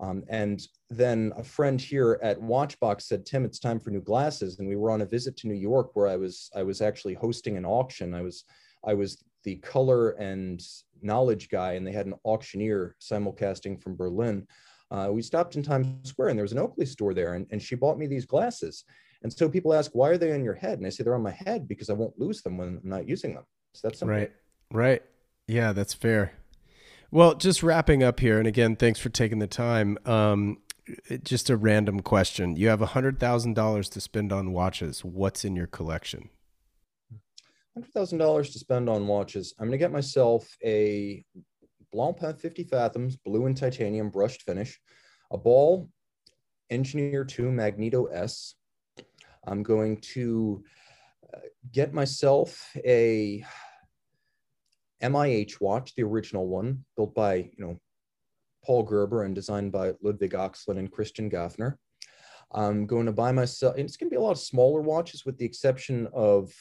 Um, 0.00 0.24
and 0.28 0.66
then 0.88 1.32
a 1.36 1.44
friend 1.44 1.78
here 1.80 2.18
at 2.22 2.40
Watchbox 2.40 3.02
said, 3.02 3.26
"Tim, 3.26 3.44
it's 3.44 3.58
time 3.58 3.78
for 3.78 3.90
new 3.90 4.00
glasses." 4.00 4.58
And 4.58 4.66
we 4.66 4.76
were 4.76 4.90
on 4.90 5.02
a 5.02 5.06
visit 5.06 5.36
to 5.38 5.48
New 5.48 5.54
York, 5.54 5.90
where 5.94 6.08
I 6.08 6.16
was 6.16 6.50
I 6.54 6.62
was 6.62 6.80
actually 6.80 7.14
hosting 7.14 7.56
an 7.56 7.66
auction. 7.66 8.14
I 8.14 8.22
was 8.22 8.44
I 8.84 8.94
was 8.94 9.22
the 9.44 9.56
color 9.56 10.10
and 10.12 10.62
knowledge 11.02 11.50
guy, 11.50 11.74
and 11.74 11.86
they 11.86 11.92
had 11.92 12.06
an 12.06 12.14
auctioneer 12.24 12.96
simulcasting 13.00 13.82
from 13.82 13.96
Berlin. 13.96 14.46
Uh, 14.90 15.10
we 15.12 15.22
stopped 15.22 15.54
in 15.56 15.62
Times 15.62 16.08
Square, 16.08 16.30
and 16.30 16.38
there 16.38 16.44
was 16.44 16.52
an 16.52 16.58
Oakley 16.58 16.86
store 16.86 17.14
there, 17.14 17.34
and, 17.34 17.46
and 17.50 17.62
she 17.62 17.76
bought 17.76 17.98
me 17.98 18.06
these 18.06 18.26
glasses. 18.26 18.84
And 19.22 19.32
so 19.32 19.50
people 19.50 19.74
ask, 19.74 19.90
"Why 19.92 20.08
are 20.08 20.18
they 20.18 20.32
on 20.32 20.42
your 20.42 20.54
head?" 20.54 20.78
And 20.78 20.86
I 20.86 20.90
say, 20.90 21.04
"They're 21.04 21.14
on 21.14 21.22
my 21.22 21.30
head 21.30 21.68
because 21.68 21.90
I 21.90 21.94
won't 21.94 22.18
lose 22.18 22.40
them 22.40 22.56
when 22.56 22.80
I'm 22.82 22.88
not 22.88 23.06
using 23.06 23.34
them." 23.34 23.44
So 23.74 23.86
that's 23.86 24.02
right, 24.02 24.32
right. 24.72 25.02
Yeah, 25.46 25.74
that's 25.74 25.92
fair. 25.92 26.39
Well, 27.12 27.34
just 27.34 27.62
wrapping 27.64 28.04
up 28.04 28.20
here, 28.20 28.38
and 28.38 28.46
again, 28.46 28.76
thanks 28.76 29.00
for 29.00 29.08
taking 29.08 29.40
the 29.40 29.48
time. 29.48 29.98
Um, 30.06 30.58
just 31.24 31.50
a 31.50 31.56
random 31.56 32.00
question. 32.00 32.54
You 32.54 32.68
have 32.68 32.78
$100,000 32.78 33.90
to 33.90 34.00
spend 34.00 34.32
on 34.32 34.52
watches. 34.52 35.04
What's 35.04 35.44
in 35.44 35.56
your 35.56 35.66
collection? 35.66 36.30
$100,000 37.76 38.52
to 38.52 38.58
spend 38.58 38.88
on 38.88 39.08
watches. 39.08 39.54
I'm 39.58 39.66
going 39.66 39.72
to 39.72 39.78
get 39.78 39.90
myself 39.90 40.56
a 40.64 41.24
Blancpain 41.92 42.38
50 42.38 42.64
Fathoms, 42.64 43.16
blue 43.16 43.46
and 43.46 43.56
titanium 43.56 44.10
brushed 44.10 44.42
finish, 44.42 44.78
a 45.32 45.38
ball 45.38 45.88
Engineer 46.70 47.24
2 47.24 47.50
Magneto 47.50 48.04
S. 48.06 48.54
I'm 49.44 49.64
going 49.64 50.00
to 50.12 50.62
uh, 51.34 51.40
get 51.72 51.92
myself 51.92 52.70
a 52.76 53.44
MIH 55.02 55.60
watch, 55.60 55.94
the 55.94 56.02
original 56.02 56.46
one, 56.46 56.84
built 56.96 57.14
by, 57.14 57.34
you 57.34 57.64
know, 57.64 57.80
Paul 58.64 58.82
Gerber 58.82 59.24
and 59.24 59.34
designed 59.34 59.72
by 59.72 59.94
Ludwig 60.02 60.32
Oechslin 60.32 60.78
and 60.78 60.92
Christian 60.92 61.30
Gafner. 61.30 61.76
I'm 62.52 62.86
going 62.86 63.06
to 63.06 63.12
buy 63.12 63.32
myself, 63.32 63.78
it's 63.78 63.96
going 63.96 64.10
to 64.10 64.14
be 64.14 64.18
a 64.18 64.22
lot 64.22 64.32
of 64.32 64.38
smaller 64.38 64.80
watches 64.80 65.24
with 65.24 65.38
the 65.38 65.44
exception 65.44 66.08
of 66.12 66.52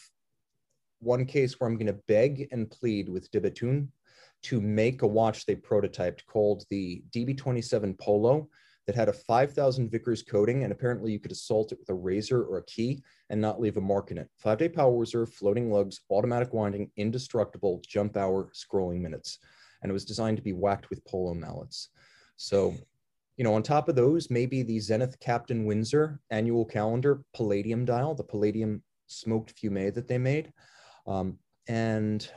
one 0.99 1.25
case 1.25 1.59
where 1.59 1.69
I'm 1.69 1.77
going 1.77 1.87
to 1.87 1.99
beg 2.07 2.47
and 2.51 2.69
plead 2.69 3.09
with 3.09 3.29
De 3.31 3.41
to 4.41 4.61
make 4.61 5.01
a 5.01 5.07
watch 5.07 5.45
they 5.45 5.55
prototyped 5.55 6.25
called 6.25 6.63
the 6.69 7.03
DB27 7.11 7.99
Polo 7.99 8.47
that 8.89 8.95
had 8.95 9.07
a 9.07 9.13
5000 9.13 9.91
Vickers 9.91 10.23
coating, 10.23 10.63
and 10.63 10.71
apparently 10.71 11.11
you 11.11 11.19
could 11.19 11.31
assault 11.31 11.71
it 11.71 11.77
with 11.77 11.89
a 11.89 11.93
razor 11.93 12.41
or 12.41 12.57
a 12.57 12.65
key 12.65 13.03
and 13.29 13.39
not 13.39 13.61
leave 13.61 13.77
a 13.77 13.81
mark 13.81 14.09
in 14.09 14.17
it. 14.17 14.27
Five 14.39 14.57
day 14.57 14.67
power 14.67 14.97
reserve, 14.97 15.31
floating 15.31 15.71
lugs, 15.71 15.99
automatic 16.09 16.53
winding, 16.53 16.89
indestructible, 16.97 17.83
jump 17.87 18.17
hour, 18.17 18.49
scrolling 18.51 18.99
minutes. 18.99 19.37
And 19.83 19.91
it 19.91 19.93
was 19.93 20.05
designed 20.05 20.37
to 20.37 20.43
be 20.43 20.53
whacked 20.53 20.89
with 20.89 21.05
polo 21.05 21.35
mallets. 21.35 21.89
So, 22.35 22.73
you 23.37 23.43
know, 23.43 23.53
on 23.53 23.61
top 23.61 23.89
of 23.89 23.95
those, 23.95 24.31
maybe 24.31 24.63
the 24.63 24.79
Zenith 24.79 25.19
Captain 25.19 25.65
Windsor 25.65 26.19
annual 26.31 26.65
calendar 26.65 27.21
palladium 27.35 27.85
dial, 27.85 28.15
the 28.15 28.23
palladium 28.23 28.81
smoked 29.05 29.53
fumé 29.55 29.93
that 29.93 30.07
they 30.07 30.17
made. 30.17 30.51
Um, 31.05 31.37
and 31.67 32.27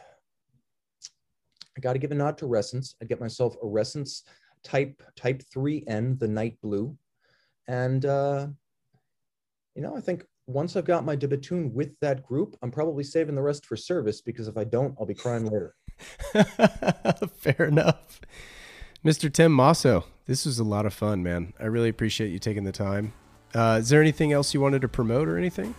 I 1.79 1.81
got 1.81 1.95
to 1.95 1.99
give 1.99 2.13
a 2.13 2.15
nod 2.15 2.37
to 2.37 2.47
Ressence. 2.47 2.95
I 3.01 3.07
get 3.07 3.21
myself 3.21 3.57
a 3.63 3.67
Ressence 3.67 4.25
type 4.65 5.03
type 5.17 5.43
3N, 5.55 6.19
the 6.19 6.29
night 6.29 6.59
blue. 6.63 6.97
And 7.69 8.05
uh, 8.05 8.49
you 9.75 9.83
know, 9.83 9.97
I 9.97 10.01
think 10.01 10.25
once 10.47 10.77
I've 10.77 10.85
got 10.85 11.05
my 11.05 11.17
De 11.17 11.29
Bethune 11.29 11.73
with 11.73 11.99
that 12.01 12.23
group, 12.23 12.57
I'm 12.63 12.71
probably 12.71 13.05
saving 13.05 13.35
the 13.35 13.43
rest 13.43 13.65
for 13.67 13.77
service 13.77 14.21
because 14.21 14.49
if 14.49 14.57
I 14.57 14.65
don't, 14.65 14.95
I'll 14.99 15.07
be 15.07 15.15
crying 15.15 15.47
later. 15.47 15.75
Fair 17.37 17.67
enough. 17.67 18.21
Mr. 19.05 19.33
Tim 19.33 19.53
Mosso, 19.53 20.05
this 20.27 20.47
was 20.47 20.59
a 20.59 20.65
lot 20.65 20.87
of 20.87 20.95
fun, 20.95 21.23
man. 21.23 21.53
I 21.59 21.65
really 21.65 21.89
appreciate 21.89 22.29
you 22.29 22.39
taking 22.39 22.65
the 22.65 22.73
time. 22.73 23.13
Uh, 23.55 23.79
is 23.81 23.89
there 23.89 24.01
anything 24.01 24.33
else 24.33 24.55
you 24.55 24.61
wanted 24.61 24.83
to 24.83 24.89
promote 24.89 25.29
or 25.29 25.37
anything? 25.37 25.75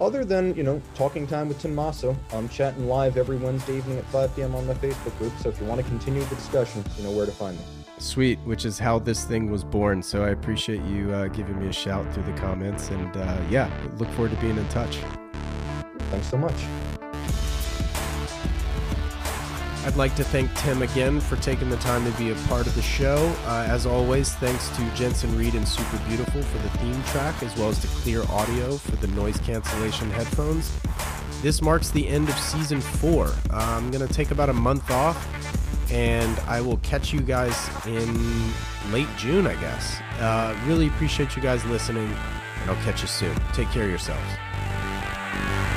Other 0.00 0.24
than 0.24 0.54
you 0.54 0.62
know 0.62 0.80
talking 0.94 1.26
time 1.26 1.48
with 1.48 1.60
Tim 1.60 1.74
Mosso, 1.74 2.16
I'm 2.32 2.48
chatting 2.48 2.86
live 2.86 3.16
every 3.16 3.36
Wednesday 3.36 3.78
evening 3.78 3.98
at 3.98 4.04
5 4.06 4.36
p.m. 4.36 4.54
on 4.54 4.66
my 4.66 4.74
Facebook 4.74 5.16
group. 5.18 5.32
So 5.40 5.48
if 5.48 5.58
you 5.60 5.66
want 5.66 5.80
to 5.80 5.86
continue 5.86 6.22
the 6.24 6.34
discussion, 6.34 6.84
you 6.98 7.04
know 7.04 7.12
where 7.12 7.26
to 7.26 7.32
find 7.32 7.56
me. 7.56 7.64
Sweet, 7.98 8.38
which 8.40 8.66
is 8.66 8.78
how 8.78 8.98
this 8.98 9.24
thing 9.24 9.50
was 9.50 9.64
born. 9.64 10.02
So 10.02 10.22
I 10.22 10.30
appreciate 10.30 10.82
you 10.82 11.12
uh, 11.12 11.28
giving 11.28 11.58
me 11.58 11.68
a 11.68 11.72
shout 11.72 12.12
through 12.12 12.24
the 12.24 12.34
comments, 12.34 12.90
and 12.90 13.16
uh, 13.16 13.40
yeah, 13.48 13.70
look 13.96 14.10
forward 14.10 14.32
to 14.32 14.36
being 14.36 14.58
in 14.58 14.68
touch. 14.68 14.98
Thanks 16.10 16.26
so 16.28 16.36
much. 16.36 16.95
I'd 19.86 19.94
like 19.94 20.16
to 20.16 20.24
thank 20.24 20.52
Tim 20.56 20.82
again 20.82 21.20
for 21.20 21.36
taking 21.36 21.70
the 21.70 21.76
time 21.76 22.04
to 22.10 22.18
be 22.18 22.30
a 22.30 22.34
part 22.48 22.66
of 22.66 22.74
the 22.74 22.82
show. 22.82 23.32
Uh, 23.46 23.66
as 23.68 23.86
always, 23.86 24.34
thanks 24.34 24.68
to 24.70 24.90
Justin 24.96 25.38
Reis 25.38 25.54
and 25.54 25.66
Super 25.66 25.98
Beautiful 26.08 26.42
for 26.42 26.58
the 26.58 26.68
theme 26.78 27.00
track, 27.04 27.40
as 27.44 27.56
well 27.56 27.68
as 27.68 27.78
to 27.82 27.86
Clear 27.86 28.24
Audio 28.24 28.78
for 28.78 28.96
the 28.96 29.06
noise 29.06 29.38
cancellation 29.38 30.10
headphones. 30.10 30.76
This 31.40 31.62
marks 31.62 31.92
the 31.92 32.08
end 32.08 32.28
of 32.28 32.36
season 32.36 32.80
four. 32.80 33.26
Uh, 33.26 33.76
I'm 33.78 33.92
going 33.92 34.04
to 34.04 34.12
take 34.12 34.32
about 34.32 34.48
a 34.48 34.52
month 34.52 34.90
off, 34.90 35.16
and 35.92 36.36
I 36.48 36.60
will 36.60 36.78
catch 36.78 37.12
you 37.12 37.20
guys 37.20 37.56
in 37.86 38.52
late 38.90 39.08
June, 39.16 39.46
I 39.46 39.54
guess. 39.60 40.00
Uh, 40.18 40.58
really 40.66 40.88
appreciate 40.88 41.36
you 41.36 41.42
guys 41.42 41.64
listening, 41.66 42.12
and 42.60 42.70
I'll 42.70 42.82
catch 42.82 43.02
you 43.02 43.08
soon. 43.08 43.36
Take 43.52 43.68
care 43.68 43.84
of 43.84 43.90
yourselves. 43.90 45.75